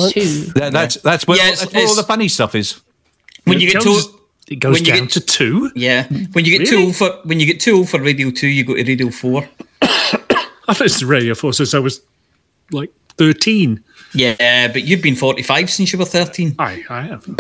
That, 0.56 0.72
that's 0.74 0.96
that's 1.02 1.26
where, 1.28 1.38
Yeah, 1.38 1.44
all, 1.46 1.50
that's 1.56 1.74
where 1.74 1.88
all 1.88 1.96
the 1.96 2.04
funny 2.04 2.28
stuff 2.28 2.54
is. 2.56 2.82
When 3.46 3.60
you 3.60 3.72
get 3.72 3.84
goes- 3.84 4.08
too 4.12 4.18
it 4.50 4.56
goes 4.58 4.74
when 4.74 4.86
you 4.86 4.92
down 4.92 5.02
get- 5.04 5.12
to 5.12 5.22
two. 5.22 5.72
Yeah. 5.76 6.08
When 6.34 6.44
you 6.46 6.58
get 6.58 6.68
too 6.68 6.76
Really? 6.76 6.86
old 6.88 6.96
for 6.98 7.10
when 7.24 7.40
you 7.40 7.46
get 7.46 7.60
too 7.62 7.78
old 7.78 7.90
for 7.90 8.02
Radio 8.02 8.30
Two, 8.32 8.48
you 8.48 8.66
go 8.66 8.76
to 8.76 8.84
Radio 8.84 9.10
Four. 9.10 9.48
I've 10.72 10.80
listened 10.80 11.00
to 11.02 11.06
Radio 11.08 11.36
4 11.36 11.54
since 11.54 11.74
I 11.74 11.80
was 11.80 12.02
like 12.72 12.92
13. 13.18 13.84
Yeah, 14.14 14.68
but 14.68 14.84
you've 14.84 15.02
been 15.02 15.16
forty 15.16 15.42
five 15.42 15.70
since 15.70 15.94
you 15.94 16.00
were 16.00 16.04
thirteen. 16.04 16.54
I 16.60 16.84
I 16.90 17.02
have. 17.04 17.26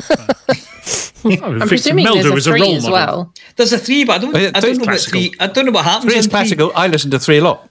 I'm 1.25 1.67
presuming 1.67 2.05
there's 2.05 2.47
a 2.47 2.51
3 2.51 2.73
as 2.75 2.89
well. 2.89 3.33
There's 3.57 3.73
a 3.73 3.77
three, 3.77 4.05
but 4.05 4.13
I 4.13 4.17
don't 4.19 4.35
Oh, 4.35 4.39
yeah, 4.39 4.47
I 4.55 4.59
don't 4.59 4.61
three's 4.61 4.77
know 4.77 4.81
what 4.83 4.89
classical. 4.91 5.19
three 5.19 5.33
I 5.39 5.47
don't 5.47 5.65
know 5.65 5.71
what 5.71 5.83
happens 5.85 6.11
Three 6.11 6.19
is 6.19 6.25
in 6.25 6.31
classical. 6.31 6.71
I 6.73 6.87
listen 6.87 7.11
to 7.11 7.19
three 7.19 7.37
a 7.39 7.43
lot. 7.43 7.69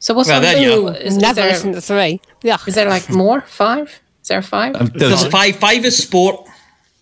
So 0.00 0.12
what's 0.14 0.28
Well, 0.28 0.36
on 0.38 0.42
there 0.42 0.58
you 0.60 0.88
Is, 0.88 1.14
is 1.14 1.18
Never 1.18 1.40
there, 1.40 1.50
listened 1.50 1.74
to 1.74 1.80
three. 1.80 2.20
Yeah. 2.42 2.56
is 2.66 2.74
there 2.74 2.88
like 2.88 3.08
more? 3.10 3.40
Five? 3.42 4.00
Is 4.22 4.28
there 4.28 4.42
five? 4.42 4.74
Um, 4.76 4.90
There's 4.94 5.26
five 5.28 5.56
five 5.56 5.84
is 5.84 5.96
sport. 5.96 6.48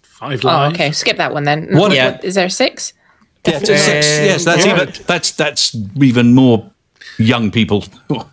Five. 0.02 0.44
live. 0.44 0.72
okay. 0.74 0.92
Skip 0.92 1.16
that 1.16 1.32
one 1.32 1.44
then. 1.44 1.76
What- 1.76 1.92
Yeah. 1.92 2.20
Is 2.22 2.34
there 2.34 2.48
six? 2.50 2.92
Yeah, 3.46 3.58
to 3.60 3.66
six. 3.78 4.06
Yes, 4.06 4.44
that's 4.44 4.66
yeah. 4.66 4.74
even 4.82 4.94
that's 5.06 5.30
that's 5.32 5.74
even 6.00 6.34
more 6.34 6.70
young 7.18 7.50
people. 7.50 7.84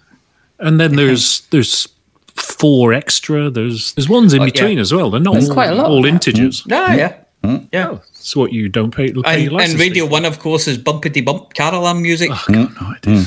And 0.60 0.80
then 0.80 0.95
there's 0.95 1.41
there's 1.49 1.89
four 2.35 2.93
extra. 2.93 3.49
There's 3.49 3.93
there's 3.95 4.07
ones 4.07 4.34
in 4.34 4.39
Oh, 4.41 4.45
yeah. 4.45 4.51
between 4.51 4.80
as 4.80 4.93
well. 4.93 5.10
They're 5.11 5.19
not 5.19 5.34
That's 5.34 5.49
all, 5.49 5.53
quite 5.53 5.72
a 5.72 5.76
lot. 5.76 5.89
all 5.89 6.05
integers. 6.05 6.64
Mm. 6.64 6.72
Ah, 6.72 6.93
yeah, 6.93 7.14
mm. 7.43 7.49
Mm. 7.49 7.68
yeah. 7.73 7.91
Yeah. 7.91 7.97
It's 8.11 8.34
what 8.35 8.53
you 8.53 8.69
don't 8.69 8.91
pay, 8.95 9.11
pay 9.11 9.22
And, 9.26 9.43
your 9.43 9.51
license 9.51 9.72
and 9.73 9.80
Radio 9.81 10.05
for. 10.05 10.11
One, 10.11 10.26
of 10.26 10.39
course, 10.39 10.68
is 10.69 10.77
bumpity 10.77 11.26
bump 11.26 11.53
Caroline 11.53 12.01
music. 12.01 12.30
Ah, 12.31 12.45
oh, 12.47 12.53
God, 12.53 12.81
no 12.81 12.88
idea. 12.95 13.26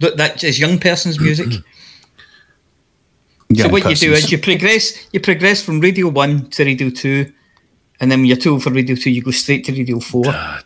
That 0.00 0.16
that 0.16 0.42
is 0.42 0.58
young 0.58 0.78
person's 0.78 1.20
music. 1.28 1.62
Young 3.50 3.68
so 3.68 3.72
what 3.72 3.88
you 3.88 3.94
do 3.94 4.12
is 4.12 4.32
you 4.32 4.38
progress 4.38 4.92
you 5.12 5.20
progress 5.20 5.62
from 5.62 5.78
Radio 5.80 6.08
One 6.08 6.48
to 6.50 6.64
Radio 6.64 6.90
Two, 6.90 7.32
and 8.00 8.10
then 8.10 8.20
when 8.20 8.26
you're 8.26 8.36
too 8.36 8.52
old 8.52 8.62
for 8.62 8.70
Radio 8.70 8.96
Two, 8.96 9.10
you 9.10 9.22
go 9.22 9.30
straight 9.30 9.64
to 9.66 9.72
Radio 9.72 10.00
Four 10.00 10.24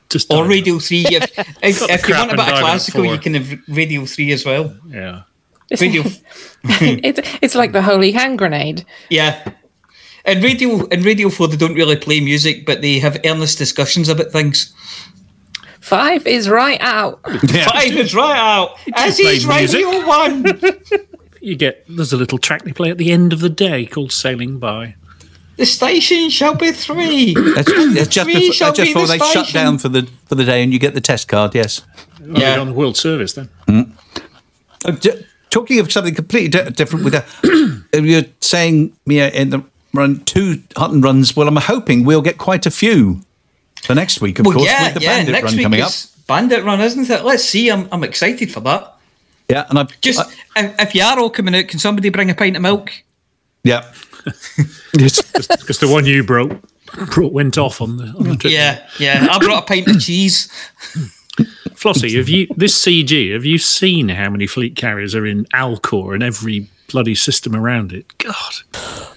Just 0.09 0.33
or 0.33 0.43
dive- 0.43 0.49
Radio 0.49 0.79
Three. 0.79 1.05
If, 1.07 1.39
if, 1.63 1.83
if 1.91 2.09
you 2.09 2.15
want 2.15 2.31
a 2.31 2.35
and 2.35 2.37
bit 2.39 2.53
of 2.53 2.59
classical, 2.61 3.05
four. 3.05 3.13
you 3.13 3.19
can 3.21 3.35
have 3.35 3.61
Radio 3.69 4.05
Three 4.07 4.33
as 4.33 4.45
well. 4.45 4.75
Yeah. 4.89 5.23
Radio, 5.81 6.03
it's 6.65 7.21
it's 7.43 7.55
like 7.55 7.73
the 7.73 7.83
holy 7.83 8.13
hand 8.13 8.39
grenade. 8.39 8.85
yeah. 9.11 9.53
And 10.27 10.43
Radio 10.43 10.87
and 10.87 11.05
Radio 11.05 11.29
Four, 11.29 11.49
they 11.49 11.57
don't 11.57 11.75
really 11.75 11.97
play 11.97 12.19
music, 12.21 12.65
but 12.65 12.81
they 12.81 12.99
have 12.99 13.19
earnest 13.27 13.59
discussions 13.59 14.09
about 14.09 14.33
things. 14.33 14.73
Five 15.81 16.27
is 16.27 16.49
right 16.49 16.81
out. 16.81 17.21
Five 17.25 17.93
is 17.93 18.15
right 18.15 18.35
out, 18.39 18.79
as 18.95 19.21
play 19.21 19.37
is 19.37 19.47
music. 19.47 19.85
Radio 19.85 20.07
One. 20.07 20.47
You 21.43 21.57
get 21.57 21.85
there's 21.89 22.15
a 22.15 22.17
little 22.17 22.39
track 22.39 22.65
they 22.65 22.73
play 22.73 22.91
at 22.91 22.97
the 22.97 23.13
end 23.13 23.35
of 23.35 23.41
the 23.41 23.51
day 23.51 23.85
called 23.85 24.13
"Sailing 24.13 24.59
By." 24.59 24.95
The 25.57 25.67
station 25.67 26.31
shall 26.31 26.55
be 26.55 26.73
three. 26.73 27.35
That's, 27.35 27.73
that's 27.95 28.09
just 28.09 28.25
Three 28.25 28.35
before, 28.35 28.53
shall 28.55 28.69
that's 28.73 28.79
just 28.79 28.89
be 28.89 28.95
before 28.95 29.07
the 29.07 29.13
they 29.13 29.19
shut 29.19 29.47
station. 29.47 29.55
down 29.55 29.79
for 29.79 29.89
the 29.89 30.09
for 30.27 30.35
the 30.35 30.45
day, 30.45 30.63
and 30.63 30.73
you 30.73 30.79
get 30.79 30.95
the 30.95 31.01
test 31.01 31.29
card. 31.29 31.55
Yes. 31.55 31.83
Oh, 32.21 32.39
Yeah. 32.41 32.59
on 32.59 32.69
the 32.69 32.73
World 32.73 32.97
Service 32.97 33.33
then. 33.35 33.49
Uh, 34.85 34.91
d- 34.93 35.25
talking 35.51 35.79
of 35.81 35.91
something 35.93 36.15
completely 36.15 36.49
di- 36.49 36.71
different, 36.71 37.05
with 37.05 37.13
that, 37.15 37.27
uh, 37.95 37.99
you're 38.03 38.25
saying 38.41 38.93
Mia 39.07 39.31
in 39.31 39.51
the 39.51 39.65
run 39.93 40.21
two 40.25 40.63
Hutton 40.77 41.01
runs. 41.01 41.35
Well, 41.37 41.49
I'm 41.49 41.57
hoping 41.57 42.05
we'll 42.05 42.23
get 42.23 42.37
quite 42.39 42.67
a 42.67 42.71
few 42.71 43.23
for 43.83 43.95
next 43.95 44.21
week, 44.21 44.39
of 44.41 44.47
well, 44.47 44.57
course, 44.57 44.67
yeah, 44.67 44.85
with 44.87 44.95
the 44.95 45.01
yeah. 45.01 45.17
Bandit 45.17 45.33
Next 45.33 45.45
run 45.45 45.57
week 45.57 45.63
coming 45.65 45.81
up. 45.81 45.93
Bandit 46.27 46.65
Run, 46.65 46.81
isn't 46.81 47.11
it? 47.11 47.25
Let's 47.25 47.45
see. 47.45 47.71
I'm 47.71 47.89
I'm 47.93 48.03
excited 48.05 48.51
for 48.53 48.61
that. 48.61 48.91
Yeah, 49.49 49.67
and 49.69 49.79
I've 49.79 50.01
Just 50.01 50.21
I- 50.57 50.65
if, 50.65 50.81
if 50.81 50.95
you 50.95 51.03
are 51.03 51.19
all 51.19 51.31
coming 51.31 51.55
out, 51.55 51.69
can 51.69 51.79
somebody 51.79 52.09
bring 52.09 52.31
a 52.31 52.35
pint 52.35 52.57
of 52.57 52.63
milk? 52.63 52.91
yeah. 53.63 53.91
Yes. 54.97 55.21
Because 55.49 55.81
the 55.81 55.89
one 55.89 56.07
you 56.07 56.23
broke, 56.23 56.53
brought 57.13 57.33
went 57.33 57.59
off 57.59 57.81
on 57.81 57.97
the 57.97 58.05
on 58.05 58.29
the 58.29 58.37
trip. 58.37 58.53
Yeah, 58.53 58.87
yeah. 58.99 59.27
I 59.31 59.39
brought 59.39 59.65
a 59.65 59.67
pint 59.67 59.89
of 59.89 60.01
cheese. 60.01 60.49
Flossie, 61.75 62.17
have 62.17 62.29
you 62.29 62.47
this 62.57 62.81
CG? 62.85 63.33
Have 63.33 63.45
you 63.45 63.59
seen 63.59 64.09
how 64.11 64.31
many 64.31 64.47
fleet 64.47 64.77
carriers 64.77 65.15
are 65.15 65.27
in 65.27 65.45
Alcor 65.47 66.15
and 66.15 66.23
every 66.23 66.69
bloody 66.89 67.15
system 67.17 67.57
around 67.57 67.93
it? 67.93 68.07
God, 68.19 68.55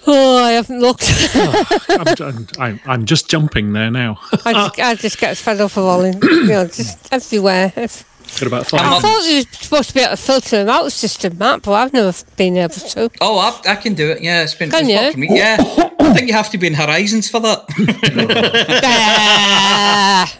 Oh, 0.06 0.42
I 0.44 0.52
haven't 0.52 0.80
looked. 0.80 1.04
Oh, 1.34 1.64
I'm, 1.90 2.06
I'm, 2.22 2.46
I'm, 2.58 2.80
I'm 2.86 3.04
just 3.06 3.28
jumping 3.30 3.72
there 3.72 3.90
now. 3.90 4.18
I, 4.44 4.52
just, 4.52 4.80
I 4.80 4.94
just 4.96 5.18
get 5.20 5.36
fed 5.36 5.60
up 5.60 5.76
of 5.76 5.84
all, 5.84 6.02
in, 6.02 6.20
you 6.20 6.46
know, 6.46 6.66
just 6.66 7.12
everywhere. 7.12 7.72
It's- 7.76 8.04
Got 8.28 8.46
about 8.46 8.72
I 8.74 8.78
five. 8.78 9.02
thought 9.02 9.24
you 9.28 9.36
were 9.38 9.42
supposed 9.50 9.88
to 9.88 9.94
be 9.94 10.00
able 10.00 10.10
to 10.10 10.16
filter 10.16 10.58
them 10.58 10.68
out 10.68 10.84
the 10.84 10.90
system, 10.90 11.38
Matt, 11.38 11.62
but 11.62 11.72
I've 11.72 11.92
never 11.92 12.12
been 12.36 12.56
able 12.56 12.74
to. 12.74 13.10
Oh, 13.20 13.38
I, 13.38 13.72
I 13.72 13.76
can 13.76 13.94
do 13.94 14.10
it. 14.10 14.22
Yeah, 14.22 14.42
it's 14.42 14.54
been. 14.54 14.70
Can 14.70 14.80
it's 14.80 14.90
you? 14.90 14.96
worked 14.96 15.14
for 15.14 15.20
me. 15.20 15.28
Yeah, 15.30 15.56
I 16.00 16.14
think 16.14 16.28
you 16.28 16.34
have 16.34 16.50
to 16.50 16.58
be 16.58 16.66
in 16.68 16.74
Horizons 16.74 17.28
for 17.30 17.40
that. 17.40 17.64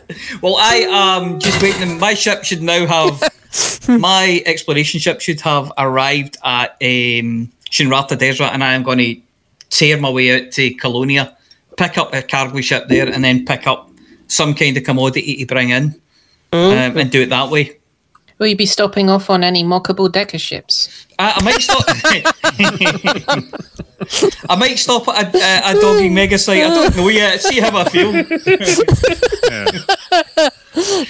Well, 0.42 0.56
I 0.56 0.86
am 0.88 1.38
just 1.38 1.62
waiting. 1.62 1.98
My 1.98 2.14
ship 2.14 2.44
should 2.44 2.62
now 2.62 2.86
have. 2.86 3.22
my 3.88 4.42
exploration 4.46 5.00
ship 5.00 5.20
should 5.20 5.40
have 5.40 5.72
arrived 5.78 6.36
at 6.44 6.70
um, 6.72 7.50
Shinrarta 7.70 8.16
Dezhra, 8.16 8.52
and 8.52 8.62
I 8.62 8.74
am 8.74 8.82
going 8.82 8.98
to 8.98 9.16
tear 9.70 9.98
my 9.98 10.10
way 10.10 10.34
out 10.34 10.52
to 10.52 10.70
Colonia, 10.74 11.36
pick 11.76 11.98
up 11.98 12.12
a 12.14 12.22
cargo 12.22 12.60
ship 12.60 12.88
there, 12.88 13.08
and 13.08 13.24
then 13.24 13.44
pick 13.44 13.66
up 13.66 13.90
some 14.28 14.54
kind 14.54 14.76
of 14.76 14.84
commodity 14.84 15.36
to 15.36 15.46
bring 15.46 15.70
in, 15.70 16.00
um, 16.52 16.96
and 16.96 17.10
do 17.10 17.22
it 17.22 17.30
that 17.30 17.50
way. 17.50 17.77
Will 18.38 18.46
you 18.46 18.56
be 18.56 18.66
stopping 18.66 19.10
off 19.10 19.30
on 19.30 19.42
any 19.42 19.64
mockable 19.64 20.10
decker 20.10 20.38
ships? 20.38 21.06
I, 21.18 21.32
I 21.36 21.42
might 21.42 21.60
stop. 21.60 21.84
I 24.48 24.56
might 24.56 24.78
stop 24.78 25.08
at 25.08 25.34
a, 25.34 25.38
a, 25.38 25.76
a 25.76 25.80
dogging 25.80 26.14
mega 26.20 26.38
site. 26.38 26.62
I 26.62 26.68
don't 26.68 26.96
know 26.96 27.08
yet. 27.08 27.42
See 27.42 27.58
how 27.58 27.76
I 27.76 27.84
feel. 27.88 28.10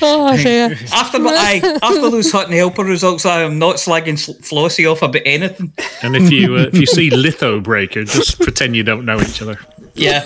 oh 0.02 0.36
dear. 0.38 0.74
After 0.92 1.18
my, 1.18 1.30
aye, 1.32 1.60
after 1.82 2.10
those 2.10 2.32
Hutton 2.32 2.54
Helper 2.54 2.84
results, 2.84 3.26
I 3.26 3.42
am 3.42 3.58
not 3.58 3.76
slagging 3.76 4.16
Flossie 4.40 4.90
off 4.90 5.02
about 5.02 5.20
anything. 5.26 5.72
And 6.02 6.16
if 6.16 6.30
you 6.30 6.56
uh, 6.56 6.70
if 6.72 6.78
you 6.78 6.86
see 6.86 7.10
Litho 7.10 7.60
Breaker, 7.60 8.04
just 8.04 8.40
pretend 8.40 8.74
you 8.74 8.84
don't 8.84 9.04
know 9.04 9.20
each 9.20 9.42
other. 9.42 9.58
Yeah, 9.94 10.24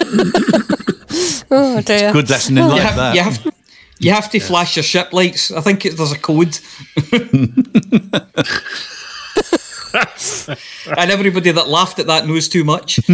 Oh 1.50 1.80
dear. 1.82 2.12
Good 2.12 2.30
lesson 2.30 2.56
in 2.56 2.64
you 2.64 2.70
life. 2.70 2.82
have, 2.82 2.96
that. 2.96 3.14
you 3.14 3.22
have 3.22 3.52
you 4.02 4.12
have 4.12 4.30
to 4.30 4.40
flash 4.40 4.76
your 4.76 4.82
ship 4.82 5.12
lights. 5.12 5.50
I 5.50 5.60
think 5.60 5.86
it, 5.86 5.96
there's 5.96 6.12
a 6.12 6.18
code. 6.18 6.58
and 10.98 11.10
everybody 11.10 11.52
that 11.52 11.68
laughed 11.68 11.98
at 11.98 12.06
that 12.06 12.26
knows 12.26 12.48
too 12.48 12.64
much. 12.64 12.98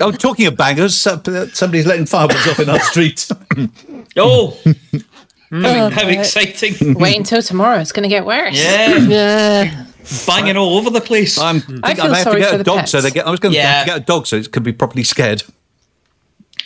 Oh, 0.00 0.12
talking 0.12 0.46
of 0.46 0.56
bangers, 0.56 0.96
somebody's 0.96 1.86
letting 1.86 2.06
fireworks 2.06 2.48
off 2.48 2.60
in 2.60 2.70
our 2.70 2.80
street. 2.80 3.28
Oh, 4.16 4.50
hmm. 5.50 5.62
how, 5.62 5.90
how 5.90 6.06
oh, 6.06 6.08
exciting! 6.08 6.94
Wait 6.94 7.16
until 7.16 7.40
tomorrow. 7.40 7.78
It's 7.78 7.92
going 7.92 8.02
to 8.02 8.08
get 8.08 8.26
worse. 8.26 8.56
Yeah, 8.56 8.96
Yeah. 8.96 9.86
banging 10.26 10.56
all 10.56 10.76
over 10.76 10.90
the 10.90 11.00
place. 11.00 11.38
I'm, 11.38 11.58
I 11.84 11.92
I 11.92 11.94
feel 11.94 12.10
may 12.10 12.16
have 12.16 12.16
to 12.16 12.22
sorry 12.24 12.40
get 12.40 12.48
for 12.48 12.54
a 12.54 12.58
the 12.58 12.64
dog 12.64 12.88
so 12.88 13.00
they 13.00 13.10
get. 13.10 13.26
I 13.26 13.30
was 13.30 13.38
going 13.38 13.54
Yeah. 13.54 13.80
to 13.80 13.86
get 13.86 13.96
a 13.98 14.00
dog 14.00 14.26
so 14.26 14.36
it 14.36 14.50
could 14.50 14.64
be 14.64 14.72
properly 14.72 15.04
scared. 15.04 15.44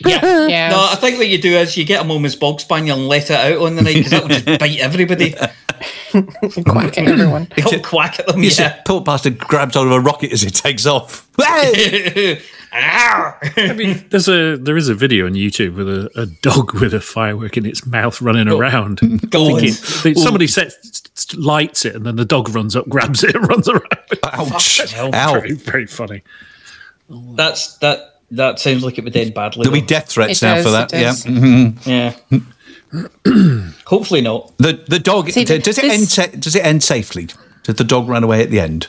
Yeah. 0.05 0.47
Yeah. 0.48 0.69
No, 0.70 0.89
I 0.90 0.97
think 0.97 1.19
what 1.19 1.28
you 1.28 1.40
do 1.40 1.52
is 1.56 1.77
you 1.77 1.85
get 1.85 2.01
a 2.02 2.05
Momus 2.05 2.35
bog 2.35 2.60
spaniel 2.60 2.98
and 2.98 3.09
let 3.09 3.31
it 3.31 3.36
out 3.36 3.59
on 3.59 3.77
the 3.77 3.82
night 3.82 3.97
because 3.97 4.10
that 4.10 4.23
will 4.23 4.28
just 4.28 4.47
bite 4.59 4.78
everybody. 4.81 5.35
Quacking 6.66 7.09
everyone. 7.09 7.48
It'll 7.56 7.81
quack 7.81 8.19
at 8.20 8.27
them. 8.27 8.43
You 8.43 8.51
see, 8.51 8.62
Yeah. 8.62 8.81
poor 8.86 9.01
bastard 9.01 9.39
grabs 9.39 9.74
hold 9.74 9.86
of 9.89 9.93
a 9.93 10.01
rocket 10.01 10.32
as 10.32 10.43
it 10.44 10.55
takes 10.55 10.86
off. 10.86 11.28
Ah! 12.74 13.39
I 13.56 13.73
mean, 13.74 14.05
there's 14.10 14.28
a 14.28 14.56
there 14.56 14.77
is 14.77 14.89
a 14.89 14.94
video 14.94 15.27
on 15.27 15.32
YouTube 15.35 15.74
with 15.77 15.89
a, 15.89 16.10
a 16.16 16.27
dog 16.27 16.73
with 16.81 16.94
a 16.94 17.01
firework 17.01 17.56
in 17.56 17.66
its 17.66 17.85
mouth 17.86 18.20
running 18.23 18.48
around. 18.48 19.01
Thinking, 19.01 19.73
somebody 19.73 20.47
sets 20.47 21.35
lights 21.36 21.85
it, 21.85 21.94
and 21.94 22.06
then 22.06 22.16
the 22.16 22.24
dog 22.24 22.48
runs 22.55 22.74
up, 22.74 22.89
grabs 22.89 23.23
it, 23.24 23.35
and 23.35 23.47
runs 23.48 23.69
around. 23.69 23.85
Ouch! 24.24 24.81
Oh, 24.97 25.10
Ow! 25.12 25.32
Very, 25.35 25.52
very 25.52 25.86
funny. 25.86 26.23
That's 27.10 27.77
that. 27.78 28.11
That 28.33 28.59
sounds 28.59 28.83
like 28.83 28.99
it 28.99 29.05
would 29.05 29.17
end 29.17 29.35
badly. 29.35 29.65
There'll 29.65 29.79
be 29.81 29.87
death 29.87 30.09
threats 30.09 30.43
It 30.43 30.47
now 30.47 30.55
does, 30.57 30.65
for 30.65 30.71
that. 30.71 30.93
it 30.93 31.01
Yeah. 31.01 31.07
does. 31.13 31.25
Mhm. 31.25 31.87
Yeah. 31.87 33.73
Hopefully 33.87 34.21
not. 34.21 34.53
The 34.59 34.83
the 34.89 34.99
dog 34.99 35.31
See, 35.31 35.45
d- 35.45 35.59
does 35.59 35.79
it 35.79 35.85
end 35.85 36.09
sa- 36.09 36.27
does 36.39 36.55
it 36.57 36.65
end 36.65 36.83
safely? 36.83 37.29
Did 37.65 37.77
the 37.77 37.85
dog 37.85 38.09
run 38.09 38.25
away 38.25 38.43
at 38.43 38.51
the 38.51 38.61
end? 38.61 38.89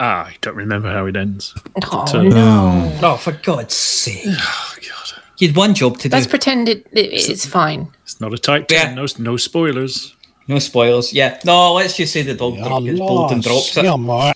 Ah, 0.00 0.26
I 0.26 0.36
don't 0.40 0.56
remember 0.56 0.90
how 0.92 1.06
it 1.06 1.16
ends. 1.16 1.54
Oh, 1.90 2.04
So- 2.06 2.22
no. 2.22 2.92
Oh, 3.02 3.16
for 3.16 3.32
God's 3.32 3.74
sake! 3.74 4.26
Oh 4.28 4.74
god, 4.76 5.22
You'd 5.38 5.56
one 5.56 5.74
job 5.74 5.98
to 5.98 6.08
do. 6.08 6.14
Let's 6.16 6.26
pretend 6.26 6.68
it, 6.68 6.86
it, 6.92 7.28
it's 7.30 7.46
fine. 7.46 7.88
it's 8.04 8.20
not 8.20 8.32
a 8.32 8.38
tight 8.38 8.70
Yeah. 8.70 8.94
No, 8.94 9.06
no 9.18 9.36
spoilers. 9.36 10.14
No 10.48 10.58
spoilers. 10.58 11.12
Yeah. 11.12 11.38
No, 11.44 11.72
let's 11.74 11.96
just 11.96 12.12
say 12.12 12.22
the 12.22 12.34
dog 12.34 12.56
Ja, 12.56 12.80
gets 12.80 12.98
bold 12.98 13.32
and 13.32 13.42
drops 13.42 13.76
it. 13.76 13.84
ja, 13.84 13.96
maar. 13.96 14.34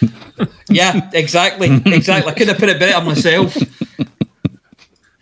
Yeah, 0.70 1.08
exactly, 1.14 1.68
exactly. 1.86 2.30
I 2.30 2.34
couldn't 2.34 2.48
have 2.48 2.58
put 2.58 2.68
it 2.68 2.78
better 2.78 3.02
myself. 3.04 3.56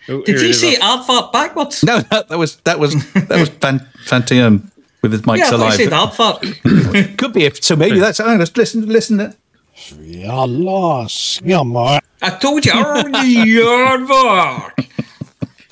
Oh, 0.08 0.22
Did 0.22 0.40
you 0.40 0.52
say 0.52 0.74
aardfart 0.74 1.32
backwards? 1.32 1.84
No, 1.84 1.98
no, 2.10 2.22
that 2.28 2.38
was 2.38 2.56
that 2.56 2.78
was 2.78 2.94
that 3.12 3.40
was 3.40 3.48
Fan, 3.48 3.80
Fantium 4.04 4.70
with 5.02 5.12
his 5.12 5.22
mics 5.22 5.38
yeah, 5.38 5.46
I 5.46 5.50
thought 5.50 5.60
alive. 5.60 5.78
you 5.78 5.84
said 5.84 5.92
aardfart. 5.92 7.16
Could 7.18 7.32
be 7.32 7.44
if 7.44 7.62
so. 7.62 7.76
Maybe 7.76 7.98
that's. 7.98 8.20
Oh, 8.20 8.36
let's 8.36 8.56
listen. 8.56 8.86
Listen. 8.86 9.18
To, 9.18 9.34
Jalla, 9.76 11.06
skamma. 11.08 12.00
I 12.22 12.30
told 12.30 12.64
you, 12.64 12.72
aardvark. 12.72 14.72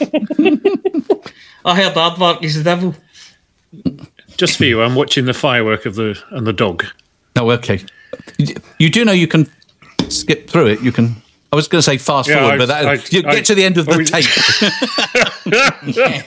I 1.65 1.77
heard 1.77 1.95
aardvark 1.95 2.43
is 2.43 2.57
the 2.57 2.65
devil. 2.65 2.95
Just 4.37 4.59
for 4.59 4.65
you, 4.65 4.83
I'm 4.83 4.95
watching 4.95 5.25
the 5.27 5.35
firework 5.35 5.87
of 5.87 5.95
the 5.95 6.21
and 6.31 6.47
the 6.47 6.53
dog. 6.53 6.85
Oh, 7.37 7.51
okay. 7.53 7.85
You- 8.39 8.55
You 8.79 8.91
do 8.91 9.05
know 9.05 9.13
you 9.13 9.27
can 9.29 9.49
skip 10.09 10.49
through 10.51 10.67
it. 10.69 10.81
You 10.83 10.91
can. 10.93 11.17
I 11.53 11.57
was 11.57 11.69
going 11.69 11.79
to 11.79 11.83
say 11.83 11.99
fast 11.99 12.29
Yeah, 12.29 12.41
forward, 12.41 12.55
I- 12.55 12.59
but 12.59 12.67
that, 12.67 12.87
I- 12.87 12.99
you 13.11 13.23
I- 13.27 13.35
get 13.37 13.45
to 13.47 13.55
the 13.55 13.65
end 13.65 13.79
of 13.79 13.87
the 13.87 13.95
oh, 13.95 13.99
we- 13.99 14.05
tape. 14.05 14.27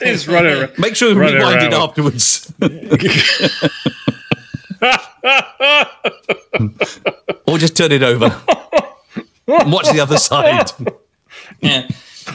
It's 0.00 0.26
running. 0.26 0.68
Make 0.78 0.96
sure 0.96 1.10
you 1.10 1.18
running 1.20 1.36
rewind 1.36 1.62
it 1.62 1.72
afterwards. 1.74 2.50
or 7.46 7.58
just 7.58 7.76
turn 7.76 7.92
it 7.92 8.02
over. 8.02 8.26
and 9.46 9.72
watch 9.72 9.90
the 9.90 10.00
other 10.00 10.18
side. 10.18 10.70
Yeah. 11.60 11.88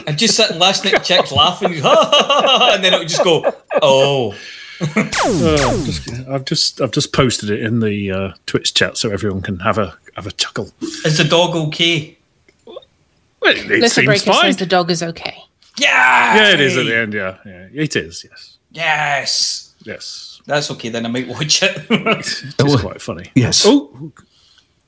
I 0.06 0.12
just 0.12 0.36
sat 0.36 0.58
listening 0.58 0.94
to 0.94 1.00
chicks 1.00 1.30
laughing, 1.30 1.74
and 1.74 2.84
then 2.84 2.94
it 2.94 2.98
would 2.98 3.08
just 3.08 3.22
go, 3.22 3.44
oh. 3.80 4.34
Uh, 4.80 5.84
just- 5.84 6.10
I've 6.28 6.44
just 6.44 6.80
I've 6.80 6.90
just 6.90 7.12
posted 7.12 7.50
it 7.50 7.62
in 7.62 7.80
the 7.80 8.10
uh, 8.10 8.32
Twitch 8.46 8.74
chat 8.74 8.96
so 8.96 9.10
everyone 9.10 9.42
can 9.42 9.60
have 9.60 9.78
a 9.78 9.96
have 10.16 10.26
a 10.26 10.32
chuckle. 10.32 10.70
Is 10.80 11.18
the 11.18 11.24
dog 11.24 11.54
okay? 11.68 12.16
Well, 12.66 12.78
it, 13.42 13.58
it 13.58 13.66
Little 13.68 13.88
seems 13.88 14.06
Breaker 14.06 14.24
fine. 14.32 14.40
says 14.42 14.56
the 14.56 14.66
dog 14.66 14.90
is 14.90 15.02
okay. 15.02 15.36
Yeah. 15.78 16.36
Yeah, 16.36 16.52
it 16.54 16.60
is 16.60 16.76
at 16.76 16.86
the 16.86 16.96
end. 16.96 17.12
Yeah, 17.14 17.36
yeah, 17.44 17.68
it 17.72 17.94
is. 17.96 18.24
Yes, 18.24 18.58
Yes. 18.72 19.74
yes. 19.84 20.40
That's 20.46 20.70
okay, 20.72 20.88
then 20.90 21.06
I 21.06 21.08
might 21.08 21.28
watch 21.28 21.62
it. 21.62 21.86
It's 21.90 22.42
quite 22.80 23.00
funny. 23.00 23.30
Yes. 23.34 23.64
Oh, 23.66 24.12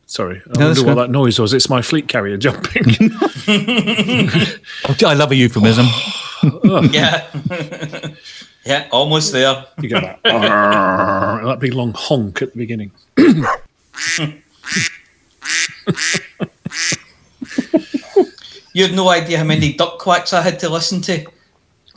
sorry. 0.07 0.43
I 0.55 0.59
No, 0.59 0.67
wonder 0.67 0.83
what 0.85 0.95
good. 0.95 0.99
that 1.05 1.11
noise 1.11 1.39
was. 1.39 1.53
It's 1.55 1.69
my 1.71 1.81
fleet 1.83 2.09
carrier 2.09 2.37
jumping. 2.37 2.85
I 3.49 5.15
love 5.15 5.31
a 5.33 5.35
euphemism. 5.37 5.87
yeah. 6.93 7.27
Yeah, 8.67 8.89
almost 8.91 9.33
there. 9.33 9.65
You 9.81 9.89
get 9.89 10.03
that. 10.03 10.23
that 11.45 11.59
big 11.61 11.73
long 11.75 11.93
honk 11.95 12.43
at 12.43 12.53
the 12.53 12.59
beginning. 12.59 12.91
You 18.73 18.83
had 18.87 18.95
no 18.95 19.09
idea 19.09 19.39
how 19.39 19.45
many 19.45 19.73
duck 19.73 19.99
quacks 19.99 20.35
I 20.35 20.43
had 20.43 20.59
to 20.61 20.69
listen 20.69 21.01
to. 21.03 21.25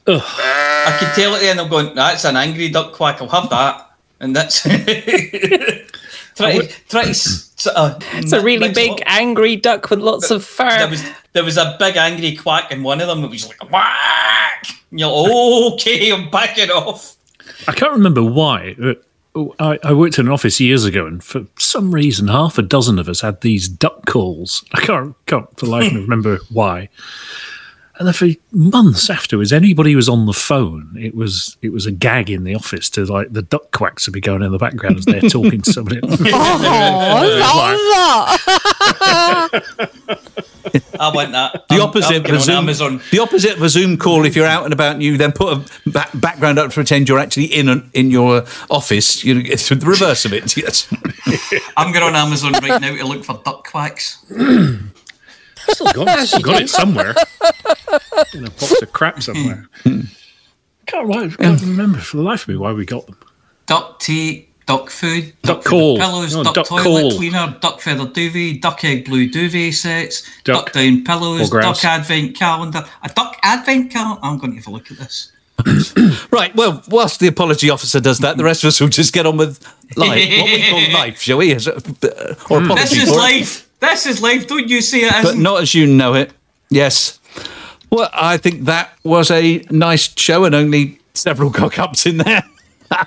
I 0.07 0.97
could 0.97 1.13
tell 1.13 1.35
at 1.35 1.41
the 1.41 1.49
end, 1.49 1.59
I'm 1.59 1.69
going, 1.69 1.93
that's 1.93 2.23
an 2.23 2.37
angry 2.37 2.69
duck 2.69 2.93
quack, 2.93 3.21
I'll 3.21 3.27
have 3.27 3.49
that. 3.49 3.91
And 4.21 4.33
that's. 4.33 4.61
try 6.35 6.57
to, 6.59 6.67
try 6.87 7.03
to, 7.03 7.09
s- 7.09 7.53
s- 7.57 7.67
uh, 7.67 7.99
It's 8.13 8.31
a 8.31 8.39
really 8.41 8.71
big, 8.71 9.03
angry 9.05 9.57
duck 9.57 9.89
with 9.89 9.99
lots 9.99 10.31
of 10.31 10.45
fur. 10.45 10.69
There 10.69 10.89
was, 10.89 11.03
there 11.39 11.45
was 11.45 11.55
a 11.55 11.77
big 11.79 11.95
angry 11.95 12.35
quack 12.35 12.69
in 12.69 12.83
one 12.83 12.99
of 12.99 13.07
them. 13.07 13.23
It 13.23 13.29
was 13.29 13.47
like, 13.47 13.71
whack! 13.71 14.67
And 14.91 14.99
you're 14.99 15.09
like, 15.09 15.73
okay, 15.75 16.11
I'm 16.11 16.29
backing 16.29 16.69
off. 16.69 17.15
I 17.65 17.71
can't 17.71 17.93
remember 17.93 18.21
why. 18.21 18.75
I, 19.57 19.79
I 19.81 19.93
worked 19.93 20.19
in 20.19 20.27
an 20.27 20.33
office 20.33 20.59
years 20.59 20.83
ago, 20.83 21.05
and 21.05 21.23
for 21.23 21.45
some 21.57 21.95
reason, 21.95 22.27
half 22.27 22.57
a 22.57 22.61
dozen 22.61 22.99
of 22.99 23.07
us 23.07 23.21
had 23.21 23.39
these 23.39 23.69
duck 23.69 24.05
calls. 24.05 24.65
I 24.73 24.81
can't, 24.81 25.15
can't 25.27 25.47
for 25.57 25.67
life 25.67 25.93
remember 25.93 26.39
why. 26.51 26.89
And 27.99 28.07
then 28.07 28.13
for 28.13 28.27
months 28.53 29.09
afterwards, 29.09 29.51
anybody 29.51 29.91
who 29.91 29.97
was 29.97 30.07
on 30.07 30.25
the 30.25 30.31
phone, 30.33 30.95
it 30.97 31.13
was 31.13 31.57
it 31.61 31.73
was 31.73 31.85
a 31.85 31.91
gag 31.91 32.29
in 32.29 32.45
the 32.45 32.55
office 32.55 32.89
to 32.91 33.03
like 33.05 33.33
the 33.33 33.41
duck 33.41 33.71
quacks 33.71 34.07
would 34.07 34.13
be 34.13 34.21
going 34.21 34.41
in 34.41 34.53
the 34.53 34.57
background 34.57 34.97
as 34.97 35.03
they're 35.05 35.19
talking 35.19 35.61
to 35.61 35.73
somebody. 35.73 35.99
else. 36.03 36.17
Oh, 36.21 37.49
I 40.99 41.11
want 41.13 41.31
that. 41.31 41.67
The 41.69 41.75
I'm- 41.75 41.81
opposite 41.81 42.25
I'm 42.25 42.25
of 42.25 42.31
a 42.31 42.39
Zoom. 42.39 42.55
Amazon. 42.55 43.01
The 43.11 43.19
opposite 43.19 43.57
of 43.57 43.61
a 43.63 43.69
Zoom 43.69 43.97
call. 43.97 44.25
If 44.25 44.35
you're 44.35 44.45
out 44.45 44.63
and 44.65 44.73
about, 44.73 44.93
and 44.93 45.03
you 45.03 45.17
then 45.17 45.31
put 45.31 45.53
a 45.57 45.89
ba- 45.89 46.09
background 46.13 46.59
up 46.59 46.69
to 46.69 46.73
pretend 46.73 47.09
you're 47.09 47.19
actually 47.19 47.45
in 47.45 47.69
a, 47.69 47.83
in 47.93 48.11
your 48.11 48.45
office. 48.69 49.23
You 49.23 49.39
it's 49.39 49.69
the 49.69 49.75
reverse 49.75 50.25
of 50.25 50.33
it. 50.33 50.55
Yes. 50.59 50.87
I'm 51.77 51.91
going 51.93 52.03
on 52.03 52.15
Amazon 52.15 52.51
right 52.53 52.81
now 52.81 52.95
to 52.95 53.05
look 53.07 53.23
for 53.23 53.39
duck 53.45 53.67
quacks. 53.69 54.23
still 55.71 55.93
got, 55.93 56.27
still 56.27 56.39
got 56.41 56.61
it 56.61 56.69
somewhere 56.69 57.15
in 58.33 58.45
a 58.45 58.49
box 58.49 58.81
of 58.81 58.91
crap 58.93 59.21
somewhere. 59.21 59.67
can't, 60.85 61.07
why, 61.07 61.29
can't 61.29 61.61
remember 61.61 61.99
for 61.99 62.17
the 62.17 62.23
life 62.23 62.43
of 62.43 62.47
me 62.49 62.55
why 62.57 62.71
we 62.73 62.85
got 62.85 63.05
them. 63.05 63.17
Duck 63.67 63.99
tea, 63.99 64.49
duck 64.65 64.89
food, 64.89 65.33
Duck 65.43 65.57
feather 65.63 65.69
call. 65.69 65.97
pillows, 65.97 66.35
No, 66.35 66.43
duck, 66.43 66.55
duck 66.55 66.67
toilet 66.67 67.01
call. 67.01 67.11
cleaner, 67.17 67.57
duck 67.61 67.79
feather 67.81 68.05
duvet, 68.07 68.61
duck 68.61 68.83
egg 68.83 69.05
blue 69.05 69.29
duvet 69.29 69.73
sets, 69.73 70.23
Duck. 70.43 70.65
duck, 70.65 70.73
down 70.73 71.03
pillows, 71.03 71.49
duck 71.49 71.83
advent 71.85 72.35
calendar. 72.35 72.83
A 73.03 73.09
duck 73.09 73.37
advent 73.43 73.91
calendar. 73.91 74.19
I'm 74.23 74.37
going 74.39 74.51
to 74.51 74.57
have 74.57 74.67
a 74.67 74.71
look 74.71 74.89
at 74.91 74.97
this. 74.97 75.31
Right. 76.31 76.55
Well, 76.55 76.81
whilst 76.87 77.19
the 77.19 77.27
apology 77.27 77.69
officer 77.69 77.99
does 77.99 78.19
that, 78.19 78.37
the 78.37 78.43
rest 78.45 78.63
of 78.63 78.69
us 78.69 78.79
will 78.79 78.87
just 78.87 79.11
get 79.13 79.25
on 79.25 79.35
with 79.35 79.61
life. 79.97 80.09
What 80.29 80.45
we 80.45 80.69
call 80.69 80.93
life, 80.99 81.21
shall 81.21 81.37
we? 81.37 81.51
Is 81.51 81.67
it- 81.67 82.03
uh, 82.03 82.35
Or 82.49 82.63
apology 82.63 82.81
This 82.83 83.03
is 83.03 83.09
for 83.09 83.15
life. 83.17 83.68
This 83.79 84.05
is 84.05 84.21
life. 84.21 84.47
Don't 84.47 84.67
you 84.67 84.81
see 84.81 85.01
it 85.01 85.13
but 85.23 85.37
not 85.37 85.61
as 85.61 85.73
you 85.73 85.87
know 85.87 86.13
it. 86.13 86.31
Yes. 86.69 87.19
Well, 87.91 88.09
I 88.13 88.37
think 88.37 88.65
that 88.65 88.93
was 89.03 89.31
a 89.31 89.63
nice 89.71 90.13
show, 90.19 90.45
and 90.45 90.53
only 90.53 90.99
several 91.13 91.49
cock 91.59 91.79
ups 91.79 92.05
in 92.05 92.17
there. 92.17 92.43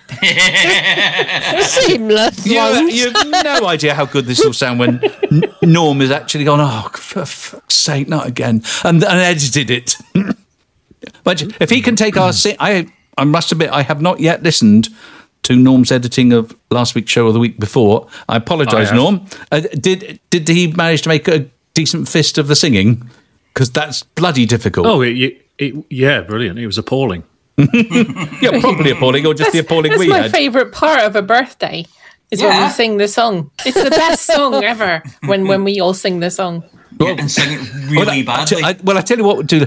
Seamless. 1.62 2.47
You, 2.47 2.61
you 2.89 3.11
have 3.11 3.44
no 3.44 3.66
idea 3.66 3.94
how 3.94 4.07
good 4.07 4.27
this 4.27 4.44
will 4.44 4.53
sound 4.53 4.78
when 4.78 5.03
N- 5.31 5.44
Norm 5.62 6.01
has 6.01 6.11
actually 6.11 6.44
gone, 6.44 6.61
oh, 6.61 6.89
for 6.94 7.24
fuck's 7.24 7.74
sake, 7.74 8.09
not 8.09 8.27
again, 8.27 8.62
and, 8.85 9.03
and 9.03 9.19
edited 9.20 9.70
it. 9.70 9.97
but 11.24 11.43
if 11.61 11.70
he 11.70 11.81
can 11.81 11.97
take 11.97 12.16
our. 12.16 12.32
Si- 12.32 12.57
I, 12.59 12.86
I 13.19 13.24
must 13.24 13.53
admit, 13.53 13.70
I 13.70 13.82
have 13.82 14.01
not 14.01 14.20
yet 14.20 14.43
listened 14.43 14.89
to 15.43 15.56
Norm's 15.56 15.90
editing 15.90 16.32
of 16.32 16.55
last 16.70 16.94
week's 16.94 17.10
show 17.10 17.27
or 17.27 17.32
the 17.32 17.39
week 17.40 17.59
before. 17.59 18.06
I 18.28 18.36
apologise, 18.36 18.74
I 18.74 18.85
have. 18.85 18.94
Norm. 18.94 19.27
Uh, 19.51 19.60
did, 19.60 20.20
did 20.31 20.48
he 20.48 20.69
manage 20.73 21.02
to 21.02 21.09
make 21.09 21.27
a 21.28 21.47
decent 21.74 22.09
fist 22.09 22.39
of 22.39 22.47
the 22.48 22.55
singing? 22.56 23.09
Because 23.52 23.70
that's 23.70 24.02
bloody 24.05 24.47
difficult. 24.47 24.86
Oh, 24.86 25.02
it, 25.02 25.19
it, 25.19 25.47
it, 25.59 25.85
yeah, 25.90 26.20
brilliant. 26.20 26.59
It 26.59 26.66
was 26.66 26.78
appalling. 26.78 27.24
yeah, 27.59 28.60
probably 28.60 28.90
appalling, 28.93 29.27
or 29.27 29.35
just 29.35 29.52
the 29.52 29.59
appalling 29.59 29.90
That's 29.90 30.01
we 30.01 30.09
my 30.09 30.23
had. 30.23 30.31
favourite 30.32 30.73
part 30.73 31.02
of 31.02 31.16
a 31.16 31.23
birthday. 31.23 31.85
Is 32.31 32.40
when 32.40 32.51
Yeah. 32.51 32.66
we 32.66 32.73
sing 32.73 32.97
the 32.97 33.09
song. 33.09 33.51
It's 33.66 33.82
the 33.82 33.90
best 33.90 34.24
song 34.24 34.64
ever. 34.64 35.02
When 35.27 35.47
when 35.48 35.64
we 35.64 35.81
all 35.81 35.93
sing 35.93 36.20
the 36.20 36.31
song. 36.31 36.64
and 36.98 37.31
sing 37.31 37.59
it 37.60 37.74
really 37.90 37.97
well, 37.97 38.09
I- 38.10 38.23
badly. 38.23 38.62
I, 38.64 38.77
well, 38.82 38.97
I 38.97 39.02
tell 39.02 39.19
you 39.19 39.24
what, 39.24 39.36
we'll 39.36 39.47
do. 39.47 39.66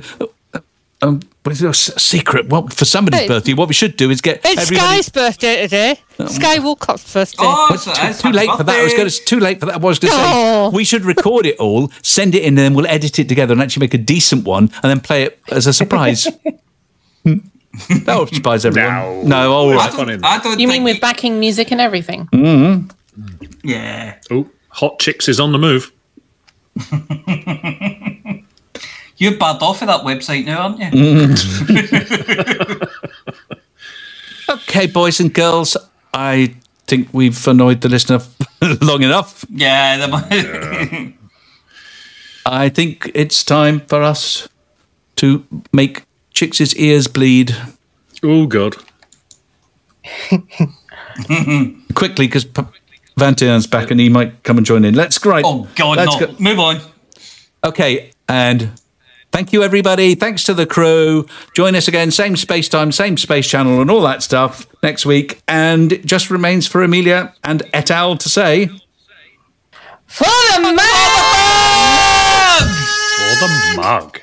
Um, 1.03 1.21
but 1.45 1.53
it's 1.53 1.61
a 1.61 1.69
s- 1.69 1.93
secret. 2.01 2.49
Well, 2.49 2.67
for 2.67 2.83
somebody's 2.85 3.21
Hey. 3.21 3.27
birthday, 3.27 3.53
what 3.53 3.67
we 3.69 3.73
should 3.75 3.95
do 3.95 4.09
is 4.09 4.19
get 4.19 4.41
It's 4.43 4.63
everybody. 4.63 4.87
Sky's 4.95 5.09
birthday 5.09 5.61
today. 5.61 5.99
Sky 6.27 6.57
Woolcock's 6.57 7.13
birthday. 7.13 7.37
oh, 7.39 7.69
It's 7.71 7.83
so 7.83 7.91
too, 7.93 7.95
too 8.01 8.01
happy 8.07 8.31
late 8.33 8.49
for 8.57 8.63
that. 8.63 8.79
I 8.79 8.83
was 8.83 8.93
going 8.93 9.07
to. 9.09 9.25
Too 9.25 9.39
late 9.39 9.59
for 9.59 9.67
that. 9.67 9.75
I 9.75 9.77
was 9.77 9.99
going 9.99 10.11
to 10.11 10.17
Oh. 10.19 10.71
say 10.71 10.75
we 10.75 10.83
should 10.83 11.05
record 11.05 11.45
it 11.45 11.55
all, 11.59 11.91
send 12.01 12.33
it 12.35 12.41
in, 12.41 12.47
and 12.49 12.57
then 12.57 12.73
we'll 12.73 12.87
edit 12.87 13.19
it 13.19 13.29
together 13.29 13.53
and 13.53 13.61
actually 13.61 13.81
make 13.85 13.93
a 13.93 13.97
decent 13.99 14.43
one, 14.43 14.71
and 14.81 14.89
then 14.89 14.99
play 14.99 15.23
it 15.23 15.39
as 15.51 15.67
a 15.67 15.71
surprise. 15.73 16.27
That 18.05 18.17
will 18.17 18.27
surprise 18.27 18.65
everyone. 18.65 19.27
No. 19.27 19.51
all 19.51 19.69
I 19.73 19.75
right. 19.75 19.91
don't, 19.91 20.23
I 20.25 20.37
don't 20.39 20.59
You 20.61 20.67
mean 20.67 20.83
with 20.85 21.01
backing 21.01 21.41
music 21.41 21.71
and 21.71 21.81
everything? 21.81 22.27
Mm. 22.31 22.89
Yeah. 23.65 24.15
Oh, 24.31 24.47
Hot 24.69 24.97
Chicks 24.99 25.27
is 25.27 25.39
on 25.41 25.51
the 25.51 25.57
move. 25.57 25.91
You're 29.17 29.37
bad 29.37 29.61
off 29.61 29.81
of 29.81 29.87
that 29.87 30.01
website 30.01 30.45
now, 30.45 30.61
aren't 30.63 30.79
you? 30.79 30.85
Mm. 30.91 32.89
Okay, 34.47 34.85
boys 34.85 35.19
and 35.19 35.33
girls, 35.33 35.75
I 36.13 36.53
think 36.85 37.09
we've 37.11 37.47
annoyed 37.47 37.81
the 37.81 37.89
listener 37.89 38.19
long 38.81 39.01
enough. 39.01 39.43
Yeah. 39.49 39.97
the- 40.05 41.13
I 42.45 42.69
think 42.69 43.09
it's 43.15 43.43
time 43.43 43.79
for 43.79 44.03
us 44.03 44.47
to 45.15 45.43
make 45.73 46.03
Chicks' 46.31 46.75
ears 46.75 47.07
bleed 47.07 47.55
Oh, 48.21 48.45
God. 48.45 48.75
quickly 51.95 52.27
because 52.27 52.45
P- 52.45 52.61
Vantian's 53.17 53.65
back 53.65 53.89
and 53.89 53.99
he 53.99 54.09
might 54.09 54.43
come 54.43 54.57
and 54.57 54.65
join 54.65 54.85
in. 54.85 54.93
Let's 54.93 55.17
great. 55.17 55.43
oh, 55.43 55.67
God, 55.75 55.97
Let's 55.97 56.19
no. 56.19 56.27
go. 56.27 56.35
Move 56.39 56.59
on. 56.59 56.81
Okay, 57.63 58.11
and 58.29 58.79
Thank 59.35 59.51
you, 59.51 59.63
everybody. 59.63 60.15
Thanks 60.15 60.45
to 60.45 60.53
the 60.53 60.65
crew. 60.65 61.25
Join 61.53 61.75
us 61.75 61.89
again, 61.89 62.09
same 62.09 62.37
space 62.37 62.69
time, 62.69 62.93
same 62.93 63.17
space 63.17 63.45
channel, 63.45 63.81
and 63.81 63.91
all 63.91 63.99
that 64.03 64.23
stuff 64.23 64.65
next 64.81 65.05
week. 65.05 65.41
And 65.45 65.91
it 65.91 66.05
just 66.05 66.31
remains 66.31 66.67
for 66.67 66.81
Amelia 66.81 67.35
and 67.43 67.61
et 67.73 67.91
al. 67.91 68.15
to 68.15 68.29
say. 68.29 68.67
For 70.05 70.23
the 70.23 70.61
mug! 70.61 70.77
For 73.17 73.35
the 73.41 73.73
mug! 73.75 74.21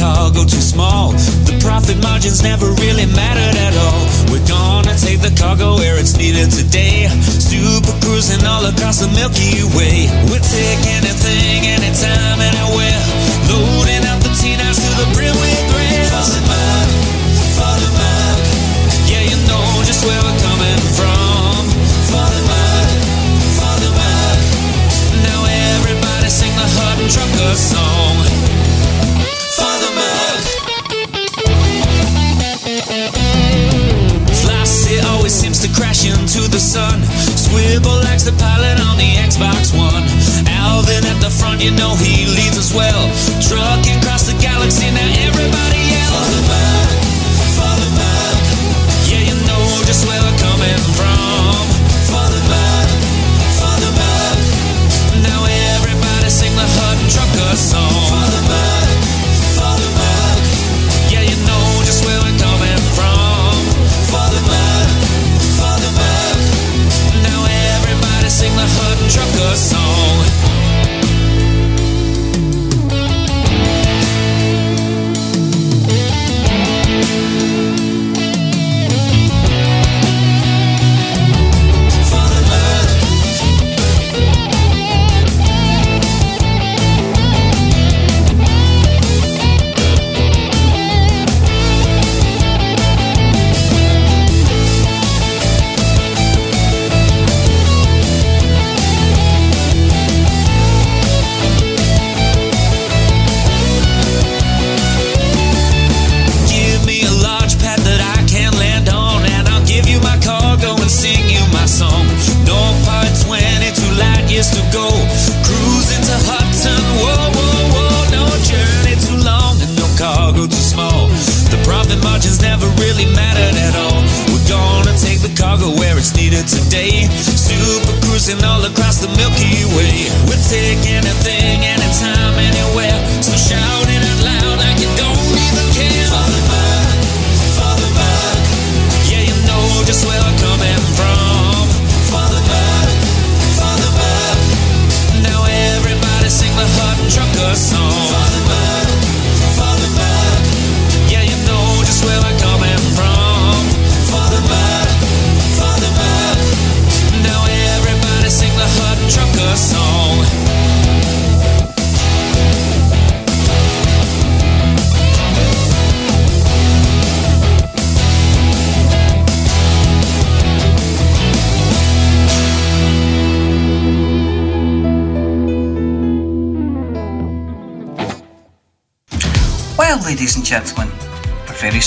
Cargo 0.00 0.48
too 0.48 0.64
small. 0.64 1.12
The 1.44 1.60
profit 1.60 2.00
margins 2.02 2.42
never 2.42 2.72
really 2.80 3.04
mattered 3.04 3.52
at 3.60 3.76
all. 3.76 4.00
We're 4.32 4.48
gonna 4.48 4.96
take 4.96 5.20
the 5.20 5.28
cargo 5.36 5.76
where 5.76 6.00
it's 6.00 6.16
needed 6.16 6.50
today. 6.50 7.12
Super 7.20 7.92
cruising 8.00 8.40
all 8.48 8.64
across 8.64 9.04
the 9.04 9.12
Milky 9.12 9.60
Way. 9.76 10.08
We'll 10.32 10.40
take 10.40 10.80
anything, 10.88 11.68
anytime, 11.68 12.40
anywhere. 12.40 13.00
Loading 13.52 14.08
up 14.08 14.24
the 14.24 14.32
T-9s 14.40 14.80
to 14.80 14.90
the 15.04 15.06
brim 15.12 15.36
with 15.36 15.68
rails. 15.76 16.69
Xbox 39.40 39.72
One. 39.76 40.04
Alvin 40.48 41.04
at 41.06 41.20
the 41.22 41.30
front, 41.30 41.64
you 41.64 41.70
know 41.70 41.94
he 41.96 42.26
leads 42.26 42.58
us 42.58 42.74
well. 42.74 42.89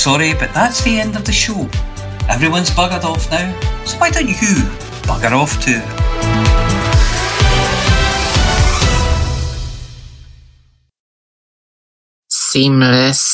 sorry, 0.03 0.33
but 0.33 0.53
that's 0.53 0.83
the 0.83 0.99
end 0.99 1.15
of 1.15 1.23
the 1.23 1.31
show. 1.31 1.61
Everyone's 2.27 2.69
buggered 2.71 3.05
off 3.05 3.31
now, 3.31 3.47
so 3.85 3.97
why 3.99 4.09
don't 4.09 4.27
you 4.27 4.35
bugger 5.07 5.31
off 5.31 5.53
too? 5.63 5.79
Seamless. 12.27 13.32